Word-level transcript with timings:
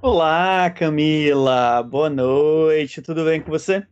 Olá, 0.00 0.70
Camila. 0.70 1.82
Boa 1.82 2.08
noite. 2.08 3.02
Tudo 3.02 3.24
bem 3.24 3.42
com 3.42 3.50
você? 3.50 3.84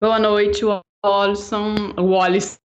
Boa 0.00 0.16
noite, 0.16 0.64
Wallison. 1.04 1.74
Wallace. 1.98 2.58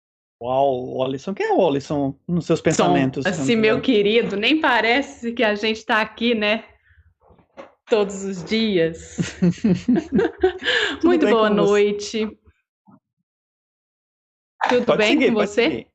Uau, 0.44 0.98
Wallison. 0.98 1.34
Quem 1.34 1.46
é 1.46 1.54
o 1.54 1.58
Wallison 1.58 2.14
nos 2.28 2.46
seus 2.46 2.60
pensamentos? 2.60 3.26
Assim, 3.26 3.56
meu 3.56 3.80
querido, 3.80 4.36
nem 4.36 4.60
parece 4.60 5.32
que 5.32 5.44
a 5.44 5.56
gente 5.56 5.78
está 5.78 6.02
aqui, 6.02 6.36
né? 6.36 6.66
Todos 7.90 8.22
os 8.26 8.44
dias. 8.44 9.16
Muito 11.06 11.26
boa 11.28 11.50
noite. 11.50 12.26
Você? 12.26 12.38
Tudo 14.68 14.86
pode 14.86 14.98
bem 14.98 15.14
seguir, 15.14 15.28
com 15.28 15.36
você? 15.36 15.64
Seguir. 15.64 15.91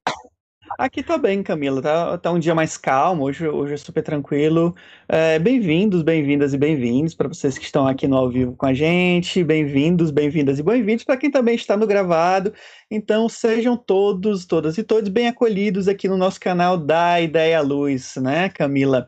Aqui 0.79 1.03
tá 1.03 1.17
bem, 1.17 1.43
Camila. 1.43 1.81
Tá, 1.81 2.19
tá 2.19 2.31
um 2.31 2.39
dia 2.39 2.55
mais 2.55 2.77
calmo, 2.77 3.25
hoje, 3.25 3.47
hoje 3.49 3.75
é 3.75 3.77
super 3.77 4.03
tranquilo. 4.03 4.75
É, 5.09 5.39
bem-vindos, 5.39 6.03
bem-vindas 6.03 6.53
e 6.53 6.59
bem-vindos 6.59 7.15
para 7.15 7.29
vocês 7.29 7.57
que 7.57 7.65
estão 7.65 7.87
aqui 7.87 8.07
no 8.09 8.17
ao 8.17 8.29
vivo 8.29 8.55
com 8.57 8.67
a 8.67 8.75
gente. 8.75 9.43
Bem-vindos, 9.45 10.11
bem-vindas 10.11 10.59
e 10.59 10.63
bem-vindos 10.63 11.05
para 11.05 11.17
quem 11.17 11.31
também 11.31 11.55
está 11.55 11.77
no 11.77 11.87
gravado. 11.87 12.53
Então, 12.91 13.29
sejam 13.29 13.77
todos, 13.77 14.45
todas 14.45 14.77
e 14.77 14.83
todos 14.83 15.09
bem 15.09 15.29
acolhidos 15.29 15.89
aqui 15.89 16.09
no 16.09 16.17
nosso 16.17 16.41
canal 16.41 16.77
da 16.77 17.21
Ideia 17.21 17.61
Luz, 17.63 18.17
né, 18.17 18.49
Camila? 18.49 19.07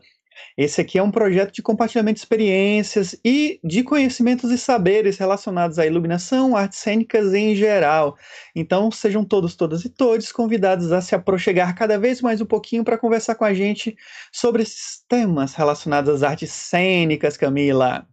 Esse 0.57 0.81
aqui 0.81 0.97
é 0.97 1.03
um 1.03 1.11
projeto 1.11 1.53
de 1.53 1.61
compartilhamento 1.61 2.15
de 2.15 2.21
experiências 2.21 3.19
e 3.25 3.59
de 3.63 3.83
conhecimentos 3.83 4.51
e 4.51 4.57
saberes 4.57 5.17
relacionados 5.17 5.79
à 5.79 5.85
iluminação, 5.85 6.55
artes 6.55 6.79
cênicas 6.79 7.33
em 7.33 7.55
geral. 7.55 8.17
Então, 8.55 8.91
sejam 8.91 9.23
todos, 9.23 9.55
todas 9.55 9.83
e 9.85 9.89
todos 9.89 10.31
convidados 10.31 10.91
a 10.91 11.01
se 11.01 11.15
aproximar 11.15 11.73
cada 11.75 11.97
vez 11.97 12.21
mais 12.21 12.41
um 12.41 12.45
pouquinho 12.45 12.83
para 12.83 12.97
conversar 12.97 13.35
com 13.35 13.45
a 13.45 13.53
gente 13.53 13.95
sobre 14.31 14.63
esses 14.63 15.03
temas 15.07 15.53
relacionados 15.53 16.15
às 16.15 16.23
artes 16.23 16.51
cênicas, 16.51 17.37
Camila. 17.37 18.07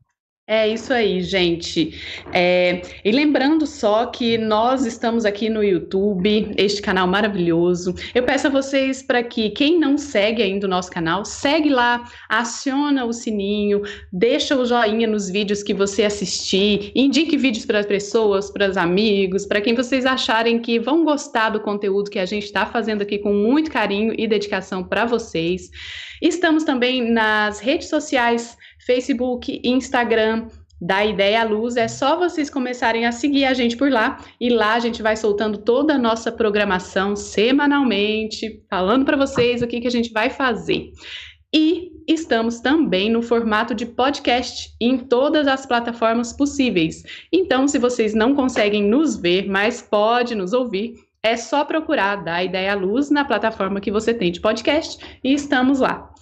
É 0.49 0.69
isso 0.69 0.93
aí, 0.93 1.23
gente. 1.23 2.01
É, 2.33 2.81
e 3.05 3.11
lembrando 3.11 3.67
só 3.67 4.07
que 4.07 4.39
nós 4.39 4.87
estamos 4.87 5.25
aqui 5.25 5.49
no 5.49 5.61
YouTube, 5.61 6.55
este 6.57 6.81
canal 6.81 7.09
maravilhoso. 7.09 7.93
Eu 8.15 8.23
peço 8.23 8.47
a 8.47 8.51
vocês 8.51 9.03
para 9.03 9.25
que 9.25 9.51
quem 9.51 9.77
não 9.77 9.99
segue 9.99 10.45
ainda 10.45 10.69
o 10.69 10.71
nosso 10.71 10.89
canal, 10.89 11.25
segue 11.25 11.69
lá, 11.69 12.05
aciona 12.29 13.05
o 13.05 13.13
sininho, 13.13 13.83
deixa 14.13 14.57
o 14.57 14.65
joinha 14.65 15.09
nos 15.09 15.29
vídeos 15.29 15.65
que 15.65 15.75
você 15.75 16.05
assistir, 16.05 16.93
indique 16.95 17.37
vídeos 17.37 17.67
para 17.67 17.81
as 17.81 17.87
pessoas, 17.87 18.49
para 18.49 18.71
os 18.71 18.77
amigos, 18.77 19.45
para 19.47 19.61
quem 19.61 19.75
vocês 19.75 20.07
acharem 20.07 20.61
que 20.61 20.79
vão 20.79 21.05
gostar 21.05 21.51
do 21.51 21.59
conteúdo 21.59 22.09
que 22.09 22.21
a 22.21 22.27
gente 22.27 22.45
está 22.45 22.65
fazendo 22.65 23.03
aqui 23.03 23.19
com 23.19 23.35
muito 23.35 23.69
carinho 23.69 24.15
e 24.17 24.29
dedicação 24.29 24.85
para 24.85 25.07
vocês. 25.07 25.73
Estamos 26.23 26.63
também 26.63 27.11
nas 27.11 27.59
redes 27.59 27.89
sociais 27.89 28.57
Facebook, 28.87 29.61
Instagram, 29.65 30.47
da 30.81 31.05
Ideia 31.05 31.43
Luz. 31.45 31.77
É 31.77 31.89
só 31.89 32.17
vocês 32.17 32.49
começarem 32.49 33.07
a 33.07 33.13
seguir 33.13 33.45
a 33.45 33.55
gente 33.55 33.77
por 33.77 33.91
lá 33.91 34.23
e 34.41 34.49
lá 34.49 34.75
a 34.75 34.79
gente 34.79 35.03
vai 35.03 35.17
soltando 35.17 35.59
toda 35.59 35.95
a 35.95 35.99
nossa 35.99 36.31
programação 36.31 37.17
semanalmente, 37.17 38.63
falando 38.71 39.05
para 39.05 39.17
vocês 39.17 39.63
o 39.63 39.67
que, 39.67 39.81
que 39.81 39.89
a 39.89 39.91
gente 39.91 40.13
vai 40.13 40.31
fazer. 40.31 40.93
E 41.55 41.91
estamos 42.07 42.61
também 42.61 43.11
no 43.11 43.23
formato 43.23 43.75
de 43.75 43.87
podcast 43.87 44.75
em 44.81 44.99
todas 44.99 45.47
as 45.49 45.65
plataformas 45.65 46.33
possíveis. 46.33 47.03
Então, 47.33 47.67
se 47.67 47.79
vocês 47.79 48.15
não 48.15 48.35
conseguem 48.35 48.85
nos 48.85 49.17
ver, 49.17 49.49
mas 49.49 49.81
pode 49.81 50.35
nos 50.35 50.53
ouvir, 50.53 50.95
é 51.23 51.37
só 51.37 51.65
procurar 51.65 52.17
da 52.17 52.45
Ideia 52.45 52.75
Luz 52.75 53.11
na 53.11 53.25
plataforma 53.25 53.81
que 53.81 53.91
você 53.91 54.13
tem 54.13 54.31
de 54.31 54.41
podcast 54.41 55.19
e 55.25 55.33
estamos 55.33 55.81
lá 55.81 56.13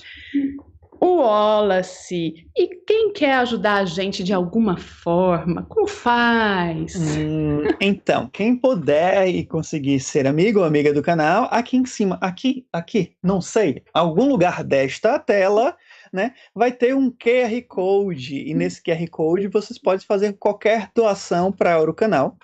o 1.04 1.18
Wallace. 1.18 2.46
E 2.56 2.68
quem 2.86 3.12
quer 3.12 3.34
ajudar 3.34 3.74
a 3.74 3.84
gente 3.84 4.24
de 4.24 4.32
alguma 4.32 4.76
forma, 4.78 5.62
como 5.68 5.86
faz? 5.86 6.96
Hum, 6.96 7.64
então, 7.80 8.28
quem 8.32 8.56
puder 8.56 9.28
e 9.28 9.44
conseguir 9.44 10.00
ser 10.00 10.26
amigo 10.26 10.60
ou 10.60 10.64
amiga 10.64 10.94
do 10.94 11.02
canal, 11.02 11.46
aqui 11.50 11.76
em 11.76 11.84
cima, 11.84 12.18
aqui, 12.22 12.66
aqui, 12.72 13.12
não 13.22 13.40
sei, 13.40 13.82
algum 13.92 14.28
lugar 14.28 14.64
desta 14.64 15.18
tela, 15.18 15.76
né, 16.10 16.32
vai 16.54 16.72
ter 16.72 16.94
um 16.94 17.10
QR 17.10 17.60
Code. 17.68 18.48
E 18.48 18.54
nesse 18.54 18.82
QR 18.82 19.06
Code 19.10 19.48
vocês 19.48 19.78
podem 19.78 20.06
fazer 20.06 20.32
qualquer 20.34 20.90
doação 20.94 21.52
para 21.52 21.78
o 21.82 21.92
canal. 21.92 22.38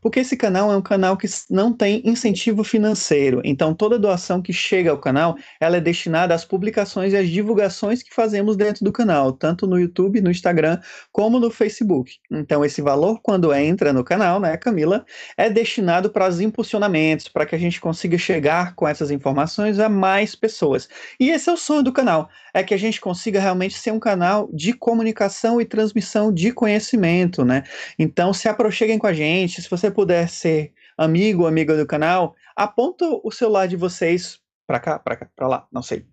Porque 0.00 0.20
esse 0.20 0.36
canal 0.36 0.72
é 0.72 0.76
um 0.76 0.82
canal 0.82 1.16
que 1.16 1.26
não 1.50 1.72
tem 1.72 2.02
incentivo 2.04 2.64
financeiro. 2.64 3.40
Então, 3.44 3.74
toda 3.74 3.98
doação 3.98 4.40
que 4.42 4.52
chega 4.52 4.90
ao 4.90 4.98
canal, 4.98 5.36
ela 5.60 5.76
é 5.76 5.80
destinada 5.80 6.34
às 6.34 6.44
publicações 6.44 7.12
e 7.12 7.16
às 7.16 7.28
divulgações 7.28 8.02
que 8.02 8.14
fazemos 8.14 8.56
dentro 8.56 8.84
do 8.84 8.92
canal, 8.92 9.32
tanto 9.32 9.66
no 9.66 9.78
YouTube, 9.78 10.20
no 10.20 10.30
Instagram, 10.30 10.80
como 11.12 11.38
no 11.38 11.50
Facebook. 11.50 12.12
Então, 12.30 12.64
esse 12.64 12.80
valor, 12.80 13.20
quando 13.22 13.52
entra 13.52 13.92
no 13.92 14.04
canal, 14.04 14.40
né, 14.40 14.56
Camila, 14.56 15.04
é 15.36 15.48
destinado 15.50 16.10
para 16.10 16.28
os 16.28 16.40
impulsionamentos, 16.40 17.28
para 17.28 17.46
que 17.46 17.54
a 17.54 17.58
gente 17.58 17.80
consiga 17.80 18.18
chegar 18.18 18.74
com 18.74 18.86
essas 18.86 19.10
informações 19.10 19.78
a 19.78 19.88
mais 19.88 20.34
pessoas. 20.34 20.88
E 21.18 21.30
esse 21.30 21.48
é 21.48 21.52
o 21.52 21.56
sonho 21.56 21.82
do 21.82 21.92
canal, 21.92 22.28
é 22.54 22.62
que 22.62 22.74
a 22.74 22.78
gente 22.78 23.00
consiga 23.00 23.40
realmente 23.40 23.74
ser 23.74 23.90
um 23.90 23.98
canal 23.98 24.48
de 24.52 24.72
comunicação 24.72 25.60
e 25.60 25.64
transmissão 25.64 26.32
de 26.32 26.52
conhecimento, 26.52 27.44
né? 27.44 27.62
Então, 27.98 28.32
se 28.32 28.48
aproxeguem 28.48 28.98
com 28.98 29.06
a 29.06 29.12
gente, 29.12 29.60
se 29.66 29.70
você 29.70 29.90
puder 29.90 30.28
ser 30.28 30.72
amigo 30.96 31.42
ou 31.42 31.48
amiga 31.48 31.76
do 31.76 31.84
canal, 31.84 32.36
aponta 32.54 33.04
o 33.22 33.30
celular 33.32 33.66
de 33.66 33.76
vocês 33.76 34.38
para 34.64 34.78
cá, 34.78 34.98
para 34.98 35.16
cá, 35.16 35.28
para 35.34 35.48
lá, 35.48 35.66
não 35.72 35.82
sei. 35.82 36.06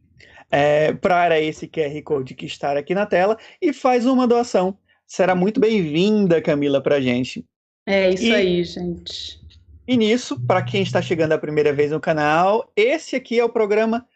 É, 0.50 0.94
para 0.94 1.40
esse 1.40 1.68
QR 1.68 2.02
Code 2.04 2.34
que 2.34 2.48
está 2.48 2.78
aqui 2.78 2.96
na 2.96 3.06
tela 3.06 3.38
e 3.62 3.72
faz 3.72 4.08
uma 4.08 4.28
doação. 4.28 4.76
Será 5.06 5.36
muito 5.36 5.60
bem-vinda, 5.60 6.42
Camila, 6.42 6.82
para 6.82 6.96
a 6.96 7.02
gente. 7.02 7.46
É 7.86 8.10
isso 8.10 8.24
e, 8.24 8.34
aí, 8.34 8.64
gente. 8.64 9.40
E 9.88 9.98
nisso, 9.98 10.40
para 10.48 10.64
quem 10.64 10.82
está 10.82 11.00
chegando 11.02 11.34
a 11.34 11.38
primeira 11.38 11.72
vez 11.72 11.92
no 11.92 12.00
canal, 12.00 12.72
esse 12.76 13.16
aqui 13.16 13.40
é 13.40 13.46
o 13.46 13.50
programa 13.50 14.08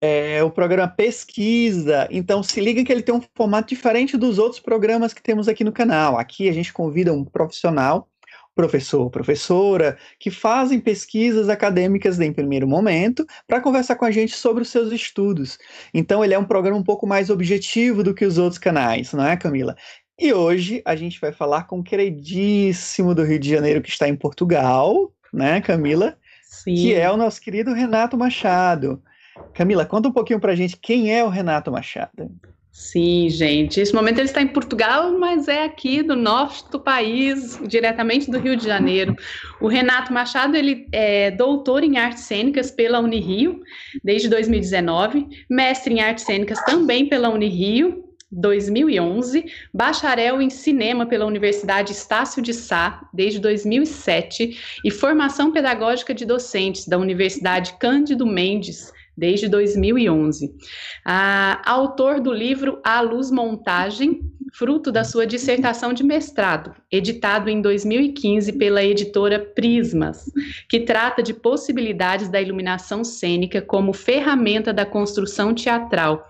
é 0.00 0.42
o 0.42 0.50
programa 0.50 0.88
Pesquisa. 0.88 2.08
Então 2.10 2.42
se 2.42 2.60
liga 2.60 2.84
que 2.84 2.92
ele 2.92 3.02
tem 3.02 3.14
um 3.14 3.22
formato 3.36 3.68
diferente 3.68 4.16
dos 4.16 4.38
outros 4.38 4.60
programas 4.60 5.12
que 5.12 5.22
temos 5.22 5.48
aqui 5.48 5.64
no 5.64 5.72
canal. 5.72 6.16
Aqui 6.16 6.48
a 6.48 6.52
gente 6.52 6.72
convida 6.72 7.12
um 7.12 7.24
profissional 7.24 8.08
professor, 8.54 9.10
professora, 9.10 9.96
que 10.18 10.30
fazem 10.30 10.78
pesquisas 10.78 11.48
acadêmicas 11.48 12.20
em 12.20 12.32
primeiro 12.32 12.68
momento 12.68 13.26
para 13.46 13.60
conversar 13.60 13.96
com 13.96 14.04
a 14.04 14.10
gente 14.10 14.34
sobre 14.36 14.62
os 14.62 14.68
seus 14.68 14.92
estudos. 14.92 15.58
Então, 15.92 16.24
ele 16.24 16.34
é 16.34 16.38
um 16.38 16.44
programa 16.44 16.78
um 16.78 16.84
pouco 16.84 17.06
mais 17.06 17.30
objetivo 17.30 18.02
do 18.02 18.14
que 18.14 18.24
os 18.24 18.38
outros 18.38 18.58
canais, 18.58 19.12
não 19.12 19.26
é, 19.26 19.36
Camila? 19.36 19.76
E 20.18 20.32
hoje 20.32 20.82
a 20.84 20.94
gente 20.94 21.20
vai 21.20 21.32
falar 21.32 21.64
com 21.64 21.80
o 21.80 21.82
queridíssimo 21.82 23.14
do 23.14 23.24
Rio 23.24 23.38
de 23.38 23.48
Janeiro 23.48 23.82
que 23.82 23.88
está 23.88 24.08
em 24.08 24.14
Portugal, 24.14 25.12
né, 25.32 25.60
Camila? 25.60 26.16
Sim. 26.42 26.74
Que 26.74 26.94
é 26.94 27.10
o 27.10 27.16
nosso 27.16 27.40
querido 27.40 27.72
Renato 27.72 28.16
Machado. 28.16 29.02
Camila, 29.54 29.86
conta 29.86 30.08
um 30.08 30.12
pouquinho 30.12 30.38
para 30.38 30.52
a 30.52 30.54
gente 30.54 30.76
quem 30.76 31.12
é 31.12 31.24
o 31.24 31.28
Renato 31.28 31.72
Machado. 31.72 32.30
Sim, 32.72 33.28
gente. 33.28 33.78
Nesse 33.78 33.94
momento 33.94 34.18
ele 34.18 34.28
está 34.28 34.40
em 34.40 34.48
Portugal, 34.48 35.18
mas 35.18 35.46
é 35.46 35.62
aqui 35.62 36.02
do 36.02 36.16
norte 36.16 36.64
do 36.70 36.80
país, 36.80 37.60
diretamente 37.68 38.30
do 38.30 38.38
Rio 38.38 38.56
de 38.56 38.64
Janeiro. 38.64 39.14
O 39.60 39.68
Renato 39.68 40.10
Machado 40.10 40.56
ele 40.56 40.88
é 40.90 41.30
doutor 41.30 41.84
em 41.84 41.98
artes 41.98 42.24
cênicas 42.24 42.70
pela 42.70 42.98
Unirio 42.98 43.60
desde 44.02 44.26
2019, 44.26 45.44
mestre 45.50 45.92
em 45.92 46.00
artes 46.00 46.24
cênicas 46.24 46.64
também 46.64 47.06
pela 47.10 47.28
Unirio 47.28 48.04
2011, 48.32 49.44
bacharel 49.74 50.40
em 50.40 50.48
cinema 50.48 51.04
pela 51.04 51.26
Universidade 51.26 51.92
Estácio 51.92 52.40
de 52.40 52.54
Sá 52.54 53.06
desde 53.12 53.38
2007 53.38 54.80
e 54.82 54.90
formação 54.90 55.52
pedagógica 55.52 56.14
de 56.14 56.24
docentes 56.24 56.88
da 56.88 56.96
Universidade 56.96 57.74
Cândido 57.78 58.24
Mendes 58.24 58.90
desde 59.16 59.48
2011. 59.48 60.54
Ah, 61.04 61.60
autor 61.64 62.20
do 62.20 62.32
livro 62.32 62.80
A 62.84 63.00
Luz 63.00 63.30
Montagem, 63.30 64.20
fruto 64.52 64.92
da 64.92 65.04
sua 65.04 65.26
dissertação 65.26 65.92
de 65.92 66.04
mestrado, 66.04 66.74
editado 66.90 67.48
em 67.48 67.62
2015 67.62 68.52
pela 68.54 68.84
editora 68.84 69.38
Prismas, 69.38 70.24
que 70.68 70.80
trata 70.80 71.22
de 71.22 71.32
possibilidades 71.32 72.28
da 72.28 72.40
iluminação 72.40 73.02
cênica 73.02 73.62
como 73.62 73.92
ferramenta 73.92 74.72
da 74.72 74.84
construção 74.84 75.54
teatral. 75.54 76.26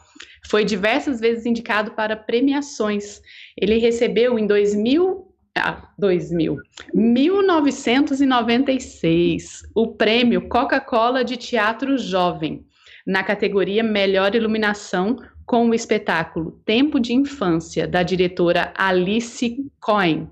Foi 0.49 0.65
diversas 0.65 1.21
vezes 1.21 1.47
indicado 1.47 1.93
para 1.93 2.17
premiações. 2.17 3.21
Ele 3.57 3.79
recebeu 3.79 4.39
em 4.39 4.47
2000 4.47 5.33
ah, 5.55 5.91
2000. 5.99 6.57
1996, 6.95 9.65
o 9.75 9.89
prêmio 9.89 10.49
Coca-Cola 10.49 11.23
de 11.23 11.37
Teatro 11.37 11.99
Jovem, 11.99 12.65
na 13.07 13.23
categoria 13.23 13.83
Melhor 13.83 14.35
Iluminação 14.35 15.17
com 15.45 15.69
o 15.69 15.75
espetáculo 15.75 16.53
Tempo 16.65 17.01
de 17.01 17.13
Infância, 17.13 17.87
da 17.87 18.03
diretora 18.03 18.73
Alice 18.77 19.57
Cohen. 19.81 20.29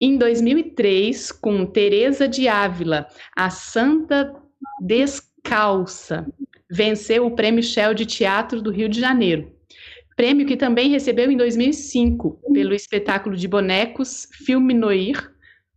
Em 0.00 0.16
2003, 0.16 1.32
com 1.32 1.66
Teresa 1.66 2.26
de 2.26 2.48
Ávila, 2.48 3.06
a 3.36 3.50
Santa 3.50 4.34
Descalça, 4.80 6.26
venceu 6.70 7.26
o 7.26 7.34
Prêmio 7.34 7.62
Shell 7.62 7.92
de 7.92 8.06
Teatro 8.06 8.62
do 8.62 8.70
Rio 8.70 8.88
de 8.88 9.00
Janeiro. 9.00 9.52
prêmio 10.16 10.46
que 10.46 10.56
também 10.56 10.90
recebeu 10.90 11.30
em 11.30 11.36
2005 11.36 12.40
pelo 12.52 12.74
espetáculo 12.74 13.36
de 13.36 13.48
bonecos 13.48 14.28
Filme 14.44 14.74
Noir. 14.74 15.30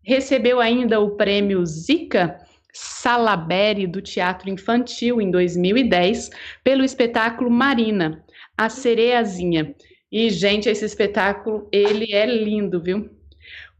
Recebeu 0.04 0.60
ainda 0.60 1.00
o 1.00 1.12
prêmio 1.12 1.66
Zika 1.66 2.38
Salaberry 2.74 3.86
do 3.86 4.02
Teatro 4.02 4.50
Infantil 4.50 5.22
em 5.22 5.30
2010 5.30 6.32
pelo 6.64 6.84
espetáculo 6.84 7.50
Marina, 7.50 8.24
A 8.58 8.68
Sereazinha. 8.68 9.76
E, 10.12 10.30
gente, 10.30 10.68
esse 10.68 10.84
espetáculo, 10.84 11.68
ele 11.72 12.14
é 12.14 12.26
lindo, 12.26 12.82
viu? 12.82 13.10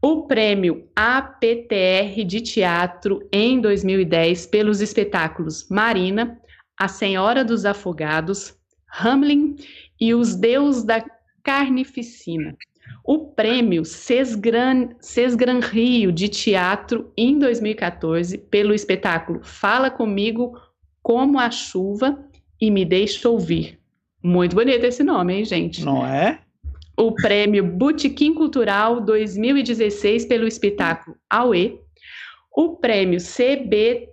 O 0.00 0.26
prêmio 0.26 0.88
APTR 0.94 2.24
de 2.24 2.40
Teatro 2.40 3.26
em 3.32 3.60
2010 3.60 4.46
pelos 4.46 4.80
espetáculos 4.80 5.68
Marina, 5.68 6.40
A 6.78 6.88
Senhora 6.88 7.44
dos 7.44 7.64
Afogados, 7.64 8.54
Hamlin 8.88 9.56
e 10.00 10.14
Os 10.14 10.34
Deus 10.34 10.84
da 10.84 11.04
Carnificina 11.42 12.56
o 13.04 13.18
prêmio 13.18 13.84
Sesgran, 13.84 14.88
Sesgran 14.98 15.60
Rio 15.60 16.10
de 16.10 16.26
Teatro 16.26 17.12
em 17.14 17.38
2014 17.38 18.38
pelo 18.38 18.72
espetáculo 18.72 19.40
Fala 19.42 19.90
Comigo 19.90 20.58
Como 21.02 21.38
a 21.38 21.50
Chuva 21.50 22.18
e 22.58 22.70
Me 22.70 22.82
Deixa 22.82 23.28
Ouvir. 23.28 23.78
Muito 24.22 24.56
bonito 24.56 24.84
esse 24.84 25.04
nome, 25.04 25.34
hein, 25.34 25.44
gente? 25.44 25.84
Não 25.84 26.06
é? 26.06 26.40
O 26.96 27.12
prêmio 27.12 27.62
Botequim 27.62 28.32
Cultural 28.32 29.02
2016 29.02 30.24
pelo 30.24 30.46
espetáculo 30.46 31.14
Aue. 31.28 31.78
O 32.56 32.76
prêmio 32.76 33.18
CBTIJ 33.18 34.08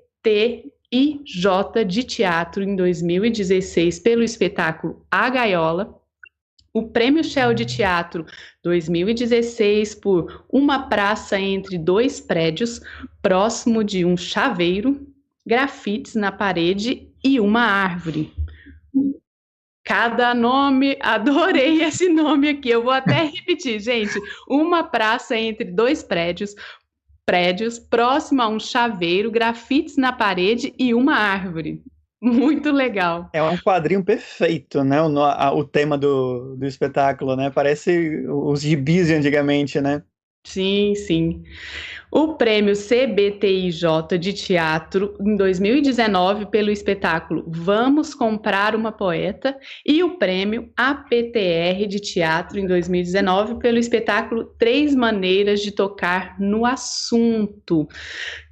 de 1.87 2.03
Teatro 2.03 2.61
em 2.61 2.75
2016 2.75 3.99
pelo 3.99 4.21
espetáculo 4.21 5.05
A 5.09 5.29
Gaiola 5.29 6.00
o 6.73 6.87
Prêmio 6.87 7.23
Shell 7.23 7.53
de 7.53 7.65
Teatro 7.65 8.25
2016 8.63 9.95
por 9.95 10.45
Uma 10.49 10.87
Praça 10.87 11.39
entre 11.39 11.77
Dois 11.77 12.21
Prédios, 12.21 12.81
próximo 13.21 13.83
de 13.83 14.05
um 14.05 14.15
chaveiro, 14.15 15.07
grafites 15.45 16.15
na 16.15 16.31
parede 16.31 17.09
e 17.23 17.39
uma 17.39 17.61
árvore. 17.61 18.33
Cada 19.83 20.33
nome, 20.33 20.97
adorei 21.01 21.81
esse 21.83 22.07
nome 22.07 22.49
aqui. 22.49 22.69
Eu 22.69 22.83
vou 22.83 22.93
até 22.93 23.23
repetir, 23.25 23.79
gente. 23.79 24.17
Uma 24.47 24.83
praça 24.83 25.35
entre 25.35 25.65
dois 25.65 26.03
prédios, 26.03 26.55
prédios, 27.25 27.79
próximo 27.79 28.41
a 28.41 28.47
um 28.47 28.59
chaveiro, 28.59 29.31
grafites 29.31 29.97
na 29.97 30.13
parede 30.13 30.73
e 30.77 30.93
uma 30.93 31.15
árvore. 31.15 31.83
Muito 32.21 32.71
legal. 32.71 33.29
É 33.33 33.41
um 33.41 33.57
quadrinho 33.57 34.03
perfeito, 34.03 34.83
né? 34.83 35.01
O, 35.01 35.19
a, 35.19 35.51
o 35.53 35.65
tema 35.65 35.97
do, 35.97 36.55
do 36.55 36.65
espetáculo, 36.67 37.35
né? 37.35 37.49
Parece 37.49 38.25
os 38.27 38.61
gibis 38.61 39.07
de 39.07 39.15
antigamente, 39.15 39.81
né? 39.81 40.03
Sim, 40.43 40.95
sim. 40.95 41.43
O 42.11 42.33
prêmio 42.33 42.73
CBTIJ 42.73 44.17
de 44.19 44.33
teatro 44.33 45.15
em 45.21 45.35
2019 45.35 46.47
pelo 46.47 46.71
espetáculo 46.71 47.45
Vamos 47.47 48.15
Comprar 48.15 48.75
uma 48.75 48.91
Poeta 48.91 49.55
e 49.85 50.03
o 50.03 50.17
prêmio 50.17 50.71
APTR 50.75 51.87
de 51.87 51.99
teatro 51.99 52.59
em 52.59 52.65
2019 52.65 53.59
pelo 53.59 53.77
espetáculo 53.77 54.45
Três 54.57 54.95
Maneiras 54.95 55.61
de 55.61 55.71
Tocar 55.71 56.35
no 56.39 56.65
Assunto. 56.65 57.87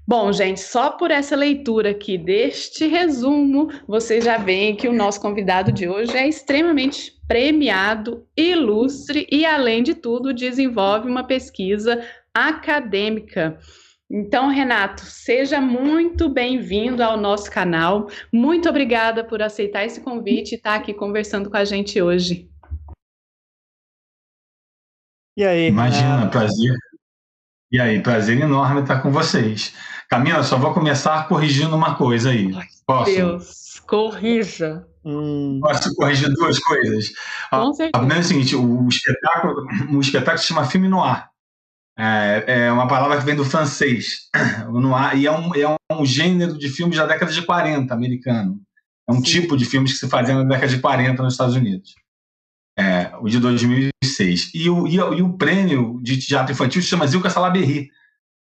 Bom, 0.10 0.34
gente, 0.34 0.60
só 0.60 0.90
por 0.90 1.12
essa 1.12 1.36
leitura 1.36 1.92
aqui 1.92 2.18
deste 2.18 2.88
resumo, 2.88 3.70
vocês 3.88 4.26
já 4.26 4.38
veem 4.40 4.76
que 4.76 4.88
o 4.88 4.92
nosso 4.92 5.22
convidado 5.22 5.72
de 5.72 5.88
hoje 5.88 6.18
é 6.18 6.28
extremamente 6.28 7.14
premiado, 7.28 8.26
ilustre 8.36 9.28
e, 9.32 9.46
além 9.46 9.84
de 9.84 9.94
tudo, 9.94 10.34
desenvolve 10.34 11.08
uma 11.08 11.24
pesquisa 11.24 12.04
acadêmica. 12.34 13.60
Então, 14.10 14.50
Renato, 14.50 15.02
seja 15.02 15.62
muito 15.62 16.28
bem-vindo 16.28 17.04
ao 17.04 17.16
nosso 17.16 17.52
canal. 17.52 18.10
Muito 18.34 18.68
obrigada 18.68 19.24
por 19.24 19.44
aceitar 19.44 19.86
esse 19.86 20.02
convite 20.02 20.54
e 20.54 20.56
estar 20.56 20.74
aqui 20.74 20.92
conversando 20.92 21.52
com 21.52 21.58
a 21.58 21.64
gente 21.64 22.02
hoje. 22.02 22.50
E 25.38 25.46
aí? 25.46 25.68
Imagina, 25.68 26.28
prazer. 26.32 26.74
E 27.72 27.80
aí, 27.80 28.02
prazer 28.02 28.42
enorme 28.42 28.82
estar 28.82 29.04
com 29.04 29.12
vocês. 29.12 29.72
Camila, 30.10 30.42
só 30.42 30.58
vou 30.58 30.74
começar 30.74 31.28
corrigindo 31.28 31.76
uma 31.76 31.94
coisa 31.94 32.32
aí. 32.32 32.52
Posso? 32.86 33.12
Deus, 33.12 33.80
corrija. 33.86 34.86
Hum. 35.06 35.60
Posso 35.62 35.96
corrigir 35.96 36.34
duas 36.34 36.58
coisas? 36.58 37.12
Com 37.52 37.74
certeza. 37.74 37.92
A 37.94 38.00
primeira 38.00 38.22
é 38.22 38.26
o 38.26 38.28
seguinte: 38.28 38.56
o 38.56 38.88
espetáculo, 38.90 39.68
o 39.92 40.02
espetáculo 40.02 40.40
se 40.40 40.48
chama 40.48 40.66
filme 40.66 40.90
noir. 40.90 41.30
É, 41.98 42.44
é 42.48 42.72
uma 42.72 42.88
palavra 42.88 43.18
que 43.18 43.26
vem 43.26 43.36
do 43.36 43.46
francês. 43.46 44.30
Noir, 44.72 45.18
e 45.18 45.28
é 45.28 45.32
um, 45.32 45.54
é 45.54 45.94
um 45.94 46.06
gênero 46.06 46.58
de 46.58 46.70
filmes 46.70 46.96
da 46.96 47.06
década 47.06 47.30
de 47.30 47.42
40, 47.42 47.94
americano. 47.94 48.58
É 49.08 49.12
um 49.12 49.18
Sim. 49.18 49.24
tipo 49.24 49.58
de 49.58 49.66
filmes 49.66 49.92
que 49.92 50.00
se 50.00 50.08
fazia 50.08 50.34
na 50.34 50.44
década 50.44 50.70
de 50.70 50.80
40 50.80 51.22
nos 51.22 51.34
Estados 51.34 51.56
Unidos. 51.56 51.96
É, 52.78 53.12
o 53.20 53.28
de 53.28 53.38
2006. 53.38 54.52
E 54.56 54.70
o, 54.70 54.88
e, 54.88 54.96
e 54.96 55.22
o 55.22 55.34
prêmio 55.34 56.00
de 56.02 56.18
teatro 56.18 56.54
infantil 56.54 56.82
se 56.82 56.88
chama 56.88 57.06
Zilka 57.06 57.30
Salaberry 57.30 57.90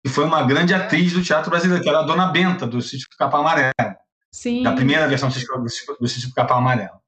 que 0.03 0.09
foi 0.09 0.25
uma 0.25 0.44
grande 0.44 0.73
atriz 0.73 1.13
do 1.13 1.23
teatro 1.23 1.50
brasileiro, 1.50 1.81
que 1.81 1.89
era 1.89 2.00
a 2.00 2.03
Dona 2.03 2.27
Benta, 2.27 2.67
do 2.67 2.81
Sítio 2.81 3.07
Capão 3.17 3.39
Amarelo. 3.39 3.73
Sim. 4.31 4.63
Da 4.63 4.73
primeira 4.73 5.07
versão 5.07 5.29
do 5.29 6.07
Sítio 6.09 6.33
Capão 6.35 6.57
Amarelo. 6.57 7.01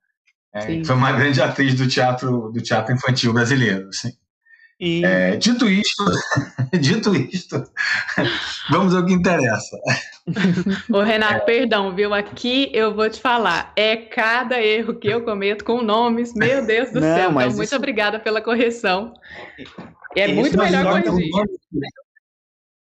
É, 0.53 0.83
foi 0.85 0.95
uma 0.95 1.11
grande 1.11 1.41
atriz 1.41 1.75
do 1.75 1.85
teatro, 1.85 2.49
do 2.53 2.61
teatro 2.61 2.95
infantil 2.95 3.33
brasileiro. 3.33 3.89
Assim. 3.89 4.13
E... 4.79 5.05
É, 5.05 5.35
dito 5.35 5.67
isto, 5.69 6.05
dito 6.79 7.15
isto, 7.15 7.63
vamos 8.71 8.95
ao 8.95 9.05
que 9.05 9.13
interessa. 9.13 9.77
Ô 10.89 11.01
Renato, 11.01 11.35
é. 11.35 11.39
perdão, 11.39 11.93
viu? 11.93 12.13
Aqui 12.13 12.69
eu 12.73 12.93
vou 12.93 13.09
te 13.09 13.19
falar, 13.19 13.73
é 13.75 13.95
cada 13.95 14.61
erro 14.61 14.95
que 14.95 15.07
eu 15.07 15.23
cometo 15.23 15.63
com 15.63 15.81
nomes, 15.81 16.33
meu 16.33 16.65
Deus 16.65 16.91
do 16.91 17.01
Não, 17.01 17.15
céu. 17.15 17.31
Então, 17.31 17.47
isso... 17.47 17.57
muito 17.57 17.75
obrigada 17.75 18.19
pela 18.19 18.41
correção. 18.41 19.13
É 20.15 20.27
isso 20.27 20.35
muito 20.35 20.57
melhor 20.57 21.03
corrigir. 21.03 21.29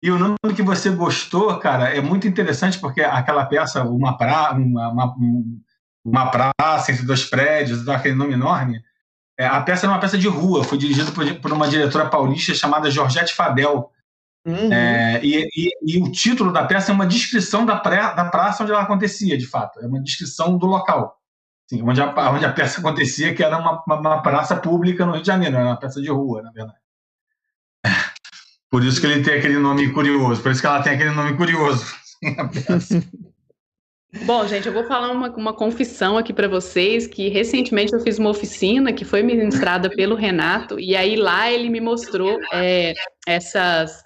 E 0.03 0.11
o 0.11 0.19
nome 0.19 0.37
que 0.55 0.62
você 0.62 0.91
gostou, 0.91 1.59
cara, 1.59 1.88
é 1.88 2.00
muito 2.00 2.29
interessante 2.29 2.79
porque 2.79 3.00
aquela 3.00 3.47
peça, 3.47 3.83
uma, 3.83 4.17
pra, 4.17 4.53
uma, 4.53 4.88
uma, 4.91 5.15
uma 6.05 6.31
praça 6.31 6.93
entre 6.93 7.05
dois 7.05 7.25
prédios, 7.25 7.88
aquele 7.88 8.15
nome 8.15 8.35
enorme, 8.35 8.83
é, 9.38 9.47
a 9.47 9.61
peça 9.61 9.87
é 9.87 9.88
uma 9.88 10.00
peça 10.00 10.17
de 10.17 10.29
rua, 10.29 10.65
foi 10.65 10.79
dirigida 10.79 11.12
por, 11.12 11.41
por 11.41 11.53
uma 11.53 11.69
diretora 11.69 12.09
paulista 12.09 12.55
chamada 12.55 12.91
Georgette 12.91 13.35
Fadel. 13.35 13.91
Uhum. 14.47 14.73
É, 14.73 15.21
e, 15.25 15.47
e, 15.57 15.71
e, 15.83 16.03
o 16.03 16.11
título 16.11 16.53
da 16.53 16.65
peça 16.65 16.93
é 16.93 16.95
uma 16.95 17.07
descrição 17.07 17.67
da, 17.67 17.76
pré, 17.76 18.15
da 18.15 18.26
praça 18.26 18.62
onde 18.62 18.73
ela 18.73 18.83
acontecia, 18.83 19.37
de 19.37 19.47
fato. 19.47 19.81
É 19.81 19.87
uma 19.87 20.00
descrição 20.00 20.57
do 20.57 20.67
local. 20.67 21.19
Assim, 21.67 21.83
onde, 21.83 22.00
a, 22.00 22.31
onde 22.31 22.45
a 22.45 22.53
peça 22.53 22.79
acontecia, 22.81 23.35
que 23.35 23.43
era 23.43 23.59
uma, 23.59 23.83
uma, 23.87 23.99
uma 23.99 24.23
praça 24.23 24.57
pública 24.57 25.05
no 25.05 25.12
Rio 25.12 25.23
de 25.23 25.26
Janeiro, 25.26 25.57
era 25.57 25.67
uma 25.67 25.79
peça 25.79 26.00
de 26.00 26.11
rua, 26.11 26.43
na 26.43 26.53
verdade. 26.53 26.79
Por 28.76 28.85
isso 28.85 29.00
que 29.00 29.06
ele 29.06 29.23
tem 29.23 29.38
aquele 29.38 29.56
nome 29.56 29.90
curioso, 29.90 30.42
por 30.42 30.52
isso 30.52 30.61
que 30.61 30.66
ela 30.66 30.83
tem 30.83 30.92
aquele 30.92 31.12
nome 31.12 31.35
curioso. 31.35 31.97
Bom, 34.26 34.47
gente, 34.47 34.66
eu 34.66 34.73
vou 34.75 34.85
falar 34.85 35.12
uma, 35.12 35.30
uma 35.30 35.54
confissão 35.54 36.18
aqui 36.18 36.30
para 36.30 36.47
vocês, 36.47 37.06
que 37.06 37.30
recentemente 37.30 37.95
eu 37.95 38.00
fiz 38.00 38.18
uma 38.18 38.28
oficina 38.28 38.92
que 38.92 39.02
foi 39.02 39.23
ministrada 39.23 39.88
pelo 39.88 40.14
Renato, 40.14 40.78
e 40.78 40.95
aí 40.95 41.16
lá 41.16 41.50
ele 41.50 41.71
me 41.71 41.80
mostrou 41.80 42.38
é, 42.52 42.92
essas 43.26 44.02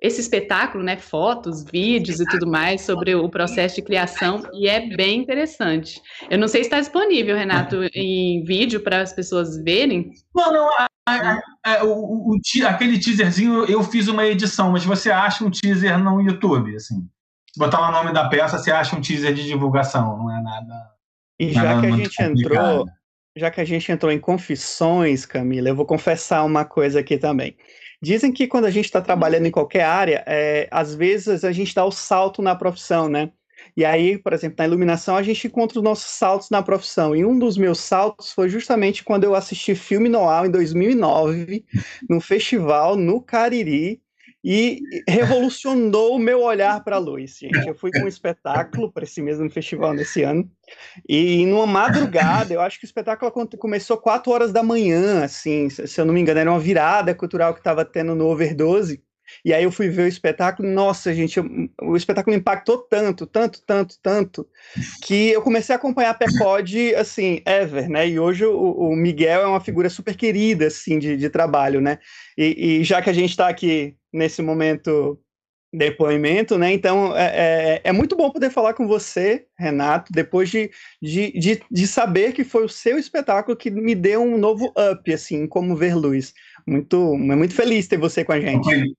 esse 0.00 0.22
espetáculo, 0.22 0.82
né, 0.82 0.96
fotos, 0.96 1.62
vídeos 1.62 2.18
e 2.18 2.24
tudo 2.24 2.46
mais 2.46 2.80
sobre 2.80 3.14
o 3.14 3.28
processo 3.28 3.76
de 3.76 3.82
criação 3.82 4.42
e 4.54 4.68
é 4.68 4.88
bem 4.96 5.20
interessante. 5.20 6.00
Eu 6.30 6.38
não 6.38 6.48
sei 6.48 6.62
se 6.62 6.68
está 6.68 6.80
disponível, 6.80 7.36
Renato, 7.36 7.82
em 7.94 8.42
vídeo 8.42 8.80
para 8.80 9.02
as 9.02 9.12
pessoas 9.12 9.62
verem. 9.62 10.12
Não, 10.34 10.50
não. 10.50 10.68
A, 10.78 10.86
a, 11.06 11.38
a, 11.64 11.84
o, 11.84 12.32
o, 12.32 12.38
aquele 12.66 12.98
teaserzinho 12.98 13.64
eu 13.64 13.82
fiz 13.82 14.06
uma 14.06 14.26
edição, 14.26 14.72
mas 14.72 14.84
você 14.84 15.10
acha 15.10 15.44
um 15.44 15.50
teaser 15.50 15.98
no 15.98 16.20
YouTube, 16.20 16.76
assim? 16.76 17.08
Se 17.52 17.58
botar 17.58 17.88
o 17.88 17.92
nome 17.92 18.12
da 18.12 18.28
peça, 18.28 18.58
você 18.58 18.70
acha 18.70 18.94
um 18.94 19.00
teaser 19.00 19.32
de 19.32 19.44
divulgação, 19.44 20.18
não 20.18 20.30
é 20.30 20.42
nada. 20.42 20.90
E 21.38 21.52
já 21.52 21.62
nada 21.62 21.80
que 21.80 21.86
a 21.86 21.96
gente 21.96 22.16
complicado. 22.16 22.70
entrou, 22.72 22.86
já 23.36 23.50
que 23.50 23.60
a 23.60 23.64
gente 23.64 23.90
entrou 23.90 24.12
em 24.12 24.20
confissões, 24.20 25.24
Camila, 25.24 25.68
eu 25.68 25.76
vou 25.76 25.86
confessar 25.86 26.44
uma 26.44 26.64
coisa 26.64 27.00
aqui 27.00 27.16
também. 27.16 27.56
Dizem 28.02 28.32
que 28.32 28.46
quando 28.46 28.66
a 28.66 28.70
gente 28.70 28.84
está 28.84 29.00
trabalhando 29.00 29.46
em 29.46 29.50
qualquer 29.50 29.84
área, 29.84 30.22
é, 30.26 30.68
às 30.70 30.94
vezes 30.94 31.44
a 31.44 31.52
gente 31.52 31.74
dá 31.74 31.84
o 31.84 31.90
salto 31.90 32.42
na 32.42 32.54
profissão, 32.54 33.08
né? 33.08 33.32
E 33.76 33.84
aí, 33.84 34.18
por 34.18 34.32
exemplo, 34.32 34.56
na 34.58 34.66
iluminação, 34.66 35.16
a 35.16 35.22
gente 35.22 35.46
encontra 35.46 35.78
os 35.78 35.84
nossos 35.84 36.10
saltos 36.10 36.50
na 36.50 36.62
profissão. 36.62 37.14
E 37.14 37.24
um 37.24 37.38
dos 37.38 37.56
meus 37.56 37.80
saltos 37.80 38.32
foi 38.32 38.48
justamente 38.48 39.02
quando 39.02 39.24
eu 39.24 39.34
assisti 39.34 39.74
filme 39.74 40.08
Noir 40.08 40.46
em 40.46 40.50
2009, 40.50 41.64
num 42.08 42.20
festival 42.20 42.96
no 42.96 43.20
Cariri. 43.20 44.00
e 44.44 44.82
revolucionou 45.08 46.16
o 46.16 46.18
meu 46.18 46.42
olhar 46.42 46.84
para 46.84 46.96
a 46.96 46.98
luz, 46.98 47.38
gente. 47.38 47.66
Eu 47.66 47.74
fui 47.74 47.90
com 47.90 48.00
um 48.00 48.08
espetáculo 48.08 48.92
para 48.92 49.04
esse 49.04 49.22
mesmo 49.22 49.48
festival 49.48 49.94
nesse 49.94 50.22
ano, 50.22 50.48
e 51.08 51.46
numa 51.46 51.66
madrugada, 51.66 52.52
eu 52.52 52.60
acho 52.60 52.78
que 52.78 52.84
o 52.84 52.86
espetáculo 52.86 53.32
começou 53.58 53.96
4 53.96 54.30
horas 54.30 54.52
da 54.52 54.62
manhã, 54.62 55.24
assim, 55.24 55.70
se 55.70 55.98
eu 55.98 56.04
não 56.04 56.12
me 56.12 56.20
engano, 56.20 56.40
era 56.40 56.50
uma 56.50 56.60
virada 56.60 57.14
cultural 57.14 57.54
que 57.54 57.60
estava 57.60 57.86
tendo 57.86 58.14
no 58.14 58.26
Overdose, 58.26 59.02
e 59.44 59.52
aí 59.52 59.64
eu 59.64 59.72
fui 59.72 59.88
ver 59.88 60.02
o 60.02 60.08
espetáculo, 60.08 60.68
nossa, 60.68 61.14
gente, 61.14 61.38
eu, 61.38 61.46
o 61.82 61.96
espetáculo 61.96 62.36
impactou 62.36 62.78
tanto, 62.78 63.26
tanto, 63.26 63.62
tanto, 63.62 63.98
tanto, 64.02 64.46
que 65.02 65.30
eu 65.30 65.42
comecei 65.42 65.74
a 65.74 65.78
acompanhar 65.78 66.10
a 66.10 66.14
Pecode, 66.14 66.94
assim, 66.94 67.40
ever, 67.46 67.88
né? 67.88 68.08
E 68.08 68.18
hoje 68.18 68.44
o, 68.44 68.56
o, 68.56 68.96
Miguel 68.96 69.42
é 69.42 69.46
uma 69.46 69.60
figura 69.60 69.88
super 69.88 70.16
querida, 70.16 70.66
assim, 70.66 70.98
de, 70.98 71.16
de 71.16 71.30
trabalho, 71.30 71.80
né? 71.80 71.98
E, 72.36 72.80
e 72.80 72.84
já 72.84 73.00
que 73.00 73.10
a 73.10 73.14
gente 73.14 73.30
está 73.30 73.48
aqui 73.48 73.96
nesse 74.12 74.42
momento 74.42 75.18
depoimento, 75.74 76.56
né? 76.56 76.72
Então 76.72 77.16
é, 77.16 77.24
é, 77.24 77.80
é, 77.84 77.92
muito 77.92 78.16
bom 78.16 78.30
poder 78.30 78.50
falar 78.50 78.74
com 78.74 78.86
você, 78.86 79.46
Renato, 79.58 80.12
depois 80.12 80.48
de, 80.48 80.70
de, 81.02 81.32
de, 81.32 81.62
de, 81.70 81.86
saber 81.86 82.32
que 82.32 82.44
foi 82.44 82.64
o 82.64 82.68
seu 82.68 82.96
espetáculo 82.96 83.56
que 83.56 83.70
me 83.70 83.94
deu 83.94 84.22
um 84.22 84.38
novo 84.38 84.72
up, 84.92 85.12
assim, 85.12 85.46
como 85.46 85.76
ver 85.76 85.96
luz. 85.96 86.32
Muito, 86.66 87.16
muito 87.16 87.54
feliz 87.54 87.88
ter 87.88 87.98
você 87.98 88.24
com 88.24 88.32
a 88.32 88.40
gente. 88.40 88.94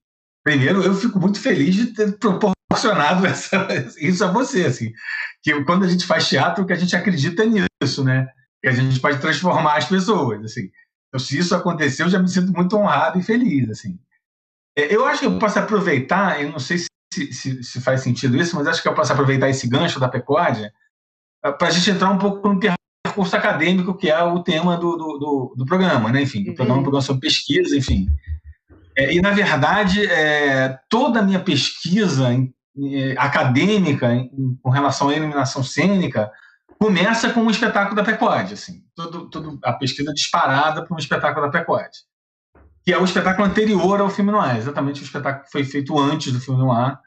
Primeiro, 0.46 0.84
eu 0.84 0.94
fico 0.94 1.20
muito 1.20 1.40
feliz 1.40 1.74
de 1.74 1.88
ter 1.88 2.20
proporcionado 2.20 3.26
essa, 3.28 3.68
isso 4.00 4.24
a 4.24 4.32
você, 4.32 4.66
assim, 4.66 4.94
que 5.42 5.64
quando 5.64 5.86
a 5.86 5.88
gente 5.90 6.06
faz 6.06 6.30
teatro, 6.30 6.66
que 6.68 6.74
a 6.74 6.78
gente 6.78 6.96
acredita 6.96 7.44
nisso, 7.44 8.04
né? 8.04 8.28
Que 8.62 8.70
a 8.70 8.72
gente 8.72 9.00
pode 9.00 9.20
transformar 9.20 9.78
as 9.78 9.86
pessoas, 9.86 10.46
assim. 10.46 10.70
Então, 11.08 11.20
se 11.20 11.36
isso 11.40 11.56
aconteceu, 11.56 12.06
eu 12.06 12.12
já 12.12 12.20
me 12.20 12.30
sinto 12.30 12.54
muito 12.54 12.78
honrado 12.78 13.18
e 13.18 13.24
feliz, 13.24 13.68
assim. 13.72 13.98
É, 14.78 14.94
eu 14.94 15.04
acho 15.06 15.22
que 15.22 15.26
eu 15.26 15.40
posso 15.40 15.58
aproveitar, 15.58 16.40
eu 16.44 16.52
não 16.52 16.60
sei 16.60 16.78
se, 16.78 17.34
se, 17.34 17.64
se 17.64 17.82
faz 17.82 18.02
sentido 18.02 18.38
isso, 18.38 18.56
mas 18.56 18.68
acho 18.68 18.84
que 18.84 18.88
eu 18.88 18.94
posso 18.94 19.12
aproveitar 19.12 19.50
esse 19.50 19.68
gancho 19.68 20.00
da 20.00 20.10
Pecode 20.10 20.70
eh, 21.44 21.52
para 21.54 21.70
a 21.70 21.72
gente 21.72 21.90
entrar 21.90 22.12
um 22.12 22.20
pouco 22.20 22.48
no 22.48 22.60
percurso 23.04 23.36
acadêmico, 23.36 23.96
que 23.96 24.12
é 24.12 24.22
o 24.22 24.44
tema 24.44 24.78
do, 24.78 24.96
do, 24.96 25.18
do, 25.18 25.56
do 25.58 25.66
programa, 25.66 26.12
né? 26.12 26.22
Enfim, 26.22 26.50
uhum. 26.50 26.56
programa, 26.56 26.80
um 26.82 26.84
programa 26.84 27.02
sobre 27.02 27.22
pesquisa, 27.22 27.76
enfim. 27.76 28.08
É, 28.98 29.14
e, 29.14 29.22
na 29.22 29.32
verdade, 29.32 30.06
é, 30.06 30.80
toda 30.90 31.20
a 31.20 31.24
minha 31.24 31.40
pesquisa 31.40 32.30
é, 32.32 33.16
acadêmica 33.18 34.14
em, 34.14 34.58
com 34.62 34.70
relação 34.70 35.10
à 35.10 35.14
iluminação 35.14 35.64
cênica 35.64 36.32
começa 36.80 37.32
com 37.32 37.42
o 37.42 37.52
espetáculo 37.52 37.96
da 37.96 38.04
Pecode, 38.04 38.54
assim, 38.54 38.84
todo, 38.96 39.30
todo, 39.30 39.60
a 39.64 39.74
pesquisa 39.74 40.14
disparada 40.14 40.84
para 40.84 40.94
um 40.94 41.00
espetáculo 41.00 41.46
da 41.46 41.52
Pecode, 41.52 42.00
que 42.84 42.94
é 42.94 42.98
o 42.98 43.06
espetáculo 43.06 43.48
anterior 43.48 44.00
ao 44.00 44.10
filme 44.10 44.32
noir, 44.32 44.58
exatamente 44.58 45.02
o 45.02 45.06
espetáculo 45.06 45.46
que 45.46 45.52
foi 45.52 45.64
feito 45.64 45.98
antes 45.98 46.32
do 46.32 46.40
filme 46.40 46.62
noir, 46.62 46.98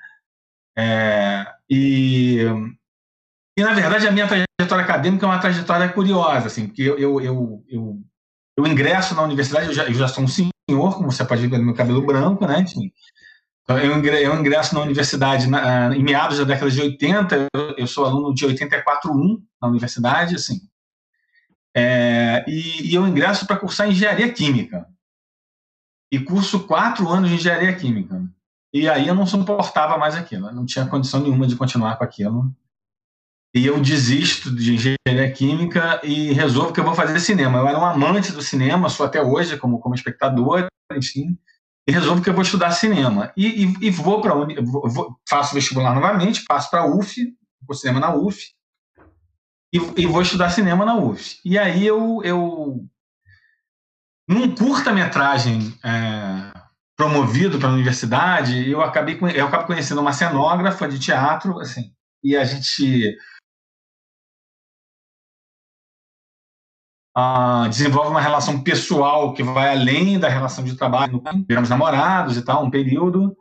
é, 0.77 1.47
e, 1.69 2.45
e, 3.59 3.63
na 3.63 3.75
verdade, 3.75 4.07
a 4.07 4.13
minha 4.13 4.27
trajetória 4.27 4.85
acadêmica 4.85 5.27
é 5.27 5.29
uma 5.29 5.41
trajetória 5.41 5.89
curiosa, 5.89 6.47
assim, 6.47 6.67
porque 6.67 6.83
eu, 6.83 6.99
eu, 6.99 7.21
eu, 7.21 7.65
eu, 7.69 7.99
eu 8.57 8.67
ingresso 8.67 9.15
na 9.15 9.23
universidade, 9.23 9.67
eu 9.67 9.75
já, 9.75 9.85
eu 9.85 9.95
já 9.95 10.09
sou 10.09 10.25
um 10.25 10.29
senhor, 10.69 10.97
como 10.97 11.11
você 11.11 11.25
pode 11.25 11.43
ver 11.43 11.51
pelo 11.51 11.65
meu 11.65 11.75
cabelo 11.75 12.05
branco, 12.05 12.47
né? 12.47 12.61
Enfim. 12.61 12.93
Então, 13.63 13.79
eu 13.79 14.39
ingresso 14.41 14.75
na 14.75 14.81
universidade 14.81 15.47
na, 15.47 15.95
em 15.95 16.03
meados 16.03 16.39
da 16.39 16.45
década 16.45 16.71
de 16.71 16.81
80, 16.81 17.49
eu 17.77 17.87
sou 17.87 18.07
aluno 18.07 18.35
de 18.35 18.47
84.1 18.47 19.43
na 19.61 19.69
universidade, 19.69 20.35
assim. 20.35 20.61
É, 21.77 22.45
e, 22.49 22.91
e, 22.91 22.95
eu 22.95 23.07
ingresso 23.07 23.47
para 23.47 23.59
cursar 23.59 23.89
engenharia 23.89 24.33
química. 24.33 24.87
E 26.11 26.19
curso 26.19 26.67
quatro 26.67 27.09
anos 27.09 27.29
de 27.29 27.37
engenharia 27.37 27.75
química. 27.75 28.25
E 28.73 28.89
aí 28.89 29.07
eu 29.07 29.15
não 29.15 29.27
suportava 29.27 29.99
mais 29.99 30.15
aquilo, 30.15 30.51
não 30.51 30.65
tinha 30.65 30.87
condição 30.87 31.21
nenhuma 31.21 31.47
de 31.47 31.57
continuar 31.57 31.97
com 31.97 32.05
aquilo. 32.05 32.51
E 33.59 33.67
eu 33.67 33.81
desisto 33.81 34.55
de 34.55 34.75
engenharia 34.75 35.33
química 35.33 36.01
e 36.05 36.33
resolvo 36.33 36.73
que 36.73 36.79
eu 36.79 36.85
vou 36.85 36.95
fazer 36.95 37.19
cinema. 37.19 37.59
Eu 37.59 37.67
era 37.67 37.77
um 37.77 37.85
amante 37.85 38.31
do 38.31 38.41
cinema, 38.41 38.89
sou 38.89 39.05
até 39.05 39.21
hoje 39.21 39.57
como, 39.57 39.81
como 39.81 39.97
espectador, 39.97 40.69
enfim, 40.93 41.37
e 41.85 41.91
resolvo 41.91 42.23
que 42.23 42.31
eu 42.31 42.35
vou 42.35 42.43
estudar 42.43 42.71
cinema. 42.71 43.33
E, 43.37 43.65
e, 43.65 43.87
e 43.89 43.91
vou 43.91 44.21
para 44.21 44.33
faço 45.29 45.57
vestibular 45.57 45.93
novamente, 45.93 46.45
passo 46.45 46.71
para 46.71 46.83
a 46.83 46.87
UF, 46.87 47.17
vou 47.67 47.75
cinema 47.75 47.99
na 47.99 48.15
UF, 48.15 48.39
e, 49.75 49.79
e, 50.03 50.07
vou 50.07 50.23
estudar 50.23 50.51
cinema 50.51 50.85
na 50.85 50.95
UF. 50.95 51.41
E 51.45 51.59
aí 51.59 51.85
eu, 51.85 52.21
eu 52.23 52.87
num 54.29 54.55
curta-metragem 54.55 55.77
é, 55.85 56.53
promovido 56.97 57.59
para 57.59 57.71
a 57.71 57.73
universidade, 57.73 58.71
eu 58.71 58.81
acabei 58.83 59.19
eu 59.35 59.49
acabo 59.49 59.67
conhecendo 59.67 60.01
uma 60.01 60.13
cenógrafa 60.13 60.87
de 60.87 61.01
teatro, 61.01 61.59
assim, 61.59 61.91
e 62.23 62.37
a 62.37 62.45
gente 62.45 63.19
uh, 67.19 67.69
desenvolve 67.69 68.11
uma 68.11 68.21
relação 68.21 68.61
pessoal 68.61 69.33
que 69.33 69.43
vai 69.43 69.71
além 69.71 70.19
da 70.19 70.29
relação 70.29 70.63
de 70.63 70.77
trabalho, 70.77 71.23
viramos 71.49 71.69
namorados 71.69 72.37
e 72.37 72.43
tal, 72.43 72.65
um 72.65 72.71
período, 72.71 73.37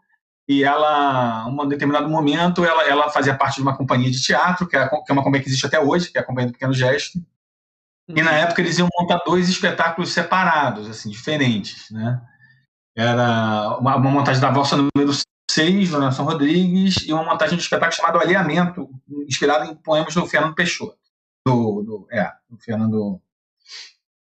e 0.48 0.64
ela, 0.64 1.46
um 1.48 1.68
determinado 1.68 2.10
momento, 2.10 2.66
ela, 2.66 2.84
ela 2.84 3.10
fazia 3.10 3.36
parte 3.36 3.56
de 3.58 3.62
uma 3.62 3.78
companhia 3.78 4.10
de 4.10 4.22
teatro, 4.22 4.68
que 4.68 4.76
é, 4.76 4.88
que 4.88 4.96
é 5.10 5.14
uma 5.14 5.24
companhia 5.24 5.44
que 5.44 5.50
existe 5.50 5.66
até 5.66 5.80
hoje, 5.80 6.10
que 6.10 6.18
é 6.18 6.22
a 6.22 6.24
Companhia 6.24 6.50
do 6.50 6.54
Pequeno 6.54 6.74
Gesto, 6.74 7.20
e 8.08 8.22
na 8.22 8.32
uhum. 8.32 8.38
época 8.38 8.62
eles 8.62 8.78
iam 8.80 8.88
montar 8.98 9.22
dois 9.26 9.50
espetáculos 9.50 10.14
separados, 10.14 10.90
assim, 10.90 11.10
diferentes, 11.10 11.92
né? 11.92 12.22
Era 12.96 13.78
uma, 13.80 13.98
uma 13.98 14.10
montagem 14.10 14.42
da 14.42 14.50
Valsa 14.50 14.78
número 14.78 15.14
6, 15.52 15.90
do 15.90 16.00
Nelson 16.00 16.24
Rodrigues, 16.24 17.06
e 17.06 17.14
uma 17.14 17.24
montagem 17.24 17.58
de 17.58 17.64
espetáculo 17.64 17.96
chamado 17.96 18.20
Alinhamento, 18.20 18.90
inspirado 19.28 19.66
em 19.66 19.76
poemas 19.76 20.16
do 20.16 20.26
Fernando 20.26 20.56
Peixoto. 20.56 20.98
Do, 21.46 21.84
do, 21.84 22.08
é, 22.10 22.32
do 22.50 22.58
Fernando 22.58 23.22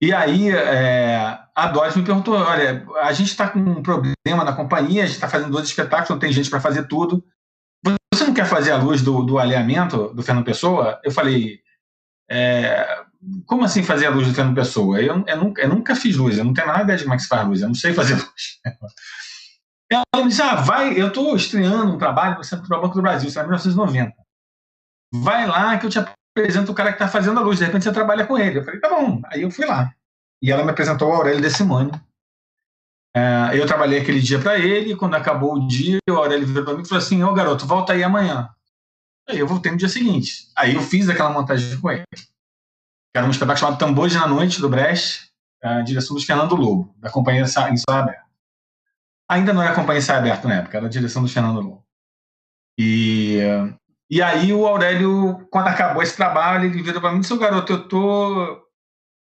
e 0.04 0.12
aí 0.12 0.50
é, 0.50 1.38
a 1.54 1.66
Doris 1.68 1.96
me 1.96 2.04
perguntou: 2.04 2.34
olha, 2.34 2.86
a 3.00 3.12
gente 3.14 3.30
está 3.30 3.48
com 3.48 3.58
um 3.58 3.82
problema 3.82 4.44
na 4.44 4.52
companhia, 4.52 5.02
a 5.02 5.06
gente 5.06 5.14
está 5.14 5.28
fazendo 5.28 5.50
dois 5.50 5.66
espetáculos, 5.66 6.10
não 6.10 6.18
tem 6.18 6.30
gente 6.30 6.50
para 6.50 6.60
fazer 6.60 6.86
tudo. 6.86 7.24
Você 8.12 8.24
não 8.26 8.34
quer 8.34 8.44
fazer 8.44 8.72
a 8.72 8.76
luz 8.76 9.00
do, 9.00 9.22
do 9.22 9.38
alinhamento 9.38 10.12
do 10.12 10.22
Fernando 10.22 10.44
Pessoa? 10.44 11.00
Eu 11.02 11.10
falei: 11.10 11.60
é, 12.30 13.02
como 13.46 13.64
assim 13.64 13.82
fazer 13.82 14.06
a 14.06 14.10
luz 14.10 14.28
do 14.28 14.34
Fernando 14.34 14.54
Pessoa? 14.54 15.00
Eu, 15.00 15.24
eu, 15.26 15.36
nunca, 15.38 15.62
eu 15.62 15.68
nunca 15.70 15.96
fiz 15.96 16.16
luz, 16.16 16.36
eu 16.36 16.44
não 16.44 16.52
tenho 16.52 16.68
a 16.68 16.72
menor 16.72 16.84
ideia 16.84 16.98
de 16.98 17.04
como 17.04 17.14
é 17.14 17.16
que 17.16 17.22
se 17.22 17.28
faz 17.28 17.48
luz, 17.48 17.62
eu 17.62 17.68
não 17.68 17.74
sei 17.74 17.94
fazer 17.94 18.14
luz. 18.20 18.60
Ela 19.90 20.04
me 20.16 20.28
disse: 20.28 20.42
ah, 20.42 20.56
vai, 20.56 21.00
eu 21.00 21.08
estou 21.08 21.34
estreando 21.34 21.94
um 21.94 21.98
trabalho 21.98 22.36
no 22.36 22.44
Centro 22.44 22.68
Banco 22.68 22.94
do 22.94 23.02
Brasil, 23.02 23.28
isso 23.28 23.38
é 23.38 23.42
1990. 23.42 24.12
Vai 25.14 25.46
lá 25.46 25.78
que 25.78 25.86
eu 25.86 25.90
te 25.90 25.98
apresenta 26.36 26.70
o 26.70 26.74
cara 26.74 26.90
que 26.90 26.96
está 26.96 27.08
fazendo 27.08 27.38
a 27.38 27.42
luz, 27.42 27.58
de 27.58 27.64
repente 27.64 27.84
você 27.84 27.92
trabalha 27.92 28.26
com 28.26 28.36
ele. 28.36 28.58
Eu 28.58 28.64
falei, 28.64 28.80
tá 28.80 28.88
bom. 28.88 29.22
Aí 29.26 29.42
eu 29.42 29.50
fui 29.50 29.64
lá. 29.64 29.94
E 30.42 30.50
ela 30.50 30.64
me 30.64 30.70
apresentou 30.70 31.08
o 31.08 31.14
Aurélio 31.14 31.40
Decimani. 31.40 31.92
É, 33.16 33.52
eu 33.54 33.64
trabalhei 33.64 34.00
aquele 34.00 34.20
dia 34.20 34.40
para 34.40 34.58
ele, 34.58 34.96
quando 34.96 35.14
acabou 35.14 35.54
o 35.54 35.68
dia, 35.68 36.00
o 36.10 36.14
Aurélio 36.14 36.46
virou 36.46 36.64
para 36.64 36.74
mim 36.74 36.82
e 36.82 36.88
falou 36.88 37.02
assim: 37.02 37.22
Ô 37.22 37.32
garoto, 37.32 37.64
volta 37.64 37.92
aí 37.92 38.02
amanhã. 38.02 38.50
Aí 39.28 39.38
eu 39.38 39.46
voltei 39.46 39.70
no 39.70 39.78
dia 39.78 39.88
seguinte. 39.88 40.48
Aí 40.56 40.74
eu 40.74 40.82
fiz 40.82 41.08
aquela 41.08 41.30
montagem 41.30 41.80
com 41.80 41.90
ele. 41.90 42.04
Era 43.14 43.24
um 43.24 43.30
espetáculo 43.30 43.58
chamado 43.58 43.78
Tambores 43.78 44.14
na 44.14 44.26
Noite, 44.26 44.60
do 44.60 44.68
Brecht, 44.68 45.30
a 45.62 45.80
direção 45.82 46.16
do 46.16 46.22
Fernando 46.22 46.56
Lobo, 46.56 46.92
da 46.98 47.08
Companhia 47.08 47.42
em 47.42 47.44
Ensaio 47.44 47.74
Aberto. 47.88 48.24
Ainda 49.28 49.52
não 49.52 49.62
era 49.62 49.70
a 49.70 49.74
Companhia 49.74 50.00
Ensaio 50.00 50.18
Aberto 50.18 50.48
na 50.48 50.56
época, 50.56 50.76
era 50.76 50.86
a 50.86 50.90
direção 50.90 51.22
do 51.22 51.28
Fernando 51.28 51.60
Lobo. 51.60 51.86
E 52.76 53.38
e 54.10 54.22
aí 54.22 54.52
o 54.52 54.66
Aurélio, 54.66 55.46
quando 55.50 55.68
acabou 55.68 56.02
esse 56.02 56.16
trabalho, 56.16 56.66
ele 56.66 56.82
virou 56.82 57.00
para 57.00 57.12
mim, 57.12 57.22
seu 57.22 57.38
garoto, 57.38 57.72
eu 57.72 57.88
tô 57.88 58.64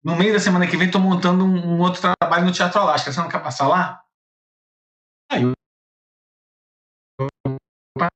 no 0.03 0.15
meio 0.15 0.33
da 0.33 0.39
semana 0.39 0.67
que 0.67 0.77
vem 0.77 0.89
tô 0.89 0.99
montando 0.99 1.43
um, 1.43 1.75
um 1.75 1.79
outro 1.79 2.01
trabalho 2.19 2.45
no 2.45 2.51
Teatro 2.51 2.79
Alasca, 2.79 3.11
você 3.11 3.19
não 3.19 3.29
quer 3.29 3.41
passar 3.41 3.67
lá? 3.67 4.01
Aí 5.31 5.43
eu, 5.43 5.53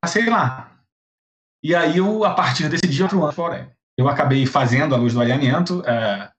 passei 0.03 0.29
lá. 0.29 0.72
E 1.63 1.75
aí 1.75 1.98
eu, 1.98 2.24
a 2.24 2.34
partir 2.34 2.70
desse 2.70 2.88
dia, 2.88 3.08
eu 3.12 3.24
ano 3.24 3.34
fora. 3.34 3.75
Eu 3.98 4.08
acabei 4.08 4.46
fazendo 4.46 4.96
a 4.96 4.98
luz 4.98 5.13
do 5.13 5.22
alinhamento, 5.22 5.84
é, 5.86 6.32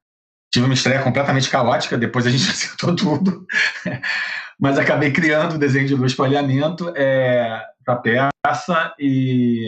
tive 0.52 0.64
uma 0.64 0.74
estreia 0.74 1.02
completamente 1.02 1.50
caótica, 1.50 1.98
depois 1.98 2.26
a 2.26 2.30
gente 2.30 2.48
acertou 2.50 2.94
tudo, 2.96 3.46
mas 4.58 4.78
acabei 4.78 5.12
criando 5.12 5.54
o 5.54 5.58
desenho 5.58 5.86
de 5.86 5.94
luz 5.94 6.14
para 6.14 6.26
alinhamento 6.26 6.92
é, 6.96 7.66
para 7.84 7.96
peça 7.96 8.94
e 8.98 9.66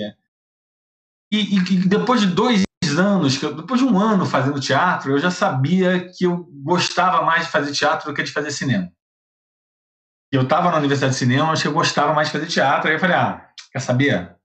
e, 1.32 1.56
e, 1.56 1.88
depois 1.88 2.20
de 2.20 2.26
dois 2.26 2.62
anos, 2.98 3.40
depois 3.40 3.80
de 3.80 3.86
um 3.86 3.98
ano 3.98 4.26
fazendo 4.26 4.60
teatro, 4.60 5.12
eu 5.12 5.18
já 5.18 5.30
sabia 5.30 6.10
que 6.10 6.24
eu 6.24 6.44
gostava 6.62 7.22
mais 7.22 7.46
de 7.46 7.50
fazer 7.50 7.72
teatro 7.72 8.10
do 8.10 8.14
que 8.14 8.22
de 8.22 8.30
fazer 8.30 8.50
cinema. 8.50 8.92
Eu 10.30 10.42
estava 10.42 10.70
na 10.70 10.76
Universidade 10.76 11.14
de 11.14 11.18
Cinema, 11.18 11.54
que 11.54 11.66
eu 11.66 11.72
gostava 11.72 12.12
mais 12.12 12.28
de 12.28 12.32
fazer 12.32 12.46
teatro. 12.46 12.88
Aí 12.88 12.96
eu 12.96 13.00
falei, 13.00 13.16
ah, 13.16 13.48
quer 13.70 13.80
saber? 13.80 14.36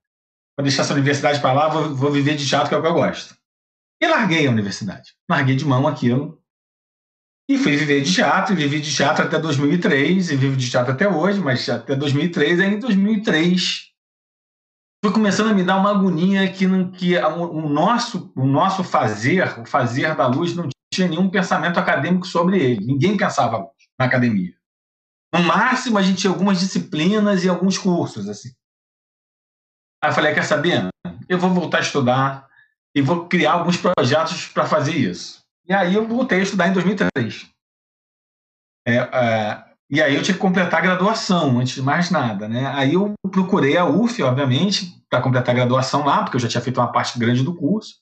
Vou 0.56 0.62
deixar 0.62 0.82
essa 0.82 0.94
universidade 0.94 1.40
para 1.40 1.52
lá, 1.52 1.68
vou, 1.68 1.94
vou 1.94 2.10
viver 2.10 2.36
de 2.36 2.46
teatro, 2.46 2.68
que 2.68 2.74
é 2.74 2.78
o 2.78 2.82
que 2.82 2.88
eu 2.88 2.94
gosto. 2.94 3.36
E 4.00 4.06
larguei 4.06 4.46
a 4.46 4.50
universidade. 4.50 5.14
Larguei 5.30 5.56
de 5.56 5.64
mão 5.64 5.86
aquilo. 5.86 6.42
E 7.50 7.56
fui 7.56 7.76
viver 7.76 8.02
de 8.02 8.14
teatro, 8.14 8.52
e 8.52 8.56
vivi 8.56 8.80
de 8.80 8.94
teatro 8.94 9.24
até 9.24 9.38
2003, 9.38 10.30
e 10.30 10.36
vivo 10.36 10.56
de 10.56 10.70
teatro 10.70 10.92
até 10.92 11.08
hoje, 11.08 11.40
mas 11.40 11.66
até 11.68 11.96
2003, 11.96 12.60
aí 12.60 12.74
em 12.74 12.78
2003 12.78 13.87
foi 15.02 15.12
começando 15.12 15.50
a 15.50 15.54
me 15.54 15.62
dar 15.62 15.76
uma 15.76 15.90
agonia 15.90 16.50
que, 16.50 16.66
que 16.90 17.16
o, 17.16 17.68
nosso, 17.68 18.32
o 18.34 18.44
nosso 18.44 18.82
fazer, 18.82 19.60
o 19.60 19.64
fazer 19.64 20.16
da 20.16 20.26
luz, 20.26 20.54
não 20.54 20.68
tinha 20.92 21.06
nenhum 21.06 21.30
pensamento 21.30 21.78
acadêmico 21.78 22.26
sobre 22.26 22.58
ele. 22.58 22.84
Ninguém 22.84 23.16
pensava 23.16 23.70
na 23.98 24.06
academia. 24.06 24.54
No 25.32 25.42
máximo, 25.42 25.98
a 25.98 26.02
gente 26.02 26.18
tinha 26.18 26.32
algumas 26.32 26.58
disciplinas 26.58 27.44
e 27.44 27.48
alguns 27.48 27.78
cursos. 27.78 28.28
assim. 28.28 28.50
Aí 30.02 30.10
eu 30.10 30.14
falei, 30.14 30.34
quer 30.34 30.44
saber? 30.44 30.88
Eu 31.28 31.38
vou 31.38 31.50
voltar 31.50 31.78
a 31.78 31.82
estudar 31.82 32.48
e 32.94 33.02
vou 33.02 33.28
criar 33.28 33.52
alguns 33.52 33.76
projetos 33.76 34.48
para 34.48 34.66
fazer 34.66 34.96
isso. 34.96 35.44
E 35.66 35.72
aí 35.72 35.94
eu 35.94 36.08
voltei 36.08 36.40
a 36.40 36.42
estudar 36.42 36.68
em 36.68 36.72
2003. 36.72 37.48
É, 38.86 38.96
é, 38.96 39.67
e 39.90 40.02
aí 40.02 40.14
eu 40.14 40.22
tinha 40.22 40.34
que 40.34 40.40
completar 40.40 40.80
a 40.80 40.82
graduação, 40.82 41.58
antes 41.58 41.74
de 41.74 41.82
mais 41.82 42.10
nada. 42.10 42.46
Né? 42.46 42.66
Aí 42.74 42.94
eu 42.94 43.14
procurei 43.30 43.76
a 43.76 43.86
UF, 43.86 44.22
obviamente, 44.22 45.02
para 45.08 45.22
completar 45.22 45.54
a 45.54 45.58
graduação 45.58 46.04
lá, 46.04 46.22
porque 46.22 46.36
eu 46.36 46.40
já 46.40 46.48
tinha 46.48 46.60
feito 46.60 46.78
uma 46.78 46.92
parte 46.92 47.18
grande 47.18 47.42
do 47.42 47.54
curso. 47.54 47.94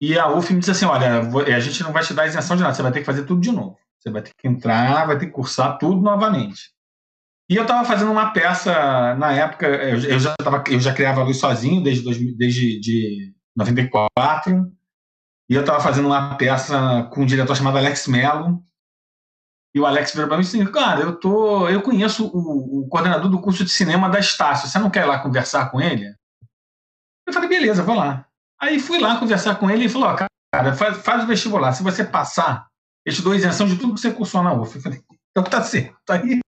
E 0.00 0.18
a 0.18 0.28
UF 0.28 0.52
me 0.52 0.60
disse 0.60 0.70
assim, 0.70 0.86
olha, 0.86 1.20
a 1.20 1.60
gente 1.60 1.82
não 1.82 1.92
vai 1.92 2.02
te 2.02 2.14
dar 2.14 2.26
isenção 2.26 2.56
de 2.56 2.62
nada, 2.62 2.74
você 2.74 2.82
vai 2.82 2.92
ter 2.92 3.00
que 3.00 3.06
fazer 3.06 3.24
tudo 3.24 3.40
de 3.40 3.52
novo. 3.52 3.76
Você 4.00 4.10
vai 4.10 4.22
ter 4.22 4.30
que 4.38 4.48
entrar, 4.48 5.06
vai 5.06 5.18
ter 5.18 5.26
que 5.26 5.32
cursar 5.32 5.76
tudo 5.76 6.00
novamente. 6.00 6.70
E 7.50 7.56
eu 7.56 7.62
estava 7.62 7.84
fazendo 7.84 8.12
uma 8.12 8.32
peça 8.32 9.14
na 9.16 9.32
época, 9.32 9.66
eu, 9.66 10.18
já 10.18 10.34
tava, 10.36 10.62
eu 10.68 10.78
já 10.78 10.94
criava 10.94 11.22
luz 11.22 11.38
sozinho 11.38 11.82
desde, 11.82 12.36
desde 12.36 12.80
de 12.80 13.34
94, 13.56 14.70
e 15.50 15.54
eu 15.54 15.62
estava 15.62 15.80
fazendo 15.80 16.06
uma 16.06 16.36
peça 16.36 17.08
com 17.10 17.22
um 17.22 17.26
diretor 17.26 17.56
chamado 17.56 17.78
Alex 17.78 18.06
Mello, 18.06 18.62
e 19.78 19.80
o 19.80 19.86
Alex 19.86 20.12
virou 20.12 20.26
para 20.26 20.36
mim 20.36 20.42
e 20.42 20.46
disse, 20.46 20.72
cara, 20.72 21.00
eu, 21.00 21.14
tô, 21.14 21.68
eu 21.68 21.80
conheço 21.80 22.26
o, 22.26 22.80
o, 22.80 22.88
coordenador 22.88 23.30
do 23.30 23.40
curso 23.40 23.64
de 23.64 23.70
cinema 23.70 24.10
da 24.10 24.18
Estácio, 24.18 24.68
você 24.68 24.76
não 24.76 24.90
quer 24.90 25.04
ir 25.04 25.06
lá 25.06 25.20
conversar 25.20 25.70
com 25.70 25.80
ele? 25.80 26.12
Eu 27.24 27.32
falei, 27.32 27.48
beleza, 27.48 27.84
vou 27.84 27.94
lá. 27.94 28.26
Aí 28.60 28.80
fui 28.80 28.98
lá 28.98 29.20
conversar 29.20 29.54
com 29.54 29.70
ele 29.70 29.84
e 29.84 29.88
falou, 29.88 30.16
cara, 30.16 30.74
faz, 30.74 30.96
faz 30.98 31.22
o 31.22 31.26
vestibular, 31.28 31.72
se 31.72 31.84
você 31.84 32.02
passar, 32.02 32.66
eu 33.06 33.12
te 33.12 33.22
dou 33.22 33.36
isenção 33.36 33.68
de 33.68 33.76
tudo 33.76 33.94
que 33.94 34.00
você 34.00 34.10
cursou 34.10 34.42
na 34.42 34.52
UF. 34.52 34.74
Eu 34.74 34.82
falei, 34.82 35.00
então 35.30 35.44
tá 35.44 35.62
certo. 35.62 35.96
Aí 36.10 36.40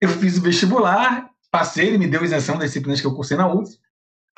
eu 0.00 0.08
fiz 0.08 0.38
o 0.38 0.42
vestibular, 0.42 1.28
passei, 1.50 1.88
ele 1.88 1.98
me 1.98 2.08
deu 2.08 2.24
isenção 2.24 2.56
das 2.56 2.70
disciplinas 2.70 3.02
que 3.02 3.06
eu 3.06 3.14
cursei 3.14 3.36
na 3.36 3.52
UF. 3.52 3.78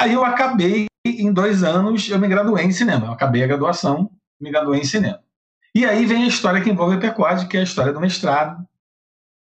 Aí 0.01 0.13
eu 0.13 0.25
acabei, 0.25 0.87
em 1.07 1.33
dois 1.33 1.63
anos, 1.63 2.09
eu 2.09 2.19
me 2.19 2.27
graduei 2.27 2.65
em 2.65 2.73
cinema. 2.73 3.07
Eu 3.07 3.13
acabei 3.13 3.45
a 3.45 3.47
graduação, 3.47 4.11
me 4.41 4.51
graduei 4.51 4.81
em 4.81 4.85
cinema. 4.85 5.22
E 5.75 5.87
aí 5.87 6.05
vem 6.05 6.25
a 6.25 6.29
história 6.29 6.61
que 6.61 6.71
envolve 6.71 6.97
a 6.97 7.01
PECOD, 7.01 7.47
que 7.47 7.57
é 7.57 7.61
a 7.61 7.65
história 7.65 7.93
do 7.93 8.01
mestrado, 8.01 8.67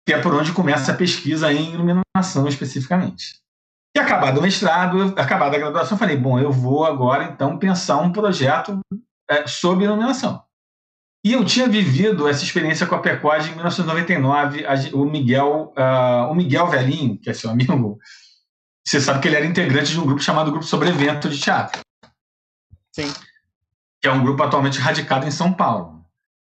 que 0.07 0.13
é 0.13 0.21
por 0.21 0.35
onde 0.35 0.53
começa 0.53 0.93
a 0.93 0.97
pesquisa 0.97 1.53
em 1.53 1.75
iluminação 1.75 2.47
especificamente. 2.47 3.41
E 3.97 4.01
acabado 4.01 4.39
o 4.39 4.43
mestrado, 4.43 5.15
acabada 5.17 5.57
a 5.57 5.59
graduação, 5.59 5.97
falei, 5.97 6.17
bom, 6.17 6.39
eu 6.39 6.53
vou 6.53 6.85
agora 6.85 7.25
então 7.25 7.59
pensar 7.59 7.99
um 7.99 8.13
projeto 8.13 8.81
é, 9.31 9.47
sobre 9.47 9.85
iluminação. 9.85 10.43
E 11.25 11.33
eu 11.33 11.45
tinha 11.45 11.67
vivido 11.67 12.29
essa 12.29 12.45
experiência 12.45 12.87
com 12.87 12.95
a 12.95 13.01
PECOD 13.01 13.49
em 13.49 13.55
1999. 13.55 14.67
O 14.93 15.07
Miguel, 15.07 15.73
uh, 15.77 16.31
o 16.31 16.35
Miguel 16.35 16.67
Velhinho, 16.67 17.19
que 17.19 17.31
é 17.31 17.33
seu 17.33 17.49
amigo, 17.49 17.99
você 18.87 19.01
sabe 19.01 19.21
que 19.21 19.29
ele 19.29 19.37
era 19.37 19.47
integrante 19.47 19.93
de 19.93 19.99
um 19.99 20.05
grupo 20.05 20.21
chamado 20.21 20.51
Grupo 20.51 20.67
Sobre 20.67 20.91
Evento 20.91 21.31
de 21.31 21.41
Teatro. 21.41 21.81
Sim. 22.93 23.11
Que 24.03 24.09
é 24.09 24.13
um 24.13 24.23
grupo 24.23 24.43
atualmente 24.43 24.79
radicado 24.79 25.27
em 25.27 25.31
São 25.31 25.51
Paulo. 25.51 25.94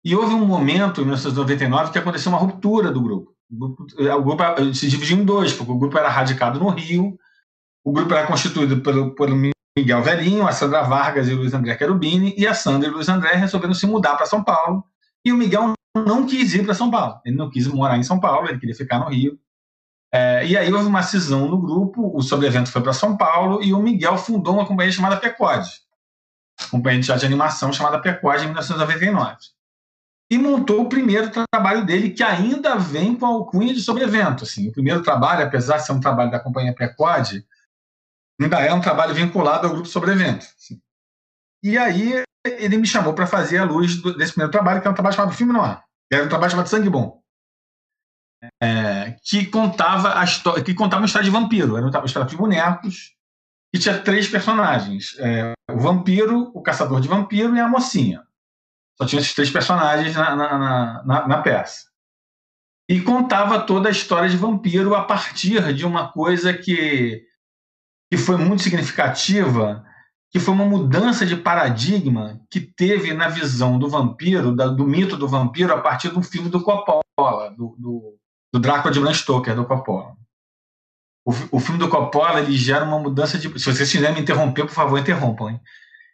E 0.06 0.14
houve 0.14 0.32
um 0.34 0.46
momento, 0.46 1.00
em 1.00 1.04
1999, 1.04 1.90
que 1.90 1.98
aconteceu 1.98 2.30
uma 2.30 2.38
ruptura 2.38 2.92
do 2.92 3.00
grupo. 3.00 3.34
O 3.50 3.56
grupo, 3.58 3.86
o 3.98 4.22
grupo 4.22 4.72
se 4.72 4.88
dividiu 4.88 5.18
em 5.18 5.24
dois, 5.24 5.52
porque 5.52 5.72
o 5.72 5.78
grupo 5.78 5.98
era 5.98 6.08
radicado 6.08 6.60
no 6.60 6.68
Rio, 6.68 7.18
o 7.84 7.90
grupo 7.90 8.14
era 8.14 8.24
constituído 8.24 8.80
pelo, 8.82 9.16
pelo 9.16 9.34
Miguel 9.76 10.02
Velhinho, 10.02 10.46
a 10.46 10.52
Sandra 10.52 10.82
Vargas 10.82 11.28
e 11.28 11.32
o 11.32 11.38
Luiz 11.38 11.52
André 11.52 11.76
Cherubini, 11.76 12.32
e 12.38 12.46
a 12.46 12.54
Sandra 12.54 12.86
e 12.86 12.92
o 12.92 12.94
Luiz 12.94 13.08
André 13.08 13.32
resolveram 13.32 13.74
se 13.74 13.84
mudar 13.84 14.14
para 14.14 14.26
São 14.26 14.44
Paulo, 14.44 14.84
e 15.24 15.32
o 15.32 15.36
Miguel 15.36 15.72
não 15.96 16.24
quis 16.24 16.54
ir 16.54 16.64
para 16.64 16.74
São 16.74 16.88
Paulo, 16.88 17.20
ele 17.24 17.34
não 17.34 17.50
quis 17.50 17.66
morar 17.66 17.98
em 17.98 18.04
São 18.04 18.20
Paulo, 18.20 18.48
ele 18.48 18.60
queria 18.60 18.76
ficar 18.76 19.00
no 19.00 19.08
Rio. 19.08 19.36
É, 20.14 20.46
e 20.46 20.56
aí 20.56 20.72
houve 20.72 20.86
uma 20.86 21.02
cisão 21.02 21.48
no 21.48 21.60
grupo, 21.60 22.16
o 22.16 22.22
sobrevento 22.22 22.70
foi 22.70 22.80
para 22.80 22.92
São 22.92 23.16
Paulo, 23.16 23.60
e 23.60 23.74
o 23.74 23.82
Miguel 23.82 24.16
fundou 24.16 24.54
uma 24.54 24.66
companhia 24.66 24.92
chamada 24.92 25.16
Pecode, 25.16 25.80
companhia 26.70 27.00
de 27.00 27.06
teatro 27.06 27.22
de 27.22 27.26
animação 27.26 27.72
chamada 27.72 28.00
Pecode, 28.00 28.44
em 28.44 28.46
1999. 28.46 29.55
E 30.30 30.36
montou 30.38 30.82
o 30.82 30.88
primeiro 30.88 31.30
trabalho 31.52 31.86
dele, 31.86 32.10
que 32.10 32.22
ainda 32.22 32.76
vem 32.76 33.14
com 33.16 33.26
a 33.26 33.28
alcunha 33.28 33.72
de 33.72 33.80
sobrevento. 33.80 34.44
Assim. 34.44 34.68
O 34.68 34.72
primeiro 34.72 35.02
trabalho, 35.02 35.44
apesar 35.44 35.76
de 35.76 35.86
ser 35.86 35.92
um 35.92 36.00
trabalho 36.00 36.30
da 36.30 36.40
companhia 36.40 36.74
Pecode, 36.74 37.46
ainda 38.40 38.60
é 38.60 38.72
um 38.74 38.80
trabalho 38.80 39.14
vinculado 39.14 39.66
ao 39.66 39.72
grupo 39.72 39.88
Sobrevento. 39.88 40.46
Assim. 40.56 40.80
E 41.62 41.78
aí 41.78 42.24
ele 42.44 42.76
me 42.76 42.86
chamou 42.86 43.14
para 43.14 43.26
fazer 43.26 43.58
a 43.58 43.64
luz 43.64 44.02
desse 44.16 44.32
primeiro 44.32 44.50
trabalho, 44.50 44.80
que 44.80 44.88
é 44.88 44.90
um 44.90 44.94
trabalho 44.94 45.14
chamado 45.14 45.34
Filme 45.34 45.52
Noir. 45.52 45.82
Era 46.12 46.24
um 46.24 46.28
trabalho 46.28 46.50
chamado 46.50 46.68
Sangue 46.68 46.90
Bom. 46.90 47.20
É, 48.62 49.16
que 49.24 49.46
contava 49.46 50.18
a 50.18 50.24
história, 50.24 50.62
que 50.62 50.74
contava 50.74 51.02
uma 51.02 51.06
história 51.06 51.24
de 51.24 51.30
vampiro. 51.30 51.76
Era 51.76 51.86
uma 51.86 52.04
história 52.04 52.28
de 52.28 52.36
bonecos 52.36 53.14
que 53.74 53.80
tinha 53.80 54.00
três 54.00 54.28
personagens: 54.28 55.16
é, 55.18 55.52
o 55.70 55.78
vampiro, 55.78 56.50
o 56.54 56.62
caçador 56.62 57.00
de 57.00 57.08
vampiro 57.08 57.56
e 57.56 57.60
a 57.60 57.68
mocinha. 57.68 58.25
Só 58.98 59.06
tinha 59.06 59.20
esses 59.20 59.34
três 59.34 59.50
personagens 59.50 60.14
na, 60.14 60.34
na, 60.36 61.02
na, 61.04 61.28
na 61.28 61.42
peça. 61.42 61.86
E 62.88 63.00
contava 63.00 63.60
toda 63.60 63.88
a 63.88 63.92
história 63.92 64.28
de 64.28 64.36
vampiro 64.36 64.94
a 64.94 65.04
partir 65.04 65.74
de 65.74 65.84
uma 65.84 66.12
coisa 66.12 66.52
que 66.52 67.26
que 68.10 68.16
foi 68.16 68.36
muito 68.36 68.62
significativa, 68.62 69.84
que 70.30 70.38
foi 70.38 70.54
uma 70.54 70.64
mudança 70.64 71.26
de 71.26 71.36
paradigma 71.36 72.40
que 72.50 72.60
teve 72.60 73.12
na 73.12 73.28
visão 73.28 73.78
do 73.78 73.88
vampiro, 73.88 74.52
do 74.52 74.86
mito 74.86 75.16
do 75.16 75.28
vampiro, 75.28 75.72
a 75.72 75.80
partir 75.80 76.10
do 76.10 76.22
filme 76.22 76.48
do 76.48 76.62
Coppola, 76.62 77.50
do, 77.56 77.74
do, 77.78 78.18
do 78.52 78.60
Drácula 78.60 78.92
de 78.92 79.00
Bram 79.00 79.12
Stoker, 79.12 79.54
do 79.54 79.64
Coppola. 79.64 80.14
O, 81.24 81.32
o, 81.56 81.60
filme 81.60 81.78
do 81.80 81.88
Coppola 81.88 82.40
ele 82.40 82.56
gera 82.56 82.84
uma 82.84 83.00
mudança 83.00 83.36
de. 83.36 83.48
Se 83.58 83.72
vocês 83.72 83.90
quiserem 83.90 84.14
me 84.14 84.20
interromper, 84.20 84.64
por 84.64 84.72
favor, 84.72 84.98
interrompam. 84.98 85.50
Hein? 85.50 85.60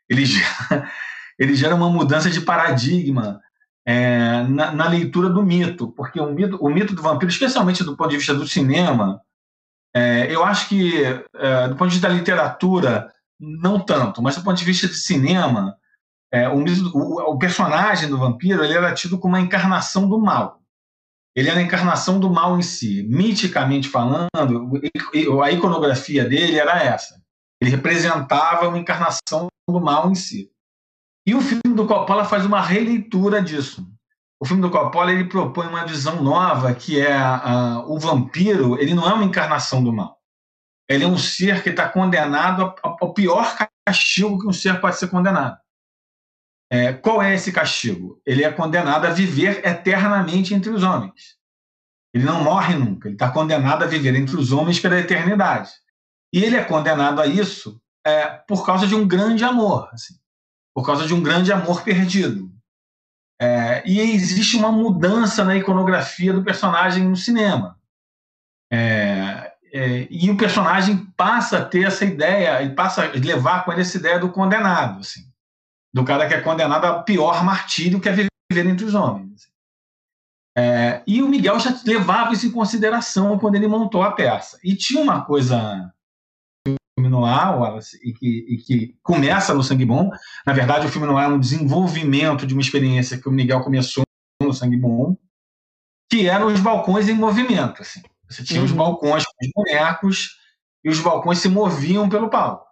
Ele, 0.09 0.25
gera, 0.25 0.91
ele 1.39 1.55
gera 1.55 1.75
uma 1.75 1.89
mudança 1.89 2.31
de 2.31 2.41
paradigma 2.41 3.41
é, 3.87 4.43
na, 4.45 4.73
na, 4.73 4.89
leitura 4.89 5.29
do 5.29 5.43
mito, 5.43 5.89
porque 5.93 6.21
o 6.21 6.33
mito, 6.33 6.57
o 6.61 6.69
mito 6.69 6.95
do 6.95 7.03
vampiro, 7.03 7.31
especialmente 7.31 7.83
do 7.83 7.97
ponto 7.97 8.11
de 8.11 8.17
vista 8.17 8.35
do 8.35 8.47
cinema, 8.47 9.21
é, 9.95 10.33
eu 10.33 10.45
acho 10.45 10.69
que, 10.69 11.03
é, 11.05 11.69
do 11.69 11.77
ponto 11.77 11.89
de 11.89 11.95
vista 11.97 12.09
da 12.09 12.15
literatura, 12.15 13.13
não 13.39 13.81
tanto, 13.81 14.23
mas 14.23 14.37
do 14.37 14.45
ponto 14.45 14.57
de 14.57 14.65
vista 14.65 14.87
de 14.87 14.95
cinema, 14.95 15.77
é, 16.33 16.49
o, 16.49 16.65
o, 16.95 17.33
o, 17.33 17.39
personagem 17.39 18.09
do 18.09 18.17
vampiro 18.17 18.65
ele 18.65 18.73
era 18.73 18.95
tido 18.95 19.19
como 19.19 19.35
uma 19.35 19.41
encarnação 19.41 20.09
do 20.09 20.19
mal. 20.19 20.63
Ele 21.35 21.51
era 21.51 21.61
a 21.61 21.63
encarnação 21.63 22.21
do 22.21 22.31
mal 22.31 22.59
em 22.59 22.63
si. 22.63 23.03
Miticamente 23.09 23.89
falando, 23.89 24.29
a 25.43 25.51
iconografia 25.51 26.25
dele 26.25 26.59
era 26.59 26.83
essa. 26.83 27.21
Ele 27.61 27.71
representava 27.71 28.69
uma 28.69 28.79
encarnação 28.79 29.49
do 29.69 29.81
mal 29.81 30.11
em 30.11 30.15
si. 30.15 30.51
E 31.27 31.35
o 31.35 31.41
filme 31.41 31.75
do 31.75 31.87
Coppola 31.87 32.25
faz 32.25 32.45
uma 32.45 32.61
releitura 32.61 33.41
disso. 33.41 33.87
O 34.41 34.45
filme 34.45 34.61
do 34.61 34.71
Coppola 34.71 35.13
ele 35.13 35.29
propõe 35.29 35.69
uma 35.69 35.87
visão 35.87 36.21
nova 36.21 36.75
que 36.75 37.01
é 37.01 37.17
o 37.87 37.97
vampiro 37.99 38.77
ele 38.81 38.93
não 38.93 39.09
é 39.09 39.15
uma 39.15 39.25
encarnação 39.25 39.85
do 39.85 39.93
mal. 39.93 40.19
Ele 40.89 41.05
é 41.05 41.07
um 41.07 41.17
ser 41.17 41.63
que 41.63 41.71
está 41.71 41.89
condenado 41.89 42.75
ao 42.83 43.15
pior 43.15 43.57
castigo 43.87 44.41
que 44.41 44.49
um 44.49 44.53
ser 44.53 44.81
pode 44.81 44.99
ser 44.99 45.09
condenado. 45.09 45.57
É, 46.71 46.93
qual 46.93 47.23
é 47.23 47.35
esse 47.35 47.53
castigo? 47.53 48.21
Ele 48.27 48.43
é 48.43 48.51
condenado 48.51 49.05
a 49.05 49.11
viver 49.11 49.65
eternamente 49.65 50.55
entre 50.55 50.71
os 50.71 50.83
homens. 50.83 51.37
Ele 52.13 52.25
não 52.25 52.43
morre 52.43 52.75
nunca 52.75 53.09
ele 53.09 53.15
está 53.15 53.31
condenado 53.31 53.85
a 53.85 53.87
viver 53.87 54.15
entre 54.17 54.37
os 54.37 54.53
homens 54.53 54.81
pela 54.81 54.99
eternidade. 54.99 55.71
E 56.33 56.43
ele 56.43 56.57
é 56.57 56.65
condenado 56.65 57.21
a 57.21 57.27
isso 57.27 57.81
é, 58.05 58.27
por 58.27 58.67
causa 58.67 58.87
de 58.87 58.95
um 58.95 59.07
grande 59.07 59.45
amor 59.45 59.89
assim, 59.93 60.15
por 60.75 60.85
causa 60.85 61.07
de 61.07 61.15
um 61.15 61.23
grande 61.23 61.53
amor 61.53 61.83
perdido 61.83 62.53
é, 63.43 63.83
e 63.85 63.99
existe 63.99 64.57
uma 64.57 64.71
mudança 64.71 65.45
na 65.45 65.57
iconografia 65.57 66.33
do 66.33 66.45
personagem 66.45 67.09
no 67.09 67.17
cinema. 67.17 67.77
É, 68.73 69.53
é, 69.73 70.07
e 70.09 70.31
o 70.31 70.37
personagem 70.37 70.97
passa 71.17 71.59
a 71.59 71.65
ter 71.65 71.89
essa 71.89 72.05
ideia, 72.05 72.63
e 72.63 72.73
passa 72.73 73.05
a 73.05 73.09
levar 73.09 73.65
com 73.65 73.73
ele 73.73 73.81
essa 73.81 73.97
ideia 73.97 74.21
do 74.21 74.29
condenado, 74.29 75.01
assim, 75.01 75.23
do 75.93 76.05
cara 76.05 76.29
que 76.29 76.35
é 76.35 76.41
condenado 76.41 76.85
ao 76.85 77.03
pior 77.03 77.43
martírio 77.43 78.01
que 78.01 78.09
é 78.09 78.13
viver 78.13 78.31
entre 78.71 78.85
os 78.85 78.95
homens. 78.95 79.33
Assim. 79.35 79.53
É, 80.57 81.03
e 81.05 81.21
o 81.21 81.29
Miguel 81.29 81.59
já 81.59 81.77
levava 81.85 82.35
isso 82.35 82.47
em 82.47 82.53
consideração 82.53 83.37
quando 83.41 83.57
ele 83.57 83.67
montou 83.67 84.05
a 84.05 84.13
peça. 84.13 84.57
E 84.63 84.77
tinha 84.77 85.03
uma 85.03 85.25
coisa 85.25 85.93
noir, 86.99 87.59
Wallace, 87.59 87.99
e 88.03 88.13
que, 88.13 88.47
e 88.49 88.59
que 88.59 88.97
começa 89.03 89.55
no 89.55 89.63
Sangue 89.63 89.85
Bom. 89.85 90.11
Na 90.47 90.53
verdade, 90.53 90.87
o 90.87 90.91
filme 90.91 91.07
noir 91.07 91.25
é 91.25 91.33
um 91.33 91.41
desenvolvimento 91.41 92.47
de 92.47 92.55
uma 92.55 92.61
experiência 92.61 93.19
que 93.19 93.29
o 93.29 93.33
Miguel 93.33 93.63
começou 93.63 94.05
no 94.41 94.53
Sangue 94.53 94.77
Bom, 94.77 95.17
que 96.11 96.29
eram 96.29 96.49
os 96.49 96.61
balcões 96.61 97.09
em 97.09 97.15
movimento. 97.15 97.81
Assim. 97.81 98.03
Você 98.29 98.45
tinha 98.45 98.61
uhum. 98.61 98.67
os 98.67 98.73
balcões 98.73 99.25
com 99.25 99.45
os 99.45 99.51
bonecos 99.55 100.37
e 100.85 100.91
os 100.91 101.01
balcões 101.01 101.39
se 101.39 101.49
moviam 101.49 102.09
pelo 102.09 102.29
palco. 102.29 102.67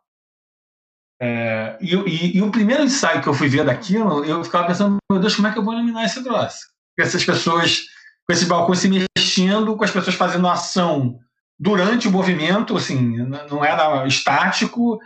É, 1.22 1.76
e, 1.80 1.94
e, 1.94 2.36
e, 2.38 2.42
o 2.42 2.50
primeiro 2.50 2.82
ensaio 2.82 3.20
que 3.20 3.28
eu 3.28 3.34
fui 3.34 3.46
ver 3.46 3.64
daquilo, 3.64 4.24
eu 4.24 4.42
ficava 4.42 4.66
pensando, 4.66 4.96
meu 5.10 5.20
Deus, 5.20 5.36
como 5.36 5.48
é 5.48 5.52
que 5.52 5.58
eu 5.58 5.64
vou 5.64 5.74
iluminar 5.74 6.04
esse 6.04 6.22
troço? 6.24 6.60
Com 6.98 7.04
essas 7.04 7.22
pessoas, 7.22 7.80
com 8.26 8.32
esses 8.32 8.48
balcões 8.48 8.78
se 8.78 8.88
mexendo, 8.88 9.76
com 9.76 9.84
as 9.84 9.90
pessoas 9.90 10.16
fazendo 10.16 10.48
ação 10.48 11.18
durante 11.60 12.08
o 12.08 12.10
movimento, 12.10 12.74
assim, 12.74 13.18
não 13.18 13.62
era 13.62 14.06
estático, 14.06 14.98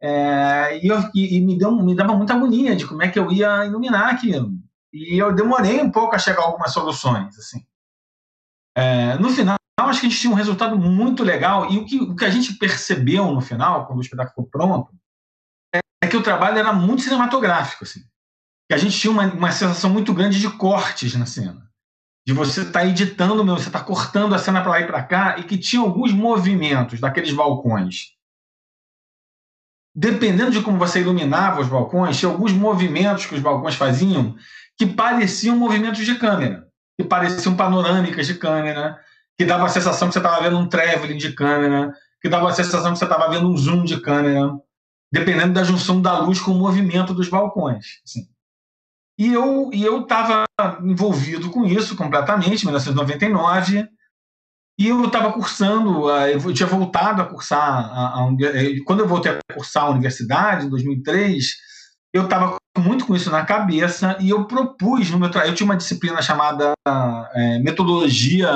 é, 0.00 0.80
e, 0.82 0.88
eu, 0.88 0.98
e, 1.14 1.40
me, 1.42 1.58
deu, 1.58 1.70
me 1.70 1.94
dava 1.94 2.16
muita 2.16 2.32
agonia 2.32 2.74
de 2.74 2.86
como 2.86 3.02
é 3.02 3.08
que 3.08 3.18
eu 3.18 3.30
ia 3.30 3.66
iluminar 3.66 4.08
aquilo. 4.08 4.50
E 4.90 5.18
eu 5.18 5.34
demorei 5.34 5.82
um 5.82 5.90
pouco 5.90 6.16
a 6.16 6.18
chegar 6.18 6.40
a 6.40 6.46
algumas 6.46 6.72
soluções, 6.72 7.38
assim. 7.38 7.64
É, 8.74 9.18
no 9.18 9.28
final, 9.28 9.56
acho 9.78 10.00
que 10.00 10.06
a 10.06 10.08
gente 10.08 10.18
tinha 10.18 10.32
um 10.32 10.36
resultado 10.36 10.78
muito 10.78 11.22
legal, 11.22 11.70
e 11.70 11.76
o 11.76 11.84
que, 11.84 12.00
o 12.00 12.16
que 12.16 12.24
a 12.24 12.30
gente 12.30 12.54
percebeu 12.54 13.30
no 13.30 13.42
final, 13.42 13.86
quando 13.86 13.98
o 13.98 14.02
espetáculo 14.02 14.30
ficou 14.30 14.46
pronto, 14.46 14.92
é 16.02 16.08
que 16.08 16.16
o 16.16 16.22
trabalho 16.22 16.58
era 16.58 16.72
muito 16.72 17.02
cinematográfico, 17.02 17.84
assim. 17.84 18.00
Que 18.66 18.74
a 18.74 18.78
gente 18.78 18.98
tinha 18.98 19.10
uma, 19.10 19.26
uma 19.26 19.52
sensação 19.52 19.90
muito 19.90 20.14
grande 20.14 20.40
de 20.40 20.50
cortes 20.56 21.14
na 21.14 21.26
cena 21.26 21.70
de 22.26 22.32
você 22.32 22.60
estar 22.60 22.80
tá 22.80 22.86
editando, 22.86 23.44
você 23.44 23.66
estar 23.66 23.80
tá 23.80 23.84
cortando 23.84 24.34
a 24.34 24.38
cena 24.38 24.60
para 24.60 24.70
lá 24.70 24.80
e 24.80 24.86
para 24.86 25.02
cá, 25.02 25.38
e 25.38 25.44
que 25.44 25.58
tinha 25.58 25.82
alguns 25.82 26.12
movimentos 26.12 27.00
daqueles 27.00 27.32
balcões. 27.32 28.12
Dependendo 29.94 30.52
de 30.52 30.62
como 30.62 30.78
você 30.78 31.00
iluminava 31.00 31.60
os 31.60 31.68
balcões, 31.68 32.18
tinha 32.18 32.30
alguns 32.30 32.52
movimentos 32.52 33.26
que 33.26 33.34
os 33.34 33.40
balcões 33.40 33.74
faziam 33.74 34.36
que 34.78 34.86
pareciam 34.86 35.56
movimentos 35.56 36.04
de 36.04 36.14
câmera, 36.14 36.66
que 36.98 37.04
pareciam 37.04 37.54
panorâmicas 37.54 38.26
de 38.26 38.34
câmera, 38.34 38.98
que 39.36 39.44
dava 39.44 39.66
a 39.66 39.68
sensação 39.68 40.08
que 40.08 40.14
você 40.14 40.18
estava 40.18 40.42
vendo 40.42 40.58
um 40.58 40.68
traveling 40.68 41.16
de 41.16 41.32
câmera, 41.32 41.92
que 42.20 42.28
dava 42.28 42.48
a 42.48 42.52
sensação 42.52 42.92
que 42.92 42.98
você 42.98 43.04
estava 43.04 43.30
vendo 43.30 43.48
um 43.48 43.56
zoom 43.56 43.84
de 43.84 44.00
câmera, 44.00 44.52
dependendo 45.12 45.52
da 45.52 45.64
junção 45.64 46.00
da 46.00 46.18
luz 46.18 46.40
com 46.40 46.52
o 46.52 46.58
movimento 46.58 47.12
dos 47.12 47.28
balcões. 47.28 48.00
Assim. 48.04 48.31
E 49.22 49.32
eu 49.32 49.70
e 49.72 49.84
eu 49.84 50.00
estava 50.00 50.42
envolvido 50.82 51.48
com 51.48 51.64
isso 51.64 51.94
completamente, 51.94 52.62
em 52.62 52.66
1999. 52.66 53.88
E 54.76 54.88
eu 54.88 55.04
estava 55.04 55.32
cursando, 55.32 56.10
eu 56.10 56.52
tinha 56.52 56.66
voltado 56.66 57.22
a 57.22 57.26
cursar, 57.26 57.62
a, 57.62 58.24
a, 58.24 58.28
quando 58.84 58.98
eu 58.98 59.06
voltei 59.06 59.30
a 59.30 59.54
cursar 59.54 59.84
a 59.84 59.90
universidade, 59.90 60.66
em 60.66 60.70
2003, 60.70 61.54
eu 62.12 62.24
estava 62.24 62.56
muito 62.76 63.06
com 63.06 63.14
isso 63.14 63.30
na 63.30 63.44
cabeça 63.44 64.16
e 64.18 64.30
eu 64.30 64.44
propus 64.44 65.08
no 65.10 65.20
meu 65.20 65.30
eu 65.30 65.54
tinha 65.54 65.66
uma 65.66 65.76
disciplina 65.76 66.20
chamada 66.20 66.72
é, 67.32 67.60
metodologia 67.60 68.50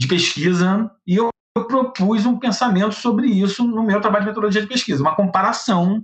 de 0.00 0.08
pesquisa 0.08 0.90
e 1.06 1.16
eu, 1.16 1.28
eu 1.54 1.66
propus 1.66 2.24
um 2.24 2.38
pensamento 2.38 2.94
sobre 2.94 3.26
isso 3.26 3.62
no 3.62 3.82
meu 3.82 4.00
trabalho 4.00 4.24
de 4.24 4.30
metodologia 4.30 4.62
de 4.62 4.68
pesquisa, 4.68 5.02
uma 5.02 5.14
comparação 5.14 6.02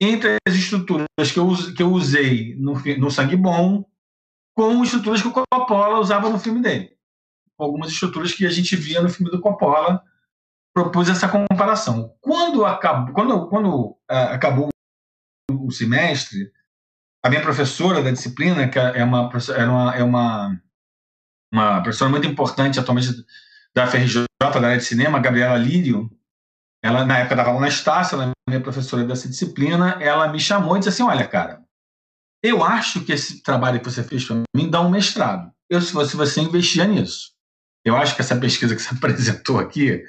entre 0.00 0.36
as 0.46 0.54
estruturas 0.54 1.06
que 1.32 1.38
eu, 1.38 1.48
que 1.74 1.82
eu 1.82 1.90
usei 1.90 2.54
no, 2.56 2.74
no 2.98 3.10
Sangue 3.10 3.36
Bom 3.36 3.84
com 4.56 4.82
estruturas 4.82 5.20
que 5.20 5.28
o 5.28 5.32
Coppola 5.32 5.98
usava 5.98 6.30
no 6.30 6.38
filme 6.38 6.60
dele. 6.60 6.96
Algumas 7.58 7.90
estruturas 7.90 8.32
que 8.32 8.46
a 8.46 8.50
gente 8.50 8.76
via 8.76 9.02
no 9.02 9.08
filme 9.08 9.30
do 9.30 9.40
Coppola, 9.40 10.02
propus 10.74 11.08
essa 11.08 11.28
comparação. 11.28 12.14
Quando 12.20 12.66
acabou, 12.66 13.14
quando, 13.14 13.48
quando 13.48 13.86
uh, 13.90 14.32
acabou 14.32 14.68
o 15.50 15.70
semestre, 15.70 16.50
a 17.24 17.30
minha 17.30 17.40
professora 17.40 18.02
da 18.02 18.10
disciplina, 18.10 18.68
que 18.68 18.78
é 18.78 19.04
uma, 19.04 19.30
é 19.56 19.64
uma, 19.64 19.96
é 19.96 20.02
uma, 20.02 20.60
uma 21.52 21.80
professora 21.80 22.10
muito 22.10 22.26
importante 22.26 22.78
atualmente 22.78 23.08
da 23.74 23.86
FRJ, 23.86 24.24
da 24.40 24.48
área 24.48 24.76
de 24.76 24.84
cinema, 24.84 25.20
Gabriela 25.20 25.56
Lírio, 25.56 26.10
ela 26.84 27.06
na 27.06 27.20
época 27.20 27.34
dava 27.34 27.48
aula 27.48 27.62
na 27.62 27.68
Estácio, 27.68 28.14
ela 28.14 28.30
é 28.30 28.32
minha 28.46 28.60
professora 28.60 29.02
dessa 29.04 29.26
disciplina, 29.26 29.92
ela 30.02 30.28
me 30.28 30.38
chamou 30.38 30.76
e 30.76 30.80
disse 30.80 30.90
assim, 30.90 31.02
olha, 31.02 31.26
cara, 31.26 31.62
eu 32.42 32.62
acho 32.62 33.02
que 33.06 33.12
esse 33.12 33.42
trabalho 33.42 33.80
que 33.80 33.90
você 33.90 34.04
fez 34.04 34.22
para 34.22 34.42
mim 34.54 34.68
dá 34.68 34.82
um 34.82 34.90
mestrado. 34.90 35.50
Eu, 35.70 35.80
se 35.80 35.94
você, 35.94 36.14
você 36.14 36.42
investia 36.42 36.84
nisso. 36.84 37.32
Eu 37.86 37.96
acho 37.96 38.14
que 38.14 38.20
essa 38.20 38.36
pesquisa 38.36 38.76
que 38.76 38.82
você 38.82 38.92
apresentou 38.94 39.58
aqui, 39.58 40.04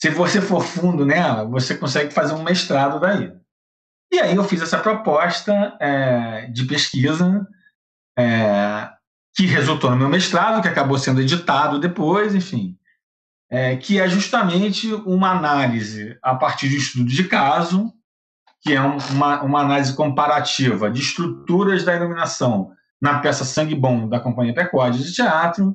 se 0.00 0.08
você 0.08 0.40
for 0.40 0.64
fundo 0.64 1.04
nela, 1.04 1.44
você 1.44 1.76
consegue 1.76 2.14
fazer 2.14 2.32
um 2.32 2.42
mestrado 2.42 2.98
daí. 2.98 3.30
E 4.10 4.18
aí 4.18 4.34
eu 4.34 4.44
fiz 4.44 4.62
essa 4.62 4.78
proposta 4.78 5.76
é, 5.78 6.46
de 6.46 6.64
pesquisa 6.64 7.46
é, 8.18 8.90
que 9.36 9.44
resultou 9.44 9.90
no 9.90 9.96
meu 9.96 10.08
mestrado, 10.08 10.62
que 10.62 10.68
acabou 10.68 10.98
sendo 10.98 11.20
editado 11.20 11.78
depois, 11.78 12.34
enfim 12.34 12.79
é, 13.50 13.76
que 13.76 13.98
é 13.98 14.08
justamente 14.08 14.92
uma 14.94 15.32
análise 15.32 16.16
a 16.22 16.34
partir 16.36 16.68
de 16.68 16.76
estudo 16.76 17.06
de 17.06 17.24
caso, 17.24 17.92
que 18.62 18.72
é 18.72 18.80
uma, 18.80 19.42
uma 19.42 19.60
análise 19.60 19.94
comparativa 19.94 20.90
de 20.90 21.00
estruturas 21.00 21.84
da 21.84 21.96
iluminação 21.96 22.72
na 23.00 23.18
peça 23.18 23.44
Sangue 23.44 23.74
Bom 23.74 24.08
da 24.08 24.20
Companhia 24.20 24.54
Pecode 24.54 25.02
de 25.02 25.12
Teatro, 25.12 25.74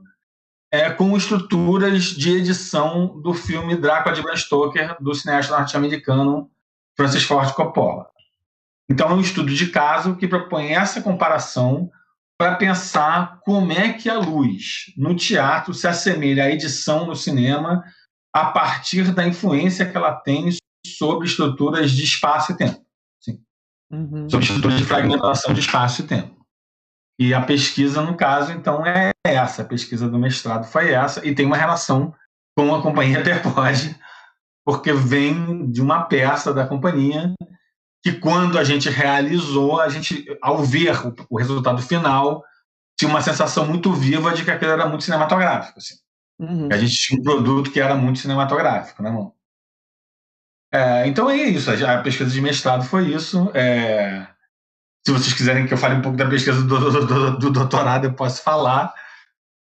é, 0.72 0.90
com 0.90 1.16
estruturas 1.18 2.04
de 2.04 2.38
edição 2.38 3.20
do 3.22 3.34
filme 3.34 3.76
Drácula 3.76 4.16
de 4.16 4.22
Bram 4.22 4.36
Stoker, 4.36 4.96
do 5.02 5.14
cineasta 5.14 5.58
norte-americano 5.58 6.50
Francis 6.96 7.24
Ford 7.24 7.52
Coppola. 7.54 8.08
Então, 8.90 9.10
é 9.10 9.14
um 9.14 9.22
estudo 9.22 9.54
de 9.54 9.68
caso 9.68 10.16
que 10.16 10.28
propõe 10.28 10.74
essa 10.74 11.02
comparação 11.02 11.90
para 12.38 12.56
pensar 12.56 13.40
como 13.42 13.72
é 13.72 13.94
que 13.94 14.10
a 14.10 14.18
luz 14.18 14.94
no 14.98 15.16
teatro 15.16 15.74
se 15.74 15.88
assemelha 15.88 16.46
à 16.46 16.52
edição 16.52 17.06
no 17.06 17.16
cinema 17.16 17.84
a 18.34 18.46
partir 18.46 19.14
da 19.14 19.26
influência 19.26 19.90
que 19.90 19.96
ela 19.96 20.14
tem 20.14 20.50
sobre 20.86 21.28
estruturas 21.28 21.92
de 21.92 22.04
espaço 22.04 22.52
e 22.52 22.58
tempo. 22.58 22.82
Sim. 23.22 23.40
Uhum. 23.92 24.30
Sobre 24.30 24.46
estruturas 24.46 24.78
de 24.78 24.86
fragmentação 24.86 25.54
de 25.54 25.62
espaço 25.62 26.02
e 26.02 26.08
tempo. 26.08 26.36
E 27.18 27.34
a 27.34 27.42
pesquisa, 27.42 28.02
no 28.02 28.18
caso, 28.18 28.52
então, 28.52 28.86
é 28.86 29.12
essa. 29.26 29.62
A 29.62 29.66
pesquisa 29.66 30.10
do 30.10 30.20
mestrado 30.20 30.66
foi 30.66 30.92
essa, 30.92 31.26
e 31.26 31.34
tem 31.34 31.46
uma 31.46 31.56
relação 31.56 32.14
com 32.58 32.76
a 32.76 32.82
companhia 32.82 33.24
Perpode, 33.24 33.98
porque 34.66 34.92
vem 34.92 35.72
de 35.72 35.82
uma 35.82 36.04
peça 36.04 36.54
da 36.54 36.68
companhia 36.68 37.34
que 38.06 38.14
quando 38.14 38.60
a 38.60 38.64
gente 38.64 38.88
realizou, 38.88 39.82
a 39.82 39.90
gente, 39.90 40.28
ao 40.40 40.64
ver 40.64 40.96
o, 41.08 41.16
o, 41.28 41.40
resultado 41.40 41.82
final, 41.82 42.44
tinha 42.96 43.10
uma 43.10 43.20
sensação 43.20 43.66
muito 43.66 43.92
viva 43.92 44.32
de 44.32 44.46
que 44.46 44.52
aquilo 44.52 44.74
era 44.74 44.88
muito 44.88 45.04
cinematográfico. 45.04 45.80
Assim. 45.80 45.96
Uhum. 46.38 46.70
A 46.72 46.78
gente 46.78 46.96
tinha 46.96 47.20
um 47.20 47.24
produto 47.24 47.72
que 47.72 47.80
era 47.80 47.96
muito 47.96 48.20
cinematográfico, 48.20 49.02
né, 49.02 49.10
mano? 49.10 49.34
É, 50.72 51.08
então 51.08 51.28
é 51.28 51.36
isso, 51.36 51.72
a 51.72 52.02
pesquisa 52.04 52.30
de 52.30 52.40
mestrado 52.42 52.84
foi 52.84 53.12
isso. 53.12 53.50
É, 53.56 54.28
se 55.04 55.12
vocês 55.12 55.34
quiserem 55.34 55.66
que 55.66 55.74
eu 55.74 55.78
fale 55.78 55.96
um 55.96 56.02
pouco 56.04 56.16
da 56.16 56.30
pesquisa 56.30 56.62
do, 56.62 56.92
do, 56.92 57.08
do, 57.08 57.40
do 57.40 57.50
doutorado, 57.50 58.06
eu 58.06 58.14
posso 58.14 58.44
falar. 58.44 58.94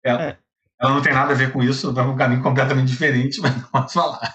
Ela, 0.05 0.25
é. 0.25 0.39
ela, 0.81 0.95
não 0.95 1.01
tem 1.01 1.15
nada 1.15 1.31
a 1.33 1.37
ver 1.37 1.53
com 1.53 1.62
isso, 1.62 1.93
vai 1.93 2.05
um 2.05 2.17
caminho 2.17 2.43
completamente 2.43 2.89
diferente, 2.89 3.39
mas 3.41 3.55
não 3.55 3.69
posso 3.69 3.95
falar. 3.95 4.35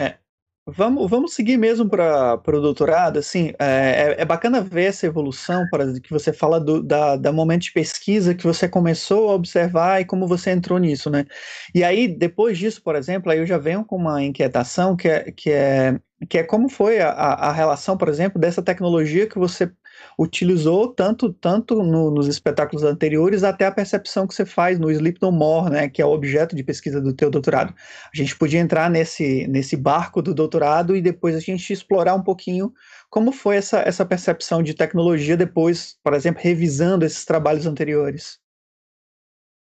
É, 0.00 0.18
Vamos, 0.66 1.10
vamos 1.10 1.34
seguir 1.34 1.58
mesmo 1.58 1.86
para 1.86 2.40
o 2.46 2.60
doutorado, 2.60 3.18
assim, 3.18 3.52
é, 3.58 4.14
é, 4.16 4.22
é, 4.22 4.24
bacana 4.24 4.62
ver 4.62 4.84
essa 4.84 5.04
evolução, 5.06 5.68
para 5.70 6.00
que 6.00 6.10
você 6.10 6.32
fala 6.32 6.58
do, 6.58 6.82
da, 6.82 7.16
da 7.16 7.30
momento 7.30 7.64
de 7.64 7.72
pesquisa 7.72 8.34
que 8.34 8.44
você 8.44 8.66
começou 8.66 9.28
a 9.28 9.34
observar 9.34 10.00
e 10.00 10.06
como 10.06 10.26
você 10.26 10.52
entrou 10.52 10.78
nisso, 10.78 11.10
né? 11.10 11.26
E 11.74 11.84
aí, 11.84 12.08
depois 12.08 12.56
disso, 12.56 12.82
por 12.82 12.96
exemplo, 12.96 13.30
aí 13.30 13.40
eu 13.40 13.46
já 13.46 13.58
venho 13.58 13.84
com 13.84 13.96
uma 13.96 14.22
inquietação 14.22 14.96
que 14.96 15.06
é, 15.06 15.30
que 15.32 15.50
é, 15.50 16.00
que 16.30 16.38
é 16.38 16.42
como 16.42 16.70
foi 16.70 16.98
a, 16.98 17.10
a 17.10 17.52
relação, 17.52 17.98
por 17.98 18.08
exemplo, 18.08 18.40
dessa 18.40 18.62
tecnologia 18.62 19.28
que 19.28 19.38
você 19.38 19.70
utilizou 20.18 20.88
tanto, 20.88 21.32
tanto 21.32 21.82
no, 21.82 22.10
nos 22.10 22.26
espetáculos 22.26 22.84
anteriores 22.84 23.44
até 23.44 23.66
a 23.66 23.72
percepção 23.72 24.26
que 24.26 24.34
você 24.34 24.44
faz 24.44 24.78
no 24.78 24.90
Sleep 24.90 25.20
No 25.20 25.32
More, 25.32 25.70
né, 25.70 25.88
que 25.88 26.00
é 26.00 26.06
o 26.06 26.12
objeto 26.12 26.54
de 26.54 26.62
pesquisa 26.62 27.00
do 27.00 27.12
teu 27.12 27.30
doutorado. 27.30 27.74
A 28.12 28.16
gente 28.16 28.36
podia 28.36 28.60
entrar 28.60 28.90
nesse, 28.90 29.46
nesse 29.46 29.76
barco 29.76 30.22
do 30.22 30.34
doutorado 30.34 30.96
e 30.96 31.02
depois 31.02 31.34
a 31.34 31.40
gente 31.40 31.72
explorar 31.72 32.14
um 32.14 32.22
pouquinho 32.22 32.72
como 33.10 33.32
foi 33.32 33.56
essa, 33.56 33.78
essa 33.78 34.04
percepção 34.04 34.62
de 34.62 34.74
tecnologia 34.74 35.36
depois, 35.36 35.96
por 36.02 36.14
exemplo, 36.14 36.42
revisando 36.42 37.04
esses 37.04 37.24
trabalhos 37.24 37.66
anteriores. 37.66 38.38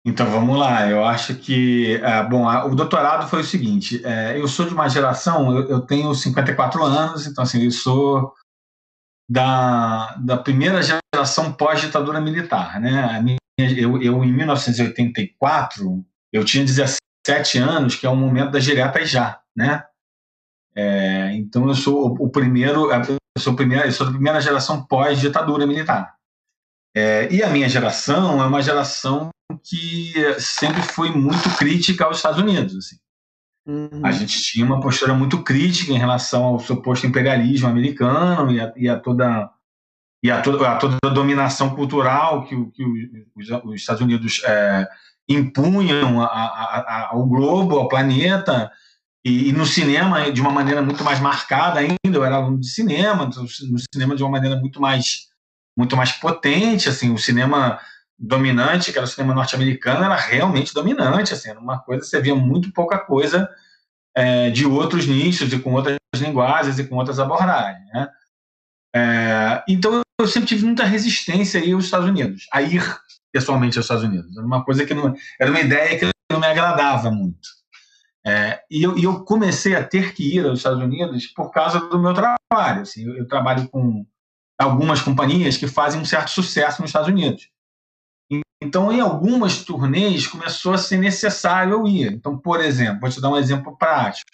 Então 0.06 0.30
vamos 0.30 0.56
lá, 0.56 0.88
eu 0.88 1.04
acho 1.04 1.34
que. 1.34 1.96
É, 1.96 2.22
bom, 2.22 2.46
o 2.46 2.76
doutorado 2.76 3.28
foi 3.28 3.40
o 3.40 3.44
seguinte: 3.44 4.00
é, 4.04 4.40
eu 4.40 4.46
sou 4.46 4.64
de 4.64 4.72
uma 4.72 4.88
geração, 4.88 5.52
eu, 5.68 5.80
tenho 5.80 6.14
54 6.14 6.80
anos, 6.84 7.26
então 7.26 7.42
assim, 7.42 7.64
eu 7.64 7.72
sou 7.72 8.32
da, 9.28 10.14
da 10.16 10.36
primeira 10.36 10.80
geração 10.82 11.52
pós-ditadura 11.52 12.20
militar. 12.20 12.80
Né? 12.80 13.20
Minha, 13.22 13.38
eu, 13.58 14.00
eu, 14.02 14.24
em 14.24 14.32
1984, 14.32 16.04
eu 16.32 16.44
tinha 16.44 16.64
17 16.64 17.58
anos, 17.58 17.96
que 17.96 18.06
é 18.06 18.10
o 18.10 18.16
momento 18.16 18.52
das 18.52 18.64
diretas 18.64 19.10
já. 19.10 19.40
Né? 19.56 19.82
É, 20.74 21.32
então 21.34 21.66
eu 21.68 21.74
sou 21.74 22.14
o 22.20 22.28
primeiro, 22.28 22.92
eu 22.92 23.18
sou, 23.38 23.56
primeira, 23.56 23.86
eu 23.86 23.92
sou 23.92 24.06
da 24.06 24.12
primeira 24.12 24.40
geração 24.40 24.84
pós-ditadura 24.84 25.66
militar. 25.66 26.14
É, 26.94 27.30
e 27.32 27.42
a 27.42 27.50
minha 27.50 27.68
geração 27.68 28.42
é 28.42 28.46
uma 28.46 28.62
geração 28.62 29.30
que 29.62 30.12
sempre 30.38 30.82
foi 30.82 31.10
muito 31.10 31.48
crítica 31.58 32.04
aos 32.04 32.18
Estados 32.18 32.40
Unidos. 32.40 32.76
Assim. 32.76 32.96
Uhum. 33.66 34.00
A 34.04 34.12
gente 34.12 34.40
tinha 34.42 34.64
uma 34.64 34.80
postura 34.80 35.12
muito 35.12 35.42
crítica 35.42 35.92
em 35.92 35.98
relação 35.98 36.44
ao 36.44 36.60
suposto 36.60 37.06
imperialismo 37.06 37.68
americano 37.68 38.52
e 38.52 38.60
a, 38.60 38.72
e 38.76 38.88
a 38.88 38.98
toda 38.98 39.50
e 40.22 40.30
a 40.30 40.40
toda, 40.40 40.70
a 40.70 40.76
toda 40.76 40.96
a 41.04 41.08
dominação 41.08 41.74
cultural 41.74 42.44
que, 42.44 42.56
que 42.70 42.84
os, 43.34 43.50
os, 43.64 43.74
Estados 43.74 44.00
Unidos 44.00 44.40
é, 44.44 44.86
impunham 45.28 46.20
a, 46.22 46.26
a, 46.26 47.08
ao 47.12 47.26
globo, 47.26 47.78
ao 47.78 47.88
planeta, 47.88 48.70
e, 49.24 49.48
e, 49.48 49.52
no 49.52 49.66
cinema 49.66 50.30
de 50.30 50.40
uma 50.40 50.50
maneira 50.50 50.80
muito 50.82 51.02
mais 51.04 51.20
marcada 51.20 51.80
ainda. 51.80 51.96
Eu 52.04 52.24
era 52.24 52.36
aluno 52.36 52.60
de 52.60 52.68
cinema, 52.68 53.26
no 53.26 53.78
cinema 53.92 54.16
de 54.16 54.22
uma 54.22 54.30
maneira 54.30 54.56
muito 54.56 54.80
mais 54.80 55.26
muito 55.76 55.96
mais 55.96 56.12
potente, 56.12 56.88
assim, 56.88 57.12
o 57.12 57.18
cinema 57.18 57.78
dominante, 58.18 58.92
que 58.92 58.98
era 58.98 59.04
o 59.04 59.08
cinema 59.08 59.34
norte-americano, 59.34 60.04
era 60.04 60.16
realmente 60.16 60.72
dominante, 60.72 61.34
assim, 61.34 61.50
era 61.50 61.60
uma 61.60 61.78
coisa, 61.78 62.04
você 62.04 62.20
via 62.20 62.34
muito 62.34 62.72
pouca 62.72 62.98
coisa 62.98 63.48
é, 64.14 64.50
de 64.50 64.64
outros 64.64 65.06
nichos 65.06 65.52
e 65.52 65.58
com 65.58 65.74
outras 65.74 65.96
linguagens 66.14 66.78
e 66.78 66.84
com 66.84 66.96
outras 66.96 67.18
abordagens, 67.18 67.86
né? 67.92 68.08
É, 68.94 69.62
então 69.68 70.00
eu 70.18 70.26
sempre 70.26 70.48
tive 70.48 70.64
muita 70.64 70.84
resistência 70.84 71.60
aí 71.60 71.72
aos 71.72 71.84
Estados 71.84 72.08
Unidos, 72.08 72.46
a 72.50 72.62
ir 72.62 72.82
pessoalmente 73.30 73.76
aos 73.76 73.84
Estados 73.84 74.04
Unidos. 74.04 74.34
Era 74.34 74.46
uma 74.46 74.64
coisa 74.64 74.86
que 74.86 74.94
não, 74.94 75.14
era 75.38 75.50
uma 75.50 75.60
ideia 75.60 75.98
que 75.98 76.10
não 76.32 76.40
me 76.40 76.46
agradava 76.46 77.10
muito. 77.10 77.56
É, 78.26 78.60
e, 78.70 78.82
eu, 78.82 78.98
e, 78.98 79.04
eu, 79.04 79.24
comecei 79.24 79.76
a 79.76 79.84
ter 79.84 80.12
que 80.14 80.36
ir 80.36 80.44
aos 80.44 80.58
Estados 80.58 80.82
Unidos 80.82 81.26
por 81.28 81.52
causa 81.52 81.78
do 81.78 81.98
meu 81.98 82.12
trabalho. 82.12 82.82
Assim, 82.82 83.06
eu, 83.06 83.18
eu 83.18 83.28
trabalho 83.28 83.68
com 83.68 84.04
algumas 84.58 85.00
companhias 85.00 85.56
que 85.56 85.68
fazem 85.68 86.00
um 86.00 86.04
certo 86.04 86.30
sucesso 86.30 86.80
nos 86.80 86.88
Estados 86.88 87.08
Unidos. 87.08 87.48
Então, 88.60 88.90
em 88.90 89.00
algumas 89.00 89.64
turnês, 89.64 90.26
começou 90.26 90.72
a 90.72 90.78
ser 90.78 90.96
necessário 90.96 91.72
eu 91.74 91.86
ir. 91.86 92.12
Então, 92.12 92.38
por 92.38 92.60
exemplo, 92.60 93.00
vou 93.00 93.10
te 93.10 93.20
dar 93.20 93.30
um 93.30 93.36
exemplo 93.36 93.76
prático. 93.76 94.30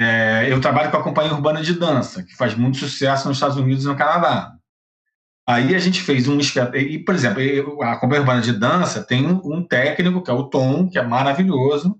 É, 0.00 0.46
eu 0.50 0.60
trabalho 0.60 0.90
com 0.90 0.96
a 0.96 1.02
Companhia 1.02 1.34
Urbana 1.34 1.60
de 1.60 1.74
Dança, 1.74 2.22
que 2.22 2.36
faz 2.36 2.54
muito 2.54 2.78
sucesso 2.78 3.28
nos 3.28 3.36
Estados 3.36 3.56
Unidos 3.56 3.84
e 3.84 3.88
no 3.88 3.96
Canadá. 3.96 4.54
Aí 5.46 5.74
a 5.74 5.78
gente 5.78 6.00
fez 6.00 6.28
um 6.28 6.38
espetáculo. 6.38 6.78
E, 6.78 6.98
por 6.98 7.14
exemplo, 7.14 7.82
a 7.82 7.96
Companhia 7.96 8.20
Urbana 8.20 8.40
de 8.40 8.52
Dança 8.52 9.02
tem 9.02 9.26
um 9.26 9.62
técnico, 9.62 10.22
que 10.22 10.30
é 10.30 10.34
o 10.34 10.44
Tom, 10.44 10.88
que 10.88 10.98
é 10.98 11.02
maravilhoso, 11.02 11.98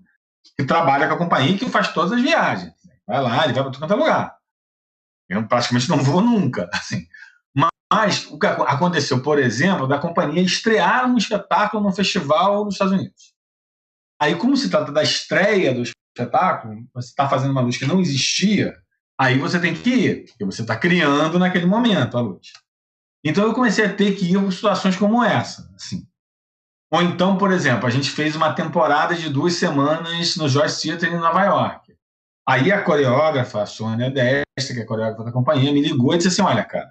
que 0.57 0.63
trabalha 0.63 1.07
com 1.07 1.15
a 1.15 1.17
companhia 1.17 1.51
e 1.51 1.57
que 1.57 1.69
faz 1.69 1.91
todas 1.93 2.11
as 2.11 2.21
viagens. 2.21 2.73
Vai 3.05 3.21
lá, 3.21 3.43
ele 3.43 3.53
vai 3.53 3.63
para 3.63 3.71
todo 3.71 3.93
é 3.93 3.95
lugar. 3.95 4.35
Eu 5.27 5.47
praticamente 5.47 5.89
não 5.89 5.97
vou 5.97 6.21
nunca. 6.21 6.69
Assim. 6.73 7.07
Mas 7.91 8.27
o 8.27 8.37
que 8.37 8.45
aconteceu, 8.45 9.21
por 9.21 9.39
exemplo, 9.39 9.87
da 9.87 9.97
companhia 9.97 10.43
estrear 10.43 11.09
um 11.09 11.17
espetáculo 11.17 11.83
num 11.83 11.91
festival 11.91 12.63
nos 12.65 12.75
Estados 12.75 12.93
Unidos. 12.93 13.33
Aí, 14.21 14.35
como 14.35 14.55
se 14.55 14.69
trata 14.69 14.91
da 14.91 15.01
estreia 15.01 15.73
do 15.73 15.81
espetáculo, 15.81 16.85
você 16.93 17.09
está 17.09 17.27
fazendo 17.27 17.51
uma 17.51 17.61
luz 17.61 17.77
que 17.77 17.87
não 17.87 17.99
existia, 17.99 18.75
aí 19.17 19.39
você 19.39 19.59
tem 19.59 19.73
que 19.73 19.89
ir, 19.89 20.25
porque 20.25 20.45
você 20.45 20.61
está 20.61 20.75
criando 20.75 21.39
naquele 21.39 21.65
momento 21.65 22.17
a 22.17 22.21
luz. 22.21 22.51
Então 23.23 23.43
eu 23.43 23.53
comecei 23.53 23.85
a 23.85 23.93
ter 23.93 24.15
que 24.15 24.25
ir 24.25 24.35
em 24.35 24.51
situações 24.51 24.95
como 24.95 25.23
essa. 25.23 25.69
Assim. 25.75 26.07
Ou 26.91 27.01
então, 27.01 27.37
por 27.37 27.51
exemplo, 27.51 27.87
a 27.87 27.89
gente 27.89 28.09
fez 28.09 28.35
uma 28.35 28.53
temporada 28.53 29.15
de 29.15 29.29
duas 29.29 29.53
semanas 29.53 30.35
no 30.35 30.47
Joyce 30.47 30.81
Theater 30.81 31.13
em 31.13 31.19
Nova 31.19 31.43
York. 31.43 31.95
Aí 32.47 32.71
a 32.71 32.81
coreógrafa, 32.81 33.61
a 33.61 33.65
Sônia 33.65 34.09
Desta, 34.09 34.73
que 34.73 34.79
é 34.79 34.83
a 34.83 34.87
coreógrafa 34.87 35.23
da 35.23 35.31
companhia, 35.31 35.71
me 35.71 35.81
ligou 35.81 36.13
e 36.13 36.17
disse 36.17 36.29
assim: 36.29 36.41
Olha, 36.41 36.63
cara, 36.63 36.89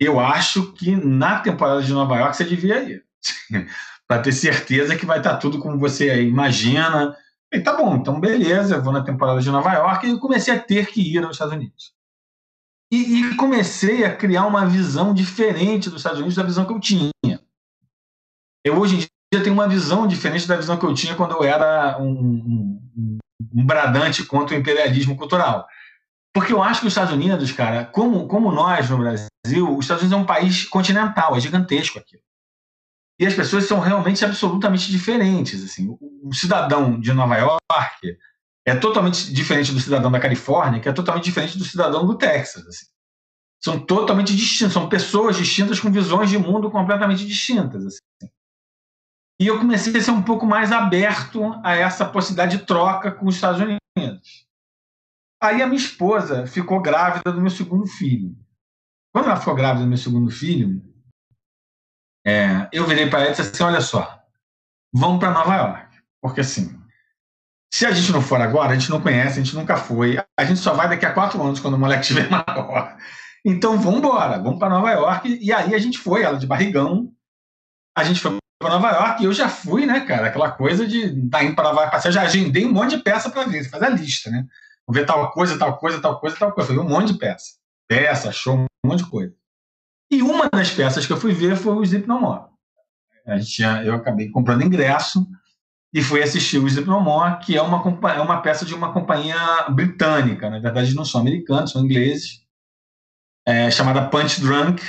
eu 0.00 0.20
acho 0.20 0.72
que 0.72 0.94
na 0.96 1.40
temporada 1.40 1.82
de 1.82 1.92
Nova 1.92 2.16
York 2.16 2.36
você 2.36 2.44
devia 2.44 2.82
ir. 2.82 3.04
para 4.08 4.22
ter 4.22 4.32
certeza 4.32 4.96
que 4.96 5.04
vai 5.04 5.18
estar 5.18 5.34
tá 5.34 5.36
tudo 5.36 5.58
como 5.58 5.78
você 5.78 6.22
imagina. 6.22 7.14
E 7.52 7.60
tá 7.60 7.76
bom, 7.76 7.96
então 7.96 8.18
beleza, 8.18 8.76
eu 8.76 8.82
vou 8.82 8.92
na 8.92 9.04
temporada 9.04 9.40
de 9.40 9.50
Nova 9.50 9.72
York 9.72 10.06
e 10.06 10.18
comecei 10.18 10.54
a 10.54 10.58
ter 10.58 10.86
que 10.86 11.00
ir 11.00 11.22
aos 11.22 11.32
Estados 11.32 11.54
Unidos. 11.54 11.92
E, 12.90 13.20
e, 13.20 13.36
comecei 13.36 14.02
a 14.02 14.16
criar 14.16 14.46
uma 14.46 14.64
visão 14.64 15.12
diferente 15.12 15.90
dos 15.90 16.00
Estados 16.00 16.20
Unidos 16.20 16.36
da 16.36 16.42
visão 16.42 16.64
que 16.64 16.72
eu 16.72 16.80
tinha. 16.80 17.10
Eu 18.64 18.78
hoje 18.78 18.94
em 18.94 18.98
dia 18.98 19.42
tenho 19.42 19.52
uma 19.52 19.68
visão 19.68 20.06
diferente 20.06 20.48
da 20.48 20.56
visão 20.56 20.78
que 20.78 20.86
eu 20.86 20.94
tinha 20.94 21.14
quando 21.14 21.32
eu 21.32 21.44
era 21.44 21.98
um, 22.00 22.80
um, 22.96 23.18
um 23.54 23.66
bradante 23.66 24.24
contra 24.24 24.56
o 24.56 24.58
imperialismo 24.58 25.16
cultural. 25.16 25.66
Porque 26.38 26.52
eu 26.52 26.62
acho 26.62 26.82
que 26.82 26.86
os 26.86 26.92
Estados 26.92 27.12
Unidos, 27.12 27.50
cara, 27.50 27.84
como, 27.86 28.28
como 28.28 28.52
nós 28.52 28.88
no 28.88 28.98
Brasil, 28.98 29.76
os 29.76 29.84
Estados 29.84 30.04
Unidos 30.04 30.20
é 30.20 30.22
um 30.22 30.24
país 30.24 30.64
continental, 30.64 31.34
é 31.34 31.40
gigantesco 31.40 31.98
aqui. 31.98 32.16
E 33.18 33.26
as 33.26 33.34
pessoas 33.34 33.64
são 33.64 33.80
realmente 33.80 34.24
absolutamente 34.24 34.88
diferentes. 34.88 35.64
Assim. 35.64 35.88
O, 35.88 35.98
o 36.28 36.32
cidadão 36.32 37.00
de 37.00 37.12
Nova 37.12 37.36
York 37.36 38.16
é 38.64 38.76
totalmente 38.76 39.34
diferente 39.34 39.72
do 39.72 39.80
cidadão 39.80 40.12
da 40.12 40.20
Califórnia, 40.20 40.78
que 40.78 40.88
é 40.88 40.92
totalmente 40.92 41.24
diferente 41.24 41.58
do 41.58 41.64
cidadão 41.64 42.06
do 42.06 42.16
Texas. 42.16 42.64
Assim. 42.68 42.86
São 43.60 43.80
totalmente 43.80 44.36
distintos, 44.36 44.74
são 44.74 44.88
pessoas 44.88 45.36
distintas 45.36 45.80
com 45.80 45.90
visões 45.90 46.30
de 46.30 46.38
mundo 46.38 46.70
completamente 46.70 47.26
distintas. 47.26 47.84
Assim. 47.84 48.30
E 49.40 49.48
eu 49.48 49.58
comecei 49.58 49.96
a 49.96 50.00
ser 50.00 50.12
um 50.12 50.22
pouco 50.22 50.46
mais 50.46 50.70
aberto 50.70 51.60
a 51.64 51.74
essa 51.74 52.04
possibilidade 52.04 52.58
de 52.58 52.64
troca 52.64 53.10
com 53.10 53.26
os 53.26 53.34
Estados 53.34 53.60
Unidos. 53.60 53.78
Aí 55.40 55.62
a 55.62 55.66
minha 55.66 55.80
esposa 55.80 56.46
ficou 56.46 56.80
grávida 56.80 57.32
do 57.32 57.40
meu 57.40 57.50
segundo 57.50 57.86
filho. 57.86 58.36
Quando 59.12 59.26
ela 59.26 59.36
ficou 59.36 59.54
grávida 59.54 59.84
do 59.84 59.88
meu 59.88 59.96
segundo 59.96 60.30
filho, 60.30 60.82
é, 62.26 62.68
eu 62.72 62.86
virei 62.86 63.08
para 63.08 63.20
ela 63.20 63.28
e 63.28 63.34
disse 63.34 63.42
assim: 63.42 63.62
olha 63.62 63.80
só, 63.80 64.20
vamos 64.92 65.20
para 65.20 65.30
Nova 65.30 65.56
York. 65.56 65.98
Porque 66.20 66.40
assim, 66.40 66.78
se 67.72 67.86
a 67.86 67.92
gente 67.92 68.10
não 68.10 68.20
for 68.20 68.40
agora, 68.40 68.72
a 68.72 68.74
gente 68.74 68.90
não 68.90 69.00
conhece, 69.00 69.38
a 69.38 69.42
gente 69.42 69.54
nunca 69.54 69.76
foi. 69.76 70.18
A 70.36 70.44
gente 70.44 70.60
só 70.60 70.74
vai 70.74 70.88
daqui 70.88 71.06
a 71.06 71.12
quatro 71.12 71.42
anos, 71.42 71.60
quando 71.60 71.74
o 71.74 71.78
moleque 71.78 72.02
estiver 72.02 72.28
maior. 72.30 72.96
Então 73.44 73.78
vamos 73.78 74.00
embora, 74.00 74.38
vamos 74.38 74.58
para 74.58 74.68
Nova 74.68 74.90
York. 74.90 75.38
E 75.40 75.52
aí 75.52 75.74
a 75.74 75.78
gente 75.78 75.98
foi, 75.98 76.22
ela 76.22 76.38
de 76.38 76.46
barrigão. 76.46 77.12
A 77.96 78.02
gente 78.04 78.20
foi 78.20 78.36
para 78.60 78.70
Nova 78.70 78.90
York 78.90 79.22
e 79.22 79.26
eu 79.26 79.32
já 79.32 79.48
fui, 79.48 79.86
né, 79.86 80.00
cara? 80.00 80.26
Aquela 80.26 80.50
coisa 80.50 80.86
de 80.86 81.28
tá 81.28 81.44
indo 81.44 81.54
para 81.54 81.68
Nova 81.68 81.82
York. 81.82 82.06
Eu 82.06 82.12
já 82.12 82.22
agendei 82.22 82.66
um 82.66 82.72
monte 82.72 82.96
de 82.96 83.02
peça 83.02 83.30
para 83.30 83.44
ver, 83.44 83.62
você 83.62 83.70
faz 83.70 83.82
a 83.82 83.88
lista, 83.88 84.30
né? 84.30 84.44
Ver 84.90 85.04
tal 85.04 85.30
coisa, 85.32 85.58
tal 85.58 85.76
coisa, 85.76 86.00
tal 86.00 86.18
coisa, 86.18 86.36
tal 86.36 86.52
coisa. 86.52 86.72
Foi 86.72 86.82
um 86.82 86.88
monte 86.88 87.12
de 87.12 87.18
peça. 87.18 87.58
Peça, 87.86 88.32
show, 88.32 88.56
um 88.56 88.88
monte 88.88 89.04
de 89.04 89.10
coisa. 89.10 89.34
E 90.10 90.22
uma 90.22 90.48
das 90.48 90.70
peças 90.70 91.06
que 91.06 91.12
eu 91.12 91.18
fui 91.18 91.32
ver 91.32 91.56
foi 91.56 91.72
o 91.74 92.20
More. 92.20 92.44
A 93.26 93.36
gente 93.36 93.52
tinha, 93.52 93.82
eu 93.84 93.94
acabei 93.94 94.30
comprando 94.30 94.64
ingresso 94.64 95.26
e 95.92 96.02
fui 96.02 96.22
assistir 96.22 96.58
o 96.58 97.00
More, 97.00 97.38
que 97.40 97.56
é 97.56 97.62
uma, 97.62 97.82
é 98.14 98.20
uma 98.20 98.40
peça 98.40 98.64
de 98.64 98.74
uma 98.74 98.92
companhia 98.92 99.68
britânica. 99.68 100.48
Na 100.48 100.58
verdade, 100.58 100.94
não 100.94 101.04
são 101.04 101.20
americanos, 101.20 101.72
são 101.72 101.84
ingleses. 101.84 102.42
É, 103.46 103.70
chamada 103.70 104.08
Punch 104.08 104.40
Drunk. 104.40 104.82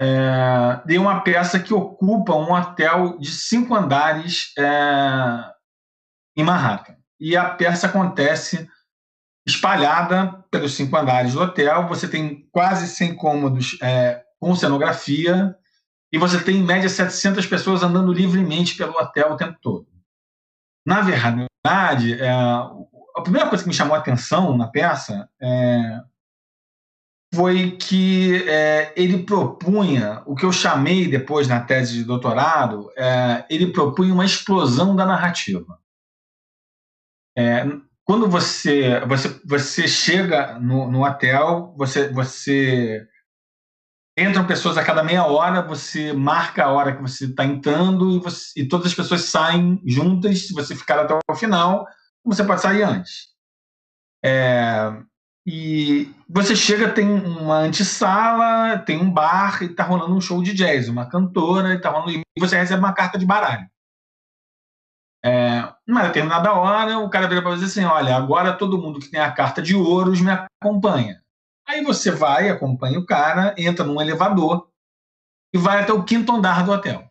É, 0.00 0.82
e 0.88 0.98
uma 0.98 1.20
peça 1.20 1.58
que 1.58 1.74
ocupa 1.74 2.34
um 2.34 2.52
hotel 2.52 3.18
de 3.18 3.30
cinco 3.30 3.74
andares 3.74 4.52
é, 4.58 5.52
em 6.36 6.44
Manhattan. 6.44 6.96
E 7.20 7.36
a 7.36 7.48
peça 7.50 7.86
acontece 7.86 8.68
espalhada 9.46 10.44
pelos 10.50 10.74
cinco 10.74 10.96
andares 10.96 11.34
do 11.34 11.40
hotel. 11.40 11.86
Você 11.88 12.08
tem 12.08 12.48
quase 12.50 12.88
100 12.88 13.14
cômodos 13.14 13.78
é, 13.80 14.22
com 14.40 14.54
cenografia 14.56 15.56
e 16.12 16.18
você 16.18 16.42
tem, 16.42 16.56
em 16.56 16.64
média, 16.64 16.88
700 16.88 17.46
pessoas 17.46 17.82
andando 17.82 18.12
livremente 18.12 18.76
pelo 18.76 18.92
hotel 18.92 19.32
o 19.32 19.36
tempo 19.36 19.56
todo. 19.60 19.86
Na 20.84 21.00
verdade, 21.00 22.14
é, 22.20 22.30
a 22.30 23.22
primeira 23.22 23.48
coisa 23.48 23.64
que 23.64 23.68
me 23.68 23.74
chamou 23.74 23.94
a 23.94 23.98
atenção 23.98 24.56
na 24.56 24.68
peça 24.68 25.28
é, 25.40 26.00
foi 27.34 27.72
que 27.72 28.48
é, 28.48 28.92
ele 28.96 29.24
propunha, 29.24 30.22
o 30.26 30.34
que 30.34 30.44
eu 30.44 30.52
chamei 30.52 31.08
depois 31.08 31.48
na 31.48 31.60
tese 31.60 31.94
de 31.94 32.04
doutorado, 32.04 32.90
é, 32.96 33.44
ele 33.50 33.72
propunha 33.72 34.14
uma 34.14 34.24
explosão 34.24 34.94
da 34.94 35.04
narrativa. 35.04 35.78
É, 37.36 37.66
quando 38.06 38.30
você 38.30 39.00
você, 39.00 39.40
você 39.44 39.88
chega 39.88 40.58
no, 40.60 40.90
no 40.90 41.04
hotel, 41.04 41.74
você, 41.76 42.08
você 42.12 43.04
entram 44.16 44.46
pessoas 44.46 44.78
a 44.78 44.84
cada 44.84 45.02
meia 45.02 45.26
hora, 45.26 45.60
você 45.60 46.12
marca 46.12 46.64
a 46.64 46.70
hora 46.70 46.94
que 46.94 47.02
você 47.02 47.26
está 47.26 47.44
entrando 47.44 48.12
e, 48.12 48.20
você, 48.20 48.60
e 48.60 48.68
todas 48.68 48.86
as 48.86 48.94
pessoas 48.94 49.22
saem 49.22 49.82
juntas. 49.84 50.46
Se 50.46 50.54
você 50.54 50.74
ficar 50.76 51.00
até 51.00 51.18
o 51.28 51.34
final, 51.34 51.84
você 52.24 52.44
pode 52.44 52.62
sair 52.62 52.84
antes. 52.84 53.26
É, 54.24 54.92
e 55.44 56.14
você 56.28 56.54
chega, 56.54 56.92
tem 56.92 57.08
uma 57.08 57.58
antessala, 57.58 58.78
tem 58.78 58.98
um 58.98 59.10
bar 59.10 59.62
e 59.62 59.66
está 59.66 59.82
rolando 59.82 60.14
um 60.14 60.20
show 60.20 60.42
de 60.42 60.54
jazz, 60.54 60.88
uma 60.88 61.08
cantora, 61.08 61.74
e, 61.74 61.80
tá 61.80 61.90
rolando, 61.90 62.12
e 62.12 62.22
você 62.38 62.56
recebe 62.56 62.78
uma 62.78 62.94
carta 62.94 63.18
de 63.18 63.26
baralho. 63.26 63.66
É, 65.26 65.74
numa 65.84 66.04
determinada 66.04 66.52
hora, 66.52 67.00
o 67.00 67.10
cara 67.10 67.26
vira 67.26 67.42
para 67.42 67.50
você 67.50 67.64
assim: 67.64 67.84
olha, 67.84 68.14
agora 68.14 68.56
todo 68.56 68.80
mundo 68.80 69.00
que 69.00 69.10
tem 69.10 69.18
a 69.18 69.32
carta 69.32 69.60
de 69.60 69.74
ouros 69.74 70.20
me 70.20 70.30
acompanha. 70.30 71.20
Aí 71.66 71.82
você 71.82 72.12
vai, 72.12 72.48
acompanha 72.48 72.96
o 72.96 73.04
cara, 73.04 73.52
entra 73.58 73.84
num 73.84 74.00
elevador 74.00 74.68
e 75.52 75.58
vai 75.58 75.82
até 75.82 75.92
o 75.92 76.04
quinto 76.04 76.30
andar 76.32 76.64
do 76.64 76.70
hotel. 76.70 77.10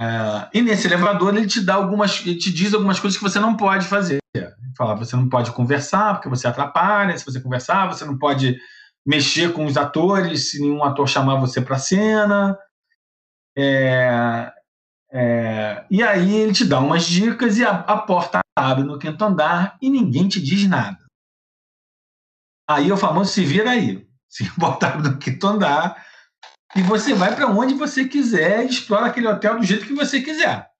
É, 0.00 0.48
e 0.54 0.62
nesse 0.62 0.86
elevador 0.86 1.36
ele 1.36 1.48
te 1.48 1.60
dá 1.60 1.74
algumas, 1.74 2.24
ele 2.24 2.38
te 2.38 2.52
diz 2.52 2.72
algumas 2.72 3.00
coisas 3.00 3.18
que 3.18 3.24
você 3.24 3.40
não 3.40 3.56
pode 3.56 3.84
fazer. 3.84 4.18
Ele 4.32 4.46
fala, 4.76 4.94
você 4.94 5.16
não 5.16 5.28
pode 5.28 5.50
conversar 5.50 6.14
porque 6.14 6.28
você 6.28 6.46
atrapalha. 6.46 7.18
Se 7.18 7.24
você 7.24 7.40
conversar, 7.40 7.88
você 7.88 8.04
não 8.04 8.16
pode 8.16 8.56
mexer 9.04 9.52
com 9.52 9.66
os 9.66 9.76
atores 9.76 10.52
se 10.52 10.60
nenhum 10.60 10.84
ator 10.84 11.08
chamar 11.08 11.40
você 11.40 11.60
para 11.60 11.76
cena. 11.76 12.56
É, 13.56 14.52
é, 15.10 15.86
e 15.90 16.02
aí 16.02 16.34
ele 16.34 16.52
te 16.52 16.64
dá 16.64 16.80
umas 16.80 17.04
dicas 17.04 17.56
e 17.58 17.64
a, 17.64 17.70
a 17.70 17.98
porta 17.98 18.40
abre 18.56 18.84
no 18.84 18.98
quinto 18.98 19.24
andar 19.24 19.78
e 19.80 19.88
ninguém 19.88 20.28
te 20.28 20.40
diz 20.40 20.66
nada. 20.68 20.98
Aí 22.68 22.92
o 22.92 22.96
famoso 22.96 23.32
se 23.32 23.44
vira 23.44 23.70
aí. 23.70 24.06
Se 24.28 24.44
botar 24.58 25.00
no 25.02 25.18
quinto 25.18 25.46
andar, 25.46 26.04
e 26.76 26.82
você 26.82 27.14
vai 27.14 27.34
para 27.34 27.48
onde 27.48 27.72
você 27.72 28.06
quiser, 28.06 28.66
explora 28.66 29.06
aquele 29.06 29.26
hotel 29.26 29.58
do 29.58 29.64
jeito 29.64 29.86
que 29.86 29.94
você 29.94 30.20
quiser. 30.20 30.70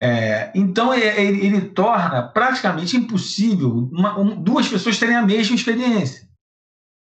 É, 0.00 0.52
então 0.54 0.94
ele, 0.94 1.44
ele, 1.44 1.70
torna 1.70 2.28
praticamente 2.28 2.96
impossível 2.96 3.88
uma, 3.90 4.18
um, 4.18 4.40
duas 4.40 4.68
pessoas 4.68 4.98
terem 4.98 5.16
a 5.16 5.22
mesma 5.22 5.56
experiência. 5.56 6.28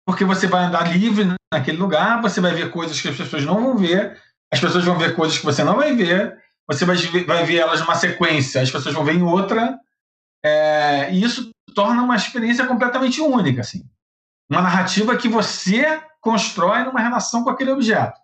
Porque 0.05 0.25
você 0.25 0.47
vai 0.47 0.65
andar 0.65 0.97
livre 0.97 1.35
naquele 1.53 1.79
lugar, 1.79 2.21
você 2.21 2.41
vai 2.41 2.53
ver 2.53 2.73
coisas 2.73 3.01
que 3.01 3.09
as 3.09 3.17
pessoas 3.17 3.45
não 3.45 3.63
vão 3.63 3.77
ver, 3.77 4.21
as 4.53 4.61
pessoas 4.61 4.85
vão 4.85 4.99
ver 4.99 5.15
coisas 5.15 5.39
que 5.39 5.45
você 5.45 5.63
não 5.63 5.77
vai 5.77 5.95
ver, 5.95 6.39
você 6.67 6.85
vai, 6.85 6.97
vai 7.25 7.45
ver 7.45 7.57
elas 7.57 7.81
numa 7.81 7.95
sequência, 7.95 8.61
as 8.61 8.71
pessoas 8.71 8.95
vão 8.95 9.05
ver 9.05 9.15
em 9.15 9.23
outra, 9.23 9.79
é, 10.45 11.13
e 11.13 11.23
isso 11.23 11.51
torna 11.75 12.03
uma 12.03 12.17
experiência 12.17 12.67
completamente 12.67 13.21
única. 13.21 13.61
Assim. 13.61 13.83
Uma 14.51 14.63
narrativa 14.63 15.17
que 15.17 15.29
você 15.29 16.03
constrói 16.21 16.85
numa 16.85 17.01
relação 17.01 17.45
com 17.45 17.51
aquele 17.51 17.71
objeto. 17.71 18.19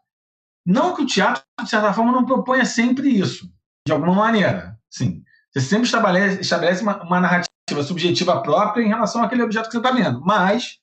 Não 0.66 0.94
que 0.94 1.02
o 1.02 1.06
teatro, 1.06 1.42
de 1.62 1.70
certa 1.70 1.92
forma, 1.92 2.10
não 2.10 2.24
proponha 2.24 2.64
sempre 2.64 3.08
isso, 3.08 3.48
de 3.86 3.92
alguma 3.92 4.14
maneira. 4.14 4.76
Sim. 4.90 5.22
Você 5.52 5.60
sempre 5.60 5.86
estabelece, 5.86 6.40
estabelece 6.40 6.82
uma, 6.82 7.02
uma 7.02 7.20
narrativa 7.20 7.82
subjetiva 7.84 8.42
própria 8.42 8.82
em 8.82 8.88
relação 8.88 9.22
àquele 9.22 9.42
objeto 9.42 9.66
que 9.66 9.72
você 9.72 9.78
está 9.78 9.92
vendo. 9.92 10.20
Mas 10.22 10.78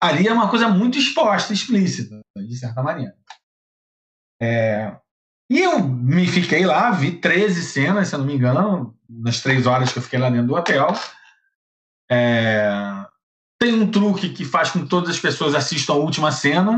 ali 0.00 0.28
é 0.28 0.32
uma 0.32 0.48
coisa 0.48 0.68
muito 0.68 0.96
exposta, 0.96 1.52
explícita, 1.52 2.20
de 2.36 2.56
certa 2.56 2.82
maneira. 2.82 3.14
É, 4.40 4.94
e 5.50 5.60
eu 5.60 5.78
me 5.80 6.26
fiquei 6.26 6.66
lá, 6.66 6.90
vi 6.90 7.12
13 7.12 7.62
cenas, 7.62 8.08
se 8.08 8.14
eu 8.14 8.18
não 8.18 8.26
me 8.26 8.34
engano, 8.34 8.94
nas 9.08 9.40
três 9.40 9.66
horas 9.66 9.92
que 9.92 9.98
eu 9.98 10.02
fiquei 10.02 10.18
lá 10.18 10.28
dentro 10.28 10.48
do 10.48 10.54
hotel. 10.54 10.88
É, 12.10 12.70
tem 13.58 13.74
um 13.74 13.90
truque 13.90 14.30
que 14.30 14.44
faz 14.44 14.70
com 14.70 14.82
que 14.82 14.88
todas 14.88 15.10
as 15.10 15.20
pessoas 15.20 15.54
assistam 15.54 15.94
a 15.94 15.96
última 15.96 16.32
cena. 16.32 16.76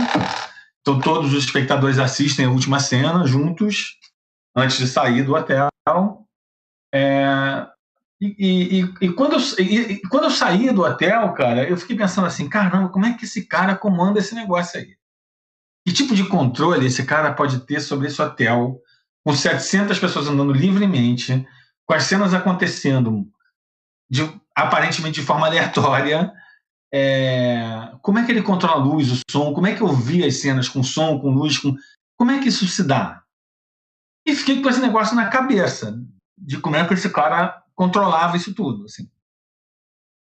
Então 0.81 1.01
todos 1.01 1.33
os 1.33 1.45
espectadores 1.45 1.99
assistem 1.99 2.47
a 2.47 2.51
última 2.51 2.79
cena 2.79 3.27
juntos 3.27 3.97
antes 4.55 4.79
de 4.79 4.87
sair 4.87 5.23
do 5.23 5.35
hotel. 5.35 5.69
É, 6.95 7.67
e, 8.21 8.81
e, 8.81 9.07
e, 9.07 9.13
quando 9.13 9.35
eu, 9.35 9.65
e, 9.65 10.01
quando 10.09 10.25
eu 10.25 10.31
saí 10.31 10.71
do 10.73 10.83
hotel, 10.83 11.33
cara, 11.33 11.69
eu 11.69 11.77
fiquei 11.77 11.97
pensando 11.97 12.27
assim, 12.27 12.49
caramba, 12.49 12.89
como 12.89 13.07
é 13.07 13.15
que 13.15 13.25
esse 13.25 13.47
cara 13.47 13.77
comanda 13.77 14.19
esse 14.19 14.35
negócio 14.35 14.79
aí? 14.79 14.98
Que 15.89 15.95
tipo 15.95 16.15
de 16.15 16.29
controle 16.29 16.85
esse 16.85 17.03
cara 17.07 17.33
pode 17.33 17.61
ter 17.61 17.81
sobre 17.81 18.09
esse 18.09 18.21
hotel, 18.21 18.79
com 19.25 19.33
700 19.33 19.99
pessoas 19.99 20.29
andando 20.29 20.53
livremente, 20.53 21.49
com 21.87 21.95
as 21.95 22.03
cenas 22.03 22.35
acontecendo 22.35 23.27
de, 24.11 24.31
aparentemente 24.55 25.19
de 25.19 25.27
forma 25.27 25.47
aleatória, 25.47 26.31
é, 26.93 27.91
como 28.03 28.19
é 28.19 28.27
que 28.27 28.31
ele 28.31 28.43
controla 28.43 28.79
a 28.79 28.85
luz, 28.85 29.11
o 29.11 29.19
som? 29.31 29.55
Como 29.55 29.67
é 29.67 29.75
que 29.75 29.81
eu 29.81 29.89
vi 29.89 30.23
as 30.23 30.43
cenas 30.43 30.69
com 30.69 30.83
som, 30.83 31.19
com 31.19 31.31
luz? 31.31 31.57
Com, 31.57 31.75
como 32.19 32.33
é 32.33 32.39
que 32.39 32.51
isso 32.51 32.69
se 32.69 32.85
dá? 32.85 33.23
E 34.27 34.37
fiquei 34.37 34.61
com 34.61 34.69
esse 34.69 34.83
negócio 34.83 35.17
na 35.17 35.31
cabeça 35.31 35.99
de 36.37 36.61
como 36.61 36.77
é 36.77 36.87
que 36.87 36.93
esse 36.93 37.09
cara 37.09 37.65
controlava 37.75 38.37
isso 38.37 38.53
tudo. 38.53 38.85
Assim. 38.85 39.11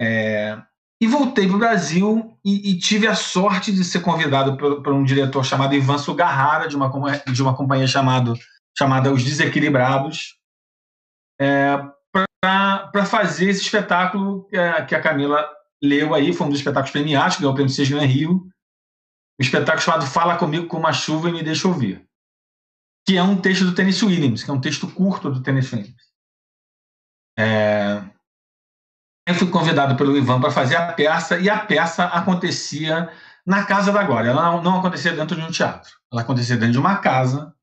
É, 0.01 0.61
e 1.03 1.07
voltei 1.09 1.49
para 1.49 1.57
o 1.57 1.59
Brasil 1.59 2.39
e, 2.45 2.71
e, 2.71 2.79
tive 2.79 3.09
a 3.09 3.15
sorte 3.17 3.73
de 3.73 3.83
ser 3.83 4.03
convidado 4.03 4.57
por 4.57 4.93
um 4.93 5.03
diretor 5.03 5.45
chamado 5.45 5.75
Ivan 5.75 5.99
Sugarrara, 5.99 6.69
de 6.69 6.77
uma, 6.77 6.89
de 7.27 7.43
uma 7.43 7.57
companhia 7.57 7.89
chamado, 7.89 8.35
chamada 8.79 9.13
Os 9.13 9.25
Desequilibrados, 9.25 10.39
é, 11.41 11.77
para 12.41 13.05
fazer 13.05 13.49
esse 13.49 13.63
espetáculo 13.63 14.45
que 14.45 14.57
a, 14.57 14.87
que 14.87 14.97
Camila 15.01 15.45
leu 15.83 16.15
aí, 16.15 16.33
foi 16.33 16.47
um 16.47 16.51
dos 16.51 16.61
espetáculos 16.61 16.93
premiados, 16.93 17.37
ganhou 17.37 17.51
o 17.51 17.55
prêmio 17.57 17.73
Seja 17.73 17.99
em 17.99 18.07
Rio, 18.07 18.35
um 19.41 19.43
espetáculo 19.43 19.83
chamado 19.83 20.07
Fala 20.07 20.39
Comigo 20.39 20.69
com 20.69 20.77
uma 20.77 20.93
Chuva 20.93 21.29
e 21.29 21.33
Me 21.33 21.43
Deixa 21.43 21.67
Ouvir, 21.67 22.07
que 23.05 23.17
é 23.17 23.23
um 23.25 23.41
texto 23.41 23.65
do 23.65 23.75
Tennessee 23.75 24.07
Williams, 24.07 24.45
que 24.45 24.51
é 24.53 24.55
um 24.55 24.61
texto 24.61 24.87
curto 24.87 25.33
do 25.33 25.43
Tennessee 25.43 25.79
Williams. 25.79 26.13
É... 27.37 28.05
Eu 29.27 29.35
fui 29.35 29.49
convidado 29.49 29.97
pelo 29.97 30.17
Ivan 30.17 30.41
para 30.41 30.51
fazer 30.51 30.77
a 30.77 30.93
peça, 30.93 31.39
e 31.39 31.49
a 31.49 31.59
peça 31.59 32.05
acontecia 32.05 33.11
na 33.47 33.65
Casa 33.65 33.93
da 33.93 34.03
Glória. 34.03 34.31
Ela 34.31 34.43
não, 34.43 34.63
não 34.63 34.79
acontecia 34.79 35.13
dentro 35.13 35.37
de 35.37 35.43
um 35.43 35.51
teatro, 35.51 35.93
ela 36.13 36.23
acontecia 36.23 36.57
dentro 36.57 36.73
de 36.73 36.79
uma 36.79 36.97
casa, 36.97 37.55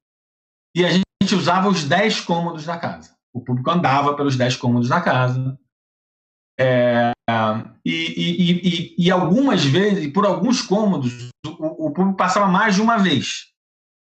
e 0.76 0.86
a 0.86 0.90
gente 0.90 1.06
usava 1.34 1.68
os 1.68 1.84
dez 1.84 2.22
cômodos 2.22 2.66
da 2.66 2.78
casa. 2.78 3.14
O 3.34 3.42
público 3.42 3.70
andava 3.70 4.16
pelos 4.16 4.38
dez 4.38 4.56
cômodos 4.56 4.88
da 4.88 5.02
casa, 5.02 5.58
é, 6.60 7.12
e, 7.86 7.92
e, 7.94 8.52
e, 8.52 8.96
e, 9.06 9.12
algumas 9.12 9.64
vezes, 9.64 10.12
por 10.12 10.26
alguns 10.26 10.62
cômodos, 10.62 11.30
o, 11.46 11.88
o, 11.88 11.92
público 11.92 12.18
passava 12.18 12.48
mais 12.48 12.76
de 12.76 12.82
uma 12.82 12.98
vez. 12.98 13.46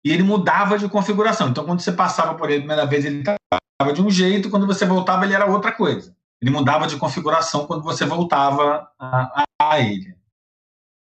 E 0.05 0.11
ele 0.11 0.25
mudava 0.25 0.77
de 0.77 0.89
configuração. 0.89 1.49
Então, 1.49 1.65
quando 1.65 1.81
você 1.81 1.93
passava 1.93 2.35
por 2.35 2.51
ele 2.51 2.59
a 2.59 2.61
primeira 2.63 2.87
vez, 2.87 3.05
ele 3.05 3.21
estava 3.21 3.95
de 3.95 4.03
um 4.03 4.11
jeito, 4.11 4.51
quando 4.51 4.67
você 4.67 4.85
voltava, 4.85 5.25
ele 5.25 5.35
era 5.35 5.47
outra 5.47 5.71
coisa. 5.71 6.17
Ele 6.41 6.51
mudava 6.51 6.87
de 6.87 6.97
configuração 6.97 7.67
quando 7.67 7.83
você 7.83 8.05
voltava 8.05 8.89
a, 8.99 9.45
a, 9.61 9.81
ele. 9.81 10.17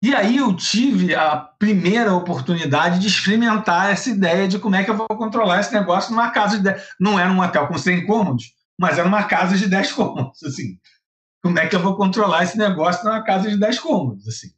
E 0.02 0.14
aí 0.14 0.38
eu 0.38 0.54
tive 0.56 1.14
a 1.14 1.37
primeira 1.37 2.12
oportunidade 2.12 2.98
de 2.98 3.06
experimentar 3.06 3.92
essa 3.92 4.11
ideia 4.11 4.48
de 4.48 4.58
como 4.58 4.74
é 4.74 4.82
que 4.82 4.90
eu 4.90 4.96
vou 4.96 5.06
controlar 5.08 5.61
esse 5.61 5.72
negócio 5.72 6.11
numa 6.11 6.30
casa 6.30 6.56
de 6.56 6.64
10. 6.64 6.88
Não 6.98 7.18
era 7.18 7.30
um 7.30 7.40
hotel 7.40 7.68
com 7.68 7.78
100 7.78 8.06
cômodos, 8.06 8.52
mas 8.78 8.98
era 8.98 9.06
uma 9.06 9.22
casa 9.24 9.56
de 9.56 9.68
10 9.68 9.92
cômodos. 9.92 10.42
Assim 10.42 10.76
como 11.42 11.58
é 11.58 11.66
que 11.66 11.74
eu 11.74 11.82
vou 11.82 11.96
controlar 11.96 12.44
esse 12.44 12.56
negócio 12.56 13.04
numa 13.04 13.22
casa 13.22 13.50
de 13.50 13.58
10 13.58 13.80
cômodos, 13.80 14.28
assim. 14.28 14.52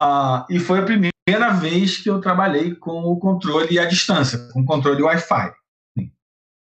Ah, 0.00 0.46
e 0.48 0.58
foi 0.58 0.78
a 0.78 0.84
primeira 0.84 1.50
vez 1.58 1.98
que 1.98 2.08
eu 2.08 2.20
trabalhei 2.20 2.74
com 2.74 3.02
o 3.02 3.18
controle 3.18 3.78
à 3.78 3.84
distância, 3.84 4.38
com 4.52 4.60
o 4.60 4.64
controle 4.64 5.02
Wi-Fi. 5.02 5.52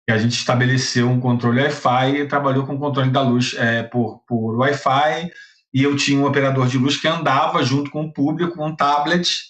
E 0.09 0.11
a 0.11 0.17
gente 0.17 0.33
estabeleceu 0.33 1.09
um 1.09 1.19
controle 1.19 1.61
Wi-Fi 1.61 2.17
e 2.17 2.27
trabalhou 2.27 2.65
com 2.65 2.75
o 2.75 2.79
controle 2.79 3.09
da 3.09 3.21
luz 3.21 3.53
é, 3.57 3.83
por, 3.83 4.19
por 4.27 4.57
Wi-Fi, 4.57 5.31
e 5.73 5.83
eu 5.83 5.95
tinha 5.95 6.19
um 6.19 6.25
operador 6.25 6.67
de 6.67 6.77
luz 6.77 6.97
que 6.97 7.07
andava 7.07 7.63
junto 7.63 7.89
com 7.89 8.03
o 8.03 8.13
público, 8.13 8.55
com 8.55 8.67
um 8.67 8.75
tablet, 8.75 9.45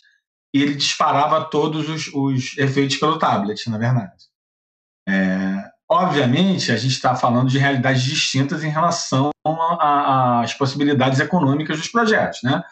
e 0.54 0.62
ele 0.62 0.76
disparava 0.76 1.44
todos 1.46 1.89
os, 1.89 2.08
os 2.13 2.58
efeitos 2.58 2.98
pelo 2.98 3.18
tablet, 3.18 3.70
na 3.70 3.78
verdade. 3.78 4.24
É, 5.10 5.74
Obviamente, 5.94 6.72
a 6.72 6.76
gente 6.76 6.94
está 6.94 7.16
falando 7.16 7.50
de 7.50 7.60
realidades 7.60 8.02
distintas 8.02 8.63
em 8.63 8.70
relação 8.70 9.30
às 9.80 10.52
possibilidades 10.56 11.20
econômicas 11.20 11.78
dos 11.78 11.88
projetos. 11.88 12.42
Né? 12.42 12.63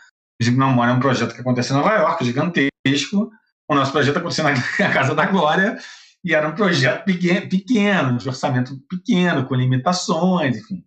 O 0.41 0.51
Memória 0.51 0.91
é 0.91 0.95
um 0.95 0.99
projeto 0.99 1.35
que 1.35 1.41
acontece 1.41 1.71
em 1.71 1.75
Nova 1.75 1.93
York, 1.93 2.25
gigantesco. 2.25 3.31
O 3.69 3.75
nosso 3.75 3.91
projeto 3.91 4.17
aconteceu 4.17 4.43
na 4.43 4.53
Casa 4.91 5.13
da 5.13 5.27
Glória 5.27 5.77
e 6.23 6.35
era 6.35 6.47
um 6.47 6.55
projeto 6.55 7.03
pequeno, 7.05 7.49
pequeno, 7.49 8.17
de 8.17 8.27
orçamento 8.27 8.79
pequeno, 8.89 9.45
com 9.45 9.55
limitações, 9.55 10.57
enfim. 10.57 10.83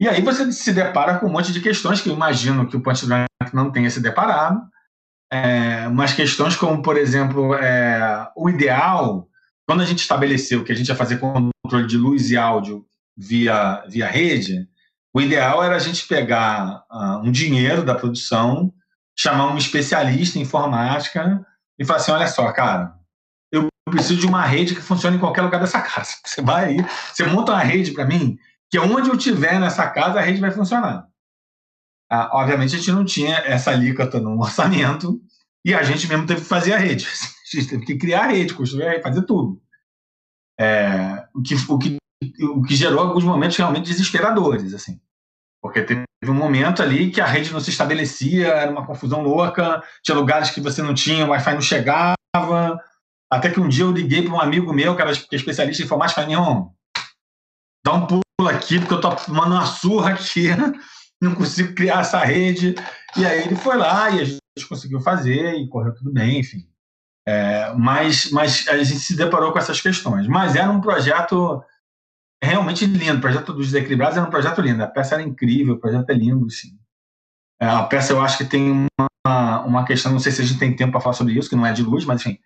E 0.00 0.08
aí 0.08 0.22
você 0.22 0.50
se 0.52 0.72
depara 0.72 1.18
com 1.18 1.26
um 1.26 1.32
monte 1.32 1.52
de 1.52 1.60
questões 1.60 2.00
que 2.00 2.08
eu 2.08 2.14
imagino 2.14 2.68
que 2.68 2.76
o 2.76 2.82
Ponte 2.82 3.04
não 3.52 3.70
tenha 3.70 3.90
se 3.90 4.00
deparado, 4.00 4.60
é, 5.30 5.88
mas 5.88 6.14
questões 6.14 6.56
como, 6.56 6.82
por 6.82 6.96
exemplo, 6.96 7.54
é, 7.54 8.28
o 8.36 8.48
ideal 8.48 9.28
quando 9.68 9.82
a 9.82 9.84
gente 9.84 9.98
estabeleceu 9.98 10.64
que 10.64 10.72
a 10.72 10.74
gente 10.74 10.88
ia 10.88 10.96
fazer 10.96 11.18
controle 11.18 11.86
de 11.86 11.98
luz 11.98 12.30
e 12.30 12.38
áudio 12.38 12.86
via, 13.14 13.84
via 13.86 14.08
rede, 14.08 14.66
o 15.14 15.20
ideal 15.20 15.62
era 15.62 15.76
a 15.76 15.78
gente 15.78 16.08
pegar 16.08 16.84
uh, 16.90 17.18
um 17.18 17.30
dinheiro 17.30 17.84
da 17.84 17.94
produção, 17.94 18.72
chamar 19.14 19.52
um 19.52 19.58
especialista 19.58 20.38
em 20.38 20.42
informática 20.42 21.44
e 21.78 21.84
falar 21.84 21.98
assim: 21.98 22.12
olha 22.12 22.26
só, 22.28 22.50
cara, 22.50 22.94
eu 23.88 23.90
preciso 23.90 24.20
de 24.20 24.26
uma 24.26 24.44
rede 24.44 24.74
que 24.74 24.82
funcione 24.82 25.16
em 25.16 25.20
qualquer 25.20 25.42
lugar 25.42 25.60
dessa 25.60 25.80
casa. 25.80 26.12
Você 26.24 26.42
vai 26.42 26.66
aí, 26.66 26.86
você 27.12 27.24
monta 27.24 27.52
uma 27.52 27.62
rede 27.62 27.92
para 27.92 28.04
mim, 28.04 28.38
que 28.70 28.78
onde 28.78 29.08
eu 29.08 29.16
estiver 29.16 29.58
nessa 29.58 29.88
casa, 29.88 30.18
a 30.18 30.22
rede 30.22 30.40
vai 30.40 30.50
funcionar. 30.50 31.08
Ah, 32.10 32.30
obviamente, 32.32 32.74
a 32.74 32.78
gente 32.78 32.92
não 32.92 33.04
tinha 33.04 33.36
essa 33.38 33.70
alíquota 33.70 34.20
no 34.20 34.38
orçamento 34.40 35.20
e 35.64 35.74
a 35.74 35.82
gente 35.82 36.06
mesmo 36.06 36.26
teve 36.26 36.42
que 36.42 36.46
fazer 36.46 36.74
a 36.74 36.78
rede. 36.78 37.06
A 37.48 37.56
gente 37.56 37.70
teve 37.70 37.86
que 37.86 37.96
criar 37.96 38.24
a 38.24 38.26
rede, 38.26 38.52
construir 38.52 38.86
a 38.86 38.90
rede, 38.90 39.02
fazer 39.02 39.22
tudo. 39.22 39.58
É, 40.60 41.26
o, 41.34 41.40
que, 41.40 41.54
o, 41.54 41.78
que, 41.78 41.96
o 42.42 42.62
que 42.62 42.76
gerou 42.76 43.00
alguns 43.00 43.24
momentos 43.24 43.56
realmente 43.56 43.86
desesperadores, 43.86 44.74
assim. 44.74 45.00
Porque 45.62 45.80
teve 45.80 46.04
um 46.26 46.34
momento 46.34 46.82
ali 46.82 47.10
que 47.10 47.22
a 47.22 47.26
rede 47.26 47.50
não 47.50 47.58
se 47.58 47.70
estabelecia, 47.70 48.48
era 48.48 48.70
uma 48.70 48.84
confusão 48.84 49.22
louca, 49.22 49.82
tinha 50.02 50.14
lugares 50.14 50.50
que 50.50 50.60
você 50.60 50.82
não 50.82 50.92
tinha, 50.92 51.24
o 51.24 51.30
Wi-Fi 51.30 51.54
não 51.54 51.62
chegava. 51.62 52.78
Até 53.30 53.50
que 53.50 53.60
um 53.60 53.68
dia 53.68 53.84
eu 53.84 53.92
liguei 53.92 54.22
para 54.22 54.34
um 54.34 54.40
amigo 54.40 54.72
meu, 54.72 54.96
que 54.96 55.02
era 55.02 55.10
especialista 55.10 55.82
em 55.82 55.84
informática, 55.84 56.22
falei, 56.22 56.34
irmão, 56.34 56.72
dá 57.84 57.92
um 57.92 58.06
pulo 58.06 58.22
aqui, 58.48 58.78
porque 58.78 58.94
eu 58.94 59.00
tô 59.00 59.14
tomando 59.14 59.52
uma 59.52 59.66
surra 59.66 60.12
aqui, 60.12 60.48
não 61.20 61.34
consigo 61.34 61.74
criar 61.74 62.00
essa 62.00 62.24
rede. 62.24 62.74
E 63.16 63.26
aí 63.26 63.42
ele 63.44 63.56
foi 63.56 63.76
lá 63.76 64.10
e 64.10 64.20
a 64.20 64.24
gente 64.24 64.40
conseguiu 64.68 65.00
fazer 65.00 65.54
e 65.54 65.68
correu 65.68 65.94
tudo 65.94 66.12
bem, 66.12 66.40
enfim. 66.40 66.66
É, 67.26 67.74
mas, 67.74 68.30
mas 68.30 68.66
a 68.68 68.78
gente 68.78 69.00
se 69.00 69.14
deparou 69.14 69.52
com 69.52 69.58
essas 69.58 69.80
questões. 69.80 70.26
Mas 70.26 70.56
era 70.56 70.70
um 70.70 70.80
projeto 70.80 71.62
realmente 72.42 72.86
lindo. 72.86 73.18
O 73.18 73.20
projeto 73.20 73.52
dos 73.52 73.66
Desequilibrados 73.66 74.16
era 74.16 74.26
um 74.26 74.30
projeto 74.30 74.62
lindo. 74.62 74.82
A 74.82 74.86
peça 74.86 75.14
era 75.14 75.22
incrível, 75.22 75.74
o 75.74 75.78
projeto 75.78 76.08
é 76.08 76.14
lindo, 76.14 76.48
sim. 76.48 76.78
É, 77.60 77.66
a 77.66 77.82
peça 77.82 78.12
eu 78.12 78.20
acho 78.22 78.38
que 78.38 78.44
tem 78.44 78.86
uma, 79.26 79.60
uma 79.64 79.84
questão, 79.84 80.12
não 80.12 80.20
sei 80.20 80.32
se 80.32 80.40
a 80.40 80.44
gente 80.44 80.58
tem 80.58 80.74
tempo 80.74 80.92
para 80.92 81.00
falar 81.00 81.14
sobre 81.14 81.34
isso, 81.34 81.50
que 81.50 81.56
não 81.56 81.66
é 81.66 81.72
de 81.72 81.82
luz, 81.82 82.04
mas 82.04 82.20
enfim. 82.20 82.38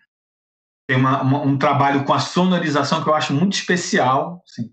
Tem 0.89 0.99
uma, 0.99 1.22
uma, 1.22 1.41
um 1.41 1.57
trabalho 1.57 2.05
com 2.05 2.12
a 2.12 2.18
sonorização 2.18 3.03
que 3.03 3.09
eu 3.09 3.14
acho 3.14 3.33
muito 3.33 3.55
especial, 3.55 4.43
assim, 4.49 4.70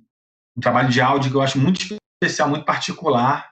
um 0.57 0.61
trabalho 0.61 0.89
de 0.89 0.99
áudio 0.99 1.31
que 1.31 1.37
eu 1.37 1.41
acho 1.41 1.59
muito 1.59 1.79
especial, 2.21 2.49
muito 2.49 2.65
particular, 2.65 3.49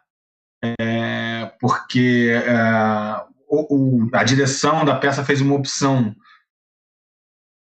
é, 0.64 1.45
porque 1.60 2.32
é, 2.34 3.26
o, 3.47 4.05
o, 4.05 4.10
a 4.14 4.24
direção 4.24 4.84
da 4.84 4.95
peça 4.95 5.24
fez 5.24 5.39
uma 5.39 5.55
opção 5.55 6.16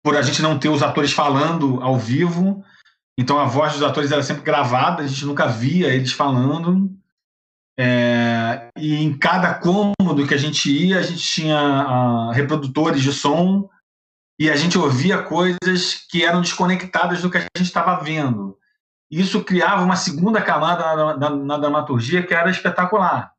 por 0.04 0.18
a 0.18 0.22
gente 0.22 0.42
não 0.42 0.58
ter 0.58 0.70
os 0.70 0.82
atores 0.82 1.12
falando 1.12 1.82
ao 1.82 1.98
vivo, 1.98 2.64
então 3.18 3.38
a 3.38 3.46
voz 3.46 3.74
dos 3.74 3.84
atores 3.84 4.12
era 4.12 4.24
sempre 4.24 4.44
gravada, 4.44 5.04
a 5.04 5.08
gente 5.08 5.26
nunca 5.26 5.46
via 5.46 5.94
eles 5.94 6.14
falando. 6.14 6.90
É, 7.78 8.70
e 8.78 8.96
em 8.96 9.18
cada 9.18 9.54
cômodo 9.54 10.28
que 10.28 10.34
a 10.34 10.38
gente 10.38 10.70
ia, 10.70 11.00
a 11.00 11.02
gente 11.02 11.22
tinha 11.22 11.86
uh, 11.88 12.32
reprodutores 12.32 13.02
de 13.02 13.14
som 13.14 13.70
e 14.40 14.50
a 14.50 14.56
gente 14.56 14.78
ouvia 14.78 15.22
coisas 15.22 15.96
que 16.10 16.24
eram 16.24 16.40
desconectadas 16.40 17.22
do 17.22 17.30
que 17.30 17.38
a 17.38 17.42
gente 17.42 17.68
estava 17.68 18.02
vendo. 18.02 18.58
Isso 19.12 19.44
criava 19.44 19.84
uma 19.84 19.98
segunda 19.98 20.42
camada 20.42 20.96
na, 20.96 21.18
na, 21.18 21.30
na, 21.36 21.58
dramaturgia 21.58 22.26
que 22.26 22.34
era 22.34 22.50
espetacular, 22.50 23.34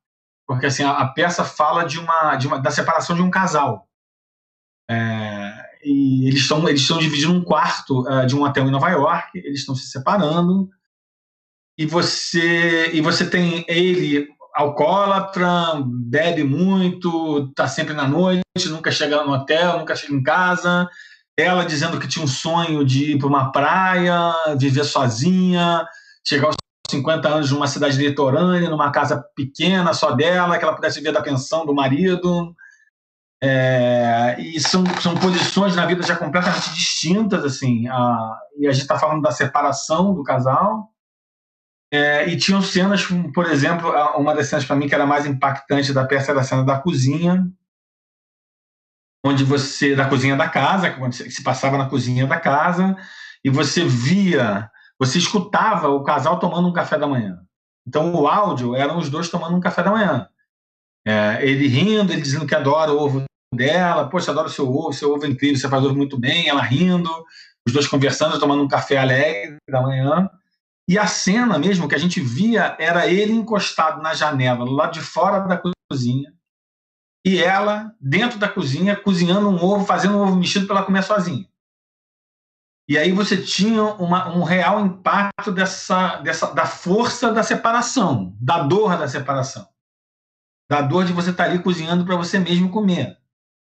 porque 0.46 0.66
assim 0.66 0.82
a, 0.82 0.90
a 0.98 1.08
peça 1.08 1.42
fala 1.42 1.84
de 1.84 1.98
uma, 1.98 2.36
de 2.36 2.46
uma, 2.46 2.58
da 2.58 2.70
separação 2.70 3.16
de 3.16 3.22
um 3.22 3.30
casal. 3.30 3.88
É, 4.90 5.70
e 5.84 6.28
eles 6.28 6.40
estão 6.40 6.68
eles 6.68 6.82
estão 6.82 6.98
dividindo 6.98 7.32
um 7.32 7.44
quarto 7.44 8.00
uh, 8.00 8.26
de 8.26 8.36
um 8.36 8.42
hotel 8.42 8.66
em 8.66 8.70
Nova 8.70 8.90
York, 8.90 9.38
eles 9.38 9.60
estão 9.60 9.74
se 9.74 9.88
separando 9.88 10.68
e 11.78 11.86
você 11.86 12.90
e 12.92 13.00
você 13.00 13.30
tem 13.30 13.64
ele 13.68 14.28
alcoólatra, 14.60 15.48
bebe 15.84 16.44
muito, 16.44 17.52
tá 17.54 17.66
sempre 17.66 17.94
na 17.94 18.06
noite, 18.06 18.42
nunca 18.68 18.90
chega 18.90 19.24
no 19.24 19.32
hotel, 19.32 19.78
nunca 19.78 19.96
chega 19.96 20.14
em 20.14 20.22
casa. 20.22 20.88
Ela 21.38 21.64
dizendo 21.64 21.98
que 21.98 22.08
tinha 22.08 22.24
um 22.24 22.28
sonho 22.28 22.84
de 22.84 23.12
ir 23.12 23.18
para 23.18 23.28
uma 23.28 23.50
praia, 23.50 24.34
viver 24.58 24.84
sozinha, 24.84 25.86
chegar 26.26 26.46
aos 26.48 26.56
50 26.90 27.28
anos 27.28 27.50
numa 27.50 27.66
cidade 27.66 27.96
litorânea, 27.96 28.68
numa 28.68 28.90
casa 28.90 29.24
pequena 29.34 29.94
só 29.94 30.12
dela, 30.12 30.58
que 30.58 30.64
ela 30.64 30.74
pudesse 30.74 30.98
viver 30.98 31.12
da 31.12 31.22
pensão 31.22 31.64
do 31.64 31.74
marido. 31.74 32.54
É, 33.42 34.36
e 34.38 34.60
são, 34.60 34.84
são 35.00 35.14
posições 35.14 35.74
na 35.74 35.86
vida 35.86 36.02
já 36.02 36.14
completamente 36.14 36.74
distintas, 36.74 37.44
assim. 37.44 37.88
A, 37.88 38.38
e 38.58 38.66
a 38.66 38.72
gente 38.72 38.82
está 38.82 38.98
falando 38.98 39.22
da 39.22 39.30
separação 39.30 40.12
do 40.12 40.22
casal. 40.22 40.90
É, 41.92 42.28
e 42.28 42.36
tinham 42.36 42.62
cenas, 42.62 43.04
por 43.34 43.46
exemplo, 43.46 43.90
uma 44.16 44.34
das 44.34 44.46
cenas 44.46 44.64
para 44.64 44.76
mim 44.76 44.88
que 44.88 44.94
era 44.94 45.06
mais 45.06 45.26
impactante 45.26 45.92
da 45.92 46.06
peça 46.06 46.30
era 46.30 46.40
a 46.40 46.44
cena 46.44 46.64
da 46.64 46.78
cozinha, 46.78 47.50
onde 49.24 49.44
você 49.44 49.96
da 49.96 50.08
cozinha 50.08 50.36
da 50.36 50.48
casa, 50.48 50.90
quando 50.92 51.12
se 51.12 51.42
passava 51.42 51.76
na 51.76 51.88
cozinha 51.88 52.26
da 52.26 52.38
casa 52.38 52.96
e 53.44 53.50
você 53.50 53.84
via, 53.84 54.70
você 54.98 55.18
escutava 55.18 55.88
o 55.88 56.04
casal 56.04 56.38
tomando 56.38 56.68
um 56.68 56.72
café 56.72 56.96
da 56.96 57.08
manhã. 57.08 57.40
Então 57.86 58.14
o 58.14 58.28
áudio 58.28 58.76
eram 58.76 58.98
os 58.98 59.10
dois 59.10 59.28
tomando 59.28 59.56
um 59.56 59.60
café 59.60 59.82
da 59.82 59.90
manhã. 59.90 60.28
É, 61.06 61.38
ele 61.44 61.66
rindo, 61.66 62.12
ele 62.12 62.20
dizendo 62.20 62.46
que 62.46 62.54
adora 62.54 62.92
o 62.92 62.98
ovo 62.98 63.24
dela, 63.52 64.08
poxa, 64.08 64.30
adoro 64.30 64.48
seu 64.48 64.68
ovo, 64.68 64.92
seu 64.92 65.12
ovo 65.12 65.24
é 65.24 65.28
incrível, 65.28 65.56
você 65.56 65.68
faz 65.68 65.84
ovo 65.84 65.96
muito 65.96 66.18
bem, 66.18 66.48
ela 66.48 66.62
rindo, 66.62 67.10
os 67.66 67.72
dois 67.72 67.88
conversando, 67.88 68.38
tomando 68.38 68.62
um 68.62 68.68
café 68.68 68.96
alegre 68.96 69.56
da 69.68 69.82
manhã. 69.82 70.30
E 70.88 70.98
a 70.98 71.06
cena 71.06 71.58
mesmo 71.58 71.88
que 71.88 71.94
a 71.94 71.98
gente 71.98 72.20
via 72.20 72.76
era 72.78 73.06
ele 73.06 73.32
encostado 73.32 74.02
na 74.02 74.14
janela, 74.14 74.64
lá 74.64 74.86
de 74.88 75.00
fora 75.00 75.40
da 75.40 75.60
cozinha, 75.90 76.34
e 77.24 77.38
ela 77.38 77.94
dentro 78.00 78.38
da 78.38 78.48
cozinha, 78.48 78.96
cozinhando 78.96 79.48
um 79.48 79.62
ovo, 79.62 79.84
fazendo 79.84 80.16
um 80.16 80.22
ovo 80.22 80.36
mexido 80.36 80.66
para 80.66 80.76
ela 80.76 80.86
comer 80.86 81.02
sozinha. 81.02 81.48
E 82.88 82.98
aí 82.98 83.12
você 83.12 83.40
tinha 83.40 83.84
uma, 83.84 84.34
um 84.34 84.42
real 84.42 84.84
impacto 84.84 85.52
dessa, 85.52 86.16
dessa, 86.16 86.52
da 86.52 86.66
força 86.66 87.32
da 87.32 87.42
separação, 87.42 88.36
da 88.40 88.62
dor 88.64 88.98
da 88.98 89.06
separação. 89.06 89.68
Da 90.68 90.80
dor 90.80 91.04
de 91.04 91.12
você 91.12 91.30
estar 91.30 91.44
tá 91.44 91.50
ali 91.50 91.62
cozinhando 91.62 92.04
para 92.04 92.16
você 92.16 92.38
mesmo 92.38 92.70
comer 92.70 93.20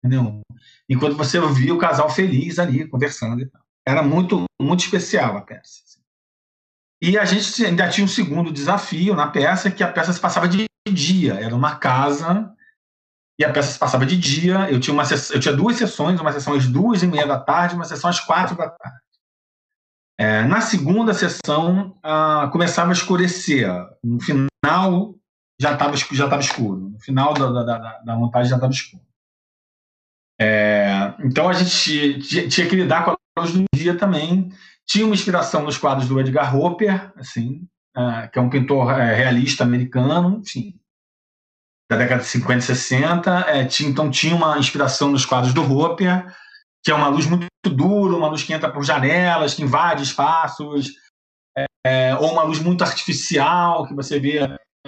entendeu? 0.03 0.41
Enquanto 0.89 1.17
você 1.17 1.39
ouvia 1.39 1.75
o 1.75 1.79
casal 1.79 2.09
feliz 2.09 2.59
ali, 2.59 2.89
conversando 2.89 3.41
e 3.41 3.47
tal. 3.47 3.63
Era 3.87 4.03
muito, 4.03 4.45
muito 4.61 4.81
especial 4.81 5.37
a 5.37 5.43
peça. 5.43 5.83
E 7.01 7.17
a 7.17 7.25
gente 7.25 7.65
ainda 7.65 7.89
tinha 7.89 8.05
um 8.05 8.09
segundo 8.09 8.53
desafio 8.53 9.15
na 9.15 9.29
peça, 9.29 9.71
que 9.71 9.83
a 9.83 9.93
peça 9.93 10.13
se 10.13 10.21
passava 10.21 10.49
de 10.49 10.67
dia. 10.93 11.35
Era 11.35 11.55
uma 11.55 11.77
casa 11.77 12.53
e 13.39 13.45
a 13.45 13.53
peça 13.53 13.73
se 13.73 13.79
passava 13.79 14.05
de 14.05 14.17
dia. 14.17 14.69
Eu 14.71 14.81
tinha, 14.81 14.93
uma 14.93 15.05
eu 15.05 15.41
tinha 15.41 15.55
duas 15.55 15.77
sessões, 15.77 16.21
uma 16.21 16.33
sessão 16.33 16.55
às 16.55 16.67
duas 16.67 17.03
e 17.03 17.07
meia 17.07 17.27
da 17.27 17.39
tarde, 17.39 17.77
uma 17.77 17.85
sessão 17.85 18.11
às 18.11 18.19
quatro 18.19 18.57
da 18.57 18.69
tarde. 18.69 18.99
É, 20.21 20.43
na 20.43 20.61
segunda 20.61 21.15
sessão, 21.15 21.97
ah, 22.03 22.49
começava 22.53 22.91
a 22.91 22.93
escurecer. 22.93 23.69
No 24.03 24.21
final, 24.21 25.15
já 25.61 25.75
estava 25.75 25.97
já 25.97 26.29
tava 26.29 26.43
escuro. 26.43 26.91
No 26.91 26.99
final 26.99 27.33
da, 27.35 27.51
da, 27.53 27.63
da, 27.63 27.99
da 27.99 28.17
montagem, 28.17 28.51
já 28.51 28.57
estava 28.57 28.73
escuro. 28.73 29.03
É, 30.41 31.15
então 31.21 31.49
a 31.49 31.53
gente 31.53 32.49
tinha 32.49 32.69
que 32.69 32.77
lidar 32.77 33.05
com 33.05 33.11
a 33.13 33.41
luz 33.41 33.53
do 33.53 33.65
dia 33.75 33.97
também. 33.97 34.53
Tinha 34.89 35.05
uma 35.05 35.14
inspiração 35.14 35.62
nos 35.62 35.76
quadros 35.76 36.09
do 36.09 36.18
Edgar 36.18 36.57
Hopper, 36.57 37.12
assim, 37.16 37.66
é, 37.97 38.28
que 38.28 38.39
é 38.39 38.43
um 38.43 38.49
pintor 38.49 38.91
é, 38.99 39.14
realista 39.14 39.62
americano, 39.64 40.41
enfim, 40.41 40.78
da 41.91 41.97
década 41.97 42.22
de 42.22 42.28
50 42.28 42.59
e 42.59 42.62
60. 42.62 43.30
É, 43.49 43.64
tinha, 43.66 43.89
então 43.89 44.11
tinha 44.11 44.34
uma 44.34 44.59
inspiração 44.59 45.11
nos 45.11 45.26
quadros 45.26 45.53
do 45.53 45.62
Hopper, 45.62 46.26
que 46.84 46.91
é 46.91 46.95
uma 46.95 47.09
luz 47.09 47.26
muito 47.26 47.47
dura, 47.64 48.16
uma 48.16 48.28
luz 48.28 48.43
que 48.43 48.53
entra 48.53 48.72
por 48.72 48.82
janelas, 48.82 49.55
que 49.55 49.62
invade 49.62 50.03
espaços, 50.03 50.93
é, 51.86 52.14
ou 52.16 52.32
uma 52.32 52.43
luz 52.43 52.59
muito 52.59 52.82
artificial, 52.82 53.86
que 53.86 53.95
você 53.95 54.18
vê 54.18 54.41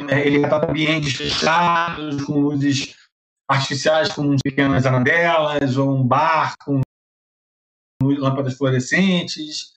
ele 0.09 0.42
está 0.44 0.64
ambientes 0.64 1.14
fechados, 1.14 2.22
com 2.24 2.40
luzes 2.40 2.94
artificiais 3.48 4.12
com 4.12 4.36
pequenas 4.42 4.86
arandelas, 4.86 5.76
ou 5.76 5.94
um 5.94 6.07
bar 6.07 6.55
com 6.64 6.80
lâmpadas 8.03 8.57
fluorescentes. 8.57 9.72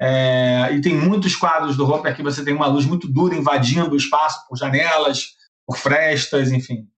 É, 0.00 0.72
e 0.72 0.80
tem 0.80 0.94
muitos 0.94 1.34
quadros 1.34 1.76
do 1.76 1.84
Hopper 1.84 2.14
que 2.14 2.22
você 2.22 2.44
tem 2.44 2.54
uma 2.54 2.66
luz 2.66 2.86
muito 2.86 3.08
dura 3.08 3.34
invadindo 3.34 3.90
o 3.90 3.96
espaço 3.96 4.46
por 4.48 4.56
janelas, 4.56 5.34
por 5.66 5.76
frestas, 5.76 6.52
enfim. 6.52 6.88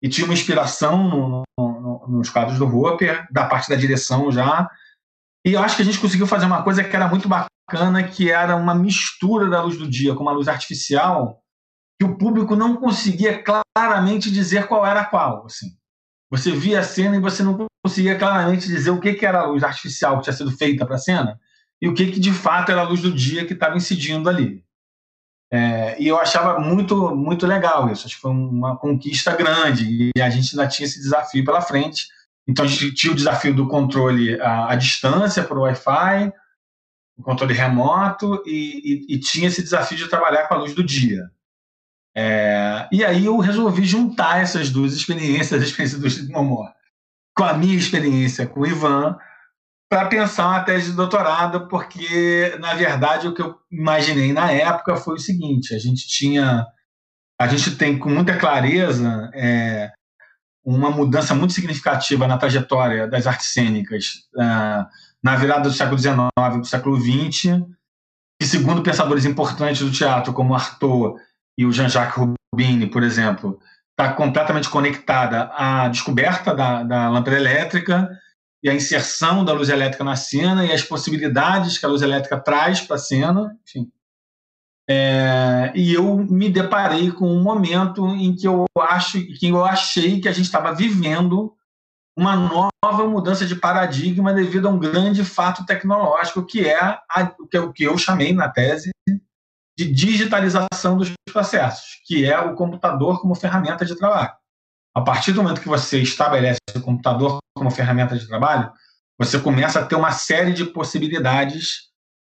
E 0.00 0.08
tinha 0.08 0.24
uma 0.24 0.34
inspiração 0.34 1.08
no, 1.08 1.42
no, 1.58 2.06
nos 2.08 2.30
quadros 2.30 2.58
do 2.58 2.66
Hopper, 2.66 3.26
da 3.32 3.46
parte 3.46 3.68
da 3.68 3.74
direção 3.74 4.30
já. 4.30 4.68
E 5.44 5.54
eu 5.54 5.60
acho 5.60 5.74
que 5.74 5.82
a 5.82 5.84
gente 5.84 5.98
conseguiu 5.98 6.26
fazer 6.26 6.46
uma 6.46 6.62
coisa 6.62 6.84
que 6.84 6.94
era 6.94 7.08
muito 7.08 7.28
bacana, 7.28 8.04
que 8.04 8.30
era 8.30 8.54
uma 8.54 8.74
mistura 8.74 9.50
da 9.50 9.62
luz 9.62 9.76
do 9.76 9.88
dia 9.88 10.14
com 10.14 10.22
uma 10.22 10.32
luz 10.32 10.46
artificial, 10.46 11.42
que 11.98 12.06
o 12.06 12.16
público 12.16 12.54
não 12.54 12.76
conseguia 12.76 13.42
claramente 13.42 14.30
dizer 14.30 14.68
qual 14.68 14.86
era 14.86 15.04
qual. 15.04 15.46
Assim. 15.46 15.76
Você 16.30 16.52
via 16.52 16.80
a 16.80 16.84
cena 16.84 17.16
e 17.16 17.20
você 17.20 17.42
não 17.42 17.66
conseguia 17.84 18.16
claramente 18.16 18.68
dizer 18.68 18.90
o 18.90 19.00
que, 19.00 19.14
que 19.14 19.26
era 19.26 19.40
a 19.40 19.46
luz 19.46 19.64
artificial 19.64 20.18
que 20.18 20.24
tinha 20.24 20.36
sido 20.36 20.52
feita 20.52 20.86
para 20.86 20.96
a 20.96 20.98
cena 20.98 21.40
e 21.80 21.88
o 21.88 21.94
que, 21.94 22.10
que 22.12 22.20
de 22.20 22.32
fato 22.32 22.72
era 22.72 22.80
a 22.80 22.88
luz 22.88 23.00
do 23.02 23.12
dia 23.12 23.44
que 23.44 23.52
estava 23.52 23.76
incidindo 23.76 24.28
ali. 24.28 24.64
É, 25.52 26.00
e 26.00 26.08
eu 26.08 26.18
achava 26.18 26.58
muito, 26.58 27.14
muito 27.14 27.46
legal 27.46 27.90
isso. 27.90 28.06
Acho 28.06 28.16
que 28.16 28.20
foi 28.20 28.30
uma 28.30 28.76
conquista 28.76 29.36
grande 29.36 30.10
e 30.14 30.20
a 30.20 30.28
gente 30.28 30.58
ainda 30.58 30.68
tinha 30.68 30.86
esse 30.86 31.00
desafio 31.00 31.44
pela 31.44 31.60
frente. 31.60 32.08
Então 32.48 32.64
a 32.64 32.68
gente 32.68 32.92
tinha 32.94 33.12
o 33.12 33.16
desafio 33.16 33.54
do 33.54 33.68
controle 33.68 34.40
à, 34.40 34.72
à 34.72 34.76
distância 34.76 35.42
para 35.42 35.58
o 35.58 35.62
Wi-Fi, 35.62 36.32
o 37.16 37.22
controle 37.22 37.54
remoto 37.54 38.42
e, 38.46 39.06
e, 39.10 39.14
e 39.14 39.20
tinha 39.20 39.48
esse 39.48 39.62
desafio 39.62 39.96
de 39.96 40.08
trabalhar 40.08 40.48
com 40.48 40.54
a 40.54 40.58
luz 40.58 40.74
do 40.74 40.82
dia. 40.82 41.30
É, 42.14 42.88
e 42.90 43.04
aí 43.04 43.26
eu 43.26 43.36
resolvi 43.38 43.84
juntar 43.84 44.40
essas 44.40 44.70
duas 44.70 44.94
experiências, 44.94 45.60
a 45.60 45.64
experiência 45.64 45.98
do 45.98 46.08
Chico 46.08 46.32
Momó, 46.32 46.66
com 47.36 47.44
a 47.44 47.52
minha 47.52 47.76
experiência 47.76 48.46
com 48.46 48.60
o 48.60 48.66
Ivan, 48.66 49.18
para 49.88 50.08
pensar 50.08 50.48
uma 50.48 50.64
tese 50.64 50.90
de 50.90 50.96
doutorado, 50.96 51.68
porque, 51.68 52.56
na 52.60 52.74
verdade, 52.74 53.28
o 53.28 53.34
que 53.34 53.42
eu 53.42 53.56
imaginei 53.70 54.32
na 54.32 54.50
época 54.50 54.96
foi 54.96 55.14
o 55.14 55.20
seguinte: 55.20 55.74
a 55.74 55.78
gente 55.78 56.06
tinha. 56.08 56.66
A 57.38 57.46
gente 57.46 57.76
tem 57.76 57.98
com 57.98 58.08
muita 58.08 58.36
clareza 58.38 59.30
é, 59.34 59.92
uma 60.64 60.90
mudança 60.90 61.34
muito 61.34 61.52
significativa 61.52 62.26
na 62.26 62.38
trajetória 62.38 63.06
das 63.06 63.26
artes 63.26 63.52
cênicas 63.52 64.26
uh, 64.34 64.86
na 65.22 65.36
virada 65.36 65.68
do 65.68 65.72
século 65.72 65.98
XIX 65.98 66.16
e 66.54 66.58
do 66.58 66.64
século 66.64 66.98
XX, 66.98 67.62
que, 68.40 68.46
segundo 68.46 68.82
pensadores 68.82 69.24
importantes 69.24 69.82
do 69.82 69.92
teatro, 69.92 70.32
como 70.32 70.54
Artaud 70.54 71.20
e 71.58 71.66
o 71.66 71.72
Jean-Jacques 71.72 72.16
Rubini, 72.52 72.86
por 72.86 73.02
exemplo, 73.02 73.60
está 73.90 74.12
completamente 74.12 74.68
conectada 74.68 75.50
à 75.54 75.88
descoberta 75.88 76.54
da, 76.54 76.82
da 76.82 77.08
lâmpada 77.10 77.36
elétrica 77.36 78.08
e 78.66 78.68
a 78.68 78.74
inserção 78.74 79.44
da 79.44 79.52
luz 79.52 79.68
elétrica 79.68 80.02
na 80.02 80.16
cena 80.16 80.66
e 80.66 80.72
as 80.72 80.82
possibilidades 80.82 81.78
que 81.78 81.86
a 81.86 81.88
luz 81.88 82.02
elétrica 82.02 82.36
traz 82.36 82.80
para 82.80 82.96
a 82.96 82.98
cena, 82.98 83.56
enfim. 83.64 83.92
É, 84.90 85.70
e 85.72 85.94
eu 85.94 86.16
me 86.16 86.48
deparei 86.48 87.12
com 87.12 87.28
um 87.28 87.40
momento 87.40 88.08
em 88.08 88.34
que 88.34 88.44
eu 88.48 88.66
acho, 88.80 89.24
que 89.24 89.46
eu 89.46 89.64
achei 89.64 90.20
que 90.20 90.28
a 90.28 90.32
gente 90.32 90.46
estava 90.46 90.74
vivendo 90.74 91.54
uma 92.18 92.34
nova 92.34 93.06
mudança 93.06 93.46
de 93.46 93.54
paradigma 93.54 94.34
devido 94.34 94.66
a 94.66 94.70
um 94.72 94.80
grande 94.80 95.24
fato 95.24 95.64
tecnológico 95.64 96.44
que 96.44 96.66
é 96.66 96.80
a, 96.80 97.32
o 97.38 97.72
que 97.72 97.84
eu 97.84 97.96
chamei 97.96 98.32
na 98.32 98.48
tese 98.48 98.90
de 99.78 99.92
digitalização 99.92 100.96
dos 100.96 101.12
processos, 101.32 102.00
que 102.04 102.24
é 102.24 102.36
o 102.40 102.56
computador 102.56 103.20
como 103.20 103.36
ferramenta 103.36 103.84
de 103.84 103.94
trabalho. 103.94 104.34
A 104.96 105.02
partir 105.02 105.32
do 105.32 105.42
momento 105.42 105.60
que 105.60 105.68
você 105.68 106.00
estabelece 106.00 106.58
o 106.74 106.80
computador 106.80 107.36
como 107.54 107.70
ferramenta 107.70 108.18
de 108.18 108.26
trabalho, 108.26 108.72
você 109.18 109.38
começa 109.38 109.78
a 109.78 109.84
ter 109.84 109.94
uma 109.94 110.10
série 110.10 110.54
de 110.54 110.64
possibilidades 110.64 111.90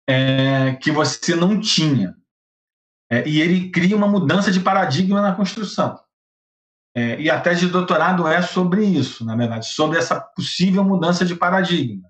é, 0.08 0.74
que 0.76 0.90
você 0.90 1.36
não 1.36 1.60
tinha. 1.60 2.16
É, 3.12 3.28
e 3.28 3.42
ele 3.42 3.70
cria 3.70 3.94
uma 3.94 4.08
mudança 4.08 4.50
de 4.50 4.60
paradigma 4.60 5.20
na 5.20 5.34
construção. 5.34 6.00
É, 6.96 7.20
e 7.20 7.28
a 7.28 7.38
tese 7.38 7.66
de 7.66 7.72
doutorado 7.72 8.26
é 8.26 8.40
sobre 8.40 8.86
isso, 8.86 9.22
na 9.22 9.36
verdade, 9.36 9.66
sobre 9.66 9.98
essa 9.98 10.18
possível 10.18 10.82
mudança 10.82 11.26
de 11.26 11.36
paradigma. 11.36 12.08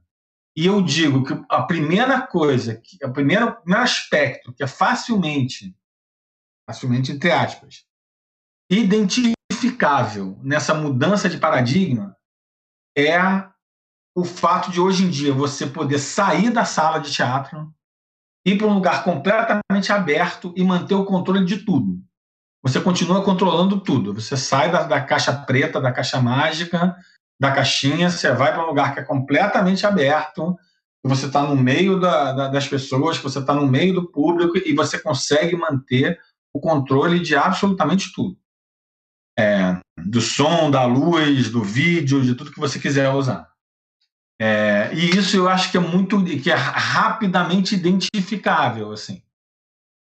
E 0.57 0.65
eu 0.65 0.81
digo 0.81 1.25
que 1.25 1.45
a 1.51 1.65
primeira 1.65 2.25
coisa, 2.25 2.81
o 3.03 3.13
primeiro, 3.13 3.53
primeiro 3.57 3.83
aspecto 3.83 4.53
que 4.53 4.63
é 4.63 4.69
facilmente, 4.69 5.75
facilmente 6.71 7.11
entre 7.11 7.33
aspas, 7.33 7.85
identificado 8.71 9.36
nessa 10.43 10.75
mudança 10.75 11.29
de 11.29 11.39
paradigma 11.39 12.17
é 12.97 13.19
o 14.17 14.25
fato 14.25 14.71
de 14.71 14.81
hoje 14.81 15.05
em 15.05 15.11
dia 15.11 15.33
você 15.33 15.67
poder 15.67 15.99
sair 15.99 16.51
da 16.51 16.65
sala 16.65 16.99
de 16.99 17.13
teatro, 17.13 17.71
ir 18.47 18.57
para 18.57 18.67
um 18.67 18.75
lugar 18.75 19.05
completamente 19.05 19.93
aberto 19.93 20.55
e 20.57 20.65
manter 20.65 20.95
o 20.95 21.05
controle 21.05 21.45
de 21.45 21.59
tudo. 21.59 22.01
Você 22.63 22.81
continua 22.81 23.23
controlando 23.23 23.79
tudo. 23.81 24.15
Você 24.15 24.37
sai 24.37 24.73
da, 24.73 24.85
da 24.85 25.01
caixa 25.01 25.33
preta, 25.33 25.81
da 25.81 25.93
caixa 25.93 26.21
mágica, 26.21 26.97
da 27.39 27.53
caixinha, 27.53 28.09
você 28.09 28.33
vai 28.33 28.53
para 28.53 28.65
um 28.65 28.69
lugar 28.69 28.95
que 28.95 29.01
é 29.01 29.05
completamente 29.05 29.87
aberto, 29.87 30.57
você 31.05 31.27
está 31.27 31.43
no 31.43 31.55
meio 31.55 32.01
da, 32.01 32.33
da, 32.33 32.49
das 32.49 32.67
pessoas, 32.67 33.19
você 33.19 33.39
está 33.39 33.55
no 33.55 33.67
meio 33.67 33.95
do 33.95 34.11
público 34.11 34.57
e 34.57 34.75
você 34.75 34.99
consegue 34.99 35.55
manter 35.55 36.19
o 36.53 36.59
controle 36.59 37.21
de 37.21 37.37
absolutamente 37.37 38.13
tudo 38.15 38.39
é, 39.39 39.79
do 39.99 40.21
som, 40.21 40.71
da 40.71 40.85
luz, 40.85 41.51
do 41.51 41.63
vídeo, 41.63 42.23
de 42.23 42.35
tudo 42.35 42.53
que 42.53 42.61
você 42.61 42.79
quiser 42.79 43.11
usar. 43.11 43.51
É, 44.41 44.91
e 44.95 45.17
isso 45.17 45.37
eu 45.37 45.49
acho 45.49 45.71
que 45.71 45.77
é 45.77 45.81
muito, 45.81 46.23
que 46.25 46.51
é 46.51 46.55
rapidamente 46.55 47.75
identificável, 47.75 48.93
assim. 48.93 49.23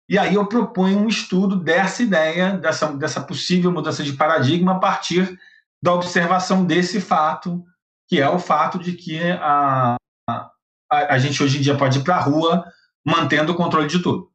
E 0.09 0.19
aí 0.19 0.35
eu 0.35 0.47
proponho 0.47 0.99
um 0.99 1.09
estudo 1.09 1.55
dessa 1.57 2.03
ideia, 2.03 2.57
dessa, 2.57 2.97
dessa 2.97 3.21
possível 3.21 3.71
mudança 3.71 4.03
de 4.03 4.15
paradigma 4.15 4.73
a 4.73 4.79
partir 4.79 5.39
da 5.83 5.93
observação 5.93 6.65
desse 6.65 7.01
fato, 7.01 7.63
que 8.09 8.21
é 8.21 8.29
o 8.29 8.39
fato 8.39 8.79
de 8.79 8.93
que 8.93 9.21
a, 9.21 9.97
a, 10.29 10.51
a 10.91 11.19
gente 11.19 11.43
hoje 11.43 11.59
em 11.59 11.61
dia 11.61 11.77
pode 11.77 11.99
ir 11.99 12.03
para 12.03 12.17
a 12.17 12.21
rua 12.21 12.65
mantendo 13.07 13.53
o 13.53 13.55
controle 13.55 13.87
de 13.87 14.03
tudo. 14.03 14.33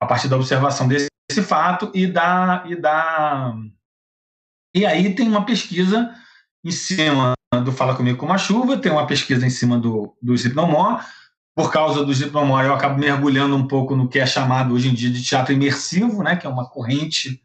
A 0.00 0.06
partir 0.06 0.28
da 0.28 0.36
observação 0.36 0.86
desse, 0.86 1.08
desse 1.28 1.42
fato 1.42 1.90
e 1.92 2.06
da, 2.06 2.64
e 2.66 2.76
da 2.76 3.52
e 4.74 4.86
aí 4.86 5.14
tem 5.14 5.28
uma 5.28 5.44
pesquisa 5.44 6.14
em 6.64 6.70
cima 6.70 7.34
do 7.64 7.72
Fala 7.72 7.96
Comigo 7.96 8.18
com 8.18 8.26
uma 8.26 8.38
Chuva, 8.38 8.76
tem 8.76 8.92
uma 8.92 9.06
pesquisa 9.06 9.44
em 9.46 9.50
cima 9.50 9.78
do, 9.78 10.16
do 10.22 10.36
Zipnomor. 10.36 11.00
Por 11.56 11.72
causa 11.72 12.04
do 12.04 12.14
Zipnomor, 12.14 12.64
eu 12.64 12.72
acabo 12.72 12.98
mergulhando 12.98 13.56
um 13.56 13.66
pouco 13.66 13.96
no 13.96 14.08
que 14.08 14.18
é 14.18 14.26
chamado 14.26 14.72
hoje 14.74 14.88
em 14.88 14.94
dia 14.94 15.10
de 15.10 15.22
teatro 15.22 15.52
imersivo, 15.52 16.22
né, 16.22 16.36
que 16.36 16.46
é 16.46 16.50
uma 16.50 16.68
corrente 16.68 17.42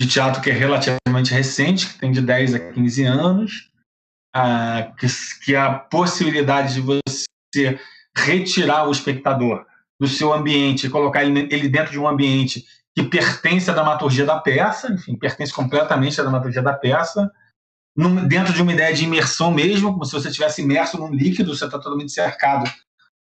de 0.00 0.08
teatro 0.08 0.40
que 0.40 0.50
é 0.50 0.54
relativamente 0.54 1.32
recente, 1.32 1.88
que 1.88 1.98
tem 1.98 2.10
de 2.10 2.22
10 2.22 2.54
a 2.54 2.72
15 2.72 3.04
anos, 3.04 3.70
ah, 4.34 4.92
que, 4.98 5.06
que 5.44 5.54
é 5.54 5.60
a 5.60 5.74
possibilidade 5.74 6.74
de 6.74 6.80
você 6.80 7.78
retirar 8.16 8.88
o 8.88 8.92
espectador 8.92 9.64
do 10.00 10.08
seu 10.08 10.32
ambiente 10.32 10.90
colocar 10.90 11.22
ele, 11.24 11.46
ele 11.50 11.68
dentro 11.68 11.92
de 11.92 11.98
um 11.98 12.08
ambiente 12.08 12.66
que 12.94 13.02
pertence 13.02 13.70
à 13.70 13.74
dramaturgia 13.74 14.24
da 14.24 14.38
peça, 14.38 14.92
enfim, 14.92 15.16
pertence 15.16 15.52
completamente 15.52 16.20
à 16.20 16.22
dramaturgia 16.22 16.62
da 16.62 16.74
peça, 16.74 17.30
num, 17.96 18.26
dentro 18.26 18.52
de 18.52 18.62
uma 18.62 18.72
ideia 18.72 18.94
de 18.94 19.04
imersão 19.04 19.50
mesmo, 19.50 19.92
como 19.92 20.04
se 20.04 20.12
você 20.12 20.28
estivesse 20.28 20.62
imerso 20.62 20.98
num 20.98 21.12
líquido, 21.12 21.54
você 21.54 21.64
está 21.64 21.78
totalmente 21.78 22.12
cercado 22.12 22.70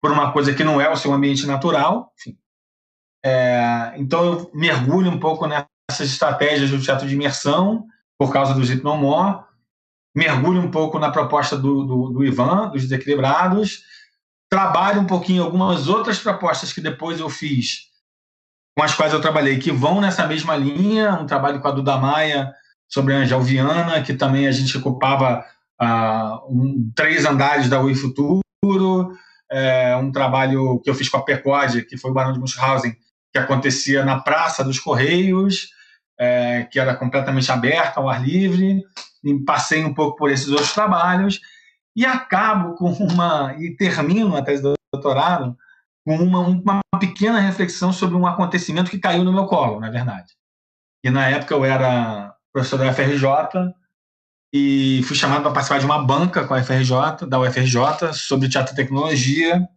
por 0.02 0.12
uma 0.12 0.32
coisa 0.32 0.54
que 0.54 0.64
não 0.64 0.82
é 0.82 0.90
o 0.90 0.98
seu 0.98 1.14
ambiente 1.14 1.46
natural, 1.46 2.12
enfim. 2.20 2.38
É, 3.26 3.94
então 3.96 4.26
eu 4.26 4.52
mergulho 4.54 5.10
um 5.10 5.20
pouco 5.20 5.48
nessas 5.48 6.10
estratégias 6.10 6.70
do 6.70 6.82
teatro 6.82 7.08
de 7.08 7.16
imersão, 7.16 7.86
por 8.18 8.32
causa 8.32 8.54
do 8.54 8.62
Hypnomore, 8.62 9.44
mergulho 10.14 10.62
um 10.62 10.70
pouco 10.70 11.00
na 11.00 11.10
proposta 11.10 11.58
do, 11.58 11.84
do, 11.86 12.10
do 12.10 12.26
Ivan, 12.26 12.70
dos 12.70 12.84
Desequilibrados, 12.84 13.84
trabalho 14.50 15.02
um 15.02 15.08
pouquinho 15.08 15.44
algumas 15.44 15.88
outras 15.88 16.20
propostas 16.20 16.74
que 16.74 16.82
depois 16.82 17.20
eu 17.20 17.30
fiz 17.30 17.93
com 18.76 18.84
as 18.84 18.96
quais 18.96 19.14
eu 19.14 19.22
trabalhei, 19.22 19.60
que 19.60 19.72
vão 19.72 20.02
nessa 20.02 20.26
mesma 20.28 20.56
linha, 20.56 21.14
um 21.14 21.26
trabalho 21.26 21.60
com 21.62 21.68
a 21.68 21.72
Duda 21.72 21.98
Maia 21.98 22.52
sobre 22.90 23.14
a 23.14 23.18
Angel 23.18 23.42
Viana, 23.42 24.02
que 24.02 24.14
também 24.14 24.48
a 24.48 24.52
gente 24.52 24.78
ocupava 24.78 25.46
uh, 25.82 26.48
um, 26.50 26.92
três 26.96 27.26
andares 27.26 27.70
da 27.70 27.82
Ui 27.82 27.96
Futuro, 27.96 29.14
é, 29.52 29.96
um 29.96 30.12
trabalho 30.12 30.80
que 30.80 30.90
eu 30.90 30.96
fiz 30.96 31.10
com 31.10 31.18
a 31.18 31.24
Percode, 31.24 31.84
que 31.84 31.98
foi 31.98 32.10
o 32.10 32.14
Barão 32.14 32.34
de 32.34 32.40
Munchausen, 32.40 32.96
que 33.32 33.38
acontecia 33.38 34.04
na 34.04 34.20
Praça 34.20 34.64
dos 34.64 34.80
Correios, 34.80 35.70
é, 36.20 36.64
que 36.72 36.80
era 36.80 36.96
completamente 36.96 37.52
aberta, 37.52 38.00
ao 38.00 38.10
ar 38.10 38.24
livre, 38.24 38.84
e 39.24 39.40
passei 39.46 39.84
um 39.84 39.94
pouco 39.94 40.18
por 40.18 40.32
esses 40.32 40.50
outros 40.50 40.74
trabalhos, 40.74 41.40
e 41.96 42.06
acabo 42.06 42.76
com 42.76 42.92
uma, 42.92 43.56
e 43.60 43.76
termino 43.76 44.36
a 44.36 44.42
tese 44.42 44.64
do 44.64 44.74
doutorado, 44.92 45.56
uma, 46.06 46.40
uma 46.40 46.82
pequena 47.00 47.40
reflexão 47.40 47.94
sobre 47.94 48.16
um 48.16 48.28
acontecimento 48.28 48.92
que 48.92 49.00
caiu 49.00 49.24
no 49.24 49.34
meu 49.34 49.46
colo, 49.46 49.80
na 49.80 49.90
verdade. 49.90 50.34
E 51.04 51.10
na 51.10 51.28
época 51.28 51.54
eu 51.54 51.66
era 51.66 52.34
professor 52.54 52.78
da 52.78 52.90
UFRJ 52.90 53.74
e 54.54 55.02
fui 55.04 55.16
chamado 55.16 55.42
para 55.42 55.52
participar 55.52 55.80
de 55.80 55.86
uma 55.86 56.04
banca 56.04 56.46
com 56.46 56.54
a 56.54 56.60
UFRJ, 56.60 57.28
da 57.28 57.40
UFRJ, 57.40 58.14
sobre 58.14 58.48
teatro 58.48 58.74
e 58.74 58.76
tecnologia. 58.76 59.68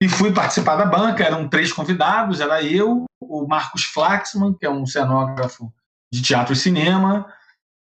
E 0.00 0.08
fui 0.08 0.32
participar 0.32 0.76
da 0.76 0.86
banca, 0.86 1.24
eram 1.24 1.48
três 1.48 1.72
convidados, 1.72 2.40
era 2.40 2.62
eu, 2.62 3.06
o 3.20 3.46
Marcos 3.48 3.84
Flaxman, 3.84 4.54
que 4.54 4.64
é 4.64 4.70
um 4.70 4.86
cenógrafo 4.86 5.72
de 6.12 6.22
teatro 6.22 6.52
e 6.52 6.56
cinema, 6.56 7.26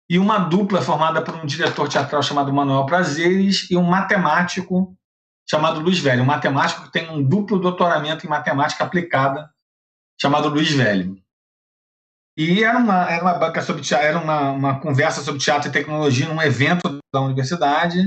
e 0.08 0.18
uma 0.18 0.38
dupla 0.38 0.80
formada 0.80 1.22
por 1.22 1.34
um 1.34 1.46
diretor 1.46 1.88
teatral 1.88 2.22
chamado 2.22 2.52
Manuel 2.52 2.86
Prazeres 2.86 3.68
e 3.70 3.76
um 3.76 3.82
matemático 3.82 4.94
chamado 5.48 5.80
Luiz 5.80 5.98
Velho, 5.98 6.22
um 6.22 6.26
matemático 6.26 6.82
que 6.84 6.92
tem 6.92 7.10
um 7.10 7.22
duplo 7.22 7.58
doutoramento 7.58 8.26
em 8.26 8.28
matemática 8.28 8.84
aplicada, 8.84 9.50
chamado 10.20 10.48
Luiz 10.48 10.70
Velho. 10.72 11.16
E 12.36 12.64
era 12.64 12.78
uma, 12.78 13.10
era 13.10 13.22
uma 13.22 13.34
banca 13.34 13.62
sobre 13.62 13.82
era 13.94 14.18
uma, 14.18 14.50
uma 14.50 14.80
conversa 14.80 15.22
sobre 15.22 15.40
teatro 15.40 15.68
e 15.68 15.72
tecnologia 15.72 16.28
num 16.28 16.42
evento 16.42 16.98
da 17.12 17.20
universidade. 17.20 18.02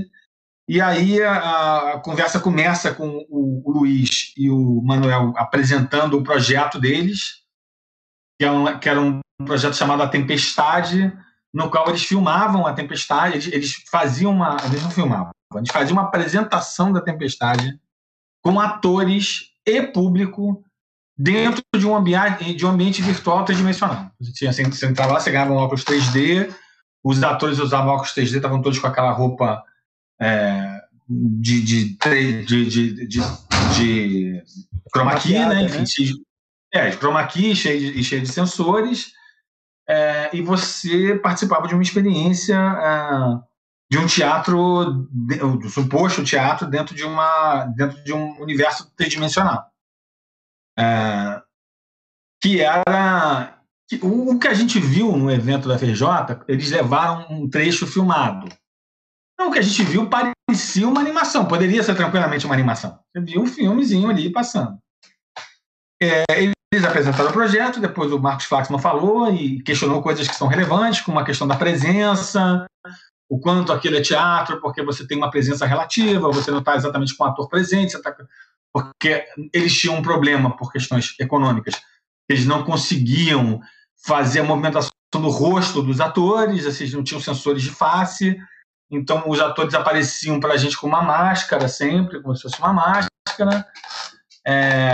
E 0.67 0.81
aí 0.81 1.21
a, 1.21 1.93
a 1.93 1.99
conversa 1.99 2.39
começa 2.39 2.93
com 2.93 3.25
o, 3.29 3.61
o, 3.65 3.71
Luiz 3.71 4.33
e 4.35 4.49
o 4.49 4.81
Manuel 4.81 5.33
apresentando 5.37 6.17
o 6.17 6.23
projeto 6.23 6.77
deles, 6.77 7.41
que, 8.37 8.45
é 8.45 8.51
um, 8.51 8.77
que 8.77 8.89
era 8.89 8.99
um 8.99 9.21
projeto 9.45 9.77
chamado 9.77 10.03
A 10.03 10.09
Tempestade, 10.09 11.13
no 11.53 11.71
qual 11.71 11.87
eles 11.87 12.03
filmavam 12.03 12.67
a 12.67 12.73
tempestade, 12.73 13.35
eles, 13.35 13.47
eles 13.47 13.73
faziam 13.89 14.31
uma. 14.31 14.57
Eles 14.65 14.83
não 14.83 14.91
filmavam, 14.91 15.31
a 15.53 15.57
gente 15.59 15.71
fazia 15.71 15.93
uma 15.93 16.03
apresentação 16.03 16.91
da 16.91 17.01
Tempestade 17.01 17.79
com 18.41 18.59
atores 18.59 19.51
e 19.65 19.81
público 19.81 20.63
dentro 21.17 21.63
de 21.75 21.87
um 21.87 21.95
ambiente, 21.95 22.53
de 22.53 22.65
um 22.65 22.69
ambiente 22.69 23.01
virtual 23.01 23.43
tridimensional. 23.43 24.11
Você, 24.19 24.51
você 24.51 24.85
entrava 24.85 25.13
lá, 25.13 25.19
você 25.19 25.31
ganhava 25.31 25.53
um 25.53 25.57
óculos 25.57 25.83
3D, 25.83 26.53
os 27.03 27.23
atores 27.23 27.59
usavam 27.59 27.93
óculos 27.93 28.13
3D, 28.13 28.35
estavam 28.35 28.61
todos 28.61 28.77
com 28.77 28.87
aquela 28.87 29.11
roupa 29.11 29.63
é, 30.19 30.81
de, 31.09 31.61
de, 31.61 31.97
de, 31.97 32.45
de, 32.45 33.07
de, 33.07 33.07
de 33.07 34.43
chroma 34.91 35.15
key, 35.15 35.33
né? 35.33 35.63
Enfim, 35.63 36.05
né? 36.73 36.89
é, 36.89 36.91
chroma 36.91 37.25
key 37.25 37.55
cheio 37.55 37.93
de, 37.93 38.03
cheio 38.03 38.21
de 38.21 38.27
sensores, 38.27 39.11
é, 39.89 40.29
e 40.33 40.41
você 40.41 41.15
participava 41.15 41.67
de 41.67 41.73
uma 41.73 41.83
experiência 41.83 42.55
é, 42.55 43.56
de 43.89 43.97
um 43.97 44.05
teatro, 44.05 45.07
do 45.09 45.69
suposto 45.69 46.23
teatro 46.23 46.67
dentro 46.67 46.93
de 46.93 47.03
uma 47.03 47.65
dentro 47.65 48.03
de 48.03 48.13
um 48.13 48.41
universo 48.41 48.91
tridimensional, 48.95 49.69
é, 50.77 51.41
que 52.41 52.61
era 52.61 53.57
que, 53.89 53.99
o, 54.03 54.31
o, 54.31 54.39
que 54.39 54.47
a 54.47 54.53
gente 54.53 54.79
viu 54.79 55.15
no 55.15 55.31
evento 55.31 55.69
da 55.69 55.77
FJ, 55.77 56.43
eles 56.47 56.69
levaram 56.69 57.25
um 57.29 57.49
trecho 57.49 57.87
filmado. 57.87 58.47
Então, 59.33 59.49
o 59.49 59.53
que 59.53 59.59
a 59.59 59.63
gente 59.63 59.83
viu 59.83 60.09
parecia 60.09 60.87
uma 60.87 60.99
animação, 60.99 61.45
poderia 61.45 61.81
ser 61.81 61.95
tranquilamente 61.95 62.45
uma 62.45 62.55
animação. 62.55 62.99
Você 63.15 63.23
viu 63.23 63.41
um 63.41 63.47
filmezinho 63.47 64.09
ali 64.09 64.29
passando. 64.29 64.77
É, 66.01 66.25
eles 66.71 66.83
apresentaram 66.83 67.29
o 67.29 67.33
projeto, 67.33 67.79
depois 67.79 68.11
o 68.11 68.19
Marcos 68.19 68.45
Flaxman 68.45 68.79
falou 68.79 69.31
e 69.31 69.61
questionou 69.61 70.01
coisas 70.01 70.27
que 70.27 70.35
são 70.35 70.47
relevantes, 70.47 71.01
como 71.01 71.19
a 71.19 71.23
questão 71.23 71.47
da 71.47 71.55
presença, 71.55 72.65
o 73.29 73.39
quanto 73.39 73.73
aquilo 73.73 73.97
é 73.97 74.01
teatro, 74.01 74.61
porque 74.61 74.81
você 74.81 75.05
tem 75.05 75.17
uma 75.17 75.29
presença 75.29 75.65
relativa, 75.65 76.31
você 76.31 76.49
não 76.49 76.59
está 76.59 76.75
exatamente 76.75 77.15
com 77.15 77.23
o 77.23 77.27
ator 77.27 77.49
presente, 77.49 77.91
você 77.91 78.01
tá, 78.01 78.15
porque 78.73 79.25
eles 79.53 79.77
tinham 79.77 79.95
um 79.95 80.01
problema 80.01 80.55
por 80.55 80.71
questões 80.71 81.13
econômicas. 81.19 81.75
Eles 82.29 82.45
não 82.45 82.63
conseguiam 82.63 83.59
fazer 84.05 84.41
a 84.41 84.43
movimentação 84.43 84.91
do 85.13 85.29
rosto 85.29 85.81
dos 85.81 85.99
atores, 85.99 86.79
eles 86.79 86.93
não 86.93 87.03
tinham 87.03 87.21
sensores 87.21 87.63
de 87.63 87.71
face, 87.71 88.37
então 88.89 89.23
os 89.27 89.39
atores 89.39 89.73
apareciam 89.73 90.39
para 90.39 90.53
a 90.53 90.57
gente 90.57 90.77
com 90.77 90.87
uma 90.87 91.01
máscara 91.01 91.67
sempre, 91.67 92.21
como 92.21 92.35
se 92.35 92.43
fosse 92.43 92.59
uma 92.59 92.73
máscara. 92.73 93.65
É... 94.45 94.91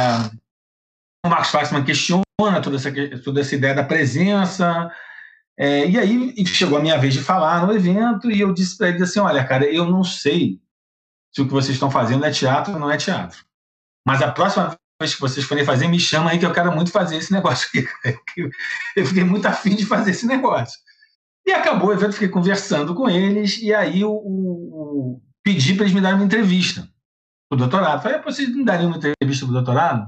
O 1.26 1.30
Marcos 1.30 1.50
Fassman 1.50 1.84
questiona 1.84 2.24
toda 2.62 2.76
essa, 2.76 2.92
toda 3.24 3.42
essa 3.42 3.56
ideia 3.56 3.74
da 3.74 3.84
presença, 3.84 4.92
é, 5.58 5.88
e 5.88 5.99
aí 5.99 6.45
chegou 6.47 6.78
a 6.78 6.82
minha 6.82 6.97
vez 6.97 7.14
de 7.14 7.22
falar 7.22 7.66
no 7.66 7.74
evento 7.74 8.32
e 8.32 8.39
eu 8.39 8.54
disse 8.54 8.78
para 8.78 8.89
eles 8.89 9.01
assim: 9.01 9.20
olha, 9.20 9.43
cara, 9.45 9.66
eu 9.66 9.86
não 9.86 10.04
sei 10.04 10.60
se 11.34 11.41
o 11.41 11.45
que 11.45 11.54
vocês 11.54 11.76
estão 11.76 11.91
fazendo 11.91 12.26
é 12.26 12.32
teatro 12.32 12.74
ou 12.74 12.80
não 12.80 12.91
é 12.91 12.97
teatro. 12.97 13.45
Mas 14.06 14.22
a 14.22 14.32
próxima 14.32 14.76
vez 15.01 15.16
que 15.16 15.22
vocês 15.22 15.45
forem 15.45 15.66
fazer, 15.66 15.88
me 15.88 15.99
chama 15.99 16.32
aí 16.32 16.39
que 16.39 16.45
eu 16.45 16.54
quero 16.54 16.74
muito 16.74 16.91
fazer 16.91 17.18
esse 17.18 17.32
negócio. 17.32 17.70
Eu 18.95 19.06
fiquei 19.06 19.24
muito 19.24 19.45
afim 19.45 19.76
de 19.76 19.86
fazer 19.86 20.12
esse 20.12 20.26
negócio. 20.26 20.80
E 21.45 21.51
acabou 21.51 21.89
o 21.89 21.93
evento, 21.93 22.14
fiquei 22.14 22.30
conversando 22.30 22.95
com 22.95 23.10
eles, 23.10 23.58
e 23.62 23.74
aí 23.74 24.04
o 24.04 25.22
pedi 25.43 25.74
para 25.74 25.84
eles 25.84 25.93
me 25.93 26.01
darem 26.01 26.18
uma 26.18 26.26
entrevista 26.26 26.88
para 27.49 27.56
o 27.56 27.60
doutorado. 27.60 28.01
Falei, 28.01 28.22
vocês 28.22 28.49
me 28.49 28.64
dariam 28.64 28.89
uma 28.89 28.97
entrevista 28.97 29.45
para 29.45 29.51
o 29.51 29.54
doutorado? 29.54 30.08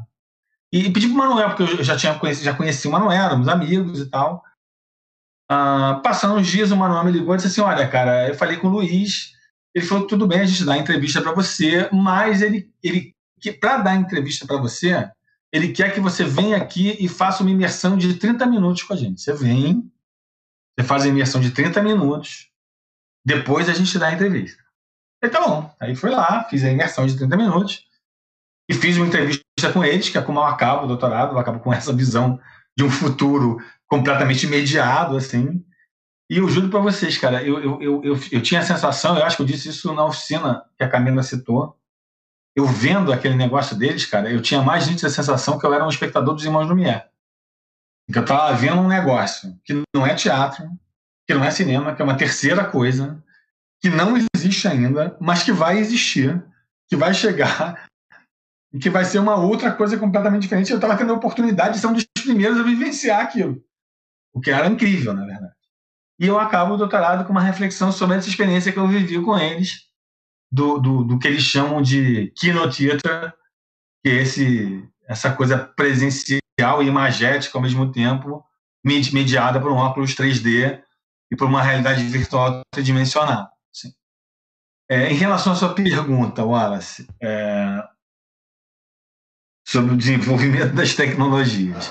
E, 0.74 0.88
e 0.88 0.94
pedi 0.94 1.08
para 1.08 1.16
o 1.16 1.18
Manuel, 1.18 1.50
porque 1.50 1.64
eu 1.64 1.84
já, 1.84 1.98
tinha 1.98 2.18
já 2.34 2.54
conheci 2.54 2.88
o 2.88 2.92
Manuel, 2.92 3.12
éramos 3.12 3.48
amigos 3.48 4.00
e 4.00 4.10
tal. 4.10 4.44
Ah, 5.50 6.02
passando 6.04 6.36
uns 6.36 6.48
dias, 6.48 6.72
o 6.72 6.78
Manuel 6.78 7.04
me 7.04 7.12
ligou 7.12 7.34
e 7.34 7.38
disse 7.38 7.48
assim: 7.48 7.62
Olha, 7.62 7.88
cara, 7.88 8.28
eu 8.28 8.36
falei 8.36 8.58
com 8.58 8.68
o 8.68 8.72
Luiz, 8.72 9.34
ele 9.74 9.86
falou: 9.86 10.08
tudo 10.08 10.28
bem, 10.28 10.40
a 10.40 10.46
gente 10.46 10.64
dá 10.64 10.74
a 10.74 10.78
entrevista 10.78 11.22
para 11.22 11.34
você, 11.34 11.90
mas 11.92 12.42
ele, 12.42 12.72
ele 12.82 13.14
para 13.60 13.78
dar 13.78 13.92
a 13.92 13.96
entrevista 13.96 14.46
para 14.48 14.58
você, 14.58 15.10
ele 15.54 15.72
quer 15.72 15.94
que 15.94 16.00
você 16.00 16.24
venha 16.24 16.58
aqui 16.58 16.98
e 17.00 17.08
faça 17.08 17.44
uma 17.44 17.52
imersão 17.52 17.98
de 17.98 18.16
30 18.16 18.46
minutos 18.48 18.84
com 18.84 18.94
a 18.94 18.98
gente. 18.98 19.22
Você 19.22 19.34
vem, 19.34 19.92
você 20.78 20.88
faz 20.88 21.04
a 21.04 21.08
imersão 21.08 21.40
de 21.40 21.52
30 21.52 21.84
minutos, 21.84 22.50
depois 23.26 23.70
a 23.70 23.74
gente 23.74 24.00
dá 24.00 24.08
a 24.08 24.14
entrevista. 24.14 24.64
Então, 25.24 25.42
tá 25.44 25.48
bom. 25.48 25.76
Aí 25.80 25.96
fui 25.96 26.10
lá, 26.10 26.44
fiz 26.46 26.64
a 26.64 26.72
imersão 26.72 27.06
de 27.06 27.18
30 27.18 27.38
minutos 27.38 27.86
e 28.70 28.74
fiz 28.74 28.98
uma 28.98 29.08
entrevista 29.08 29.44
com 29.74 29.84
eles, 29.84 30.10
que 30.10 30.18
é 30.18 30.22
como 30.22 30.40
eu 30.40 30.44
acabo 30.44 30.86
o 30.86 30.88
doutorado, 30.88 31.34
eu 31.34 31.40
acabo 31.40 31.60
com 31.60 31.74
essa 31.74 31.94
visão 31.94 32.40
de 32.78 32.84
um 32.84 32.90
futuro 32.90 33.62
completamente 33.88 34.48
mediado, 34.48 35.16
assim. 35.18 35.64
E 36.30 36.38
eu 36.38 36.50
juro 36.50 36.70
para 36.70 36.80
vocês, 36.80 37.18
cara, 37.18 37.44
eu, 37.44 37.60
eu, 37.60 37.82
eu, 37.82 38.04
eu, 38.04 38.20
eu 38.32 38.42
tinha 38.42 38.60
a 38.60 38.66
sensação, 38.66 39.18
eu 39.18 39.24
acho 39.24 39.38
que 39.38 39.44
eu 39.44 39.48
disse 39.48 39.70
isso 39.70 39.94
na 39.94 40.06
oficina 40.06 40.66
que 40.78 40.84
a 40.84 40.90
Camila 40.90 41.22
citou, 41.22 41.78
eu 42.56 42.66
vendo 42.66 43.14
aquele 43.14 43.36
negócio 43.36 43.78
deles, 43.78 44.06
cara, 44.06 44.32
eu 44.32 44.42
tinha 44.42 44.62
mais 44.62 44.88
nítida 44.88 45.10
sensação 45.10 45.60
que 45.60 45.66
eu 45.66 45.74
era 45.74 45.86
um 45.86 45.90
espectador 45.90 46.34
dos 46.34 46.44
Irmãos 46.44 46.68
Lumière. 46.68 47.06
Que 48.12 48.18
eu 48.18 48.24
estava 48.24 48.56
vendo 48.56 48.82
um 48.82 48.88
negócio 48.88 49.60
que 49.64 49.84
não 49.94 50.06
é 50.06 50.16
teatro, 50.16 50.68
que 51.28 51.34
não 51.34 51.44
é 51.44 51.52
cinema, 51.52 51.94
que 51.94 52.02
é 52.02 52.06
uma 52.06 52.18
terceira 52.18 52.64
coisa, 52.66 53.24
que 53.82 53.90
não 53.90 54.16
existe 54.36 54.68
ainda, 54.68 55.16
mas 55.20 55.44
que 55.44 55.52
vai 55.52 55.78
existir, 55.78 56.44
que 56.88 56.96
vai 56.96 57.14
chegar 57.14 57.88
e 58.74 58.80
que 58.80 58.90
vai 58.90 59.06
ser 59.06 59.20
uma 59.20 59.36
outra 59.36 59.72
coisa 59.72 59.98
completamente 59.98 60.44
diferente. 60.44 60.72
Eu 60.72 60.78
estava 60.78 60.98
tendo 60.98 61.14
a 61.14 61.18
oportunidade 61.18 61.76
de 61.76 61.82
ser 61.82 61.88
um 61.88 61.94
dos 61.94 62.06
primeiros 62.24 62.60
a 62.60 62.64
vivenciar 62.64 63.22
aquilo 63.22 63.64
o 64.36 64.42
que 64.42 64.52
era 64.52 64.68
incrível, 64.68 65.14
na 65.14 65.26
verdade. 65.26 65.56
E 66.20 66.28
eu 66.28 66.38
acabo 66.38 66.74
o 66.74 66.78
doutorado 66.78 67.26
com 67.26 67.32
uma 67.32 67.42
reflexão 67.42 67.92
sobre 67.92 68.18
essa 68.18 68.28
experiência 68.28 68.72
que 68.72 68.78
eu 68.78 68.88
vivi 68.88 69.22
com 69.22 69.38
eles, 69.38 69.86
do, 70.52 70.78
do, 70.78 71.04
do 71.06 71.18
que 71.18 71.28
eles 71.28 71.42
chamam 71.42 71.82
de 71.82 72.32
keynote 72.36 72.86
theater, 72.86 73.34
que 74.04 74.10
é 74.10 74.16
esse, 74.22 74.88
essa 75.08 75.34
coisa 75.34 75.58
presencial 75.58 76.84
e 76.84 76.88
imagética 76.88 77.58
ao 77.58 77.62
mesmo 77.62 77.92
tempo, 77.92 78.44
mediada 78.84 79.60
por 79.60 79.72
um 79.72 79.78
óculos 79.78 80.14
3D 80.14 80.82
e 81.32 81.36
por 81.36 81.48
uma 81.48 81.64
realidade 81.64 82.04
virtual 82.04 82.62
tridimensional. 82.72 83.50
Assim. 83.74 83.94
É, 84.90 85.12
em 85.12 85.16
relação 85.16 85.54
à 85.54 85.56
sua 85.56 85.74
pergunta, 85.74 86.46
Wallace, 86.46 87.08
é, 87.22 87.84
sobre 89.68 89.94
o 89.94 89.98
desenvolvimento 89.98 90.74
das 90.76 90.94
tecnologias. 90.94 91.90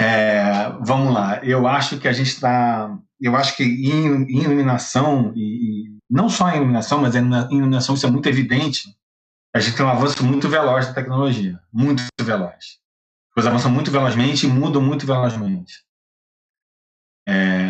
É, 0.00 0.70
vamos 0.80 1.12
lá, 1.12 1.44
eu 1.44 1.66
acho 1.66 1.98
que 1.98 2.06
a 2.06 2.12
gente 2.12 2.28
está. 2.28 2.96
Eu 3.20 3.34
acho 3.34 3.56
que 3.56 3.64
em, 3.64 4.40
iluminação, 4.40 5.32
e, 5.34 5.86
e, 5.86 5.98
não 6.08 6.28
só 6.28 6.48
em 6.50 6.58
iluminação, 6.58 7.00
mas 7.00 7.16
em 7.16 7.26
iluminação 7.50 7.96
isso 7.96 8.06
é 8.06 8.10
muito 8.10 8.28
evidente, 8.28 8.96
a 9.52 9.58
gente 9.58 9.76
tem 9.76 9.84
um 9.84 9.88
avanço 9.88 10.24
muito 10.24 10.48
veloz 10.48 10.86
da 10.86 10.92
tecnologia. 10.92 11.58
Muito 11.72 12.00
veloz. 12.20 12.54
As 12.54 13.34
coisas 13.34 13.50
avançam 13.50 13.72
muito 13.72 13.90
velozmente 13.90 14.46
e 14.46 14.48
mudam 14.48 14.80
muito 14.80 15.04
velozmente. 15.04 15.82
É, 17.28 17.68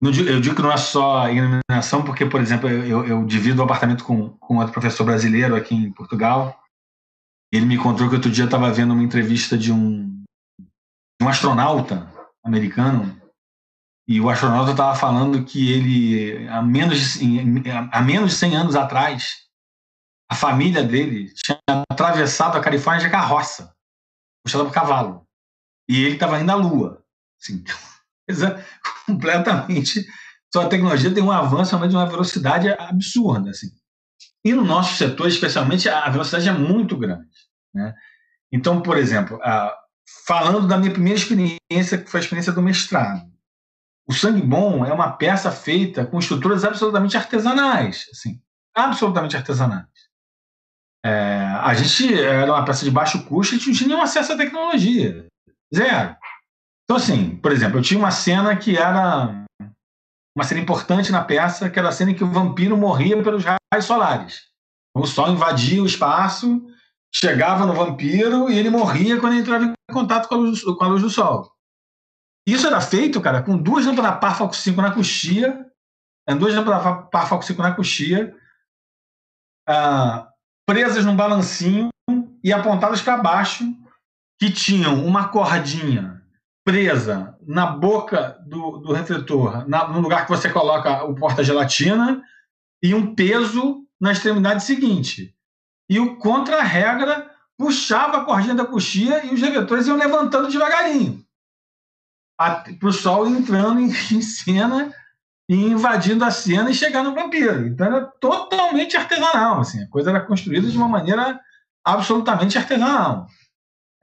eu 0.00 0.40
digo 0.40 0.56
que 0.56 0.62
não 0.62 0.72
é 0.72 0.78
só 0.78 1.28
iluminação, 1.28 2.02
porque, 2.04 2.24
por 2.24 2.40
exemplo, 2.40 2.70
eu, 2.70 3.06
eu 3.06 3.26
divido 3.26 3.60
o 3.60 3.64
apartamento 3.64 4.02
com, 4.02 4.30
com 4.30 4.56
outro 4.56 4.72
professor 4.72 5.04
brasileiro 5.04 5.54
aqui 5.54 5.74
em 5.74 5.92
Portugal. 5.92 6.58
Ele 7.52 7.66
me 7.66 7.76
contou 7.76 8.08
que 8.08 8.14
outro 8.14 8.30
dia 8.30 8.46
estava 8.46 8.72
vendo 8.72 8.94
uma 8.94 9.02
entrevista 9.02 9.58
de 9.58 9.70
um 9.70 10.21
um 11.22 11.28
astronauta 11.28 12.10
americano 12.44 13.20
e 14.06 14.20
o 14.20 14.28
astronauta 14.28 14.72
estava 14.72 14.94
falando 14.96 15.44
que 15.44 15.72
ele, 15.72 16.48
há 16.48 16.60
menos, 16.60 17.18
de, 17.18 17.70
há 17.90 18.02
menos 18.02 18.32
de 18.32 18.36
100 18.36 18.56
anos 18.56 18.76
atrás, 18.76 19.36
a 20.28 20.34
família 20.34 20.82
dele 20.82 21.32
tinha 21.34 21.58
atravessado 21.90 22.58
a 22.58 22.60
Califórnia 22.60 23.04
de 23.04 23.10
carroça, 23.10 23.72
puxada 24.44 24.64
por 24.64 24.72
cavalo. 24.72 25.26
E 25.88 26.04
ele 26.04 26.14
estava 26.14 26.40
indo 26.40 26.50
à 26.50 26.54
Lua. 26.54 27.02
Assim, 27.40 27.62
completamente. 29.06 30.04
Só 30.52 30.62
a 30.62 30.68
tecnologia 30.68 31.14
tem 31.14 31.22
um 31.22 31.30
avanço 31.30 31.76
de 31.88 31.94
uma 31.94 32.06
velocidade 32.06 32.68
absurda. 32.68 33.50
Assim. 33.50 33.68
E 34.44 34.52
no 34.52 34.64
nosso 34.64 34.96
setor, 34.96 35.28
especialmente, 35.28 35.88
a 35.88 36.08
velocidade 36.10 36.48
é 36.48 36.52
muito 36.52 36.96
grande. 36.96 37.30
Né? 37.74 37.94
Então, 38.50 38.82
por 38.82 38.96
exemplo, 38.96 39.40
a, 39.42 39.74
falando 40.26 40.66
da 40.66 40.76
minha 40.76 40.92
primeira 40.92 41.18
experiência, 41.18 41.98
que 41.98 42.10
foi 42.10 42.20
a 42.20 42.22
experiência 42.22 42.52
do 42.52 42.62
mestrado. 42.62 43.30
O 44.06 44.12
Sangue 44.12 44.42
Bom 44.42 44.84
é 44.84 44.92
uma 44.92 45.12
peça 45.12 45.50
feita 45.50 46.04
com 46.04 46.18
estruturas 46.18 46.64
absolutamente 46.64 47.16
artesanais, 47.16 48.06
assim, 48.12 48.40
absolutamente 48.74 49.36
artesanais. 49.36 49.86
É, 51.04 51.10
a 51.60 51.74
gente 51.74 52.14
era 52.20 52.52
uma 52.52 52.64
peça 52.64 52.84
de 52.84 52.90
baixo 52.90 53.24
custo 53.24 53.54
e 53.54 53.56
a 53.56 53.58
gente 53.58 53.68
não 53.68 53.76
tinha 53.76 53.88
nenhum 53.88 54.02
acesso 54.02 54.32
à 54.32 54.36
tecnologia. 54.36 55.26
Zero. 55.74 56.16
Então, 56.84 56.96
assim, 56.96 57.36
por 57.36 57.52
exemplo, 57.52 57.78
eu 57.78 57.82
tinha 57.82 57.98
uma 57.98 58.10
cena 58.10 58.56
que 58.56 58.76
era 58.76 59.44
uma 60.36 60.44
cena 60.44 60.60
importante 60.60 61.12
na 61.12 61.22
peça, 61.22 61.68
que 61.70 61.78
era 61.78 61.88
a 61.88 61.92
cena 61.92 62.10
em 62.10 62.14
que 62.14 62.24
o 62.24 62.30
vampiro 62.30 62.76
morria 62.76 63.20
pelos 63.22 63.44
raios 63.44 63.84
solares. 63.84 64.42
O 64.94 65.06
sol 65.06 65.30
invadia 65.30 65.82
o 65.82 65.86
espaço 65.86 66.62
chegava 67.14 67.66
no 67.66 67.74
vampiro 67.74 68.50
e 68.50 68.58
ele 68.58 68.70
morria 68.70 69.20
quando 69.20 69.34
ele 69.34 69.42
entrava 69.42 69.64
em 69.64 69.74
contato 69.92 70.28
com 70.28 70.34
a 70.34 70.38
luz, 70.38 70.62
com 70.62 70.84
a 70.84 70.88
luz 70.88 71.02
do 71.02 71.10
sol. 71.10 71.52
Isso 72.46 72.66
era 72.66 72.80
feito, 72.80 73.20
cara, 73.20 73.42
com 73.42 73.56
duas 73.56 73.86
lâmpadas 73.86 74.18
par 74.18 74.36
foco 74.36 74.56
5 74.56 74.80
na 74.80 74.92
coxia, 74.92 75.66
né, 76.28 76.34
duas 76.34 76.54
lâmpadas 76.54 77.08
par 77.10 77.28
foco 77.28 77.44
5 77.44 77.62
na 77.62 77.74
coxia, 77.74 78.34
ah, 79.68 80.28
presas 80.66 81.04
num 81.04 81.14
balancinho 81.14 81.90
e 82.42 82.52
apontadas 82.52 83.00
para 83.00 83.18
baixo, 83.18 83.64
que 84.40 84.50
tinham 84.50 85.04
uma 85.04 85.28
cordinha 85.28 86.20
presa 86.64 87.38
na 87.46 87.66
boca 87.66 88.40
do, 88.46 88.78
do 88.78 88.92
refletor, 88.92 89.68
na, 89.68 89.88
no 89.88 90.00
lugar 90.00 90.24
que 90.24 90.30
você 90.30 90.50
coloca 90.50 91.04
o 91.04 91.14
porta-gelatina, 91.14 92.22
e 92.82 92.94
um 92.94 93.14
peso 93.14 93.86
na 94.00 94.10
extremidade 94.10 94.64
seguinte. 94.64 95.32
E 95.88 95.98
o 96.00 96.16
contra-regra 96.16 97.30
puxava 97.58 98.18
a 98.18 98.24
cordinha 98.24 98.54
da 98.54 98.64
coxia 98.64 99.24
e 99.24 99.34
os 99.34 99.40
revetores 99.40 99.86
iam 99.86 99.96
levantando 99.96 100.50
devagarinho. 100.50 101.24
Para 102.36 102.64
o 102.82 102.92
sol 102.92 103.28
entrando 103.28 103.80
em, 103.80 103.86
em 104.12 104.22
cena 104.22 104.92
e 105.48 105.54
invadindo 105.54 106.24
a 106.24 106.30
cena 106.30 106.70
e 106.70 106.74
chegando 106.74 107.10
no 107.10 107.14
vampiro. 107.14 107.66
Então 107.66 107.86
era 107.86 108.04
totalmente 108.20 108.96
artesanal. 108.96 109.60
Assim, 109.60 109.82
a 109.82 109.88
coisa 109.88 110.10
era 110.10 110.20
construída 110.20 110.68
de 110.68 110.76
uma 110.76 110.88
maneira 110.88 111.38
absolutamente 111.84 112.56
artesanal. 112.58 113.26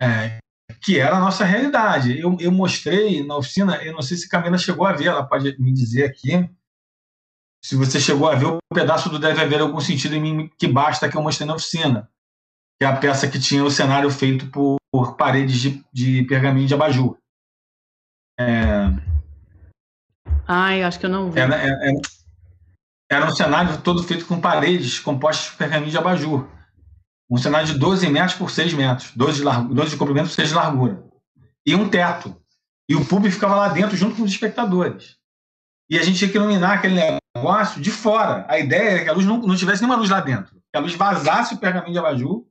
É, 0.02 0.40
que 0.82 1.00
era 1.00 1.18
a 1.18 1.20
nossa 1.20 1.44
realidade. 1.44 2.20
Eu, 2.20 2.38
eu 2.40 2.52
mostrei 2.52 3.26
na 3.26 3.36
oficina, 3.36 3.76
eu 3.84 3.94
não 3.94 4.02
sei 4.02 4.18
se 4.18 4.30
Camila 4.30 4.58
chegou 4.58 4.86
a 4.86 4.94
ver, 4.94 5.08
ela 5.08 5.26
pode 5.26 5.60
me 5.60 5.74
dizer 5.74 6.06
aqui, 6.06 6.50
se 7.64 7.76
você 7.76 8.00
chegou 8.00 8.30
a 8.30 8.36
ver 8.36 8.46
o 8.46 8.60
pedaço 8.74 9.10
do 9.10 9.20
Deve 9.20 9.42
Haver 9.42 9.62
Algum 9.62 9.80
Sentido 9.80 10.16
em 10.16 10.22
Mim 10.22 10.52
que 10.58 10.68
Basta 10.68 11.10
que 11.10 11.18
eu 11.18 11.22
mostrei 11.22 11.46
na 11.46 11.56
oficina, 11.56 12.10
que 12.80 12.86
é 12.86 12.88
a 12.88 12.96
peça 12.96 13.28
que 13.28 13.40
tinha 13.40 13.64
o 13.64 13.72
cenário 13.72 14.10
feito 14.10 14.48
por, 14.48 14.78
por 14.92 15.18
paredes 15.18 15.60
de, 15.60 15.84
de 15.92 16.24
pergaminho 16.24 16.68
de 16.68 16.74
abajur. 16.74 17.18
É... 18.40 18.88
Ai, 20.48 20.84
acho 20.84 21.00
que 21.00 21.06
eu 21.06 21.10
não 21.10 21.30
vi. 21.30 21.40
Era, 21.40 21.56
era, 21.56 21.80
era 23.12 23.26
um 23.26 23.36
cenário 23.36 23.82
todo 23.82 24.04
feito 24.04 24.26
com 24.26 24.40
paredes 24.40 25.00
compostas 25.00 25.52
de 25.52 25.58
pergaminho 25.58 25.92
de 25.92 25.98
abajur. 25.98 26.48
Um 27.30 27.38
cenário 27.38 27.68
de 27.68 27.78
12 27.78 28.10
metros 28.10 28.34
por 28.34 28.50
6 28.50 28.74
metros, 28.74 29.12
12 29.16 29.38
de, 29.38 29.44
largo, 29.44 29.74
12 29.74 29.92
de 29.92 29.98
comprimento 29.98 30.30
por 30.30 30.36
6 30.36 30.50
de 30.50 30.56
largura. 30.56 31.04
E 31.66 31.76
um 31.76 31.90
teto. 31.90 32.36
E 32.90 32.96
o 32.96 33.06
público 33.06 33.36
ficava 33.36 33.56
lá 33.56 33.68
dentro 33.68 33.96
junto 33.96 34.16
com 34.16 34.24
os 34.24 34.32
espectadores. 34.32 35.19
E 35.90 35.98
a 35.98 36.04
gente 36.04 36.18
tinha 36.18 36.30
que 36.30 36.38
iluminar 36.38 36.78
aquele 36.78 37.00
negócio 37.36 37.82
de 37.82 37.92
fora. 37.92 38.46
A 38.48 38.60
ideia 38.60 38.90
era 38.90 39.04
que 39.04 39.10
a 39.10 39.14
luz 39.14 39.26
não, 39.26 39.38
não 39.40 39.56
tivesse 39.56 39.82
nenhuma 39.82 39.98
luz 39.98 40.10
lá 40.10 40.20
dentro. 40.20 40.56
Que 40.72 40.78
a 40.78 40.80
luz 40.80 40.94
vazasse 40.94 41.56
o 41.56 41.58
pergaminho 41.58 41.94
de 41.94 42.00
abajur, 42.00 42.46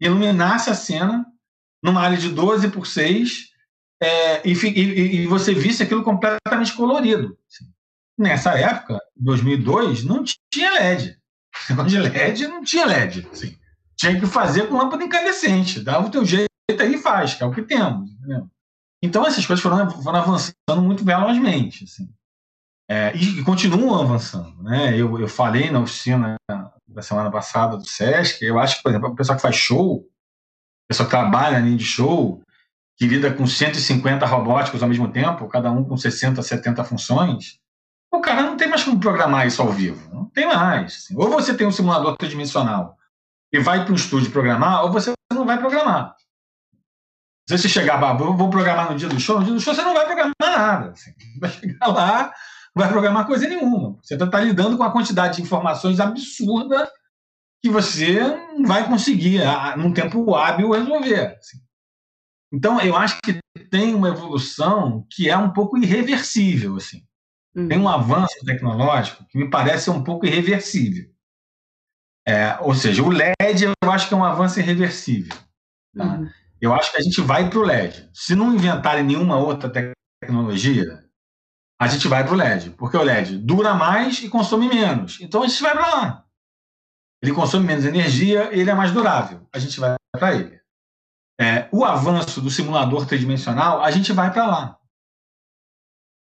iluminasse 0.00 0.70
a 0.70 0.74
cena 0.74 1.26
numa 1.82 2.00
área 2.00 2.16
de 2.16 2.28
12 2.28 2.68
por 2.70 2.86
6 2.86 3.48
é, 4.00 4.48
e, 4.48 4.52
e, 4.52 5.16
e, 5.22 5.26
você 5.26 5.52
visse 5.52 5.82
aquilo 5.82 6.04
completamente 6.04 6.72
colorido. 6.74 7.36
Nessa 8.16 8.56
época, 8.56 9.00
2002, 9.16 10.04
não 10.04 10.22
tinha 10.52 10.72
LED. 10.72 11.18
De 11.86 11.98
LED 11.98 12.46
não 12.46 12.62
tinha 12.62 12.86
LED. 12.86 13.28
Assim 13.32 13.58
tinha 13.98 14.18
que 14.18 14.26
fazer 14.26 14.68
com 14.68 14.78
lâmpada 14.78 15.02
incandescente. 15.02 15.80
Dava 15.80 16.06
o 16.06 16.10
teu 16.10 16.24
jeito 16.24 16.48
aí 16.78 16.94
e 16.94 16.98
faz, 16.98 17.34
que 17.34 17.42
é 17.42 17.46
o 17.46 17.52
que 17.52 17.62
temos. 17.62 18.10
Entendeu? 18.12 18.48
Então 19.02 19.26
essas 19.26 19.44
coisas 19.44 19.62
foram, 19.62 19.90
foram 19.90 20.20
avançando 20.20 20.82
muito 20.82 21.04
velozmente. 21.04 21.84
Assim. 21.84 22.08
É, 22.90 23.14
e, 23.14 23.40
e, 23.40 23.44
continuam 23.44 24.00
avançando. 24.00 24.62
Né? 24.62 24.96
Eu, 24.96 25.20
eu 25.20 25.28
falei 25.28 25.70
na 25.70 25.80
oficina 25.80 26.36
da 26.86 27.02
semana 27.02 27.30
passada 27.30 27.76
do 27.76 27.86
SESC, 27.86 28.42
eu 28.42 28.58
acho 28.58 28.78
que, 28.78 28.82
por 28.82 28.88
exemplo, 28.90 29.10
o 29.10 29.14
pessoal 29.14 29.36
que 29.36 29.42
faz 29.42 29.56
show, 29.56 29.96
o 29.96 30.06
pessoal 30.88 31.06
que 31.06 31.14
trabalha 31.14 31.58
em 31.58 31.76
de 31.76 31.84
show, 31.84 32.42
que 32.96 33.06
lida 33.06 33.32
com 33.32 33.46
150 33.46 34.24
robóticos 34.26 34.82
ao 34.82 34.88
mesmo 34.88 35.12
tempo, 35.12 35.48
cada 35.48 35.70
um 35.70 35.84
com 35.84 35.96
60, 35.96 36.42
70 36.42 36.82
funções, 36.82 37.60
o 38.10 38.20
cara 38.20 38.42
não 38.42 38.56
tem 38.56 38.68
mais 38.68 38.82
como 38.82 38.98
programar 38.98 39.46
isso 39.46 39.60
ao 39.60 39.70
vivo. 39.70 40.12
Não 40.12 40.24
tem 40.24 40.46
mais. 40.46 40.94
Assim. 40.94 41.14
Ou 41.16 41.28
você 41.28 41.54
tem 41.54 41.66
um 41.66 41.72
simulador 41.72 42.16
tridimensional 42.16 42.96
e 43.52 43.58
vai 43.60 43.84
para 43.84 43.92
o 43.92 43.96
estúdio 43.96 44.30
programar, 44.30 44.84
ou 44.84 44.92
você 44.92 45.12
não 45.32 45.44
vai 45.44 45.58
programar. 45.58 46.14
Se 47.48 47.56
você 47.56 47.68
chegar, 47.68 47.96
vou 48.16 48.50
programar 48.50 48.90
no 48.90 48.98
dia 48.98 49.08
do 49.08 49.18
show, 49.18 49.38
no 49.38 49.44
dia 49.44 49.54
do 49.54 49.60
show 49.60 49.74
você 49.74 49.82
não 49.82 49.94
vai 49.94 50.04
programar 50.04 50.34
nada. 50.40 50.94
Você 50.94 51.14
vai 51.40 51.50
chegar 51.50 51.86
lá, 51.86 52.32
vai 52.78 52.88
programar 52.88 53.26
coisa 53.26 53.48
nenhuma. 53.48 53.98
Você 54.02 54.14
está 54.14 54.26
tá 54.26 54.40
lidando 54.40 54.76
com 54.76 54.82
uma 54.82 54.92
quantidade 54.92 55.36
de 55.36 55.42
informações 55.42 56.00
absurda 56.00 56.90
que 57.62 57.68
você 57.68 58.20
não 58.56 58.64
vai 58.64 58.86
conseguir, 58.86 59.40
num 59.76 59.92
tempo 59.92 60.34
hábil, 60.34 60.70
resolver. 60.70 61.36
Assim. 61.38 61.58
Então, 62.52 62.80
eu 62.80 62.96
acho 62.96 63.18
que 63.22 63.40
tem 63.70 63.94
uma 63.94 64.08
evolução 64.08 65.04
que 65.10 65.28
é 65.28 65.36
um 65.36 65.52
pouco 65.52 65.76
irreversível. 65.76 66.76
Assim. 66.76 67.02
Tem 67.52 67.78
um 67.78 67.82
uhum. 67.82 67.88
avanço 67.88 68.36
tecnológico 68.44 69.26
que 69.28 69.38
me 69.38 69.50
parece 69.50 69.90
um 69.90 70.02
pouco 70.02 70.24
irreversível. 70.24 71.10
É, 72.26 72.56
ou 72.60 72.74
seja, 72.74 73.02
o 73.02 73.08
LED 73.08 73.64
eu 73.64 73.90
acho 73.90 74.06
que 74.06 74.14
é 74.14 74.16
um 74.16 74.24
avanço 74.24 74.60
irreversível. 74.60 75.34
Tá? 75.96 76.04
Uhum. 76.04 76.28
Eu 76.60 76.74
acho 76.74 76.92
que 76.92 76.98
a 76.98 77.02
gente 77.02 77.20
vai 77.20 77.48
para 77.48 77.58
o 77.58 77.62
LED. 77.62 78.08
Se 78.12 78.34
não 78.34 78.54
inventarem 78.54 79.04
nenhuma 79.04 79.36
outra 79.36 79.72
tecnologia, 80.22 81.07
a 81.80 81.86
gente 81.86 82.08
vai 82.08 82.24
para 82.24 82.32
o 82.32 82.36
LED. 82.36 82.70
Porque 82.70 82.96
o 82.96 83.02
LED 83.02 83.38
dura 83.38 83.74
mais 83.74 84.22
e 84.22 84.28
consome 84.28 84.68
menos. 84.68 85.20
Então 85.20 85.42
a 85.42 85.46
gente 85.46 85.62
vai 85.62 85.72
para 85.72 85.86
lá. 85.86 86.24
Ele 87.22 87.32
consome 87.32 87.66
menos 87.66 87.84
energia 87.84 88.48
ele 88.52 88.70
é 88.70 88.74
mais 88.74 88.92
durável. 88.92 89.46
A 89.52 89.58
gente 89.58 89.78
vai 89.78 89.94
para 90.12 90.34
ele. 90.34 90.58
É, 91.40 91.68
o 91.70 91.84
avanço 91.84 92.40
do 92.40 92.50
simulador 92.50 93.06
tridimensional, 93.06 93.82
a 93.82 93.90
gente 93.92 94.12
vai 94.12 94.32
para 94.32 94.46
lá. 94.46 94.78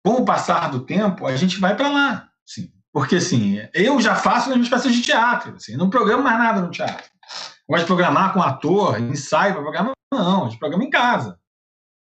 Com 0.06 0.22
o 0.22 0.26
passar 0.26 0.72
do 0.72 0.86
tempo, 0.86 1.28
a 1.28 1.36
gente 1.36 1.60
vai 1.60 1.76
para 1.76 1.90
lá. 1.90 2.30
Sim. 2.46 2.72
Porque, 2.94 3.16
assim, 3.16 3.58
eu 3.74 4.00
já 4.00 4.16
faço 4.16 4.50
as 4.50 4.56
minhas 4.56 4.70
peças 4.70 4.94
de 4.94 5.02
teatro. 5.02 5.56
Assim, 5.56 5.76
não 5.76 5.90
programo 5.90 6.24
mais 6.24 6.38
nada 6.38 6.62
no 6.62 6.70
teatro. 6.70 7.12
Gosto 7.68 7.82
de 7.82 7.88
programar 7.88 8.34
com 8.34 8.42
ator, 8.42 9.00
ensaio 9.00 9.54
para 9.54 9.62
programar. 9.62 9.92
Não, 10.14 10.46
a 10.46 10.50
gente 10.50 10.60
programa 10.60 10.84
em 10.84 10.90
casa. 10.90 11.40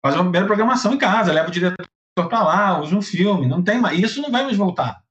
Faz 0.04 0.16
uma 0.16 0.24
primeira 0.24 0.46
programação 0.46 0.94
em 0.94 0.98
casa, 0.98 1.32
leva 1.32 1.48
o 1.48 1.52
diretor 1.52 1.88
para 2.24 2.44
lá, 2.44 2.80
usa 2.80 2.96
um 2.96 3.02
filme. 3.02 3.48
Não 3.48 3.64
tem 3.64 3.80
mais. 3.80 4.00
Isso 4.00 4.22
não 4.22 4.32
vai 4.32 4.44
mais 4.44 4.56
voltar. 4.58 5.04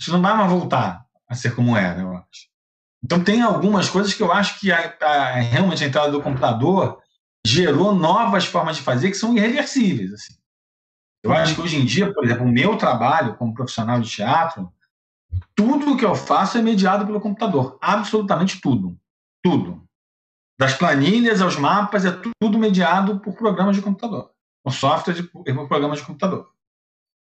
Isso 0.00 0.12
não 0.12 0.22
vai 0.22 0.36
mais 0.36 0.50
voltar 0.50 1.04
a 1.28 1.34
ser 1.34 1.54
como 1.54 1.76
era, 1.76 2.00
eu 2.00 2.16
acho. 2.16 2.48
Então, 3.02 3.22
tem 3.22 3.42
algumas 3.42 3.88
coisas 3.88 4.14
que 4.14 4.22
eu 4.22 4.32
acho 4.32 4.58
que 4.60 4.72
a, 4.72 4.96
a, 5.00 5.32
realmente 5.34 5.84
a 5.84 5.86
entrada 5.86 6.10
do 6.10 6.22
computador 6.22 7.02
gerou 7.46 7.94
novas 7.94 8.46
formas 8.46 8.76
de 8.76 8.82
fazer 8.82 9.10
que 9.10 9.16
são 9.16 9.36
irreversíveis. 9.36 10.12
Assim. 10.12 10.34
Eu 11.22 11.32
acho 11.32 11.54
que 11.54 11.60
hoje 11.60 11.76
em 11.76 11.84
dia, 11.84 12.12
por 12.12 12.24
exemplo, 12.24 12.44
o 12.44 12.52
meu 12.52 12.76
trabalho 12.76 13.34
como 13.36 13.54
profissional 13.54 14.00
de 14.00 14.10
teatro 14.10 14.72
tudo 15.54 15.96
que 15.96 16.04
eu 16.04 16.14
faço 16.14 16.58
é 16.58 16.62
mediado 16.62 17.06
pelo 17.06 17.20
computador. 17.20 17.78
Absolutamente 17.80 18.60
tudo. 18.60 18.98
Tudo. 19.42 19.84
Das 20.58 20.74
planilhas 20.74 21.40
aos 21.40 21.56
mapas, 21.56 22.04
é 22.04 22.12
tudo 22.12 22.58
mediado 22.58 23.20
por 23.20 23.34
programas 23.34 23.76
de 23.76 23.82
computador. 23.82 24.30
Por 24.64 24.72
software 24.72 25.18
e 25.18 25.52
por 25.52 25.68
programas 25.68 25.98
de 25.98 26.06
computador. 26.06 26.50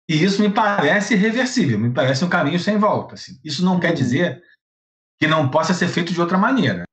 E 0.09 0.23
isso 0.23 0.41
me 0.41 0.49
parece 0.49 1.15
irreversível, 1.15 1.79
me 1.79 1.93
parece 1.93 2.25
um 2.25 2.29
caminho 2.29 2.59
sem 2.59 2.79
volta. 2.79 3.15
Assim. 3.15 3.39
Isso 3.45 3.65
não 3.65 3.79
quer 3.79 3.93
dizer 3.93 4.43
que 5.21 5.27
não 5.27 5.51
possa 5.51 5.75
ser 5.75 5.89
feito 5.89 6.13
de 6.13 6.21
outra 6.21 6.39
maneira. 6.39 6.85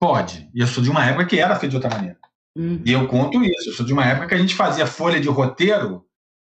Pode. 0.00 0.50
E 0.54 0.60
eu 0.60 0.66
sou 0.66 0.82
de 0.82 0.90
uma 0.90 1.04
época 1.04 1.26
que 1.26 1.38
era 1.38 1.56
feito 1.56 1.70
de 1.70 1.76
outra 1.76 1.90
maneira. 1.90 2.18
Uhum. 2.56 2.82
E 2.84 2.92
eu 2.92 3.06
conto 3.06 3.42
isso. 3.42 3.70
Eu 3.70 3.74
sou 3.74 3.86
de 3.86 3.92
uma 3.92 4.04
época 4.04 4.28
que 4.28 4.34
a 4.34 4.38
gente 4.38 4.54
fazia 4.54 4.86
folha 4.86 5.20
de 5.20 5.28
roteiro 5.28 6.04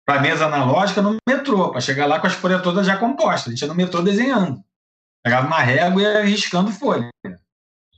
para 0.06 0.18
a 0.18 0.22
mesa 0.22 0.46
analógica 0.46 1.02
no 1.02 1.16
metrô, 1.28 1.70
para 1.70 1.82
chegar 1.82 2.06
lá 2.06 2.18
com 2.18 2.26
as 2.26 2.32
folhas 2.32 2.62
todas 2.62 2.86
já 2.86 2.96
compostas. 2.96 3.48
A 3.48 3.50
gente 3.50 3.60
ia 3.60 3.68
no 3.68 3.74
metrô 3.74 4.00
desenhando. 4.00 4.64
Pegava 5.22 5.46
uma 5.46 5.60
régua 5.60 6.00
e 6.00 6.04
ia 6.04 6.24
riscando 6.24 6.72
folha. 6.72 7.10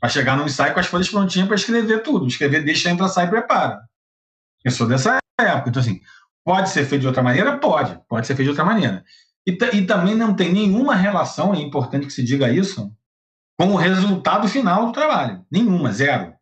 Para 0.00 0.08
chegar 0.08 0.36
no 0.36 0.44
ensaio 0.44 0.74
com 0.74 0.80
as 0.80 0.86
folhas 0.86 1.08
prontinhas 1.08 1.46
para 1.46 1.56
escrever 1.56 2.02
tudo. 2.02 2.26
Escrever, 2.26 2.64
deixa, 2.64 2.90
entra, 2.90 3.06
sai 3.06 3.26
e 3.26 3.30
prepara. 3.30 3.80
Eu 4.64 4.70
sou 4.70 4.86
dessa 4.86 5.18
época. 5.38 5.70
Então, 5.70 5.80
assim, 5.80 6.00
pode 6.44 6.70
ser 6.70 6.84
feito 6.84 7.02
de 7.02 7.06
outra 7.06 7.22
maneira? 7.22 7.58
Pode. 7.58 7.98
Pode 8.08 8.26
ser 8.26 8.34
feito 8.34 8.46
de 8.46 8.50
outra 8.50 8.64
maneira. 8.64 9.04
E, 9.46 9.52
e 9.52 9.86
também 9.86 10.14
não 10.14 10.34
tem 10.34 10.52
nenhuma 10.52 10.94
relação, 10.94 11.54
é 11.54 11.60
importante 11.60 12.06
que 12.06 12.12
se 12.12 12.22
diga 12.22 12.50
isso, 12.50 12.94
com 13.58 13.68
o 13.68 13.76
resultado 13.76 14.48
final 14.48 14.86
do 14.86 14.92
trabalho. 14.92 15.44
Nenhuma, 15.50 15.92
zero. 15.92 16.34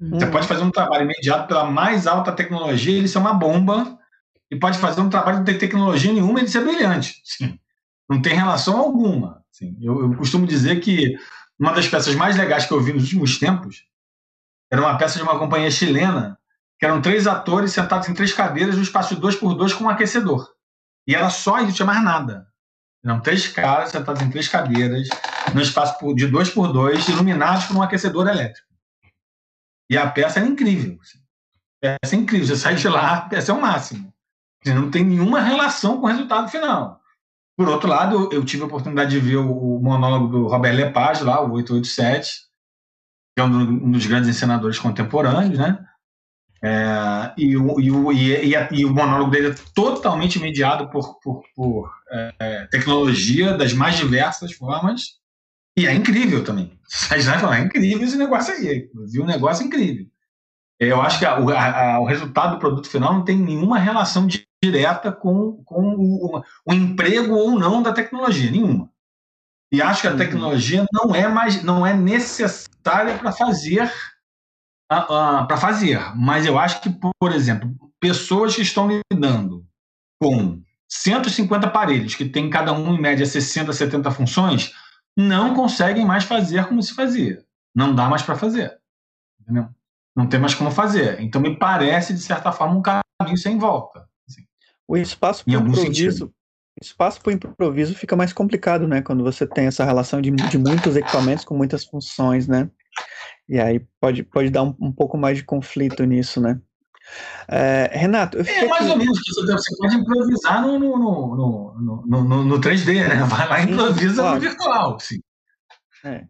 Uhum. 0.00 0.10
Você 0.10 0.26
pode 0.26 0.46
fazer 0.46 0.62
um 0.62 0.70
trabalho 0.70 1.04
imediato 1.04 1.48
pela 1.48 1.64
mais 1.64 2.06
alta 2.06 2.32
tecnologia, 2.32 2.96
ele 2.96 3.08
ser 3.08 3.18
uma 3.18 3.34
bomba 3.34 3.98
e 4.50 4.56
pode 4.56 4.78
fazer 4.78 5.00
um 5.00 5.10
trabalho 5.10 5.44
de 5.44 5.54
tecnologia 5.54 6.12
nenhuma 6.12 6.38
e 6.38 6.42
ele 6.42 6.48
ser 6.48 6.64
brilhante. 6.64 7.20
Sim. 7.24 7.58
Não 8.08 8.22
tem 8.22 8.34
relação 8.34 8.78
alguma. 8.78 9.44
Sim. 9.50 9.76
Eu, 9.80 10.00
eu, 10.00 10.16
costumo 10.16 10.46
dizer 10.46 10.80
que 10.80 11.16
uma 11.58 11.72
das 11.72 11.88
peças 11.88 12.14
mais 12.14 12.36
legais 12.36 12.64
que 12.64 12.72
eu 12.72 12.80
vi 12.80 12.92
nos 12.92 13.04
últimos 13.04 13.38
tempos 13.38 13.84
era 14.70 14.80
uma 14.80 14.96
peça 14.96 15.18
de 15.18 15.22
uma 15.22 15.38
companhia 15.38 15.70
chilena, 15.70 16.38
que 16.78 16.86
eram 16.86 17.02
três 17.02 17.26
atores 17.26 17.72
sentados 17.72 18.08
em 18.08 18.14
três 18.14 18.32
cadeiras 18.32 18.76
no 18.76 18.82
espaço 18.82 19.14
de 19.14 19.20
dois 19.20 19.34
por 19.34 19.54
dois 19.54 19.72
com 19.72 19.84
um 19.84 19.88
aquecedor. 19.88 20.48
E 21.06 21.14
era 21.14 21.30
só 21.30 21.58
isso, 21.58 21.66
não 21.66 21.72
tinha 21.72 21.86
mais 21.86 22.02
nada. 22.02 22.46
Eram 23.04 23.20
três 23.20 23.48
caras 23.48 23.90
sentados 23.90 24.22
em 24.22 24.30
três 24.30 24.48
cadeiras, 24.48 25.08
no 25.54 25.60
espaço 25.60 26.14
de 26.14 26.26
dois 26.26 26.50
por 26.50 26.72
dois, 26.72 27.08
iluminados 27.08 27.64
por 27.66 27.76
um 27.76 27.82
aquecedor 27.82 28.28
elétrico. 28.28 28.68
E 29.90 29.96
a 29.96 30.08
peça 30.10 30.40
era 30.40 30.48
incrível. 30.48 30.98
Assim. 31.00 31.18
Peça 31.80 32.16
incrível. 32.16 32.46
Você 32.46 32.56
sai 32.56 32.74
de 32.74 32.88
lá, 32.88 33.16
a 33.16 33.20
peça 33.22 33.52
é 33.52 33.54
o 33.54 33.60
máximo 33.60 34.12
não 34.74 34.90
tem 34.90 35.04
nenhuma 35.04 35.40
relação 35.40 36.00
com 36.00 36.06
o 36.06 36.08
resultado 36.08 36.48
final. 36.48 37.00
Por 37.56 37.68
outro 37.68 37.88
lado, 37.88 38.30
eu 38.32 38.44
tive 38.44 38.62
a 38.62 38.66
oportunidade 38.66 39.10
de 39.10 39.18
ver 39.18 39.36
o 39.36 39.80
monólogo 39.80 40.28
do 40.28 40.46
Robert 40.46 40.74
Lepage, 40.74 41.24
lá, 41.24 41.40
o 41.40 41.52
887, 41.52 42.46
que 43.36 43.42
é 43.42 43.44
um 43.44 43.90
dos 43.90 44.06
grandes 44.06 44.28
encenadores 44.28 44.78
contemporâneos, 44.78 45.58
né? 45.58 45.84
É, 46.60 47.32
e, 47.36 47.56
o, 47.56 47.80
e, 47.80 47.90
o, 47.90 48.12
e, 48.12 48.56
a, 48.56 48.68
e, 48.72 48.84
o 48.84 48.92
monólogo 48.92 49.30
dele 49.30 49.50
é 49.50 49.54
totalmente 49.74 50.40
mediado 50.40 50.90
por, 50.90 51.20
por, 51.20 51.44
por 51.54 51.92
é, 52.10 52.66
tecnologia 52.70 53.56
das 53.56 53.72
mais 53.72 53.96
diversas 53.96 54.52
formas 54.52 55.02
E 55.76 55.86
é 55.86 55.94
incrível 55.94 56.42
também. 56.42 56.76
É 57.12 57.60
incrível 57.60 58.04
esse 58.04 58.16
negócio 58.16 58.52
aí. 58.54 58.90
viu 59.12 59.22
um 59.22 59.26
negócio 59.26 59.64
incrível. 59.64 60.06
Eu 60.80 61.00
acho 61.02 61.18
que 61.18 61.26
a, 61.26 61.34
a, 61.34 62.00
o 62.00 62.04
resultado 62.04 62.52
do 62.52 62.58
produto 62.58 62.88
final 62.88 63.12
não 63.12 63.24
tem 63.24 63.36
nenhuma 63.36 63.78
relação 63.78 64.28
direta 64.62 65.10
com, 65.10 65.62
com 65.64 65.94
o, 65.96 66.42
o, 66.66 66.72
emprego 66.72 67.34
ou 67.34 67.58
não 67.58 67.82
da 67.82 67.92
tecnologia, 67.92 68.50
nenhuma. 68.50 68.88
E 69.72 69.82
acho 69.82 70.02
que 70.02 70.08
a 70.08 70.12
uhum. 70.12 70.16
tecnologia 70.16 70.86
não 70.92 71.14
é 71.14 71.28
mais 71.28 71.62
não 71.62 71.86
é 71.86 71.94
necessária 71.94 73.18
para 73.18 73.32
fazer 73.32 73.92
para 74.88 75.56
fazer, 75.56 76.00
mas 76.16 76.46
eu 76.46 76.58
acho 76.58 76.80
que, 76.80 76.90
por 77.20 77.32
exemplo, 77.32 77.74
pessoas 78.00 78.56
que 78.56 78.62
estão 78.62 78.88
lidando 79.12 79.66
com 80.20 80.62
150 80.88 81.66
aparelhos, 81.66 82.14
que 82.14 82.24
tem 82.24 82.48
cada 82.48 82.72
um 82.72 82.94
em 82.94 83.00
média 83.00 83.26
60, 83.26 83.72
70 83.72 84.10
funções, 84.10 84.72
não 85.16 85.54
conseguem 85.54 86.06
mais 86.06 86.24
fazer 86.24 86.66
como 86.66 86.82
se 86.82 86.94
fazia. 86.94 87.44
Não 87.74 87.94
dá 87.94 88.08
mais 88.08 88.22
para 88.22 88.36
fazer. 88.36 88.78
Entendeu? 89.40 89.68
Não 90.16 90.26
tem 90.26 90.40
mais 90.40 90.54
como 90.54 90.70
fazer. 90.70 91.20
Então 91.20 91.40
me 91.40 91.56
parece, 91.56 92.14
de 92.14 92.20
certa 92.20 92.50
forma, 92.50 92.74
um 92.74 92.82
caminho 92.82 93.36
sem 93.36 93.58
volta. 93.58 94.08
Assim. 94.26 94.42
O 94.86 94.96
espaço 94.96 95.44
para 95.44 95.54
improviso, 95.54 96.32
espaço 96.80 97.20
para 97.20 97.32
improviso 97.32 97.94
fica 97.94 98.16
mais 98.16 98.32
complicado, 98.32 98.88
né? 98.88 99.02
Quando 99.02 99.22
você 99.22 99.46
tem 99.46 99.66
essa 99.66 99.84
relação 99.84 100.20
de, 100.20 100.30
de 100.30 100.58
muitos 100.58 100.96
equipamentos 100.96 101.44
com 101.44 101.56
muitas 101.56 101.84
funções, 101.84 102.48
né? 102.48 102.70
E 103.48 103.58
aí 103.58 103.80
pode, 104.00 104.22
pode 104.22 104.50
dar 104.50 104.62
um, 104.62 104.74
um 104.80 104.92
pouco 104.92 105.16
mais 105.16 105.38
de 105.38 105.44
conflito 105.44 106.04
nisso, 106.04 106.40
né? 106.40 106.60
É, 107.48 107.90
Renato, 107.92 108.36
eu 108.36 108.44
É 108.44 108.66
mais 108.66 108.82
aqui... 108.82 108.90
ou 108.90 108.98
menos, 108.98 109.18
você 109.18 109.76
pode 109.76 109.96
improvisar 109.96 110.62
no, 110.62 110.78
no, 110.78 110.98
no, 110.98 111.74
no, 112.06 112.24
no, 112.24 112.44
no 112.44 112.60
3D, 112.60 113.08
né? 113.08 113.24
Vai 113.24 113.48
lá 113.48 113.60
e 113.60 113.64
improvisa 113.64 114.22
claro. 114.22 114.34
no 114.34 114.40
virtual. 114.40 115.00
Sim. 115.00 115.20
É. 116.04 116.24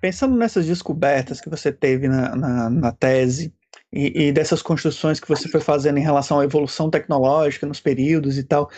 Pensando 0.00 0.36
nessas 0.36 0.66
descobertas 0.66 1.40
que 1.40 1.50
você 1.50 1.72
teve 1.72 2.06
na, 2.06 2.36
na, 2.36 2.70
na 2.70 2.92
tese, 2.92 3.52
e, 3.92 4.28
e, 4.28 4.32
dessas 4.32 4.62
construções 4.62 5.20
que 5.20 5.28
você 5.28 5.48
foi 5.48 5.60
fazendo 5.60 5.98
em 5.98 6.02
relação 6.02 6.40
à 6.40 6.44
evolução 6.44 6.90
tecnológica 6.90 7.66
nos 7.66 7.80
períodos 7.80 8.36
e 8.36 8.42
tal. 8.42 8.68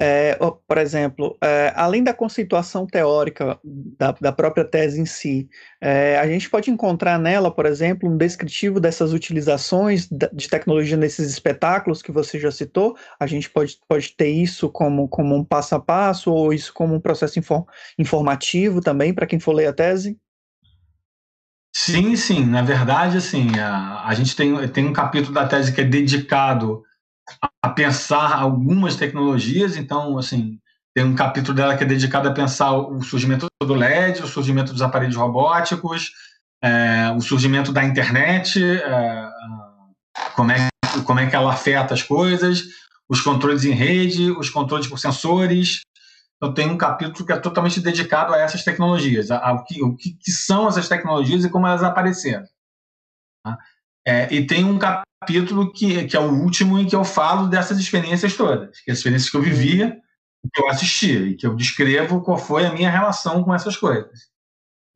É, 0.00 0.38
por 0.66 0.78
exemplo, 0.78 1.36
é, 1.42 1.72
além 1.74 2.04
da 2.04 2.14
conceituação 2.14 2.86
teórica 2.86 3.58
da, 3.64 4.12
da 4.12 4.30
própria 4.30 4.64
tese 4.64 5.00
em 5.00 5.06
si, 5.06 5.48
é, 5.80 6.16
a 6.18 6.26
gente 6.28 6.48
pode 6.48 6.70
encontrar 6.70 7.18
nela, 7.18 7.50
por 7.50 7.66
exemplo, 7.66 8.08
um 8.08 8.16
descritivo 8.16 8.78
dessas 8.78 9.12
utilizações 9.12 10.08
de 10.08 10.48
tecnologia 10.48 10.96
nesses 10.96 11.28
espetáculos 11.28 12.00
que 12.02 12.12
você 12.12 12.38
já 12.38 12.52
citou. 12.52 12.96
A 13.18 13.26
gente 13.26 13.50
pode, 13.50 13.76
pode 13.88 14.14
ter 14.14 14.28
isso 14.28 14.68
como, 14.68 15.08
como 15.08 15.34
um 15.34 15.44
passo 15.44 15.74
a 15.74 15.80
passo, 15.80 16.32
ou 16.32 16.52
isso 16.52 16.72
como 16.72 16.94
um 16.94 17.00
processo 17.00 17.38
inform, 17.38 17.64
informativo 17.98 18.80
também, 18.80 19.12
para 19.12 19.26
quem 19.26 19.40
for 19.40 19.52
ler 19.52 19.66
a 19.66 19.72
tese? 19.72 20.16
Sim, 21.74 22.16
sim. 22.16 22.44
Na 22.44 22.62
verdade, 22.62 23.16
assim, 23.18 23.58
a, 23.58 24.04
a 24.04 24.14
gente 24.14 24.34
tem, 24.34 24.68
tem 24.68 24.86
um 24.86 24.92
capítulo 24.92 25.34
da 25.34 25.46
tese 25.46 25.72
que 25.72 25.80
é 25.80 25.84
dedicado 25.84 26.82
a 27.62 27.68
pensar 27.68 28.34
algumas 28.34 28.96
tecnologias. 28.96 29.76
Então, 29.76 30.18
assim, 30.18 30.58
tem 30.94 31.04
um 31.04 31.14
capítulo 31.14 31.54
dela 31.54 31.76
que 31.76 31.84
é 31.84 31.86
dedicado 31.86 32.28
a 32.28 32.32
pensar 32.32 32.72
o 32.72 33.02
surgimento 33.02 33.46
do 33.62 33.74
LED, 33.74 34.22
o 34.22 34.26
surgimento 34.26 34.72
dos 34.72 34.82
aparelhos 34.82 35.16
robóticos, 35.16 36.10
é, 36.62 37.12
o 37.16 37.20
surgimento 37.20 37.72
da 37.72 37.84
internet, 37.84 38.60
é, 38.62 39.28
como, 40.34 40.50
é, 40.52 40.68
como 41.04 41.20
é 41.20 41.26
que 41.26 41.36
ela 41.36 41.52
afeta 41.52 41.94
as 41.94 42.02
coisas, 42.02 42.64
os 43.08 43.20
controles 43.20 43.64
em 43.64 43.72
rede, 43.72 44.30
os 44.32 44.50
controles 44.50 44.86
por 44.86 44.98
sensores, 44.98 45.82
eu 46.40 46.54
tenho 46.54 46.72
um 46.72 46.78
capítulo 46.78 47.26
que 47.26 47.32
é 47.32 47.38
totalmente 47.38 47.80
dedicado 47.80 48.32
a 48.32 48.38
essas 48.38 48.62
tecnologias, 48.62 49.30
ao 49.30 49.64
que, 49.64 49.82
o 49.82 49.96
que, 49.96 50.14
que, 50.14 50.30
são 50.30 50.68
essas 50.68 50.88
tecnologias 50.88 51.44
e 51.44 51.50
como 51.50 51.66
elas 51.66 51.82
apareceram. 51.82 52.46
Tá? 53.44 53.58
É, 54.06 54.32
e 54.32 54.46
tem 54.46 54.64
um 54.64 54.78
capítulo 54.78 55.72
que, 55.72 56.04
que 56.06 56.16
é 56.16 56.20
o 56.20 56.32
último 56.32 56.78
em 56.78 56.86
que 56.86 56.94
eu 56.94 57.04
falo 57.04 57.48
dessas 57.48 57.78
experiências 57.78 58.36
todas, 58.36 58.80
que 58.80 58.90
é 58.90 58.92
as 58.92 58.98
experiências 58.98 59.30
que 59.30 59.36
eu 59.36 59.42
vivia, 59.42 60.00
que 60.54 60.62
eu 60.62 60.68
assistia, 60.68 61.20
e 61.20 61.34
que 61.34 61.46
eu 61.46 61.54
descrevo 61.56 62.22
qual 62.22 62.38
foi 62.38 62.64
a 62.64 62.72
minha 62.72 62.90
relação 62.90 63.42
com 63.42 63.52
essas 63.52 63.76
coisas. 63.76 64.28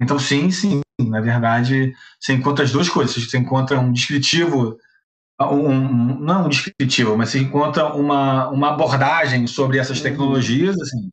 Então, 0.01 0.19
sim, 0.19 0.51
sim, 0.51 0.81
na 1.01 1.21
verdade, 1.21 1.93
você 2.21 2.33
encontra 2.33 2.65
as 2.65 2.73
duas 2.73 2.89
coisas. 2.89 3.15
Você 3.15 3.39
encontra 3.39 3.79
um 3.79 3.93
descritivo 3.93 4.79
um, 5.41 6.19
não 6.19 6.47
um 6.47 6.49
descritivo, 6.49 7.17
mas 7.17 7.31
você 7.31 7.41
encontra 7.41 7.93
uma, 7.95 8.49
uma 8.51 8.71
abordagem 8.71 9.47
sobre 9.47 9.79
essas 9.79 9.99
uhum. 9.99 10.05
tecnologias, 10.05 10.81
assim, 10.81 11.11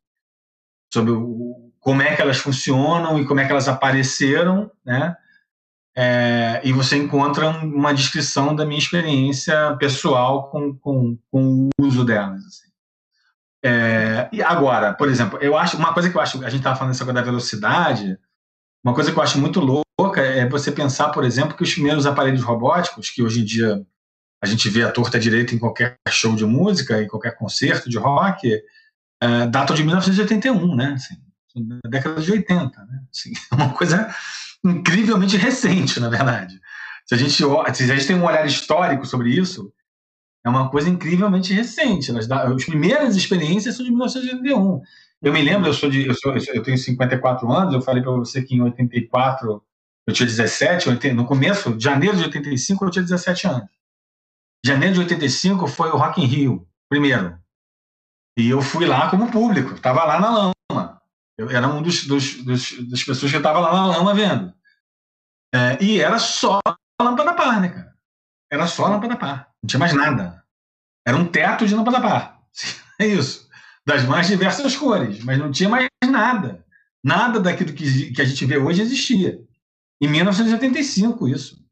sobre 0.92 1.12
o, 1.12 1.72
como 1.80 2.02
é 2.02 2.14
que 2.14 2.22
elas 2.22 2.38
funcionam 2.38 3.18
e 3.18 3.26
como 3.26 3.40
é 3.40 3.46
que 3.46 3.52
elas 3.52 3.68
apareceram, 3.68 4.70
né? 4.84 5.16
É, 5.96 6.60
e 6.62 6.72
você 6.72 6.96
encontra 6.96 7.48
uma 7.48 7.92
descrição 7.92 8.54
da 8.54 8.64
minha 8.64 8.78
experiência 8.78 9.76
pessoal 9.76 10.50
com, 10.50 10.74
com, 10.76 11.18
com 11.30 11.68
o 11.78 11.84
uso 11.84 12.04
delas. 12.04 12.44
Assim. 12.44 12.70
É, 13.62 14.28
e 14.32 14.42
agora, 14.42 14.94
por 14.94 15.08
exemplo, 15.08 15.38
eu 15.42 15.56
acho 15.56 15.76
uma 15.76 15.92
coisa 15.92 16.08
que 16.08 16.16
eu 16.16 16.20
acho, 16.20 16.38
a 16.44 16.48
gente 16.48 16.60
estava 16.60 16.76
falando 16.76 16.94
essa 16.94 17.04
coisa 17.04 17.20
da 17.20 17.26
velocidade, 17.26 18.18
uma 18.84 18.94
coisa 18.94 19.12
que 19.12 19.18
eu 19.18 19.22
acho 19.22 19.38
muito 19.38 19.60
louca 19.60 20.22
é 20.22 20.48
você 20.48 20.72
pensar, 20.72 21.10
por 21.10 21.24
exemplo, 21.24 21.56
que 21.56 21.62
os 21.62 21.72
primeiros 21.72 22.06
aparelhos 22.06 22.42
robóticos, 22.42 23.10
que 23.10 23.22
hoje 23.22 23.40
em 23.40 23.44
dia 23.44 23.84
a 24.42 24.46
gente 24.46 24.70
vê 24.70 24.82
a 24.82 24.90
torta 24.90 25.18
direita 25.18 25.54
em 25.54 25.58
qualquer 25.58 25.96
show 26.08 26.34
de 26.34 26.46
música, 26.46 27.02
em 27.02 27.06
qualquer 27.06 27.36
concerto 27.36 27.90
de 27.90 27.98
rock, 27.98 28.48
uh, 29.22 29.50
datam 29.50 29.76
de 29.76 29.82
1981, 29.82 30.74
né? 30.74 30.94
Assim, 30.94 31.16
da 31.56 31.88
década 31.88 32.20
de 32.20 32.32
80, 32.32 32.84
né? 32.84 33.02
Assim, 33.12 33.32
é 33.52 33.54
uma 33.54 33.72
coisa 33.72 34.14
incrivelmente 34.64 35.36
recente, 35.36 35.98
na 36.00 36.08
verdade. 36.08 36.60
Se 37.06 37.14
a 37.14 37.18
gente, 37.18 37.32
se 37.32 37.44
a 37.44 37.96
gente 37.96 38.06
tem 38.06 38.16
um 38.16 38.24
olhar 38.24 38.46
histórico 38.46 39.04
sobre 39.06 39.30
isso, 39.30 39.72
é 40.44 40.48
uma 40.48 40.70
coisa 40.70 40.88
incrivelmente 40.88 41.52
recente. 41.52 42.12
As, 42.16 42.64
primeiras 42.64 43.16
experiências 43.16 43.76
são 43.76 43.84
de 43.84 43.90
1981. 43.90 44.80
Eu 45.22 45.32
me 45.32 45.42
lembro, 45.42 45.68
eu 45.68 45.74
sou 45.74 45.90
de, 45.90 46.06
eu, 46.06 46.14
sou, 46.14 46.34
eu 46.34 46.62
tenho 46.62 46.78
54 46.78 47.50
anos. 47.52 47.74
Eu 47.74 47.82
falei 47.82 48.02
para 48.02 48.12
você 48.12 48.42
que 48.42 48.54
em 48.54 48.62
84 48.62 49.62
eu 50.06 50.14
tinha 50.14 50.26
17. 50.26 51.12
no 51.12 51.26
começo, 51.26 51.78
janeiro 51.78 52.16
de 52.16 52.24
85, 52.24 52.84
eu 52.84 52.90
tinha 52.90 53.02
17 53.02 53.46
anos. 53.46 53.70
Janeiro 54.64 54.94
de 54.94 55.00
85 55.00 55.66
foi 55.66 55.90
o 55.90 55.96
Rock 55.96 56.22
in 56.22 56.26
Rio, 56.26 56.66
primeiro. 56.88 57.38
E 58.38 58.48
eu 58.48 58.62
fui 58.62 58.86
lá 58.86 59.10
como 59.10 59.30
público, 59.30 59.74
estava 59.74 60.04
lá 60.04 60.20
na 60.20 60.30
lama. 60.30 61.00
Eu 61.38 61.50
era 61.50 61.66
um 61.68 61.82
dos, 61.82 62.06
dos, 62.06 62.44
dos 62.44 62.88
das 62.88 63.02
pessoas 63.02 63.30
que 63.30 63.38
estava 63.38 63.60
lá 63.60 63.72
na 63.72 63.86
lama 63.86 64.14
vendo. 64.14 64.54
É, 65.54 65.82
e 65.82 66.00
era 66.00 66.18
só 66.18 66.60
a 66.66 67.02
lâmpada 67.02 67.34
par, 67.34 67.60
né, 67.60 67.70
cara? 67.70 67.96
Era 68.52 68.66
só 68.66 68.86
a 68.86 68.90
lâmpada 68.90 69.16
par. 69.16 69.50
Não 69.62 69.66
tinha 69.66 69.80
mais 69.80 69.94
nada. 69.94 70.44
Era 71.06 71.16
um 71.16 71.26
teto 71.26 71.66
de 71.66 71.74
lâmpada 71.74 72.00
par. 72.00 72.40
É 73.00 73.06
isso. 73.06 73.48
Das 73.86 74.04
mais 74.04 74.26
diversas 74.26 74.76
cores. 74.76 75.24
Mas 75.24 75.38
não 75.38 75.50
tinha 75.50 75.70
mais 75.70 75.88
nada. 76.04 76.62
Nada 77.02 77.40
daquilo 77.40 77.72
que, 77.72 78.12
que 78.12 78.20
a 78.20 78.24
gente 78.26 78.44
vê 78.44 78.58
hoje 78.58 78.82
existia. 78.82 79.40
Em 80.02 80.06
1985, 80.06 81.26
isso. 81.26 81.56
Não 81.56 81.66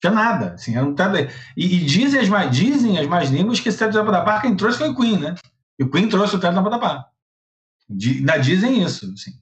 tinha 0.00 0.12
nada. 0.12 0.54
Assim, 0.54 0.76
era 0.76 0.86
um 0.86 0.94
teto... 0.94 1.16
e, 1.56 1.64
e 1.64 1.84
dizem, 1.84 2.20
as 2.20 2.28
mais, 2.28 2.56
dizem 2.56 2.96
as 2.96 3.08
mais 3.08 3.28
línguas 3.28 3.58
que 3.58 3.68
esse 3.68 3.76
teto 3.76 3.90
de 3.90 3.98
lâmpada 3.98 4.24
par 4.24 4.40
quem 4.40 4.54
trouxe 4.54 4.78
foi 4.78 4.90
o 4.90 4.94
Queen, 4.94 5.18
né? 5.18 5.34
E 5.78 5.84
o 5.84 5.90
Queen 5.90 6.08
trouxe 6.08 6.36
o 6.36 6.40
teto 6.40 6.54
na 6.54 6.62
Badabá. 6.62 7.06
Ainda 7.90 8.38
dizem 8.38 8.82
isso. 8.82 9.12
Assim. 9.12 9.32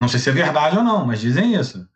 Não 0.00 0.08
sei 0.08 0.18
se 0.18 0.30
é 0.30 0.32
verdade 0.32 0.76
ou 0.76 0.84
não, 0.84 1.06
mas 1.06 1.20
dizem 1.20 1.54
isso. 1.54 1.86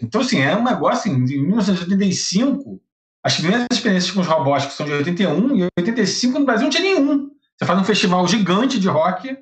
Então, 0.00 0.20
assim, 0.20 0.40
é 0.40 0.56
um 0.56 0.64
negócio, 0.64 1.10
assim, 1.10 1.12
em 1.12 1.46
1985, 1.46 2.80
as 3.22 3.36
primeiras 3.36 3.66
experiências 3.72 4.12
com 4.12 4.20
os 4.20 4.26
robóticos 4.26 4.76
são 4.76 4.84
de 4.84 4.92
81, 4.92 5.56
e 5.56 5.68
85 5.78 6.38
no 6.38 6.44
Brasil 6.44 6.64
não 6.64 6.70
tinha 6.70 6.82
nenhum. 6.82 7.30
Você 7.56 7.64
faz 7.64 7.78
um 7.78 7.84
festival 7.84 8.26
gigante 8.26 8.80
de 8.80 8.88
rock 8.88 9.36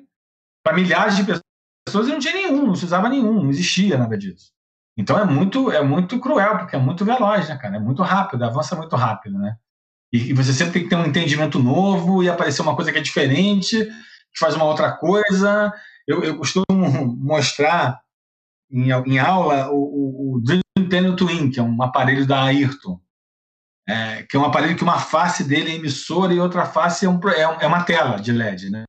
para 0.63 0.75
milhares 0.75 1.15
de 1.17 1.23
pessoas 1.85 2.07
e 2.07 2.11
não 2.11 2.19
tinha 2.19 2.33
nenhum, 2.33 2.67
não 2.67 2.75
se 2.75 2.85
usava 2.85 3.09
nenhum, 3.09 3.33
não 3.43 3.49
existia 3.49 3.97
nada 3.97 4.17
disso. 4.17 4.53
Então 4.95 5.17
é 5.17 5.25
muito, 5.25 5.71
é 5.71 5.83
muito 5.83 6.19
cruel, 6.19 6.59
porque 6.59 6.75
é 6.75 6.79
muito 6.79 7.03
veloz, 7.03 7.49
né, 7.49 7.57
cara? 7.57 7.77
É 7.77 7.79
muito 7.79 8.03
rápido, 8.03 8.45
avança 8.45 8.75
muito 8.75 8.95
rápido, 8.95 9.39
né? 9.39 9.57
E, 10.13 10.31
você 10.31 10.53
sempre 10.53 10.73
tem 10.73 10.83
que 10.83 10.89
ter 10.89 10.95
um 10.95 11.07
entendimento 11.07 11.57
novo 11.57 12.21
e 12.23 12.29
aparecer 12.29 12.61
uma 12.61 12.75
coisa 12.75 12.91
que 12.91 12.99
é 12.99 13.01
diferente, 13.01 13.83
que 13.83 14.39
faz 14.39 14.53
uma 14.53 14.65
outra 14.65 14.91
coisa. 14.91 15.73
Eu, 16.07 16.23
eu 16.23 16.37
costumo 16.37 16.63
mostrar 17.17 17.99
em, 18.71 18.89
em 18.91 19.17
aula 19.17 19.71
o, 19.71 20.35
o, 20.35 20.41
Dream 20.41 20.61
Panel 20.87 21.15
Twin, 21.15 21.49
que 21.49 21.59
é 21.59 21.63
um 21.63 21.81
aparelho 21.81 22.27
da 22.27 22.43
Ayrton. 22.43 23.01
É, 23.89 24.23
que 24.23 24.37
é 24.37 24.39
um 24.39 24.45
aparelho 24.45 24.77
que 24.77 24.83
uma 24.83 24.99
face 24.99 25.43
dele 25.43 25.71
é 25.71 25.75
emissora 25.75 26.33
e 26.33 26.39
outra 26.39 26.65
face 26.65 27.05
é, 27.05 27.09
um, 27.09 27.19
é, 27.29 27.41
é 27.41 27.67
uma 27.67 27.83
tela 27.83 28.17
de 28.17 28.31
LED, 28.31 28.69
né? 28.69 28.85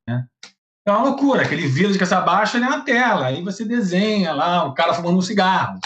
É 0.87 0.93
uma 0.93 1.03
loucura, 1.03 1.43
aquele 1.43 1.67
vira 1.67 1.91
de 1.91 1.99
cabeça 1.99 2.21
baixa 2.21 2.59
ele 2.59 2.67
é 2.67 2.69
uma 2.69 2.85
tela, 2.85 3.27
aí 3.27 3.43
você 3.43 3.65
desenha 3.65 4.33
lá, 4.33 4.65
o 4.67 4.75
cara 4.75 4.95
fumando 4.95 5.19
um 5.19 5.23
cigarro. 5.23 5.81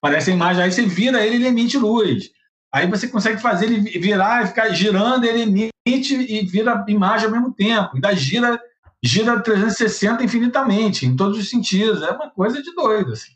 Parece 0.00 0.30
a 0.30 0.34
imagem, 0.34 0.62
aí 0.62 0.72
você 0.72 0.86
vira 0.86 1.24
ele, 1.24 1.36
ele 1.36 1.46
emite 1.46 1.76
luz. 1.76 2.30
Aí 2.72 2.86
você 2.86 3.08
consegue 3.08 3.40
fazer 3.40 3.66
ele 3.66 3.98
virar 3.98 4.44
e 4.44 4.48
ficar 4.48 4.68
girando, 4.70 5.24
ele 5.24 5.72
emite 5.86 6.14
e 6.14 6.44
vira 6.46 6.84
imagem 6.88 7.26
ao 7.26 7.32
mesmo 7.32 7.52
tempo. 7.52 7.94
Ainda 7.94 8.14
gira, 8.14 8.60
gira 9.02 9.40
360 9.40 10.22
infinitamente, 10.22 11.06
em 11.06 11.16
todos 11.16 11.38
os 11.38 11.48
sentidos. 11.48 12.02
É 12.02 12.10
uma 12.10 12.30
coisa 12.30 12.62
de 12.62 12.74
doido. 12.74 13.12
Assim. 13.12 13.32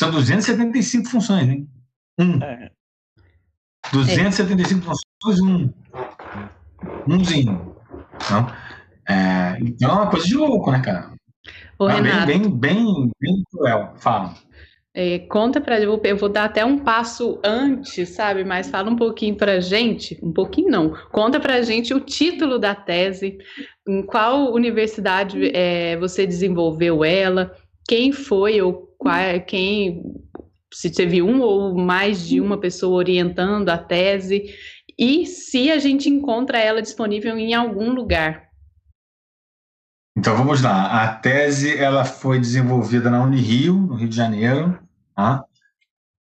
São 0.00 0.10
275 0.10 1.08
funções, 1.08 1.48
hein? 1.48 1.68
Um. 2.18 2.42
É. 2.42 2.70
275 3.92 4.80
é. 4.80 4.84
funções, 4.84 5.40
um. 5.42 5.72
Umzinho. 7.08 7.76
Então, 8.14 8.52
é, 9.08 9.58
então 9.60 9.90
é 9.90 9.92
uma 9.92 10.10
coisa 10.10 10.26
de 10.26 10.36
louco, 10.36 10.70
né, 10.70 10.80
cara? 10.80 11.12
Ô, 11.78 11.88
é 11.88 11.94
Renato. 11.94 12.26
Bem, 12.26 12.40
bem, 12.42 12.50
bem, 12.58 13.10
bem 13.20 13.42
cruel. 13.50 13.94
Fala. 13.98 14.34
É, 14.98 15.18
conta 15.18 15.60
para 15.60 15.78
eu, 15.78 16.00
eu 16.02 16.16
vou 16.16 16.30
dar 16.30 16.44
até 16.44 16.64
um 16.64 16.78
passo 16.78 17.38
antes, 17.44 18.08
sabe? 18.08 18.44
Mas 18.44 18.70
fala 18.70 18.90
um 18.90 18.96
pouquinho 18.96 19.36
para 19.36 19.60
gente, 19.60 20.18
um 20.22 20.32
pouquinho 20.32 20.70
não. 20.70 20.94
Conta 21.12 21.38
para 21.38 21.60
gente 21.60 21.92
o 21.92 22.00
título 22.00 22.58
da 22.58 22.74
tese, 22.74 23.36
em 23.86 24.02
qual 24.02 24.50
universidade 24.54 25.54
é, 25.54 25.98
você 25.98 26.26
desenvolveu 26.26 27.04
ela, 27.04 27.54
quem 27.86 28.10
foi 28.10 28.58
ou 28.62 28.94
qual, 28.96 29.14
quem 29.46 30.02
se 30.72 30.90
teve 30.90 31.20
um 31.20 31.42
ou 31.42 31.74
mais 31.74 32.26
de 32.26 32.40
uma 32.40 32.58
pessoa 32.58 32.96
orientando 32.96 33.68
a 33.68 33.76
tese 33.76 34.46
e 34.98 35.26
se 35.26 35.70
a 35.70 35.78
gente 35.78 36.08
encontra 36.08 36.58
ela 36.58 36.80
disponível 36.80 37.36
em 37.36 37.52
algum 37.52 37.92
lugar. 37.92 38.46
Então 40.16 40.34
vamos 40.34 40.62
lá. 40.62 41.04
A 41.04 41.14
tese 41.14 41.76
ela 41.76 42.06
foi 42.06 42.40
desenvolvida 42.40 43.10
na 43.10 43.22
Unirio, 43.22 43.74
no 43.74 43.96
Rio 43.96 44.08
de 44.08 44.16
Janeiro. 44.16 44.85
Tá? 45.16 45.44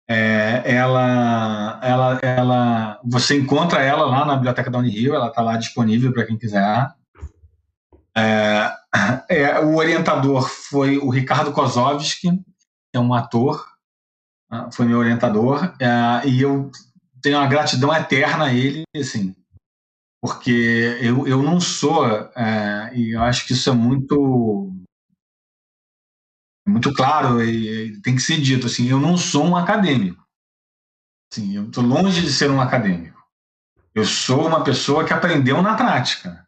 É, 0.09 0.63
ela, 0.75 1.81
ela, 1.83 2.19
ela, 2.21 3.01
você 3.05 3.39
encontra 3.39 3.81
ela 3.81 4.05
lá 4.05 4.25
na 4.25 4.35
biblioteca 4.35 4.71
da 4.71 4.79
Unirio. 4.79 5.15
Ela 5.15 5.29
está 5.29 5.41
lá 5.41 5.57
disponível 5.57 6.13
para 6.13 6.27
quem 6.27 6.37
quiser. 6.37 6.93
É, 8.17 8.73
é, 9.29 9.61
o 9.61 9.77
orientador 9.77 10.49
foi 10.49 10.99
o 10.99 11.09
Ricardo 11.11 11.53
Kozovski, 11.53 12.31
que 12.33 12.97
é 12.97 13.01
um 13.01 13.15
ator, 13.15 13.65
né? 14.51 14.69
foi 14.73 14.87
meu 14.87 14.99
orientador, 14.99 15.73
é, 15.79 16.29
e 16.29 16.43
eu 16.43 16.71
tenho 17.23 17.39
uma 17.39 17.47
gratidão 17.47 17.95
eterna 17.95 18.47
a 18.47 18.53
ele, 18.53 18.83
assim, 18.97 19.35
porque 20.21 20.99
eu, 21.01 21.27
eu 21.29 21.43
não 21.43 21.61
sou, 21.61 22.05
é, 22.37 22.91
e 22.95 23.15
eu 23.15 23.23
acho 23.23 23.47
que 23.47 23.53
isso 23.53 23.71
é 23.71 23.73
muito 23.73 24.73
muito 26.71 26.93
claro 26.95 27.43
e, 27.43 28.01
tem 28.03 28.15
que 28.15 28.23
ser 28.23 28.41
dito 28.41 28.67
assim, 28.67 28.89
eu 28.89 29.01
não 29.01 29.17
sou 29.17 29.45
um 29.45 29.57
acadêmico. 29.57 30.25
Assim, 31.33 31.57
eu 31.57 31.67
estou 31.67 31.85
longe 31.85 32.23
de 32.23 32.33
ser 32.33 32.51
um 32.51 32.61
acadêmico. 32.61 33.21
Eu 33.95 34.05
sou 34.05 34.47
uma 34.47 34.65
pessoa 34.65 35.05
que 35.05 35.13
aprendeu 35.13 35.61
na 35.61 35.77
prática. 35.77 36.47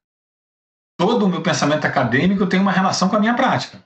Todo 0.98 1.26
o 1.26 1.28
meu 1.28 1.42
pensamento 1.42 1.84
acadêmico 1.84 2.46
tem 2.46 2.60
uma 2.60 2.72
relação 2.72 3.08
com 3.08 3.16
a 3.16 3.20
minha 3.20 3.34
prática, 3.34 3.84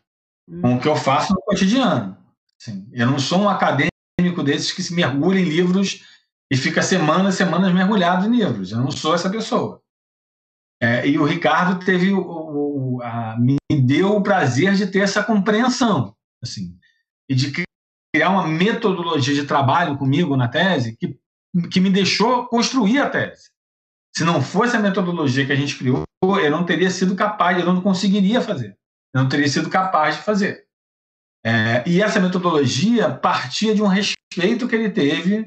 com 0.60 0.76
o 0.76 0.80
que 0.80 0.88
eu 0.88 0.96
faço 0.96 1.32
no 1.32 1.40
cotidiano. 1.40 2.16
Assim, 2.60 2.88
eu 2.92 3.06
não 3.06 3.18
sou 3.18 3.40
um 3.40 3.48
acadêmico 3.48 4.42
desses 4.44 4.72
que 4.72 4.82
se 4.82 4.94
mergulha 4.94 5.38
em 5.38 5.44
livros 5.44 6.02
e 6.50 6.56
fica 6.56 6.82
semanas 6.82 7.34
e 7.34 7.38
semanas 7.38 7.72
mergulhado 7.72 8.26
em 8.26 8.36
livros. 8.36 8.72
Eu 8.72 8.78
não 8.78 8.90
sou 8.90 9.14
essa 9.14 9.30
pessoa. 9.30 9.80
É, 10.80 11.06
e 11.06 11.18
o 11.18 11.24
Ricardo 11.24 11.84
teve 11.84 12.12
o, 12.12 12.20
o 12.20 13.02
a, 13.02 13.36
me 13.38 13.56
deu 13.70 14.16
o 14.16 14.22
prazer 14.22 14.74
de 14.74 14.86
ter 14.86 15.00
essa 15.00 15.22
compreensão, 15.22 16.14
assim, 16.42 16.76
e 17.28 17.34
de 17.34 17.52
criar 18.14 18.30
uma 18.30 18.46
metodologia 18.46 19.34
de 19.34 19.44
trabalho 19.44 19.96
comigo 19.96 20.36
na 20.36 20.48
tese 20.48 20.96
que, 20.96 21.18
que 21.70 21.80
me 21.80 21.90
deixou 21.90 22.46
construir 22.46 22.98
a 22.98 23.10
tese. 23.10 23.50
Se 24.16 24.24
não 24.24 24.40
fosse 24.40 24.76
a 24.76 24.80
metodologia 24.80 25.44
que 25.44 25.52
a 25.52 25.56
gente 25.56 25.76
criou, 25.76 26.04
eu 26.22 26.50
não 26.50 26.64
teria 26.64 26.90
sido 26.90 27.14
capaz, 27.14 27.58
eu 27.58 27.66
não 27.66 27.80
conseguiria 27.82 28.40
fazer, 28.40 28.76
eu 29.14 29.22
não 29.22 29.28
teria 29.28 29.48
sido 29.48 29.68
capaz 29.68 30.16
de 30.16 30.22
fazer. 30.22 30.64
É, 31.44 31.84
e 31.86 32.02
essa 32.02 32.18
metodologia 32.18 33.10
partia 33.10 33.74
de 33.74 33.82
um 33.82 33.86
respeito 33.86 34.66
que 34.66 34.74
ele 34.74 34.90
teve 34.90 35.46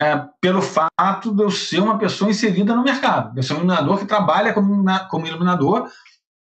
é, 0.00 0.22
pelo 0.40 0.60
fato 0.62 1.34
de 1.34 1.42
eu 1.42 1.50
ser 1.50 1.80
uma 1.80 1.98
pessoa 1.98 2.30
inserida 2.30 2.74
no 2.74 2.84
mercado. 2.84 3.36
Eu 3.36 3.42
sou 3.42 3.56
um 3.56 3.60
iluminador 3.60 3.98
que 3.98 4.06
trabalha 4.06 4.52
como, 4.52 4.84
como 5.08 5.26
iluminador 5.26 5.90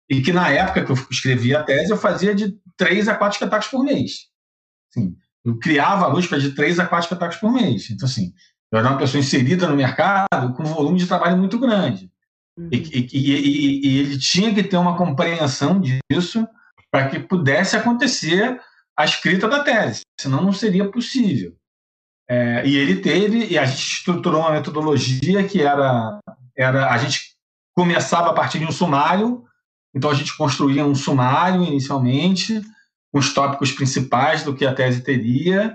e 0.08 0.20
que 0.20 0.32
na 0.32 0.50
época 0.50 0.84
que 0.84 0.92
eu 0.92 0.96
escrevi 1.10 1.54
a 1.54 1.64
tese 1.64 1.90
eu 1.90 1.96
fazia 1.96 2.34
de 2.34 2.56
três 2.76 3.08
a 3.08 3.14
quatro 3.14 3.36
espetáculos 3.36 3.70
por 3.70 3.84
mês. 3.84 4.28
Assim, 4.90 5.16
eu 5.44 5.58
criava 5.58 6.04
a 6.04 6.08
luz 6.08 6.26
para 6.26 6.38
de 6.38 6.52
três 6.52 6.78
a 6.78 6.86
quatro 6.86 7.06
espetáculos 7.06 7.40
por 7.40 7.52
mês. 7.52 7.90
Então, 7.90 8.06
assim, 8.06 8.32
eu 8.70 8.78
era 8.78 8.88
uma 8.88 8.98
pessoa 8.98 9.20
inserida 9.20 9.68
no 9.68 9.76
mercado 9.76 10.52
com 10.54 10.62
um 10.62 10.74
volume 10.74 10.98
de 10.98 11.06
trabalho 11.06 11.36
muito 11.36 11.58
grande. 11.58 12.10
Uhum. 12.58 12.68
E, 12.72 12.76
e, 12.76 13.08
e, 13.12 13.86
e, 13.86 13.98
ele 13.98 14.18
tinha 14.18 14.52
que 14.54 14.62
ter 14.62 14.76
uma 14.76 14.96
compreensão 14.96 15.80
disso 15.80 16.46
para 16.90 17.08
que 17.08 17.20
pudesse 17.20 17.76
acontecer 17.76 18.60
a 18.96 19.04
escrita 19.04 19.46
da 19.46 19.62
tese, 19.62 20.00
senão 20.18 20.42
não 20.42 20.52
seria 20.52 20.90
possível. 20.90 21.54
É, 22.28 22.66
e 22.66 22.76
ele 22.76 22.96
teve, 22.96 23.46
e 23.46 23.58
a 23.58 23.64
gente 23.64 23.98
estruturou 23.98 24.40
uma 24.40 24.52
metodologia 24.52 25.46
que 25.46 25.62
era, 25.62 26.18
era 26.56 26.90
a 26.90 26.98
gente 26.98 27.36
começava 27.74 28.30
a 28.30 28.32
partir 28.32 28.58
de 28.58 28.64
um 28.64 28.72
sumário, 28.72 29.44
então 29.96 30.10
a 30.10 30.14
gente 30.14 30.36
construía 30.36 30.84
um 30.84 30.94
sumário 30.94 31.64
inicialmente, 31.64 32.60
com 33.10 33.18
os 33.18 33.32
tópicos 33.32 33.72
principais 33.72 34.42
do 34.42 34.54
que 34.54 34.66
a 34.66 34.74
tese 34.74 35.00
teria. 35.00 35.74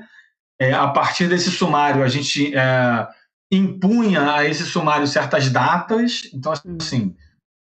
É, 0.61 0.71
a 0.73 0.87
partir 0.87 1.27
desse 1.27 1.49
sumário, 1.49 2.03
a 2.03 2.07
gente 2.07 2.55
é, 2.55 3.07
impunha 3.51 4.35
a 4.35 4.45
esse 4.45 4.63
sumário 4.63 5.07
certas 5.07 5.49
datas. 5.49 6.29
Então, 6.31 6.53
assim, 6.79 7.15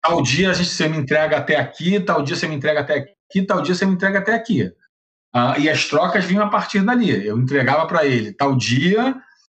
tal 0.01 0.21
dia 0.21 0.49
a 0.49 0.53
gente 0.53 0.69
você 0.69 0.87
me 0.87 0.97
entrega 0.97 1.37
até 1.37 1.57
aqui, 1.57 1.99
tal 1.99 2.23
dia 2.23 2.37
você 2.37 2.47
me 2.47 2.55
entrega 2.55 2.79
até 2.79 2.99
aqui, 2.99 3.45
tal 3.45 3.61
dia 3.61 3.75
você 3.75 3.85
me 3.85 3.93
entrega 3.93 4.19
até 4.19 4.33
aqui. 4.33 4.63
Uh, 5.35 5.59
e 5.59 5.69
as 5.69 5.85
trocas 5.89 6.23
vinham 6.23 6.45
a 6.45 6.49
partir 6.49 6.81
dali. 6.81 7.27
Eu 7.27 7.37
entregava 7.37 7.85
para 7.85 8.05
ele 8.05 8.31
tal 8.31 8.55
dia, 8.55 9.13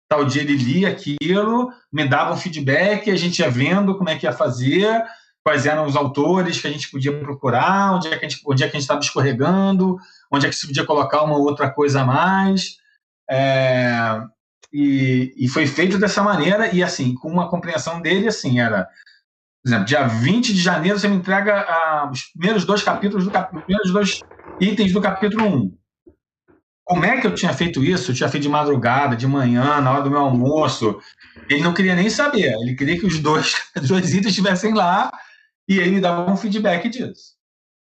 tal 0.09 0.25
dia 0.25 0.41
ele 0.41 0.57
lia 0.57 0.89
aquilo, 0.89 1.71
me 1.93 2.09
dava 2.09 2.33
um 2.33 2.39
feedback, 2.39 3.11
a 3.11 3.17
gente 3.17 3.41
ia 3.41 3.51
vendo 3.51 3.99
como 3.99 4.09
é 4.09 4.17
que 4.17 4.25
ia 4.25 4.33
fazer, 4.33 5.05
quais 5.47 5.65
eram 5.65 5.87
os 5.87 5.95
autores 5.95 6.61
que 6.61 6.67
a 6.67 6.71
gente 6.71 6.91
podia 6.91 7.17
procurar, 7.21 7.95
onde 7.95 8.09
é 8.09 8.19
que 8.19 8.27
a 8.27 8.29
gente 8.29 8.43
onde 8.45 8.65
é 8.65 8.67
que 8.67 8.77
a 8.77 8.81
gente 8.81 8.83
estava 8.83 8.99
escorregando, 8.99 9.97
onde 10.29 10.45
é 10.45 10.49
que 10.49 10.57
se 10.57 10.67
podia 10.67 10.85
colocar 10.85 11.23
uma 11.23 11.39
outra 11.39 11.71
coisa 11.71 12.01
a 12.01 12.05
mais. 12.05 12.79
É, 13.31 14.23
e, 14.73 15.33
e, 15.37 15.47
foi 15.47 15.69
feito 15.69 16.01
dessa 16.01 16.21
maneira, 16.21 16.75
e 16.75 16.83
assim, 16.83 17.15
com 17.15 17.29
uma 17.29 17.49
compreensão 17.49 18.01
dele, 18.03 18.27
assim, 18.27 18.59
era, 18.59 18.89
por 19.63 19.69
exemplo, 19.69 19.85
dia 19.85 20.09
20 20.09 20.53
de 20.53 20.61
janeiro 20.61 20.99
você 20.99 21.07
me 21.07 21.15
entrega 21.15 21.61
ah, 21.61 22.11
os 22.11 22.25
primeiros 22.25 22.65
dois 22.65 22.83
capítulos 22.83 23.25
do 23.25 23.31
capítulo, 23.31 23.61
os 23.61 23.65
primeiros 23.67 23.93
dois 23.93 24.21
itens 24.61 24.93
do 24.93 25.01
capítulo 25.01 25.47
1. 25.47 25.79
Como 26.85 27.05
é 27.05 27.21
que 27.21 27.27
eu 27.29 27.35
tinha 27.37 27.53
feito 27.53 27.85
isso? 27.85 28.11
Eu 28.11 28.17
tinha 28.17 28.29
feito 28.29 28.43
de 28.43 28.49
madrugada, 28.49 29.15
de 29.15 29.29
manhã, 29.29 29.81
na 29.81 29.93
hora 29.93 30.03
do 30.03 30.11
meu 30.11 30.21
almoço. 30.21 30.99
Ele 31.49 31.63
não 31.63 31.73
queria 31.73 31.95
nem 31.95 32.11
saber. 32.11 32.53
Ele 32.61 32.75
queria 32.75 32.99
que 32.99 33.07
os 33.07 33.21
dois, 33.21 33.55
os 33.81 33.87
dois 33.87 34.13
itens 34.13 34.31
estivessem 34.31 34.75
lá 34.75 35.09
e 35.69 35.79
ele 35.79 35.93
me 35.93 36.01
dava 36.01 36.31
um 36.31 36.37
feedback 36.37 36.89
disso. 36.89 37.37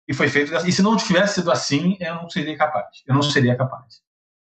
E 0.06 0.14
foi 0.14 0.28
feito. 0.28 0.54
E 0.66 0.72
se 0.72 0.82
não 0.82 0.96
tivesse 0.96 1.34
sido 1.34 1.52
assim, 1.52 1.96
eu 2.00 2.14
não 2.14 2.30
seria 2.30 2.56
capaz. 2.56 2.86
Eu 3.06 3.14
não 3.14 3.22
seria 3.22 3.56
capaz. 3.56 4.00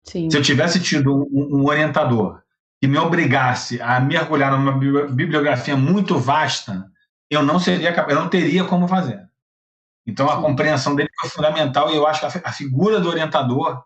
Sim. 0.02 0.30
Se 0.30 0.36
eu 0.36 0.42
tivesse 0.42 0.80
tido 0.80 1.28
um, 1.30 1.60
um 1.60 1.66
orientador 1.66 2.40
que 2.80 2.88
me 2.88 2.98
obrigasse 2.98 3.80
a 3.80 4.00
mergulhar 4.00 4.50
numa 4.50 4.72
bibliografia 5.08 5.76
muito 5.76 6.18
vasta, 6.18 6.90
eu 7.30 7.42
não 7.42 7.60
seria 7.60 7.92
capaz, 7.92 8.16
eu 8.16 8.22
não 8.22 8.28
teria 8.28 8.64
como 8.64 8.88
fazer. 8.88 9.28
Então 10.06 10.28
a 10.28 10.40
compreensão 10.40 10.96
dele 10.96 11.08
foi 11.20 11.30
fundamental 11.30 11.90
e 11.90 11.96
eu 11.96 12.06
acho 12.06 12.20
que 12.20 12.40
a 12.42 12.52
figura 12.52 12.98
do 12.98 13.08
orientador 13.08 13.84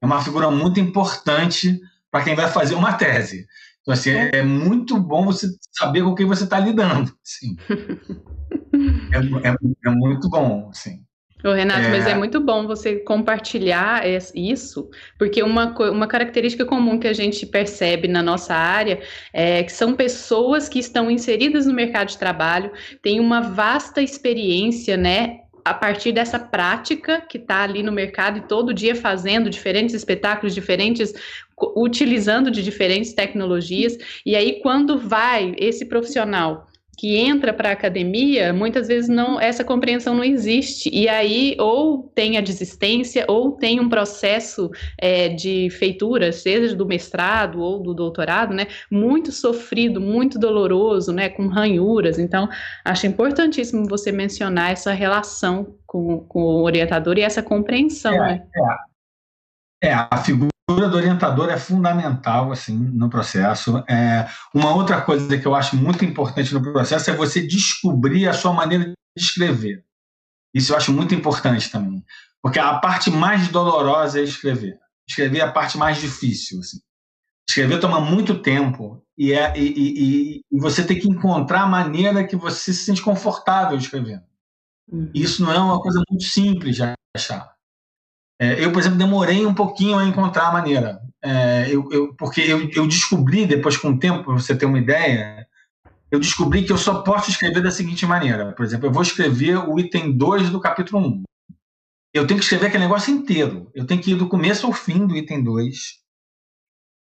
é 0.00 0.06
uma 0.06 0.22
figura 0.22 0.50
muito 0.50 0.78
importante 0.78 1.80
para 2.10 2.22
quem 2.22 2.36
vai 2.36 2.48
fazer 2.48 2.74
uma 2.74 2.92
tese. 2.92 3.46
Então, 3.80 3.94
assim, 3.94 4.10
é, 4.10 4.36
é 4.36 4.42
muito 4.42 5.00
bom 5.00 5.24
você 5.24 5.48
saber 5.72 6.02
com 6.02 6.14
quem 6.14 6.26
você 6.26 6.44
está 6.44 6.60
lidando. 6.60 7.12
Assim. 7.24 7.56
é, 9.12 9.48
é, 9.48 9.54
é, 9.86 9.90
muito 9.90 10.28
bom, 10.28 10.68
assim. 10.70 11.02
Ô, 11.44 11.52
Renato, 11.52 11.82
é... 11.82 11.88
mas 11.90 12.06
é 12.06 12.14
muito 12.14 12.40
bom 12.40 12.66
você 12.66 12.96
compartilhar 12.96 14.02
isso, 14.34 14.90
porque 15.16 15.42
uma, 15.42 15.72
uma 15.90 16.06
característica 16.06 16.64
comum 16.64 16.98
que 16.98 17.06
a 17.06 17.12
gente 17.12 17.46
percebe 17.46 18.08
na 18.08 18.22
nossa 18.22 18.54
área 18.54 19.00
é 19.32 19.62
que 19.62 19.72
são 19.72 19.94
pessoas 19.94 20.68
que 20.68 20.80
estão 20.80 21.10
inseridas 21.10 21.66
no 21.66 21.72
mercado 21.72 22.08
de 22.08 22.18
trabalho, 22.18 22.72
têm 23.02 23.20
uma 23.20 23.40
vasta 23.40 24.02
experiência, 24.02 24.96
né, 24.96 25.40
a 25.64 25.74
partir 25.74 26.12
dessa 26.12 26.38
prática 26.38 27.20
que 27.20 27.36
está 27.36 27.62
ali 27.62 27.82
no 27.82 27.92
mercado 27.92 28.38
e 28.38 28.42
todo 28.42 28.72
dia 28.72 28.94
fazendo 28.94 29.50
diferentes 29.50 29.94
espetáculos 29.94 30.54
diferentes, 30.54 31.12
utilizando 31.76 32.50
de 32.50 32.62
diferentes 32.62 33.12
tecnologias. 33.12 33.96
E 34.24 34.34
aí, 34.34 34.60
quando 34.62 34.98
vai 34.98 35.54
esse 35.58 35.84
profissional 35.84 36.67
que 36.98 37.16
entra 37.16 37.52
para 37.52 37.68
a 37.68 37.72
academia, 37.72 38.52
muitas 38.52 38.88
vezes 38.88 39.08
não 39.08 39.40
essa 39.40 39.62
compreensão 39.62 40.16
não 40.16 40.24
existe. 40.24 40.90
E 40.92 41.08
aí, 41.08 41.56
ou 41.60 42.02
tem 42.12 42.36
a 42.36 42.40
desistência, 42.40 43.24
ou 43.28 43.52
tem 43.52 43.78
um 43.78 43.88
processo 43.88 44.68
é, 45.00 45.28
de 45.28 45.70
feitura, 45.70 46.32
seja 46.32 46.74
do 46.74 46.84
mestrado 46.84 47.60
ou 47.60 47.80
do 47.80 47.94
doutorado, 47.94 48.52
né? 48.52 48.66
Muito 48.90 49.30
sofrido, 49.30 50.00
muito 50.00 50.40
doloroso, 50.40 51.12
né? 51.12 51.28
Com 51.28 51.46
ranhuras. 51.46 52.18
Então, 52.18 52.48
acho 52.84 53.06
importantíssimo 53.06 53.86
você 53.88 54.10
mencionar 54.10 54.72
essa 54.72 54.92
relação 54.92 55.76
com, 55.86 56.18
com 56.24 56.40
o 56.40 56.62
orientador 56.64 57.16
e 57.16 57.22
essa 57.22 57.44
compreensão, 57.44 58.12
é, 58.12 58.18
né? 58.18 58.46
É. 59.82 59.88
é, 59.90 59.94
a 59.94 60.16
figura 60.16 60.57
do 60.74 60.96
orientador 60.96 61.48
é 61.48 61.56
fundamental 61.56 62.52
assim 62.52 62.76
no 62.76 63.08
processo. 63.08 63.82
É, 63.88 64.28
uma 64.54 64.74
outra 64.74 65.00
coisa 65.00 65.38
que 65.38 65.46
eu 65.46 65.54
acho 65.54 65.76
muito 65.76 66.04
importante 66.04 66.52
no 66.52 66.62
processo 66.62 67.10
é 67.10 67.16
você 67.16 67.46
descobrir 67.46 68.28
a 68.28 68.34
sua 68.34 68.52
maneira 68.52 68.84
de 68.84 68.94
escrever. 69.16 69.84
Isso 70.54 70.72
eu 70.72 70.76
acho 70.76 70.92
muito 70.92 71.14
importante 71.14 71.70
também, 71.70 72.04
porque 72.42 72.58
a 72.58 72.78
parte 72.78 73.10
mais 73.10 73.48
dolorosa 73.48 74.20
é 74.20 74.22
escrever. 74.22 74.78
Escrever 75.08 75.38
é 75.38 75.42
a 75.42 75.52
parte 75.52 75.78
mais 75.78 75.98
difícil. 75.98 76.60
Assim. 76.60 76.78
Escrever 77.48 77.80
toma 77.80 78.00
muito 78.00 78.42
tempo 78.42 79.02
e, 79.16 79.32
é, 79.32 79.56
e, 79.56 79.72
e, 79.72 80.40
e, 80.52 80.60
você 80.60 80.84
tem 80.84 80.98
que 80.98 81.08
encontrar 81.08 81.62
a 81.62 81.66
maneira 81.66 82.26
que 82.26 82.36
você 82.36 82.72
se 82.74 82.84
sente 82.84 83.02
confortável 83.02 83.78
escrevendo. 83.78 84.22
Uhum. 84.86 85.10
Isso 85.14 85.42
não 85.42 85.52
é 85.52 85.58
uma 85.58 85.80
coisa 85.80 86.02
muito 86.10 86.24
simples 86.24 86.76
de 86.76 86.82
achar. 87.16 87.57
É, 88.40 88.64
eu, 88.64 88.72
por 88.72 88.78
exemplo, 88.78 88.98
demorei 88.98 89.44
um 89.44 89.54
pouquinho 89.54 89.98
a 89.98 90.04
encontrar 90.04 90.48
a 90.48 90.52
maneira. 90.52 91.00
É, 91.22 91.66
eu, 91.68 91.88
eu, 91.90 92.14
porque 92.14 92.40
eu, 92.40 92.70
eu, 92.70 92.86
descobri, 92.86 93.46
depois 93.46 93.76
com 93.76 93.90
o 93.90 93.98
tempo, 93.98 94.24
para 94.24 94.34
você 94.34 94.56
ter 94.56 94.66
uma 94.66 94.78
ideia, 94.78 95.46
eu 96.10 96.20
descobri 96.20 96.64
que 96.64 96.72
eu 96.72 96.78
só 96.78 97.02
posso 97.02 97.30
escrever 97.30 97.62
da 97.62 97.70
seguinte 97.70 98.06
maneira. 98.06 98.52
Por 98.52 98.64
exemplo, 98.64 98.86
eu 98.86 98.92
vou 98.92 99.02
escrever 99.02 99.56
o 99.56 99.78
item 99.78 100.16
2 100.16 100.50
do 100.50 100.60
capítulo 100.60 101.04
1. 101.04 101.22
Eu 102.14 102.26
tenho 102.26 102.38
que 102.38 102.44
escrever 102.44 102.66
aquele 102.66 102.84
negócio 102.84 103.12
inteiro. 103.12 103.70
Eu 103.74 103.86
tenho 103.86 104.00
que 104.00 104.12
ir 104.12 104.14
do 104.14 104.28
começo 104.28 104.66
ao 104.66 104.72
fim 104.72 105.06
do 105.06 105.16
item 105.16 105.42
2. 105.42 105.98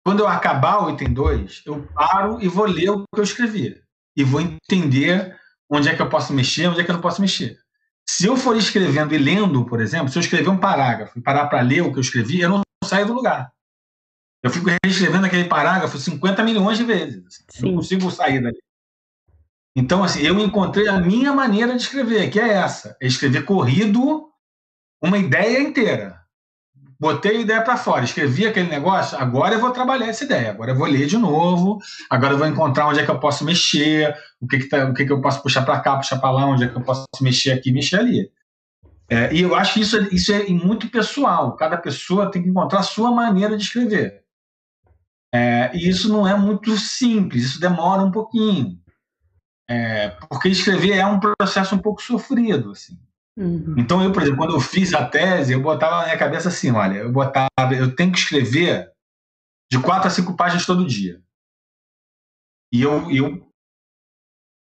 Quando 0.05 0.21
eu 0.21 0.27
acabar 0.27 0.85
o 0.85 0.89
item 0.89 1.13
2, 1.13 1.63
eu 1.65 1.85
paro 1.93 2.41
e 2.41 2.47
vou 2.47 2.65
ler 2.65 2.89
o 2.89 3.03
que 3.13 3.19
eu 3.19 3.23
escrevi. 3.23 3.75
E 4.15 4.23
vou 4.23 4.39
entender 4.39 5.37
onde 5.69 5.89
é 5.89 5.95
que 5.95 6.01
eu 6.01 6.09
posso 6.09 6.33
mexer, 6.33 6.67
onde 6.67 6.79
é 6.79 6.83
que 6.83 6.89
eu 6.89 6.95
não 6.95 7.01
posso 7.01 7.21
mexer. 7.21 7.59
Se 8.09 8.25
eu 8.25 8.37
for 8.37 8.55
escrevendo 8.55 9.13
e 9.13 9.17
lendo, 9.17 9.65
por 9.65 9.81
exemplo, 9.81 10.09
se 10.09 10.17
eu 10.17 10.21
escrever 10.21 10.49
um 10.49 10.57
parágrafo 10.57 11.17
e 11.19 11.21
parar 11.21 11.47
para 11.47 11.61
ler 11.61 11.81
o 11.81 11.91
que 11.91 11.97
eu 11.97 12.01
escrevi, 12.01 12.39
eu 12.39 12.49
não 12.49 12.61
saio 12.83 13.05
do 13.05 13.13
lugar. 13.13 13.51
Eu 14.41 14.49
fico 14.49 14.69
reescrevendo 14.83 15.25
aquele 15.25 15.45
parágrafo 15.45 15.97
50 15.97 16.43
milhões 16.43 16.77
de 16.77 16.83
vezes. 16.83 17.43
Assim. 17.49 17.65
Não 17.65 17.75
consigo 17.75 18.09
sair 18.09 18.41
dali. 18.41 18.57
Então, 19.75 20.03
assim, 20.03 20.21
eu 20.21 20.39
encontrei 20.39 20.87
a 20.87 20.99
minha 20.99 21.33
maneira 21.33 21.75
de 21.75 21.81
escrever, 21.81 22.29
que 22.31 22.39
é 22.39 22.49
essa: 22.49 22.95
é 23.01 23.05
escrever 23.05 23.43
corrido 23.43 24.31
uma 25.01 25.17
ideia 25.17 25.59
inteira 25.59 26.16
botei 26.99 27.37
a 27.37 27.41
ideia 27.41 27.61
para 27.61 27.77
fora, 27.77 28.03
escrevi 28.03 28.47
aquele 28.47 28.69
negócio, 28.69 29.17
agora 29.17 29.55
eu 29.55 29.59
vou 29.59 29.71
trabalhar 29.71 30.07
essa 30.07 30.23
ideia, 30.23 30.51
agora 30.51 30.71
eu 30.71 30.75
vou 30.75 30.87
ler 30.87 31.05
de 31.05 31.17
novo, 31.17 31.79
agora 32.09 32.33
eu 32.33 32.37
vou 32.37 32.47
encontrar 32.47 32.87
onde 32.87 32.99
é 32.99 33.05
que 33.05 33.11
eu 33.11 33.19
posso 33.19 33.45
mexer, 33.45 34.15
o 34.41 34.47
que, 34.47 34.59
que, 34.59 34.69
tá, 34.69 34.85
o 34.85 34.93
que, 34.93 35.05
que 35.05 35.11
eu 35.11 35.21
posso 35.21 35.41
puxar 35.41 35.63
para 35.63 35.79
cá, 35.79 35.95
puxar 35.97 36.17
para 36.19 36.31
lá, 36.31 36.45
onde 36.45 36.63
é 36.63 36.67
que 36.67 36.75
eu 36.75 36.81
posso 36.81 37.05
mexer 37.21 37.51
aqui, 37.51 37.71
mexer 37.71 37.99
ali. 37.99 38.31
É, 39.09 39.33
e 39.33 39.41
eu 39.41 39.55
acho 39.55 39.75
que 39.75 39.81
isso, 39.81 39.97
é, 39.97 40.07
isso 40.11 40.33
é 40.33 40.47
muito 40.49 40.89
pessoal, 40.89 41.55
cada 41.55 41.77
pessoa 41.77 42.31
tem 42.31 42.43
que 42.43 42.49
encontrar 42.49 42.79
a 42.79 42.83
sua 42.83 43.11
maneira 43.11 43.55
de 43.55 43.63
escrever. 43.63 44.23
É, 45.33 45.71
e 45.75 45.87
isso 45.87 46.09
não 46.09 46.27
é 46.27 46.35
muito 46.35 46.75
simples, 46.77 47.43
isso 47.43 47.59
demora 47.59 48.01
um 48.01 48.11
pouquinho. 48.11 48.79
É, 49.69 50.09
porque 50.29 50.47
escrever 50.47 50.93
é 50.93 51.05
um 51.05 51.19
processo 51.19 51.75
um 51.75 51.79
pouco 51.79 52.01
sofrido. 52.01 52.71
Assim. 52.71 52.97
Uhum. 53.37 53.75
Então, 53.77 54.03
eu, 54.03 54.11
por 54.11 54.23
exemplo, 54.23 54.39
quando 54.39 54.55
eu 54.55 54.59
fiz 54.59 54.95
a 54.95 55.07
tese, 55.07 55.53
eu 55.53 55.61
botava 55.61 55.97
na 55.97 56.05
minha 56.05 56.17
cabeça 56.17 56.49
assim: 56.49 56.71
olha, 56.71 56.97
eu 56.97 57.11
botava, 57.11 57.49
eu 57.77 57.95
tenho 57.95 58.11
que 58.11 58.17
escrever 58.17 58.91
de 59.71 59.79
quatro 59.79 60.07
a 60.07 60.09
cinco 60.09 60.35
páginas 60.35 60.65
todo 60.65 60.87
dia. 60.87 61.21
E 62.73 62.81
eu, 62.81 63.09
eu 63.11 63.47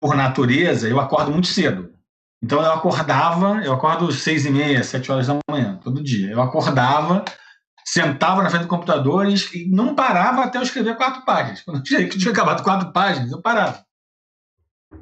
por 0.01 0.15
natureza, 0.15 0.89
eu 0.89 0.99
acordo 0.99 1.31
muito 1.31 1.47
cedo. 1.47 1.95
Então, 2.43 2.61
eu 2.61 2.73
acordava, 2.73 3.63
eu 3.63 3.73
acordo 3.73 4.11
seis 4.11 4.45
e 4.45 4.49
meia, 4.49 4.83
sete 4.83 5.09
horas 5.09 5.27
da 5.27 5.39
manhã, 5.49 5.79
todo 5.81 6.03
dia. 6.03 6.31
Eu 6.31 6.41
acordava, 6.41 7.23
sentava 7.85 8.43
na 8.43 8.49
frente 8.49 8.63
do 8.63 8.67
computador 8.67 9.25
e 9.27 9.69
não 9.69 9.95
parava 9.95 10.43
até 10.43 10.57
eu 10.57 10.63
escrever 10.63 10.97
quatro 10.97 11.23
páginas. 11.23 11.61
Quando 11.65 11.77
eu 11.77 12.09
tinha, 12.09 12.31
acabado 12.31 12.61
quatro 12.61 12.91
páginas, 12.91 13.31
eu 13.31 13.41
parava. 13.41 13.85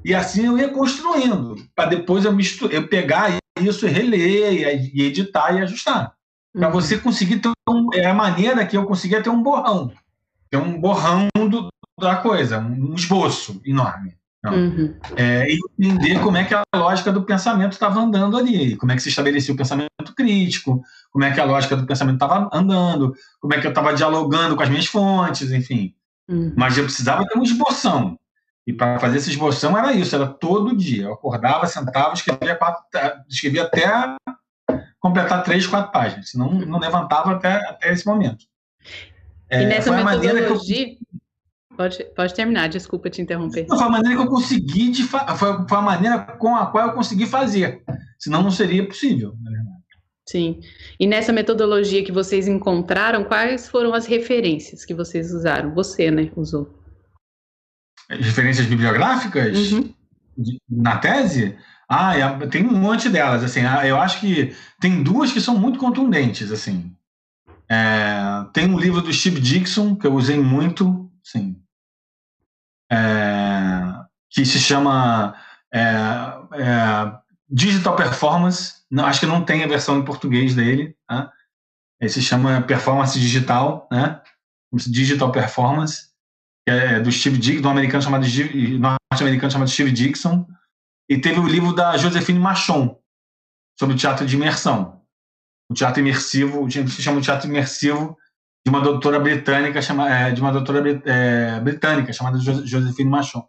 E 0.06 0.14
assim 0.14 0.46
eu 0.46 0.58
ia 0.58 0.70
construindo, 0.70 1.56
para 1.76 1.90
depois 1.90 2.24
eu, 2.24 2.32
misturar, 2.32 2.74
eu 2.74 2.88
pegar 2.88 3.43
isso 3.60 3.86
e 3.86 3.90
reler, 3.90 4.92
e 4.94 5.02
editar 5.02 5.52
e 5.54 5.62
ajustar. 5.62 6.14
Para 6.54 6.68
uhum. 6.68 6.74
você 6.74 6.98
conseguir 6.98 7.40
ter 7.40 7.52
um, 7.68 7.90
é 7.94 8.06
a 8.06 8.14
maneira 8.14 8.66
que 8.66 8.78
eu 8.78 8.86
conseguia 8.86 9.22
ter 9.22 9.30
um 9.30 9.42
borrão. 9.42 9.92
Ter 10.50 10.58
um 10.58 10.80
borrão 10.80 11.28
do, 11.50 11.68
da 12.00 12.18
coisa, 12.18 12.60
um 12.60 12.94
esboço 12.94 13.60
enorme. 13.66 14.16
Uhum. 14.46 14.94
É, 15.16 15.48
e 15.50 15.58
entender 15.80 16.20
como 16.20 16.36
é 16.36 16.44
que 16.44 16.54
a 16.54 16.64
lógica 16.76 17.14
do 17.14 17.24
pensamento 17.24 17.72
estava 17.72 18.00
andando 18.00 18.38
ali, 18.38 18.76
como 18.76 18.92
é 18.92 18.96
que 18.96 19.02
se 19.02 19.08
estabelecia 19.08 19.54
o 19.54 19.58
pensamento 19.58 19.90
crítico, 20.16 20.84
como 21.12 21.24
é 21.24 21.32
que 21.32 21.40
a 21.40 21.46
lógica 21.46 21.78
do 21.78 21.86
pensamento 21.86 22.16
estava 22.16 22.50
andando, 22.52 23.16
como 23.40 23.54
é 23.54 23.62
que 23.62 23.66
eu 23.66 23.72
estava 23.72 23.94
dialogando 23.94 24.56
com 24.56 24.64
as 24.64 24.70
minhas 24.70 24.86
fontes, 24.86 25.52
enfim. 25.52 25.96
Uhum. 26.28 26.54
Mas 26.58 26.78
eu 26.78 26.84
precisava 26.84 27.26
ter 27.26 27.38
um 27.38 27.44
esboção. 27.44 28.20
E 28.66 28.72
para 28.74 29.00
fazer 29.00 29.18
essa 29.18 29.30
esboção 29.30 29.78
era 29.78 29.92
isso, 29.94 30.16
era 30.16 30.28
todo 30.28 30.76
dia. 30.76 31.04
Eu 31.04 31.14
acordava, 31.14 31.68
sentava, 31.68 32.14
escrevia, 32.14 32.56
quatro, 32.56 32.84
escrevia 33.30 33.64
até 33.64 34.16
completar 35.00 35.44
três, 35.44 35.68
quatro 35.68 35.92
páginas. 35.92 36.30
Senão 36.30 36.52
não 36.52 36.80
levantava 36.80 37.32
até, 37.32 37.56
até 37.68 37.92
esse 37.92 38.06
momento. 38.06 38.46
E 39.52 39.56
é, 39.56 39.66
nessa 39.66 39.92
metodologia... 39.92 40.88
Eu... 40.88 40.98
Pode, 41.76 42.04
pode 42.16 42.36
terminar, 42.36 42.70
desculpa 42.70 43.10
te 43.10 43.20
interromper. 43.20 43.66
Foi 43.68 43.82
a 43.82 43.90
maneira 43.90 44.16
que 44.16 44.22
eu 44.22 44.30
consegui, 44.30 44.92
de 44.92 45.04
fa... 45.04 45.36
foi, 45.36 45.68
foi 45.68 45.78
a 45.80 45.82
maneira 45.82 46.20
com 46.20 46.56
a 46.56 46.68
qual 46.68 46.90
eu 46.90 46.94
consegui 46.94 47.26
fazer. 47.26 47.84
Senão 48.20 48.44
não 48.44 48.52
seria 48.52 48.88
possível, 48.88 49.34
na 49.42 49.50
verdade. 49.50 49.84
Sim. 50.30 50.62
E 51.00 51.08
nessa 51.08 51.34
metodologia 51.34 52.04
que 52.06 52.12
vocês 52.12 52.48
encontraram, 52.48 53.24
quais 53.24 53.68
foram 53.68 53.92
as 53.94 54.06
referências 54.06 54.86
que 54.86 54.94
vocês 54.94 55.34
usaram? 55.34 55.74
Você, 55.74 56.12
né, 56.12 56.32
usou? 56.36 56.72
Referências 58.10 58.66
bibliográficas 58.68 59.72
uhum. 59.72 59.94
na 60.70 60.98
tese? 60.98 61.58
Ah, 61.88 62.18
é, 62.18 62.48
tem 62.48 62.66
um 62.66 62.76
monte 62.76 63.10
delas. 63.10 63.44
Assim, 63.44 63.62
ah, 63.62 63.86
eu 63.86 64.00
acho 64.00 64.20
que 64.20 64.56
tem 64.80 65.04
duas 65.04 65.32
que 65.32 65.42
são 65.42 65.58
muito 65.58 65.80
contundentes. 65.80 66.52
Assim, 66.52 66.96
é, 67.70 68.46
tem 68.54 68.70
um 68.70 68.80
livro 68.80 69.02
do 69.02 69.14
Steve 69.14 69.40
Dixon 69.40 69.96
que 69.96 70.08
eu 70.08 70.14
usei 70.14 70.40
muito, 70.40 71.12
sim, 71.24 71.56
é, 72.92 73.82
que 74.30 74.46
se 74.46 74.60
chama 74.60 75.36
é, 75.74 75.82
é, 75.82 77.14
Digital 77.50 77.96
Performance. 77.96 78.84
Não, 78.90 79.06
acho 79.06 79.20
que 79.20 79.26
não 79.26 79.44
tem 79.44 79.64
a 79.64 79.68
versão 79.68 80.00
em 80.00 80.06
português 80.06 80.56
dele. 80.56 80.96
Né? 81.10 81.30
Ele 82.00 82.10
se 82.10 82.22
chama 82.22 82.62
Performance 82.62 83.20
Digital, 83.20 83.88
né? 83.92 84.22
Digital 84.74 85.32
Performance 85.32 86.13
é 86.66 87.00
do 87.00 87.12
Steve 87.12 87.38
Dixon, 87.38 87.62
do 87.62 87.70
americano 87.70 88.04
chamado 88.04 88.26
norte-americano 88.80 89.52
chamado 89.52 89.70
Steve 89.70 89.92
Dixon, 89.92 90.46
e 91.10 91.18
teve 91.18 91.40
o 91.40 91.48
livro 91.48 91.74
da 91.74 91.98
Josephine 91.98 92.40
Machon 92.40 92.98
sobre 93.78 93.96
o 93.96 93.98
teatro 93.98 94.26
de 94.26 94.36
imersão. 94.36 95.02
O 95.70 95.74
teatro 95.74 96.00
imersivo, 96.02 96.70
se 96.70 97.02
chama 97.02 97.20
de 97.20 97.26
teatro 97.26 97.50
imersivo 97.50 98.18
de 98.66 98.70
uma 98.70 98.82
doutora 98.82 99.20
britânica 99.20 99.82
chama, 99.82 100.10
é, 100.10 100.32
de 100.32 100.40
uma 100.40 100.52
doutora 100.52 101.02
é, 101.06 101.60
britânica 101.60 102.14
chamada 102.14 102.38
Josephine 102.40 103.10
Machon. 103.10 103.46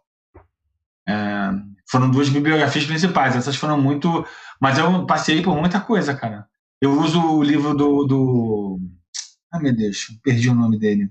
É, 1.07 1.51
foram 1.89 2.09
duas 2.11 2.27
bibliografias 2.27 2.85
principais. 2.85 3.35
Essas 3.35 3.55
foram 3.55 3.79
muito, 3.79 4.25
mas 4.59 4.77
eu 4.77 5.05
passei 5.05 5.41
por 5.41 5.55
muita 5.55 5.79
coisa, 5.79 6.13
cara. 6.13 6.47
Eu 6.81 6.99
uso 6.99 7.21
o 7.21 7.41
livro 7.41 7.73
do, 7.73 8.05
do... 8.05 8.79
ah 9.51 9.59
meu 9.59 9.73
Deus, 9.73 10.07
perdi 10.21 10.49
o 10.49 10.55
nome 10.55 10.77
dele 10.77 11.09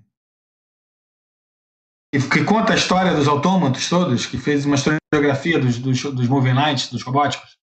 que 2.20 2.44
conta 2.44 2.72
a 2.72 2.76
história 2.76 3.14
dos 3.14 3.28
autômatos 3.28 3.88
todos, 3.88 4.26
que 4.26 4.38
fez 4.38 4.64
uma 4.64 4.76
historiografia 4.76 5.58
dos, 5.58 5.78
dos, 5.78 6.02
dos 6.02 6.28
moving 6.28 6.52
lights, 6.52 6.88
dos 6.90 7.02
robóticos. 7.02 7.56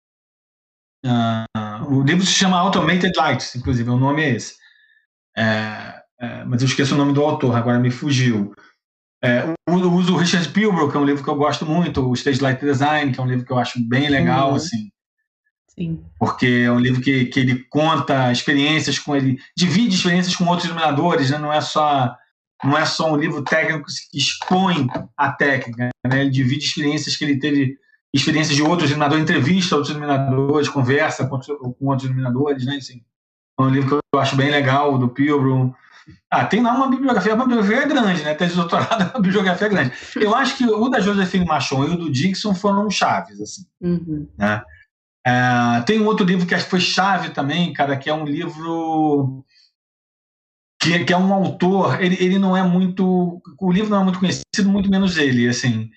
Uh, 1.06 1.94
o 1.94 2.04
livro 2.04 2.26
se 2.26 2.34
chama 2.34 2.58
Automated 2.58 3.14
Lights, 3.18 3.56
inclusive, 3.56 3.90
o 3.90 3.98
nome 3.98 4.24
é 4.24 4.30
esse. 4.36 4.56
É, 5.36 6.02
é, 6.20 6.44
mas 6.44 6.62
eu 6.62 6.68
esqueço 6.68 6.94
o 6.94 6.98
nome 6.98 7.14
do 7.14 7.24
autor, 7.24 7.56
agora 7.56 7.80
me 7.80 7.90
fugiu. 7.90 8.54
É, 9.24 9.44
uso 9.70 10.14
o 10.14 10.18
Richard 10.18 10.48
Pilbrook, 10.50 10.92
que 10.92 10.98
é 10.98 11.00
um 11.00 11.06
livro 11.06 11.24
que 11.24 11.30
eu 11.30 11.36
gosto 11.36 11.66
muito, 11.66 12.08
o 12.08 12.14
Stage 12.14 12.42
Light 12.42 12.60
Design, 12.60 13.12
que 13.12 13.20
é 13.20 13.24
um 13.24 13.28
livro 13.28 13.46
que 13.46 13.52
eu 13.52 13.58
acho 13.58 13.80
bem 13.88 14.10
legal, 14.10 14.50
uhum. 14.50 14.56
assim. 14.56 14.92
Sim. 15.68 16.04
Porque 16.20 16.64
é 16.66 16.72
um 16.72 16.80
livro 16.80 17.02
que, 17.02 17.26
que 17.26 17.40
ele 17.40 17.66
conta 17.70 18.32
experiências 18.32 19.00
com 19.00 19.16
ele, 19.16 19.40
divide 19.56 19.96
experiências 19.96 20.36
com 20.36 20.46
outros 20.46 20.66
iluminadores, 20.66 21.32
né? 21.32 21.38
não 21.38 21.52
é 21.52 21.62
só 21.62 22.16
não 22.64 22.78
é 22.78 22.86
só 22.86 23.12
um 23.12 23.18
livro 23.18 23.44
técnico 23.44 23.88
que 24.12 24.18
expõe 24.18 24.88
a 25.18 25.32
técnica, 25.32 25.90
né? 26.06 26.22
ele 26.22 26.30
divide 26.30 26.66
experiências 26.66 27.16
que 27.16 27.26
ele 27.26 27.40
teve, 27.40 27.78
experiências 28.14 28.56
de 28.56 28.64
outros 28.64 28.90
iluminadores, 28.90 29.24
entrevista 29.24 29.76
outros 29.76 29.96
iluminadores, 29.96 30.70
conversa 30.70 31.28
com, 31.28 31.40
com 31.40 31.86
outros 31.88 32.06
iluminadores, 32.06 32.66
né? 32.66 32.76
Assim, 32.76 33.02
é 33.60 33.64
um 33.64 33.70
livro 33.70 33.90
que 33.90 34.16
eu 34.16 34.20
acho 34.20 34.36
bem 34.36 34.50
legal, 34.50 34.98
do 34.98 35.10
Pilbroom. 35.10 35.74
Ah, 36.30 36.46
tem 36.46 36.62
lá 36.62 36.74
uma 36.74 36.90
bibliografia, 36.90 37.34
uma 37.36 37.46
bibliografia 37.46 37.88
grande, 37.88 38.24
né? 38.24 38.34
Tese 38.34 38.52
de 38.52 38.58
doutorado 38.58 39.04
é 39.04 39.06
uma 39.06 39.22
bibliografia 39.22 39.68
grande. 39.68 39.94
Eu 40.16 40.36
acho 40.36 40.58
que 40.58 40.66
o 40.66 40.90
da 40.90 41.00
Josephine 41.00 41.46
Machon 41.46 41.86
e 41.86 41.90
o 41.92 41.98
do 41.98 42.12
Dixon 42.12 42.54
foram 42.54 42.90
chaves, 42.90 43.40
assim. 43.42 43.66
Uhum. 43.82 44.28
Né? 44.38 44.62
É, 45.26 45.82
tem 45.86 46.00
um 46.00 46.06
outro 46.06 46.26
livro 46.26 46.46
que 46.46 46.56
acho 46.56 46.66
que 46.66 46.72
foi 46.72 46.80
chave 46.80 47.30
também, 47.30 47.74
cara, 47.74 47.96
que 47.98 48.10
é 48.10 48.14
um 48.14 48.26
livro 48.26 49.44
que, 50.82 51.06
que 51.06 51.14
é 51.14 51.18
um 51.18 51.32
autor, 51.32 52.02
ele, 52.02 52.18
ele 52.20 52.40
não 52.40 52.58
é 52.58 52.64
muito. 52.64 53.40
O 53.60 53.72
livro 53.72 53.92
não 53.92 54.02
é 54.02 54.04
muito 54.04 54.18
conhecido, 54.18 54.68
muito 54.68 54.90
menos 54.90 55.16
ele, 55.16 55.48
assim. 55.48 55.92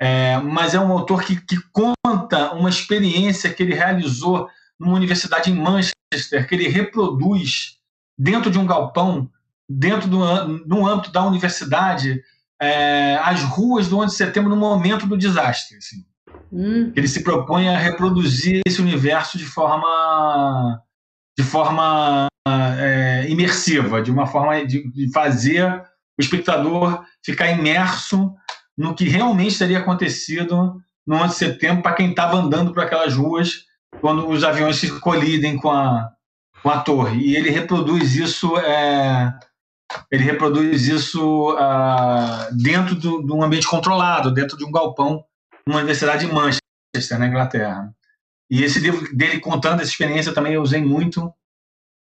É, 0.00 0.36
mas 0.36 0.74
é 0.74 0.80
um 0.80 0.92
autor 0.92 1.24
que, 1.24 1.40
que 1.40 1.56
conta 1.72 2.52
uma 2.52 2.68
experiência 2.68 3.52
que 3.52 3.62
ele 3.62 3.74
realizou 3.74 4.46
numa 4.78 4.94
universidade 4.94 5.50
em 5.50 5.54
Manchester, 5.54 6.46
que 6.46 6.54
ele 6.54 6.68
reproduz 6.68 7.78
dentro 8.16 8.50
de 8.50 8.58
um 8.58 8.66
galpão, 8.66 9.30
dentro 9.68 10.08
do 10.08 10.18
no 10.66 10.86
âmbito 10.86 11.10
da 11.10 11.26
universidade, 11.26 12.22
é, 12.60 13.16
as 13.22 13.42
ruas 13.42 13.88
do 13.88 13.98
11 13.98 14.12
de 14.12 14.18
setembro 14.18 14.50
no 14.50 14.56
momento 14.56 15.06
do 15.06 15.16
desastre. 15.16 15.78
Assim. 15.78 16.04
Hum. 16.52 16.92
Ele 16.94 17.08
se 17.08 17.24
propõe 17.24 17.68
a 17.70 17.78
reproduzir 17.78 18.60
esse 18.66 18.80
universo 18.80 19.38
de 19.38 19.44
forma 19.44 20.82
de 21.36 21.44
forma 21.44 22.27
é, 22.78 23.28
imersiva, 23.28 24.02
de 24.02 24.10
uma 24.10 24.26
forma 24.26 24.64
de, 24.64 24.90
de 24.90 25.10
fazer 25.12 25.64
o 26.18 26.22
espectador 26.22 27.04
ficar 27.24 27.50
imerso 27.50 28.34
no 28.76 28.94
que 28.94 29.08
realmente 29.08 29.58
teria 29.58 29.78
acontecido 29.78 30.80
no 31.06 31.16
11 31.16 31.28
de 31.28 31.34
setembro 31.34 31.82
para 31.82 31.94
quem 31.94 32.10
estava 32.10 32.36
andando 32.36 32.72
por 32.72 32.82
aquelas 32.82 33.14
ruas 33.14 33.64
quando 34.00 34.28
os 34.28 34.44
aviões 34.44 34.76
se 34.76 34.90
colidem 35.00 35.56
com 35.56 35.70
a, 35.70 36.10
com 36.62 36.70
a 36.70 36.80
torre. 36.80 37.20
E 37.20 37.36
ele 37.36 37.50
reproduz 37.50 38.14
isso, 38.14 38.56
é, 38.58 39.32
ele 40.10 40.22
reproduz 40.22 40.86
isso 40.86 41.52
uh, 41.54 42.54
dentro 42.54 42.94
do, 42.94 43.24
de 43.24 43.32
um 43.32 43.42
ambiente 43.42 43.66
controlado, 43.66 44.32
dentro 44.32 44.56
de 44.56 44.64
um 44.64 44.70
galpão, 44.70 45.24
numa 45.66 45.78
universidade 45.78 46.26
de 46.26 46.32
Manchester, 46.32 47.18
na 47.18 47.26
Inglaterra. 47.26 47.92
E 48.50 48.62
esse 48.62 48.78
livro 48.78 49.14
dele 49.14 49.40
contando 49.40 49.80
essa 49.80 49.90
experiência 49.90 50.32
também 50.32 50.54
eu 50.54 50.62
usei 50.62 50.82
muito. 50.82 51.32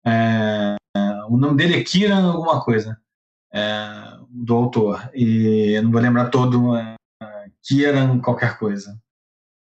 É, 0.06 0.76
o 1.28 1.38
nome 1.38 1.58
dele 1.58 1.78
é 1.78 1.84
Kieran 1.84 2.32
alguma 2.32 2.64
coisa, 2.64 2.98
é, 3.54 4.18
do 4.30 4.56
autor. 4.56 5.10
E 5.14 5.74
eu 5.76 5.84
não 5.84 5.92
vou 5.92 6.02
lembrar 6.02 6.30
todo, 6.30 6.76
é, 6.78 6.96
Kieran 7.64 8.20
qualquer 8.20 8.58
coisa. 8.58 8.98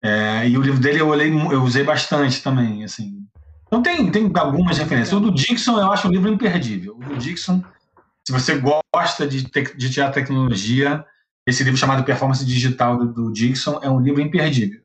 É, 0.04 0.50
e 0.50 0.58
o 0.58 0.62
livro 0.62 0.82
dele 0.82 1.00
eu, 1.00 1.08
olhei, 1.08 1.32
eu 1.32 1.64
usei 1.64 1.84
bastante 1.84 2.44
também, 2.44 2.84
assim. 2.84 3.26
Então 3.66 3.82
tem, 3.82 4.12
tem 4.12 4.32
algumas 4.36 4.78
referências. 4.78 5.14
O 5.14 5.20
do 5.20 5.34
Dixon 5.34 5.80
eu 5.80 5.92
acho 5.92 6.08
um 6.08 6.12
livro 6.12 6.30
imperdível. 6.30 6.96
O 6.96 7.00
do 7.00 7.18
Dixon, 7.18 7.64
se 8.28 8.32
você 8.32 8.60
gosta 8.60 9.26
de, 9.26 9.46
te, 9.46 9.76
de 9.76 9.90
tirar 9.90 10.12
tecnologia, 10.12 11.06
esse 11.48 11.64
livro 11.64 11.80
chamado 11.80 12.04
Performance 12.04 12.46
Digital 12.46 12.98
do, 12.98 13.14
do 13.14 13.34
Dixon 13.34 13.80
é 13.82 13.90
um 13.90 14.00
livro 14.00 14.22
imperdível. 14.22 14.82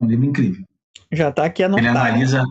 Um 0.00 0.06
livro 0.06 0.24
incrível. 0.24 0.64
Já 1.12 1.28
está 1.28 1.44
aqui 1.44 1.64
anotado. 1.64 1.86
Ele 1.86 1.98
analisa, 1.98 2.44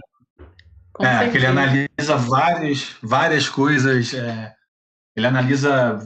é, 1.00 1.30
que 1.30 1.38
ele 1.38 1.46
analisa 1.46 2.16
várias, 2.18 2.96
várias 3.02 3.48
coisas, 3.48 4.14
é, 4.14 4.54
ele 5.16 5.28
analisa 5.28 6.00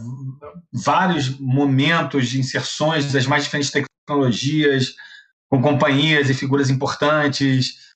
vários 0.71 1.37
momentos 1.39 2.29
de 2.29 2.39
inserções 2.39 3.11
das 3.11 3.25
mais 3.25 3.43
diferentes 3.43 3.71
tecnologias, 3.71 4.95
com 5.49 5.61
companhias 5.61 6.29
e 6.29 6.33
figuras 6.33 6.69
importantes. 6.69 7.93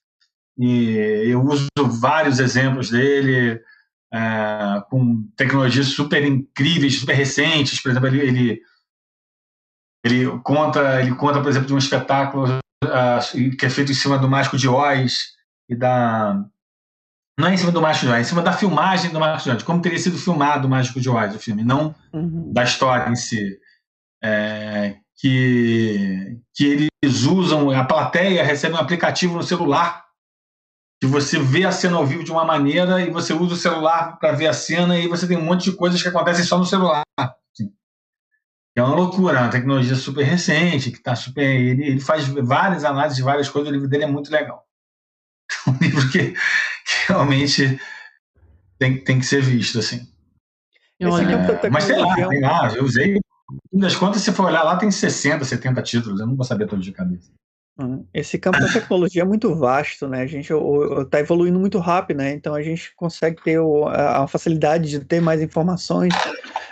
E 0.58 0.96
eu 1.26 1.42
uso 1.44 1.68
vários 2.00 2.40
exemplos 2.40 2.90
dele, 2.90 3.62
é, 4.14 4.84
com 4.90 5.24
tecnologias 5.36 5.88
super 5.88 6.24
incríveis, 6.24 7.00
super 7.00 7.14
recentes. 7.14 7.82
Por 7.82 7.92
exemplo, 7.92 8.08
ele, 8.08 8.22
ele, 8.22 8.62
ele, 10.04 10.40
conta, 10.40 11.02
ele 11.02 11.16
conta, 11.16 11.42
por 11.42 11.50
exemplo, 11.50 11.68
de 11.68 11.74
um 11.74 11.80
espetáculo 11.80 12.60
uh, 12.84 13.58
que 13.58 13.66
é 13.66 13.70
feito 13.70 13.92
em 13.92 13.96
cima 13.96 14.18
do 14.18 14.30
Mágico 14.30 14.58
de 14.58 14.68
Oz 14.68 15.36
e 15.70 15.76
da. 15.76 16.44
Não 17.38 17.48
é 17.48 17.54
em 17.54 17.58
cima 17.58 17.72
do 17.72 17.82
Mágico 17.82 18.08
de 18.08 18.12
Oz, 18.12 18.18
é 18.18 18.22
em 18.22 18.24
cima 18.24 18.42
da 18.42 18.52
filmagem 18.52 19.12
do 19.12 19.20
Mágico 19.20 19.44
de 19.44 19.56
Oz, 19.58 19.64
como 19.64 19.82
teria 19.82 20.00
sido 20.00 20.18
filmado 20.18 20.68
o 20.68 20.70
Mágico 20.70 21.00
de 21.00 21.10
Oz, 21.10 21.36
o 21.36 21.40
filme, 21.40 21.64
não 21.64 21.94
uhum. 22.12 22.52
da 22.52 22.64
história 22.64 23.10
em 23.12 23.16
si. 23.16 23.60
É, 24.24 24.96
que, 25.18 26.40
que 26.56 26.90
eles 27.04 27.24
usam, 27.24 27.70
a 27.72 27.84
plateia 27.84 28.44
recebe 28.44 28.76
um 28.76 28.80
aplicativo 28.80 29.36
no 29.36 29.44
celular 29.44 30.08
que 31.00 31.08
você 31.08 31.38
vê 31.38 31.64
a 31.66 31.72
cena 31.72 31.98
ao 31.98 32.06
vivo 32.06 32.24
de 32.24 32.32
uma 32.32 32.44
maneira 32.44 33.02
e 33.02 33.10
você 33.10 33.34
usa 33.34 33.54
o 33.54 33.58
celular 33.58 34.18
para 34.18 34.32
ver 34.32 34.48
a 34.48 34.54
cena 34.54 34.98
e 34.98 35.08
você 35.08 35.28
tem 35.28 35.38
um 35.38 35.44
monte 35.44 35.66
de 35.66 35.78
coisas 35.78 36.02
que 36.02 36.08
acontecem 36.08 36.44
só 36.44 36.58
no 36.58 36.66
celular. 36.66 37.04
Assim. 37.20 37.72
É 38.76 38.82
uma 38.82 38.96
loucura, 38.96 39.38
é 39.38 39.42
uma 39.42 39.52
tecnologia 39.52 39.96
super 39.96 40.24
recente, 40.24 40.92
que 40.92 40.98
está 40.98 41.16
super. 41.16 41.44
Ele, 41.44 41.86
ele, 41.86 42.00
faz 42.00 42.28
várias 42.28 42.84
análises 42.84 43.18
de 43.18 43.24
várias 43.24 43.48
coisas, 43.48 43.70
o 43.70 43.74
livro 43.74 43.88
dele 43.88 44.06
é 44.06 44.08
muito 44.08 44.32
legal. 44.32 44.67
Um 45.68 45.78
livro 45.82 46.10
que, 46.12 46.32
que 46.32 47.08
realmente 47.08 47.80
tem, 48.80 49.04
tem 49.04 49.20
que 49.20 49.26
ser 49.26 49.42
visto, 49.42 49.80
assim. 49.80 50.08
É, 51.00 51.70
mas 51.70 51.84
sei 51.84 51.98
lá, 51.98 52.16
tem 52.16 52.42
lá, 52.42 52.74
eu 52.76 52.84
usei 52.84 53.20
no 53.72 53.80
das 53.80 53.96
contas, 53.96 54.22
se 54.22 54.32
for 54.32 54.48
olhar 54.48 54.64
lá, 54.64 54.76
tem 54.78 54.92
60, 54.92 55.46
70 55.46 55.82
títulos, 55.84 56.20
eu 56.20 56.28
não 56.28 56.36
vou 56.36 56.46
saber 56.46 56.68
todos 56.68 56.84
de 56.84 56.92
cabeça. 56.92 57.32
Uhum. 57.80 58.06
Esse 58.12 58.40
campo 58.40 58.60
da 58.60 58.74
tecnologia 58.74 59.22
é 59.22 59.26
muito 59.26 59.54
vasto, 59.56 60.08
né? 60.08 60.22
A 60.22 60.26
gente 60.26 60.52
está 60.52 61.20
evoluindo 61.20 61.60
muito 61.60 61.78
rápido, 61.78 62.18
né? 62.18 62.34
Então 62.34 62.56
a 62.56 62.62
gente 62.62 62.92
consegue 62.96 63.42
ter 63.44 63.60
a 63.90 64.28
facilidade 64.28 64.90
de 64.90 65.00
ter 65.06 65.22
mais 65.22 65.42
informações 65.42 66.12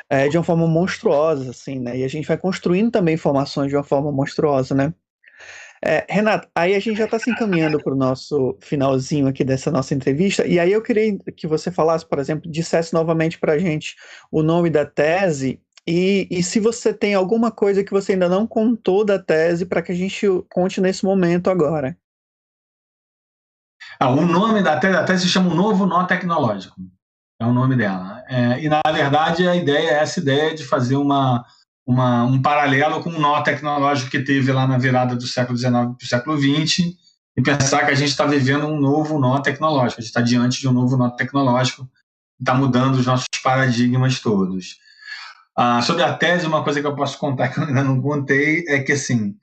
é, 0.09 0.27
de 0.27 0.35
uma 0.35 0.43
forma 0.43 0.67
monstruosa, 0.67 1.51
assim, 1.51 1.79
né? 1.79 1.99
E 1.99 2.03
a 2.03 2.07
gente 2.07 2.27
vai 2.27 2.37
construindo 2.37 2.91
também 2.91 3.13
informações 3.13 3.69
de 3.69 3.75
uma 3.75 3.83
forma 3.83 4.11
monstruosa, 4.11 4.73
né? 4.73 4.93
É, 5.85 6.03
Renato, 6.09 6.47
aí 6.55 6.73
a 6.73 6.79
gente 6.79 6.97
já 6.97 7.05
está 7.05 7.19
se 7.19 7.29
encaminhando 7.29 7.77
para 7.81 7.93
o 7.93 7.97
nosso 7.97 8.57
finalzinho 8.59 9.27
aqui 9.27 9.43
dessa 9.43 9.69
nossa 9.69 9.93
entrevista, 9.93 10.45
e 10.47 10.59
aí 10.59 10.71
eu 10.71 10.81
queria 10.81 11.15
que 11.37 11.45
você 11.45 11.69
falasse, 11.69 12.03
por 12.07 12.17
exemplo, 12.17 12.49
dissesse 12.49 12.91
novamente 12.91 13.37
para 13.37 13.53
a 13.53 13.59
gente 13.59 13.95
o 14.31 14.41
nome 14.41 14.71
da 14.71 14.83
tese 14.83 15.61
e, 15.87 16.27
e 16.31 16.41
se 16.41 16.59
você 16.59 16.91
tem 16.91 17.13
alguma 17.13 17.51
coisa 17.51 17.83
que 17.83 17.91
você 17.91 18.13
ainda 18.13 18.27
não 18.27 18.47
contou 18.47 19.05
da 19.05 19.19
tese 19.19 19.65
para 19.65 19.83
que 19.83 19.91
a 19.91 19.95
gente 19.95 20.25
conte 20.51 20.81
nesse 20.81 21.05
momento 21.05 21.49
agora. 21.51 21.95
Ah, 23.99 24.09
o 24.09 24.25
nome 24.25 24.63
da 24.63 24.79
tese, 24.79 25.05
tese 25.05 25.23
se 25.23 25.29
chama 25.29 25.51
o 25.51 25.55
Novo 25.55 25.85
Nó 25.85 26.05
Tecnológico. 26.05 26.81
É 27.39 27.45
o 27.45 27.53
nome 27.53 27.75
dela. 27.75 28.23
É, 28.27 28.63
e, 28.63 28.69
na 28.69 28.81
verdade, 28.91 29.47
a 29.47 29.55
ideia 29.55 29.91
é 29.91 29.99
essa 29.99 30.19
ideia 30.19 30.55
de 30.55 30.63
fazer 30.63 30.95
uma, 30.95 31.45
uma, 31.85 32.23
um 32.23 32.41
paralelo 32.41 33.01
com 33.01 33.09
o 33.09 33.19
nó 33.19 33.41
tecnológico 33.41 34.09
que 34.09 34.19
teve 34.19 34.51
lá 34.51 34.67
na 34.67 34.77
virada 34.77 35.15
do 35.15 35.27
século 35.27 35.57
XIX 35.57 35.71
para 35.71 35.95
o 36.01 36.07
século 36.07 36.37
XX 36.37 36.95
e 37.37 37.41
pensar 37.41 37.85
que 37.85 37.91
a 37.91 37.95
gente 37.95 38.09
está 38.09 38.25
vivendo 38.25 38.65
um 38.65 38.79
novo 38.79 39.19
nó 39.19 39.39
tecnológico. 39.39 39.99
A 39.99 40.01
gente 40.01 40.09
está 40.09 40.21
diante 40.21 40.59
de 40.59 40.67
um 40.67 40.73
novo 40.73 40.97
nó 40.97 41.09
tecnológico 41.09 41.87
está 42.39 42.53
mudando 42.53 42.95
os 42.95 43.05
nossos 43.05 43.27
paradigmas 43.43 44.19
todos. 44.19 44.77
Ah, 45.55 45.81
sobre 45.81 46.03
a 46.03 46.13
tese, 46.13 46.45
uma 46.45 46.63
coisa 46.63 46.81
que 46.81 46.87
eu 46.87 46.95
posso 46.95 47.17
contar 47.17 47.47
que 47.49 47.59
eu 47.59 47.63
ainda 47.63 47.83
não 47.83 48.01
contei 48.01 48.65
é 48.67 48.79
que, 48.79 48.91
assim, 48.91 49.35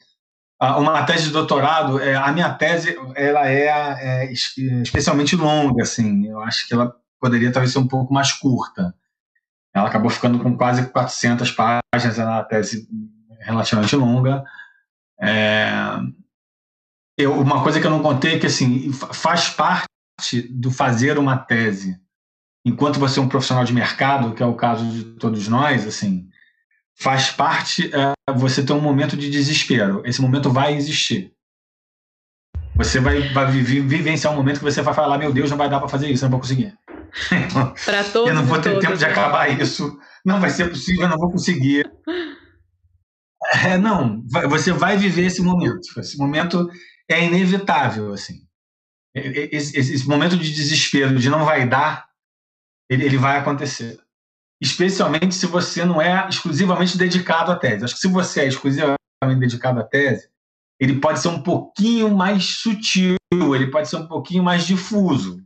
uma 0.61 1.05
tese 1.05 1.25
de 1.25 1.31
doutorado, 1.31 1.99
é, 1.99 2.15
a 2.15 2.31
minha 2.31 2.53
tese, 2.55 2.97
ela 3.17 3.49
é, 3.49 3.67
é, 3.67 4.33
especialmente 4.33 5.35
longa, 5.35 5.83
assim, 5.83 6.27
eu 6.27 6.41
acho 6.41 6.69
que 6.69 6.75
ela 6.75 6.95
poderia 7.19 7.51
talvez 7.51 7.73
ser 7.73 7.79
um 7.79 7.89
pouco 7.89 8.13
mais 8.13 8.33
curta. 8.33 8.95
Ela 9.75 9.89
acabou 9.89 10.11
ficando 10.11 10.39
com 10.39 10.57
quase 10.57 10.89
400 10.89 11.51
páginas, 11.51 12.19
é 12.19 12.25
uma 12.25 12.45
tese 12.45 12.89
relativamente 13.41 13.97
longa. 13.97 14.45
É, 15.21 15.71
eu, 17.17 17.33
uma 17.41 17.63
coisa 17.63 17.81
que 17.81 17.87
eu 17.87 17.91
não 17.91 18.03
contei 18.03 18.35
é 18.35 18.39
que, 18.39 18.47
assim, 18.47 18.93
faz 18.93 19.49
parte 19.49 19.89
do 20.51 20.71
fazer 20.71 21.19
uma 21.19 21.37
tese 21.37 22.01
enquanto 22.65 22.99
você 22.99 23.19
é 23.19 23.23
um 23.23 23.29
profissional 23.29 23.65
de 23.65 23.73
mercado, 23.73 24.35
que 24.35 24.43
é 24.43 24.47
o 24.47 24.55
caso 24.55 24.85
de 24.87 25.05
todos 25.15 25.49
nós, 25.49 25.87
assim, 25.87 26.29
faz 26.95 27.31
parte 27.31 27.91
é, 27.95 28.33
você 28.33 28.65
ter 28.65 28.73
um 28.73 28.81
momento 28.81 29.17
de 29.17 29.31
desespero. 29.31 30.03
Esse 30.05 30.21
momento 30.21 30.51
vai 30.51 30.75
existir. 30.75 31.33
Você 32.75 33.01
vai, 33.01 33.33
vai 33.33 33.51
vivenciar 33.51 34.33
um 34.33 34.37
momento 34.37 34.59
que 34.59 34.65
você 34.65 34.81
vai 34.81 34.95
falar: 34.95 35.19
meu 35.19 35.33
Deus, 35.33 35.51
não 35.51 35.59
vai 35.59 35.69
dar 35.69 35.79
para 35.79 35.89
fazer 35.89 36.09
isso, 36.09 36.25
não 36.25 36.31
vou 36.31 36.41
conseguir. 36.41 36.77
Para 37.85 38.05
todos. 38.05 38.29
eu 38.31 38.35
não 38.35 38.45
vou 38.45 38.61
ter 38.61 38.79
tempo 38.79 38.97
de 38.97 39.05
acabar 39.05 39.49
isso. 39.61 39.99
Não 40.25 40.41
vai 40.41 40.51
ser 40.51 40.69
possível, 40.69 41.03
eu 41.03 41.09
não 41.09 41.19
vou 41.19 41.31
conseguir. 41.31 41.91
É, 43.65 43.77
não, 43.77 44.23
você 44.49 44.73
vai 44.73 44.97
viver 44.97 45.27
esse 45.27 45.43
momento. 45.43 45.99
Esse 45.99 46.17
momento 46.17 46.71
é 47.11 47.25
inevitável, 47.25 48.13
assim. 48.13 48.47
Esse, 49.15 49.79
esse 49.79 50.09
momento 50.09 50.37
de 50.37 50.53
desespero, 50.53 51.19
de 51.19 51.29
não 51.29 51.45
vai 51.45 51.69
dar, 51.69 52.07
ele, 52.89 53.05
ele 53.05 53.19
vai 53.19 53.39
acontecer. 53.39 53.99
Especialmente 54.61 55.35
se 55.35 55.47
você 55.47 55.85
não 55.85 56.01
é 56.01 56.29
exclusivamente 56.29 56.97
dedicado 56.97 57.51
à 57.51 57.57
tese. 57.57 57.85
Acho 57.85 57.95
que 57.95 58.01
se 58.01 58.09
você 58.09 58.43
é 58.43 58.49
exclusivamente 58.49 58.97
dedicado 59.39 59.81
à 59.81 59.83
tese, 59.83 60.29
ele 60.81 60.99
pode 61.01 61.21
ser 61.21 61.29
um 61.29 61.43
pouquinho 61.43 62.15
mais 62.15 62.45
sutil, 62.45 63.17
ele 63.33 63.71
pode 63.71 63.89
ser 63.89 63.97
um 63.97 64.07
pouquinho 64.07 64.43
mais 64.43 64.67
difuso. 64.67 65.42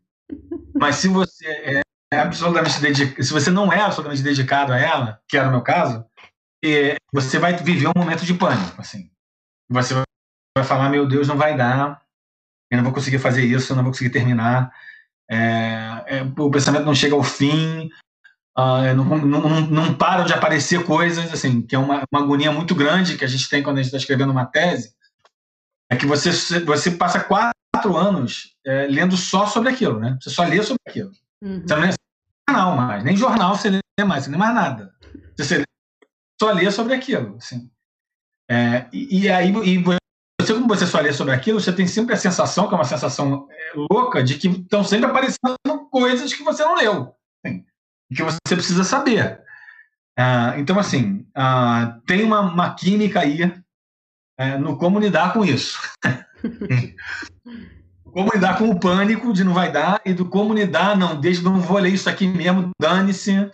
Mas 0.78 0.96
se 0.96 1.08
você 1.08 1.82
é 2.12 2.18
absolutamente 2.18 2.80
dedicado, 2.80 3.24
se 3.24 3.32
você 3.32 3.50
não 3.50 3.72
é 3.72 3.80
absolutamente 3.80 4.22
dedicado 4.22 4.72
a 4.72 4.78
ela, 4.78 5.20
que 5.28 5.36
era 5.36 5.48
o 5.48 5.50
meu 5.50 5.62
caso, 5.62 6.04
é, 6.64 6.96
você 7.12 7.38
vai 7.38 7.56
viver 7.56 7.88
um 7.88 7.98
momento 7.98 8.24
de 8.24 8.34
pânico, 8.34 8.80
assim. 8.80 9.10
Você 9.70 9.94
vai 9.94 10.64
falar, 10.64 10.90
meu 10.90 11.06
Deus, 11.06 11.26
não 11.26 11.36
vai 11.36 11.56
dar, 11.56 12.02
eu 12.70 12.76
não 12.76 12.84
vou 12.84 12.92
conseguir 12.92 13.18
fazer 13.18 13.44
isso, 13.44 13.72
eu 13.72 13.76
não 13.76 13.82
vou 13.82 13.92
conseguir 13.92 14.10
terminar. 14.10 14.72
É, 15.28 16.04
é, 16.06 16.22
o 16.38 16.50
pensamento 16.50 16.84
não 16.84 16.94
chega 16.94 17.14
ao 17.14 17.22
fim, 17.22 17.90
Uh, 18.58 18.94
não, 18.96 19.04
não, 19.18 19.60
não, 19.60 19.94
param 19.94 20.24
de 20.24 20.32
aparecer 20.32 20.82
coisas, 20.82 21.30
assim, 21.30 21.60
que 21.60 21.74
é 21.74 21.78
uma, 21.78 22.02
uma 22.10 22.22
agonia 22.22 22.50
muito 22.50 22.74
grande 22.74 23.18
que 23.18 23.24
a 23.24 23.28
gente 23.28 23.50
tem 23.50 23.62
quando 23.62 23.76
a 23.76 23.82
gente 23.82 23.88
está 23.88 23.98
escrevendo 23.98 24.32
uma 24.32 24.46
tese, 24.46 24.94
é 25.90 25.96
que 25.96 26.06
você, 26.06 26.30
você 26.60 26.92
passa 26.92 27.20
quatro 27.20 27.52
anos 27.96 28.54
é, 28.64 28.86
lendo 28.86 29.16
só 29.16 29.46
sobre 29.46 29.70
aquilo, 29.70 29.98
né? 29.98 30.16
Você 30.20 30.30
só 30.30 30.44
lê 30.44 30.62
sobre 30.62 30.80
aquilo. 30.86 31.10
Uhum. 31.42 31.62
Você 31.66 31.74
não 31.74 31.82
lê 31.82 31.90
jornal 32.48 32.76
mais, 32.76 33.04
nem 33.04 33.16
jornal 33.16 33.54
você 33.56 33.70
lê 33.70 34.04
mais, 34.04 34.24
você 34.24 34.30
lê 34.30 34.36
mais 34.36 34.54
nada. 34.54 34.94
Você 35.36 35.62
só 36.40 36.52
lê 36.52 36.70
sobre 36.70 36.94
aquilo, 36.94 37.36
assim. 37.36 37.70
É, 38.50 38.86
e, 38.92 39.24
e, 39.24 39.28
aí, 39.28 39.50
e 39.64 39.78
você, 39.78 40.54
como 40.54 40.68
você 40.68 40.86
só 40.86 41.00
lê 41.00 41.12
sobre 41.12 41.34
aquilo, 41.34 41.60
você 41.60 41.72
tem 41.72 41.86
sempre 41.86 42.14
a 42.14 42.18
sensação, 42.18 42.68
que 42.68 42.74
é 42.74 42.78
uma 42.78 42.84
sensação 42.84 43.48
é, 43.50 43.72
louca, 43.90 44.22
de 44.22 44.38
que 44.38 44.48
estão 44.48 44.84
sempre 44.84 45.10
aparecendo 45.10 45.56
coisas 45.90 46.32
que 46.32 46.44
você 46.44 46.64
não 46.64 46.76
leu. 46.76 47.14
Assim 47.44 47.64
que 48.14 48.22
você 48.22 48.38
precisa 48.50 48.84
saber. 48.84 49.40
Uh, 50.18 50.58
então, 50.58 50.78
assim, 50.78 51.26
uh, 51.36 52.00
tem 52.06 52.24
uma, 52.24 52.40
uma, 52.40 52.74
química 52.74 53.20
aí 53.20 53.44
uh, 53.44 54.58
no 54.60 54.78
como 54.78 54.98
lidar 54.98 55.32
com 55.32 55.44
isso. 55.44 55.78
como 58.12 58.30
lidar 58.32 58.58
com 58.58 58.70
o 58.70 58.80
pânico 58.80 59.32
de 59.32 59.44
não 59.44 59.52
vai 59.52 59.70
dar 59.70 60.00
e 60.04 60.12
do 60.14 60.26
como 60.26 60.54
lidar, 60.54 60.96
não, 60.96 61.20
desde 61.20 61.44
não 61.44 61.60
vou 61.60 61.78
ler 61.78 61.90
isso 61.90 62.08
aqui 62.08 62.26
mesmo, 62.26 62.70
dane-se, 62.80 63.50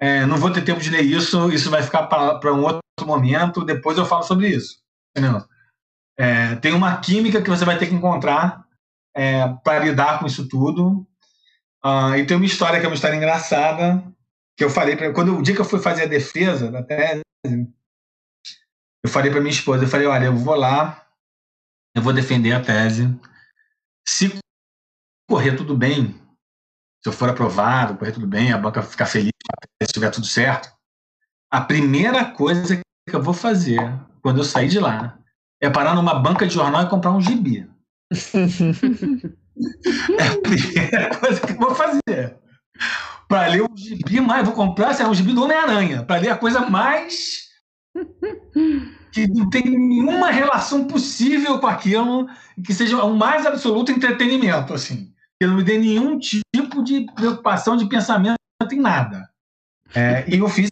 é, 0.00 0.24
não 0.26 0.36
vou 0.36 0.50
ter 0.50 0.62
tempo 0.62 0.80
de 0.80 0.90
ler 0.90 1.02
isso, 1.02 1.50
isso 1.50 1.70
vai 1.70 1.82
ficar 1.82 2.04
para 2.04 2.52
um 2.54 2.62
outro 2.62 2.80
momento, 3.04 3.64
depois 3.64 3.98
eu 3.98 4.06
falo 4.06 4.22
sobre 4.22 4.48
isso. 4.48 4.78
É, 6.18 6.56
tem 6.56 6.72
uma 6.72 6.96
química 6.98 7.42
que 7.42 7.50
você 7.50 7.64
vai 7.64 7.78
ter 7.78 7.86
que 7.86 7.94
encontrar 7.94 8.64
é, 9.14 9.48
para 9.64 9.84
lidar 9.84 10.18
com 10.18 10.26
isso 10.26 10.48
tudo. 10.48 11.06
Uh, 11.84 12.16
e 12.16 12.26
tem 12.26 12.36
uma 12.36 12.46
história 12.46 12.80
que 12.80 12.84
é 12.84 12.88
uma 12.88 12.94
história 12.94 13.16
engraçada, 13.16 14.02
que 14.56 14.64
eu 14.64 14.70
falei 14.70 14.96
para 14.96 15.12
quando 15.12 15.38
o 15.38 15.42
dia 15.42 15.54
que 15.54 15.60
eu 15.60 15.64
fui 15.64 15.78
fazer 15.78 16.02
a 16.02 16.08
defesa 16.08 16.70
da 16.70 16.82
tese, 16.82 17.22
eu 17.44 19.10
falei 19.10 19.30
para 19.30 19.40
minha 19.40 19.52
esposa, 19.52 19.84
eu 19.84 19.88
falei, 19.88 20.06
olha, 20.06 20.24
eu 20.24 20.36
vou 20.36 20.56
lá, 20.56 21.05
eu 21.96 22.02
vou 22.02 22.12
defender 22.12 22.52
a 22.52 22.60
tese. 22.60 23.08
Se 24.06 24.38
correr 25.28 25.56
tudo 25.56 25.74
bem, 25.74 26.14
se 27.02 27.08
eu 27.08 27.12
for 27.12 27.30
aprovado, 27.30 27.96
correr 27.96 28.12
tudo 28.12 28.26
bem, 28.26 28.52
a 28.52 28.58
banca 28.58 28.82
ficar 28.82 29.06
feliz, 29.06 29.32
se 29.82 29.86
estiver 29.86 30.10
tudo 30.10 30.26
certo, 30.26 30.70
a 31.50 31.60
primeira 31.62 32.24
coisa 32.24 32.76
que 32.76 33.16
eu 33.16 33.22
vou 33.22 33.32
fazer 33.32 33.80
quando 34.22 34.38
eu 34.38 34.44
sair 34.44 34.68
de 34.68 34.78
lá 34.78 35.18
é 35.60 35.70
parar 35.70 35.94
numa 35.94 36.14
banca 36.14 36.46
de 36.46 36.52
jornal 36.52 36.84
e 36.84 36.90
comprar 36.90 37.12
um 37.12 37.20
gibi. 37.20 37.68
É 40.18 40.28
a 40.28 40.40
primeira 40.42 41.18
coisa 41.18 41.40
que 41.40 41.52
eu 41.52 41.56
vou 41.56 41.74
fazer. 41.74 42.38
Para 43.26 43.46
ler 43.46 43.62
o 43.62 43.74
gibi 43.74 44.20
mais, 44.20 44.44
vou 44.44 44.54
comprar 44.54 44.90
assim, 44.90 45.02
um 45.02 45.14
gibi 45.14 45.32
do 45.32 45.44
Homem-Aranha, 45.44 46.04
para 46.04 46.20
ler 46.20 46.28
a 46.28 46.36
coisa 46.36 46.60
mais 46.68 47.48
que 49.16 49.26
não 49.28 49.48
tem 49.48 49.62
nenhuma 49.62 50.30
relação 50.30 50.86
possível 50.86 51.58
com 51.58 51.66
aquilo, 51.66 52.28
que 52.62 52.74
seja 52.74 53.02
o 53.02 53.16
mais 53.16 53.46
absoluto 53.46 53.90
entretenimento, 53.90 54.74
assim. 54.74 55.10
Que 55.40 55.46
não 55.46 55.56
me 55.56 55.64
dê 55.64 55.78
nenhum 55.78 56.18
tipo 56.18 56.84
de 56.84 57.06
preocupação, 57.14 57.78
de 57.78 57.88
pensamento 57.88 58.36
em 58.70 58.78
nada. 58.78 59.26
É, 59.94 60.22
e 60.28 60.36
eu 60.36 60.48
fiz 60.50 60.70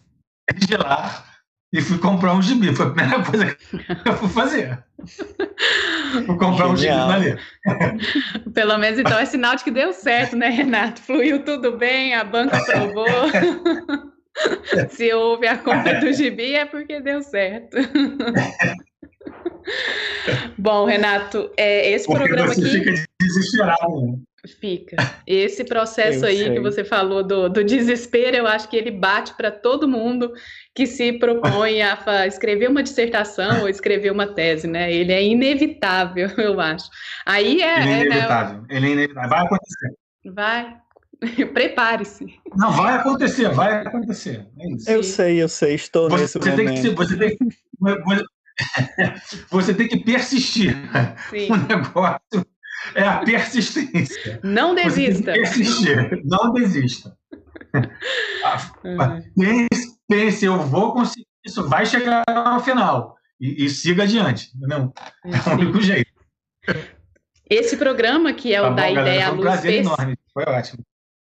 de 0.55 0.77
lá 0.77 1.25
e 1.73 1.81
fui 1.81 1.97
comprar 1.97 2.35
um 2.35 2.41
gibi. 2.41 2.75
Foi 2.75 2.85
a 2.85 2.89
primeira 2.91 3.23
coisa 3.23 3.55
que 3.55 4.09
eu 4.09 4.17
fui 4.17 4.29
fazer. 4.29 4.83
Fui 6.11 6.37
comprar 6.37 6.75
Genial. 6.75 7.09
um 7.09 7.13
gibi 7.13 7.39
ali. 7.65 8.51
Pelo 8.53 8.77
menos 8.77 8.99
então 8.99 9.17
é 9.17 9.25
sinal 9.25 9.55
de 9.55 9.63
que 9.63 9.71
deu 9.71 9.91
certo, 9.91 10.35
né, 10.35 10.49
Renato? 10.49 11.01
Fluiu 11.01 11.43
tudo 11.43 11.77
bem, 11.77 12.13
a 12.13 12.23
banca 12.23 12.57
aprovou. 12.61 13.07
Se 14.89 15.13
houve 15.13 15.47
a 15.47 15.57
compra 15.57 15.99
do 15.99 16.11
gibi 16.13 16.55
é 16.55 16.65
porque 16.65 16.99
deu 16.99 17.21
certo. 17.21 17.77
Bom, 20.57 20.85
Renato, 20.85 21.51
é, 21.57 21.91
esse 21.91 22.05
porque 22.05 22.23
programa 22.23 22.53
você 22.53 22.61
aqui. 22.61 22.79
Fica 22.79 23.05
desesperado. 23.19 24.01
Né? 24.01 24.17
Fica. 24.59 24.95
Esse 25.25 25.63
processo 25.63 26.23
eu 26.25 26.29
aí 26.29 26.37
sei. 26.37 26.53
que 26.53 26.59
você 26.59 26.83
falou 26.83 27.23
do, 27.23 27.49
do 27.49 27.63
desespero, 27.63 28.37
eu 28.37 28.45
acho 28.45 28.69
que 28.69 28.77
ele 28.77 28.91
bate 28.91 29.33
para 29.33 29.49
todo 29.49 29.87
mundo 29.87 30.31
que 30.75 30.85
se 30.85 31.13
propõe 31.13 31.81
a 31.81 32.27
escrever 32.27 32.69
uma 32.69 32.83
dissertação 32.83 33.61
ou 33.61 33.69
escrever 33.69 34.11
uma 34.11 34.27
tese, 34.27 34.67
né? 34.67 34.93
Ele 34.93 35.11
é 35.11 35.23
inevitável, 35.23 36.29
eu 36.37 36.59
acho. 36.59 36.87
Aí 37.25 37.61
é. 37.61 37.81
Ele 37.81 37.89
é, 37.89 37.93
é 37.93 38.05
inevitável. 38.05 38.61
Né? 38.61 38.67
Ele 38.69 38.85
é 38.85 38.91
inevitável. 38.91 39.29
Vai 39.29 39.45
acontecer. 39.45 39.93
Vai. 40.25 40.84
Prepare-se. 41.53 42.39
Não, 42.55 42.71
vai 42.71 42.95
acontecer, 42.95 43.49
vai 43.49 43.85
acontecer. 43.85 44.47
É 44.87 44.95
eu 44.95 45.03
sei, 45.03 45.41
eu 45.41 45.49
sei, 45.49 45.75
estou 45.75 46.09
você 46.09 46.21
nesse 46.23 46.39
tem 46.39 46.51
momento. 46.51 46.81
Que, 46.81 46.89
você, 46.89 47.17
tem, 47.17 47.37
você 49.49 49.73
tem 49.73 49.87
que 49.87 49.97
persistir. 50.03 50.75
Sim. 51.29 51.51
O 51.51 51.57
negócio 51.57 52.45
é 52.93 53.03
a 53.03 53.19
persistência. 53.19 54.39
Não 54.43 54.75
desista. 54.75 55.33
persistir, 55.33 56.21
não 56.23 56.53
desista. 56.53 57.17
pense, 59.35 59.97
pense, 60.07 60.45
eu 60.45 60.59
vou 60.59 60.93
conseguir 60.93 61.25
isso, 61.45 61.67
vai 61.67 61.85
chegar 61.85 62.23
ao 62.27 62.59
final. 62.59 63.15
E, 63.39 63.65
e 63.65 63.69
siga 63.69 64.03
adiante, 64.03 64.51
entendeu? 64.55 64.93
É 65.25 65.49
o 65.49 65.53
único 65.53 65.81
jeito. 65.81 66.11
Esse 67.49 67.77
programa 67.77 68.33
que 68.33 68.53
é 68.53 68.61
o 68.61 68.65
tá 68.65 68.69
da 68.71 68.83
bom, 68.83 68.89
Ideia 68.89 69.03
galera, 69.03 69.29
Foi 69.29 69.37
um 69.37 69.41
prazer 69.41 69.73
enorme, 69.73 70.17
foi 70.33 70.43
ótimo. 70.45 70.83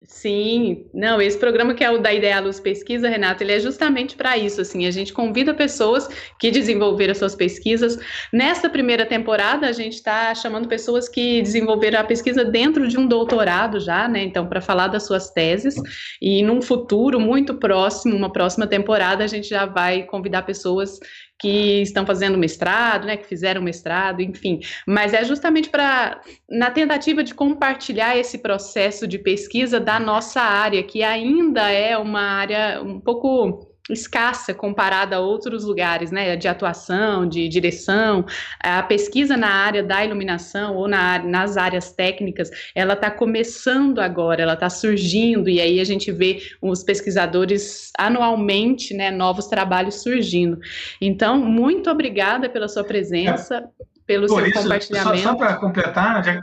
Sim, 0.06 0.84
não, 0.92 1.18
esse 1.18 1.38
programa 1.38 1.72
que 1.72 1.82
é 1.82 1.90
o 1.90 1.96
da 1.96 2.12
Ideia 2.12 2.38
Luz 2.38 2.60
Pesquisa, 2.60 3.08
Renato, 3.08 3.42
ele 3.42 3.52
é 3.52 3.58
justamente 3.58 4.14
para 4.16 4.36
isso, 4.36 4.60
assim, 4.60 4.86
a 4.86 4.90
gente 4.90 5.14
convida 5.14 5.54
pessoas 5.54 6.06
que 6.38 6.50
desenvolveram 6.50 7.14
suas 7.14 7.34
pesquisas. 7.34 7.98
Nesta 8.30 8.68
primeira 8.68 9.06
temporada, 9.06 9.66
a 9.66 9.72
gente 9.72 9.94
está 9.94 10.34
chamando 10.34 10.68
pessoas 10.68 11.08
que 11.08 11.40
desenvolveram 11.40 12.00
a 12.00 12.04
pesquisa 12.04 12.44
dentro 12.44 12.86
de 12.86 12.98
um 12.98 13.06
doutorado 13.06 13.80
já, 13.80 14.06
né, 14.06 14.22
então, 14.22 14.46
para 14.46 14.60
falar 14.60 14.88
das 14.88 15.06
suas 15.06 15.30
teses, 15.30 15.74
e 16.20 16.42
num 16.42 16.60
futuro 16.60 17.18
muito 17.18 17.54
próximo, 17.54 18.14
uma 18.14 18.30
próxima 18.30 18.66
temporada, 18.66 19.24
a 19.24 19.28
gente 19.28 19.48
já 19.48 19.64
vai 19.64 20.02
convidar 20.02 20.42
pessoas 20.42 20.98
que 21.44 21.82
estão 21.82 22.06
fazendo 22.06 22.38
mestrado, 22.38 23.04
né, 23.06 23.18
que 23.18 23.26
fizeram 23.26 23.60
mestrado, 23.60 24.22
enfim. 24.22 24.60
Mas 24.86 25.12
é 25.12 25.22
justamente 25.24 25.68
para, 25.68 26.22
na 26.48 26.70
tentativa 26.70 27.22
de 27.22 27.34
compartilhar 27.34 28.16
esse 28.16 28.38
processo 28.38 29.06
de 29.06 29.18
pesquisa 29.18 29.78
da 29.78 30.00
nossa 30.00 30.40
área, 30.40 30.82
que 30.82 31.02
ainda 31.02 31.70
é 31.70 31.98
uma 31.98 32.22
área 32.22 32.82
um 32.82 32.98
pouco 32.98 33.73
escassa 33.90 34.54
comparada 34.54 35.16
a 35.16 35.20
outros 35.20 35.64
lugares, 35.64 36.10
né, 36.10 36.36
de 36.36 36.48
atuação, 36.48 37.28
de 37.28 37.46
direção. 37.48 38.24
A 38.58 38.82
pesquisa 38.82 39.36
na 39.36 39.50
área 39.50 39.82
da 39.82 40.02
iluminação 40.04 40.74
ou 40.74 40.88
na, 40.88 41.18
nas 41.18 41.56
áreas 41.58 41.92
técnicas, 41.92 42.50
ela 42.74 42.94
está 42.94 43.10
começando 43.10 43.98
agora, 43.98 44.42
ela 44.42 44.54
está 44.54 44.70
surgindo 44.70 45.50
e 45.50 45.60
aí 45.60 45.80
a 45.80 45.84
gente 45.84 46.10
vê 46.10 46.40
os 46.62 46.82
pesquisadores 46.82 47.92
anualmente, 47.98 48.94
né, 48.94 49.10
novos 49.10 49.48
trabalhos 49.48 50.02
surgindo. 50.02 50.58
Então, 51.00 51.38
muito 51.38 51.90
obrigada 51.90 52.48
pela 52.48 52.68
sua 52.68 52.84
presença, 52.84 53.56
é, 53.56 53.84
pelo 54.06 54.28
seu 54.28 54.46
isso, 54.46 54.62
compartilhamento. 54.62 55.18
Só, 55.18 55.28
só 55.30 55.36
para 55.36 55.56
completar, 55.56 56.24
já, 56.24 56.40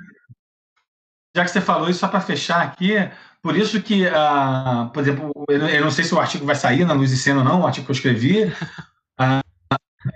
já 1.35 1.43
que 1.43 1.49
você 1.49 1.61
falou 1.61 1.89
isso, 1.89 1.99
só 1.99 2.07
para 2.07 2.21
fechar 2.21 2.61
aqui, 2.61 2.93
por 3.41 3.57
isso 3.57 3.81
que, 3.81 4.05
uh, 4.05 4.89
por 4.93 5.01
exemplo, 5.01 5.31
eu 5.49 5.81
não 5.81 5.91
sei 5.91 6.03
se 6.03 6.13
o 6.13 6.19
artigo 6.19 6.45
vai 6.45 6.55
sair 6.55 6.85
na 6.85 6.93
Luz 6.93 7.11
e 7.11 7.17
Cena 7.17 7.39
ou 7.39 7.45
não, 7.45 7.61
o 7.61 7.65
artigo 7.65 7.85
que 7.85 7.91
eu 7.91 7.95
escrevi, 7.95 8.43
uh, 8.45 9.41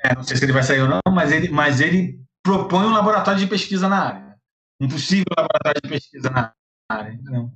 é, 0.03 0.15
não 0.15 0.23
sei 0.23 0.37
se 0.37 0.45
ele 0.45 0.51
vai 0.51 0.63
sair 0.63 0.81
ou 0.81 0.87
não, 0.87 1.01
mas 1.11 1.31
ele, 1.31 1.49
mas 1.49 1.79
ele 1.79 2.19
propõe 2.43 2.85
um 2.85 2.93
laboratório 2.93 3.39
de 3.39 3.47
pesquisa 3.47 3.89
na 3.89 3.99
área. 3.99 4.35
Um 4.79 4.87
possível 4.87 5.25
laboratório 5.37 5.81
de 5.81 5.89
pesquisa 5.89 6.29
na 6.29 6.53
área. 6.89 7.13
Entendeu? 7.13 7.51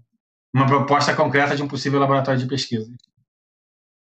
Uma 0.54 0.66
proposta 0.66 1.16
concreta 1.16 1.56
de 1.56 1.62
um 1.62 1.68
possível 1.68 2.00
laboratório 2.00 2.40
de 2.40 2.48
pesquisa. 2.48 2.92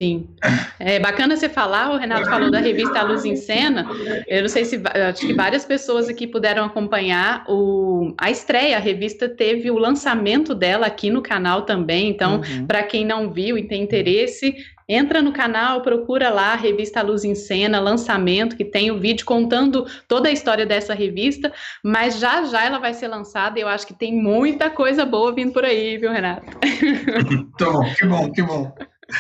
Sim. 0.03 0.31
É 0.79 0.99
bacana 0.99 1.37
você 1.37 1.47
falar, 1.47 1.93
o 1.93 1.99
Renato 1.99 2.25
falou 2.25 2.51
da 2.51 2.59
revista 2.59 3.03
Luz 3.03 3.27
em 3.27 3.37
Cena. 3.37 3.87
Eu 4.27 4.41
não 4.41 4.49
sei 4.49 4.65
se 4.65 4.77
acho 4.77 5.27
que 5.27 5.35
várias 5.35 5.67
pessoas 5.67 6.09
aqui 6.09 6.27
puderam 6.27 6.65
acompanhar 6.65 7.45
o, 7.47 8.15
a 8.17 8.31
estreia. 8.31 8.79
A 8.79 8.81
revista 8.81 9.29
teve 9.29 9.71
o 9.71 9.77
lançamento 9.77 10.55
dela 10.55 10.87
aqui 10.87 11.11
no 11.11 11.21
canal 11.21 11.67
também. 11.67 12.09
Então, 12.09 12.37
uhum. 12.37 12.67
para 12.67 12.83
quem 12.83 13.05
não 13.05 13.31
viu 13.31 13.59
e 13.59 13.69
tem 13.69 13.83
interesse, 13.83 14.57
entra 14.89 15.21
no 15.21 15.33
canal, 15.33 15.83
procura 15.83 16.31
lá 16.31 16.55
a 16.55 16.57
revista 16.57 17.03
Luz 17.03 17.23
em 17.23 17.35
Cena, 17.35 17.79
lançamento, 17.79 18.57
que 18.57 18.65
tem 18.65 18.91
o 18.91 18.99
vídeo 18.99 19.27
contando 19.27 19.85
toda 20.09 20.31
a 20.31 20.33
história 20.33 20.65
dessa 20.65 20.95
revista, 20.95 21.53
mas 21.85 22.19
já 22.19 22.43
já 22.45 22.65
ela 22.65 22.79
vai 22.79 22.95
ser 22.95 23.09
lançada 23.09 23.59
e 23.59 23.63
eu 23.63 23.69
acho 23.69 23.87
que 23.87 23.95
tem 23.95 24.15
muita 24.15 24.71
coisa 24.71 25.05
boa 25.05 25.31
vindo 25.31 25.53
por 25.53 25.65
aí, 25.65 25.99
viu, 25.99 26.11
Renato? 26.11 26.47
Tá 27.59 27.71
bom, 27.71 27.95
que 27.95 28.07
bom, 28.07 28.33
que 28.33 28.43
bom. 28.43 28.73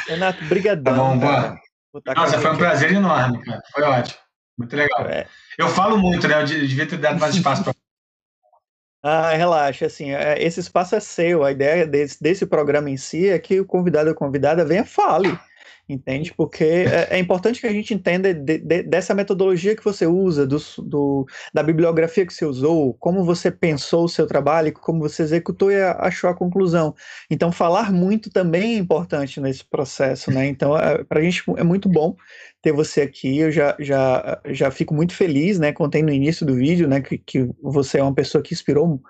Renato, 0.07 0.45
brigadão. 0.45 0.95
Tá 0.95 1.03
bom, 1.03 1.21
cara. 1.21 1.61
Nossa, 2.15 2.39
foi 2.39 2.51
um 2.53 2.57
prazer 2.57 2.93
enorme, 2.93 3.45
cara. 3.45 3.62
Foi 3.73 3.83
ótimo. 3.83 4.19
Muito 4.59 4.77
legal. 4.77 5.07
É. 5.07 5.27
Eu 5.59 5.69
falo 5.69 5.97
muito, 5.97 6.29
né? 6.29 6.41
Eu 6.41 6.45
devia 6.45 6.87
ter 6.87 6.99
dado 6.99 7.19
mais 7.19 7.35
espaço 7.35 7.65
para 7.65 7.75
Ah, 9.03 9.31
relaxa, 9.31 9.87
assim, 9.87 10.11
é, 10.11 10.43
esse 10.43 10.61
espaço 10.61 10.95
é 10.95 11.01
seu, 11.01 11.43
a 11.43 11.51
ideia 11.51 11.87
desse, 11.87 12.23
desse 12.23 12.45
programa 12.45 12.91
em 12.91 12.99
si 12.99 13.31
é 13.31 13.39
que 13.39 13.59
o 13.59 13.65
convidado 13.65 14.11
ou 14.11 14.15
convidada 14.15 14.62
venha 14.62 14.85
fale, 14.85 15.39
entende? 15.93 16.33
Porque 16.35 16.65
é, 16.65 17.09
é, 17.11 17.19
importante 17.19 17.61
que 17.61 17.67
a 17.67 17.73
gente 17.73 17.93
entenda 17.93 18.33
de, 18.33 18.59
de, 18.59 18.83
dessa 18.83 19.15
metodologia 19.15 19.77
que 19.77 19.85
você 19.85 20.07
usa, 20.07 20.47
do, 20.47 20.59
do, 20.79 21.27
da 21.53 21.62
bibliografia 21.62 22.27
que 22.27 22.33
você 22.33 22.45
usou, 22.45 22.95
como 22.95 23.25
você 23.25 23.51
pensou 23.51 24.05
o 24.05 24.09
seu 24.09 24.27
trabalho, 24.27 24.73
como 24.73 25.01
você 25.01 25.23
executou 25.23 25.71
e 25.71 25.81
achou 25.83 26.31
a 26.31 26.35
conclusão. 26.35 26.95
Então, 27.31 27.53
falar 27.53 27.93
muito 27.93 28.31
também 28.31 28.75
é 28.75 28.79
importante 28.79 29.41
nesse 29.41 29.65
processo, 29.65 30.31
né? 30.31 30.47
Então, 30.47 30.77
é, 30.77 31.03
para 31.05 31.21
a 31.21 31.23
gente 31.23 31.43
é 31.57 31.65
muito 31.65 31.89
bom 31.89 32.17
ter 32.62 32.73
você 32.73 33.03
aqui. 33.03 33.39
Eu 33.39 33.51
já, 33.51 33.77
já, 33.79 34.41
já 34.47 34.71
fico 34.71 34.95
muito 34.95 35.15
feliz, 35.15 35.59
né? 35.59 35.73
Contei 35.73 36.03
no 36.03 36.12
início 36.12 36.45
do 36.47 36.55
vídeo, 36.55 36.89
né, 36.89 37.01
que, 37.01 37.19
que 37.19 37.51
você 37.62 37.99
é 37.99 38.03
uma 38.03 38.15
pessoa 38.15 38.43
que 38.43 38.55
inspirou 38.55 39.01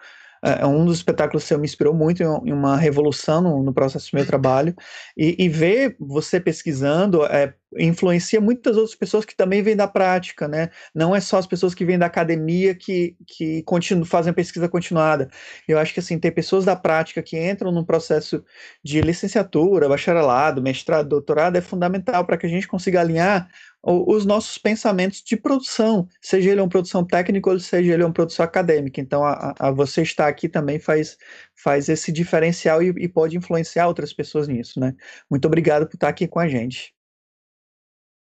é, 0.45 0.63
é, 0.63 0.67
um 0.67 0.85
dos 0.85 0.97
espetáculos 0.99 1.45
seu 1.45 1.59
me 1.59 1.67
inspirou 1.67 1.95
muito 1.95 2.23
em, 2.23 2.53
uma 2.53 2.77
revolução 2.77 3.41
no, 3.41 3.63
no 3.63 3.73
processo 3.73 4.11
do 4.11 4.17
meu 4.17 4.27
trabalho. 4.27 4.75
E, 5.17 5.37
e 5.39 5.49
ver 5.49 5.97
você 5.99 6.41
pesquisando 6.41 7.25
é, 7.27 7.55
influencia 7.79 8.41
muitas 8.41 8.77
outras 8.77 8.95
pessoas 8.97 9.25
que 9.25 9.37
também 9.37 9.63
vêm 9.63 9.77
da 9.77 9.87
prática, 9.87 10.49
né? 10.49 10.71
Não 10.95 11.15
é 11.15 11.21
só 11.21 11.39
as 11.39 11.47
pessoas 11.47 11.75
que 11.75 11.85
vêm 11.85 11.99
da 11.99 12.07
academia 12.07 12.75
que, 12.75 13.17
que 13.27 13.63
continuam, 13.65 14.05
fazem 14.05 14.33
pesquisa 14.33 14.69
continuada. 14.69 15.29
Eu 15.69 15.79
acho 15.79 15.95
que 15.95 16.01
assim, 16.01 16.19
ter 16.19 16.33
pessoas 16.33 16.65
da 16.65 16.75
prática 16.77 17.23
que 17.23 17.39
entram 17.39 17.71
no 17.73 17.85
processo 17.85 18.45
de 18.85 19.01
licenciatura, 19.01 19.89
bacharelado, 19.89 20.63
mestrado, 20.63 21.09
doutorado 21.09 21.57
é 21.57 21.61
fundamental 21.61 22.25
para 22.25 22.37
que 22.37 22.47
a 22.47 22.49
gente 22.49 22.67
consiga 22.69 23.01
alinhar 23.01 23.49
os 23.83 24.27
nossos 24.27 24.59
pensamentos 24.59 25.23
de 25.23 25.37
produção, 25.37 26.07
seja 26.21 26.51
ele 26.51 26.61
uma 26.61 26.69
produção 26.69 27.05
técnica 27.05 27.51
ou 27.51 27.59
seja 27.59 27.95
ele 27.95 28.05
uma 28.05 28.13
produção 28.13 28.45
acadêmica. 28.45 29.01
Então, 29.01 29.25
a, 29.25 29.55
a 29.59 29.71
você 29.71 30.03
estar 30.03 30.29
aqui 30.29 30.49
também 30.49 30.79
faz, 30.79 31.17
faz 31.55 31.89
esse 31.89 32.13
diferencial 32.13 32.83
e, 32.83 32.89
e 32.99 33.09
pode 33.09 33.37
influenciar 33.37 33.89
outras 33.89 34.13
pessoas 34.13 34.49
nisso, 34.49 34.79
né? 34.79 34.95
Muito 35.31 35.47
obrigado 35.47 35.87
por 35.87 35.95
estar 35.95 36.09
aqui 36.09 36.29
com 36.29 36.39
a 36.39 36.49
gente. 36.49 36.95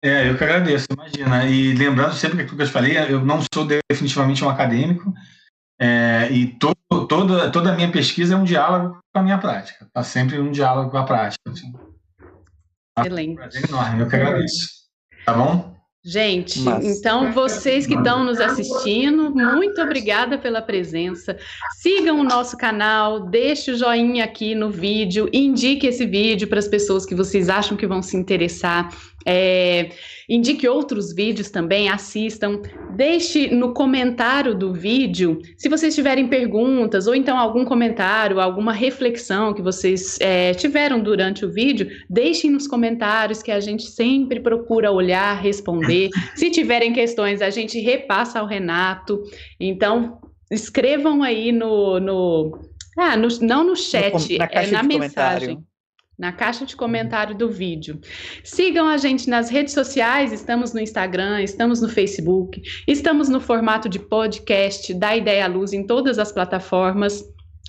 É, 0.03 0.29
eu 0.29 0.37
que 0.37 0.45
agradeço, 0.45 0.87
imagina. 0.91 1.47
E 1.47 1.75
lembrando 1.75 2.15
sempre 2.15 2.45
que 2.45 2.53
o 2.53 2.57
que 2.57 2.63
eu 2.63 2.67
falei, 2.67 2.97
eu 2.99 3.25
não 3.25 3.41
sou 3.53 3.67
definitivamente 3.67 4.45
um 4.45 4.49
acadêmico, 4.49 5.13
é, 5.79 6.29
e 6.31 6.59
todo, 6.59 7.07
toda, 7.07 7.51
toda 7.51 7.73
a 7.73 7.77
minha 7.77 7.91
pesquisa 7.91 8.35
é 8.35 8.37
um 8.37 8.45
diálogo 8.45 8.99
com 9.13 9.21
a 9.21 9.23
minha 9.23 9.39
prática. 9.39 9.85
Está 9.85 10.03
sempre 10.03 10.39
um 10.39 10.51
diálogo 10.51 10.91
com 10.91 10.99
a 10.99 11.05
prática. 11.05 11.43
Assim. 11.51 11.73
Excelente. 12.99 13.41
É 13.57 13.69
enorme, 13.69 14.01
eu 14.01 14.09
que 14.09 14.17
agradeço. 14.17 14.69
Tá 15.25 15.35
bom? 15.35 15.77
Gente, 16.09 16.61
Mas... 16.61 16.85
então 16.85 17.33
vocês 17.33 17.85
que 17.85 17.95
estão 17.95 18.23
nos 18.23 18.39
assistindo, 18.39 19.35
muito 19.35 19.83
obrigada 19.83 20.39
pela 20.39 20.63
presença. 20.63 21.37
Sigam 21.83 22.21
o 22.21 22.23
nosso 22.23 22.57
canal, 22.57 23.29
deixe 23.29 23.73
o 23.73 23.77
joinha 23.77 24.25
aqui 24.25 24.55
no 24.55 24.71
vídeo, 24.71 25.29
indique 25.33 25.85
esse 25.85 26.07
vídeo 26.07 26.47
para 26.47 26.61
as 26.61 26.69
pessoas 26.69 27.05
que 27.05 27.13
vocês 27.13 27.49
acham 27.49 27.77
que 27.77 27.89
vão 27.89 28.03
se 28.03 28.17
interessar. 28.17 28.89
É, 29.29 29.91
indique 30.29 30.69
outros 30.69 31.13
vídeos 31.13 31.51
também, 31.51 31.89
assistam. 31.89 32.63
Deixe 32.95 33.51
no 33.53 33.75
comentário 33.75 34.55
do 34.55 34.73
vídeo 34.73 35.41
se 35.59 35.69
vocês 35.69 35.95
tiverem 35.97 36.29
perguntas 36.29 37.09
ou 37.09 37.15
então 37.15 37.37
algum 37.37 37.65
comentário, 37.65 38.41
alguma 38.41 38.73
reflexão 38.73 39.53
que 39.53 39.61
vocês 39.61 40.17
é, 40.21 40.55
tiveram 40.55 41.01
durante 41.01 41.45
o 41.45 41.51
vídeo, 41.53 41.91
deixem 42.09 42.51
nos 42.51 42.69
comentários 42.69 43.43
que 43.43 43.51
a 43.51 43.59
gente 43.59 43.83
sempre 43.83 44.39
procura 44.39 44.93
olhar, 44.93 45.35
responder. 45.41 46.11
Se 46.37 46.51
tiverem 46.51 46.93
questões, 46.93 47.43
a 47.43 47.51
gente 47.51 47.81
repassa 47.81 48.39
ao 48.39 48.47
Renato. 48.47 49.23
Então, 49.59 50.21
escrevam 50.51 51.23
aí 51.23 51.51
no. 51.51 51.99
no 51.99 52.61
ah, 52.99 53.17
no, 53.17 53.29
não 53.43 53.65
no 53.65 53.77
chat, 53.77 54.33
no, 54.33 54.39
na, 54.39 54.49
é 54.51 54.67
na 54.69 54.83
mensagem 54.83 55.63
na 56.19 56.33
caixa 56.33 56.65
de 56.65 56.75
comentário 56.75 57.37
do 57.37 57.49
vídeo. 57.49 58.01
Sigam 58.43 58.89
a 58.89 58.97
gente 58.97 59.29
nas 59.29 59.51
redes 59.51 59.75
sociais, 59.75 60.33
estamos 60.33 60.73
no 60.73 60.81
Instagram, 60.81 61.43
estamos 61.43 61.81
no 61.81 61.89
Facebook, 61.89 62.63
estamos 62.87 63.29
no 63.29 63.41
formato 63.41 63.89
de 63.89 63.99
podcast 63.99 64.95
da 64.95 65.17
Ideia 65.17 65.45
à 65.45 65.49
Luz 65.49 65.73
em 65.73 65.87
todas 65.87 66.19
as 66.19 66.33
plataformas. 66.33 67.23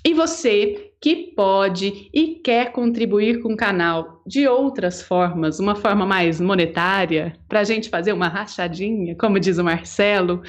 E 0.04 0.14
você 0.14 0.92
que 1.00 1.32
pode 1.36 2.08
e 2.12 2.36
quer 2.36 2.72
contribuir 2.72 3.40
com 3.40 3.52
o 3.52 3.56
canal 3.56 4.22
de 4.26 4.48
outras 4.48 5.02
formas, 5.02 5.60
uma 5.60 5.76
forma 5.76 6.04
mais 6.06 6.40
monetária, 6.40 7.36
para 7.48 7.60
a 7.60 7.64
gente 7.64 7.88
fazer 7.88 8.12
uma 8.12 8.28
rachadinha, 8.28 9.14
como 9.16 9.38
diz 9.38 9.58
o 9.58 9.64
Marcelo, 9.64 10.42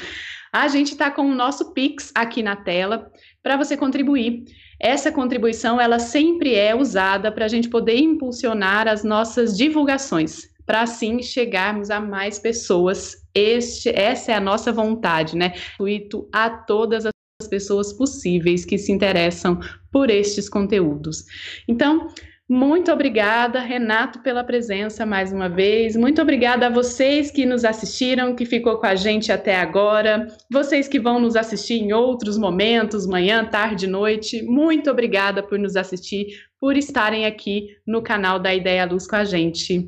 a 0.51 0.67
gente 0.67 0.91
está 0.91 1.11
com 1.11 1.23
o 1.23 1.35
nosso 1.35 1.73
Pix 1.73 2.11
aqui 2.15 2.41
na 2.41 2.55
tela 2.55 3.11
para 3.43 3.57
você 3.57 3.77
contribuir. 3.77 4.45
Essa 4.79 5.11
contribuição 5.11 5.79
ela 5.79 5.99
sempre 5.99 6.55
é 6.55 6.73
usada 6.73 7.31
para 7.31 7.45
a 7.45 7.47
gente 7.49 7.67
poder 7.67 7.97
impulsionar 7.97 8.87
as 8.87 9.03
nossas 9.03 9.57
divulgações, 9.57 10.49
para 10.65 10.81
assim 10.81 11.21
chegarmos 11.21 11.89
a 11.89 11.99
mais 11.99 12.39
pessoas. 12.39 13.17
Este, 13.33 13.89
essa 13.89 14.31
é 14.31 14.35
a 14.35 14.39
nossa 14.39 14.71
vontade, 14.71 15.35
né? 15.35 15.53
Gratuito 15.77 16.29
a 16.31 16.49
todas 16.49 17.05
as 17.05 17.47
pessoas 17.47 17.91
possíveis 17.91 18.63
que 18.63 18.77
se 18.77 18.91
interessam 18.91 19.59
por 19.91 20.09
estes 20.09 20.47
conteúdos. 20.47 21.25
Então, 21.67 22.07
muito 22.49 22.91
obrigada, 22.91 23.59
Renato, 23.59 24.23
pela 24.23 24.43
presença 24.43 25.05
mais 25.05 25.31
uma 25.31 25.47
vez. 25.47 25.95
Muito 25.95 26.19
obrigada 26.19 26.65
a 26.65 26.69
vocês 26.71 27.29
que 27.29 27.45
nos 27.45 27.63
assistiram, 27.63 28.35
que 28.35 28.43
ficou 28.43 28.79
com 28.79 28.87
a 28.87 28.95
gente 28.95 29.31
até 29.31 29.55
agora. 29.55 30.27
Vocês 30.51 30.87
que 30.87 30.99
vão 30.99 31.19
nos 31.19 31.35
assistir 31.35 31.75
em 31.75 31.93
outros 31.93 32.39
momentos, 32.39 33.05
manhã, 33.05 33.45
tarde, 33.45 33.85
noite. 33.85 34.41
Muito 34.41 34.89
obrigada 34.89 35.43
por 35.43 35.59
nos 35.59 35.75
assistir, 35.75 36.25
por 36.59 36.75
estarem 36.75 37.27
aqui 37.27 37.77
no 37.85 38.01
canal 38.01 38.39
da 38.39 38.51
Ideia 38.51 38.83
Luz 38.83 39.05
com 39.05 39.17
a 39.17 39.25
gente. 39.25 39.87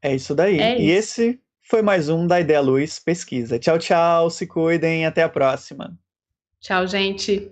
É 0.00 0.14
isso 0.14 0.32
daí. 0.32 0.60
É 0.60 0.78
e 0.78 0.96
isso. 0.96 1.20
esse 1.20 1.40
foi 1.68 1.82
mais 1.82 2.08
um 2.08 2.24
da 2.24 2.38
Ideia 2.38 2.60
Luz 2.60 3.00
Pesquisa. 3.00 3.58
Tchau, 3.58 3.80
tchau. 3.80 4.30
Se 4.30 4.46
cuidem. 4.46 5.06
Até 5.06 5.24
a 5.24 5.28
próxima. 5.28 5.98
Tchau, 6.60 6.86
gente. 6.86 7.50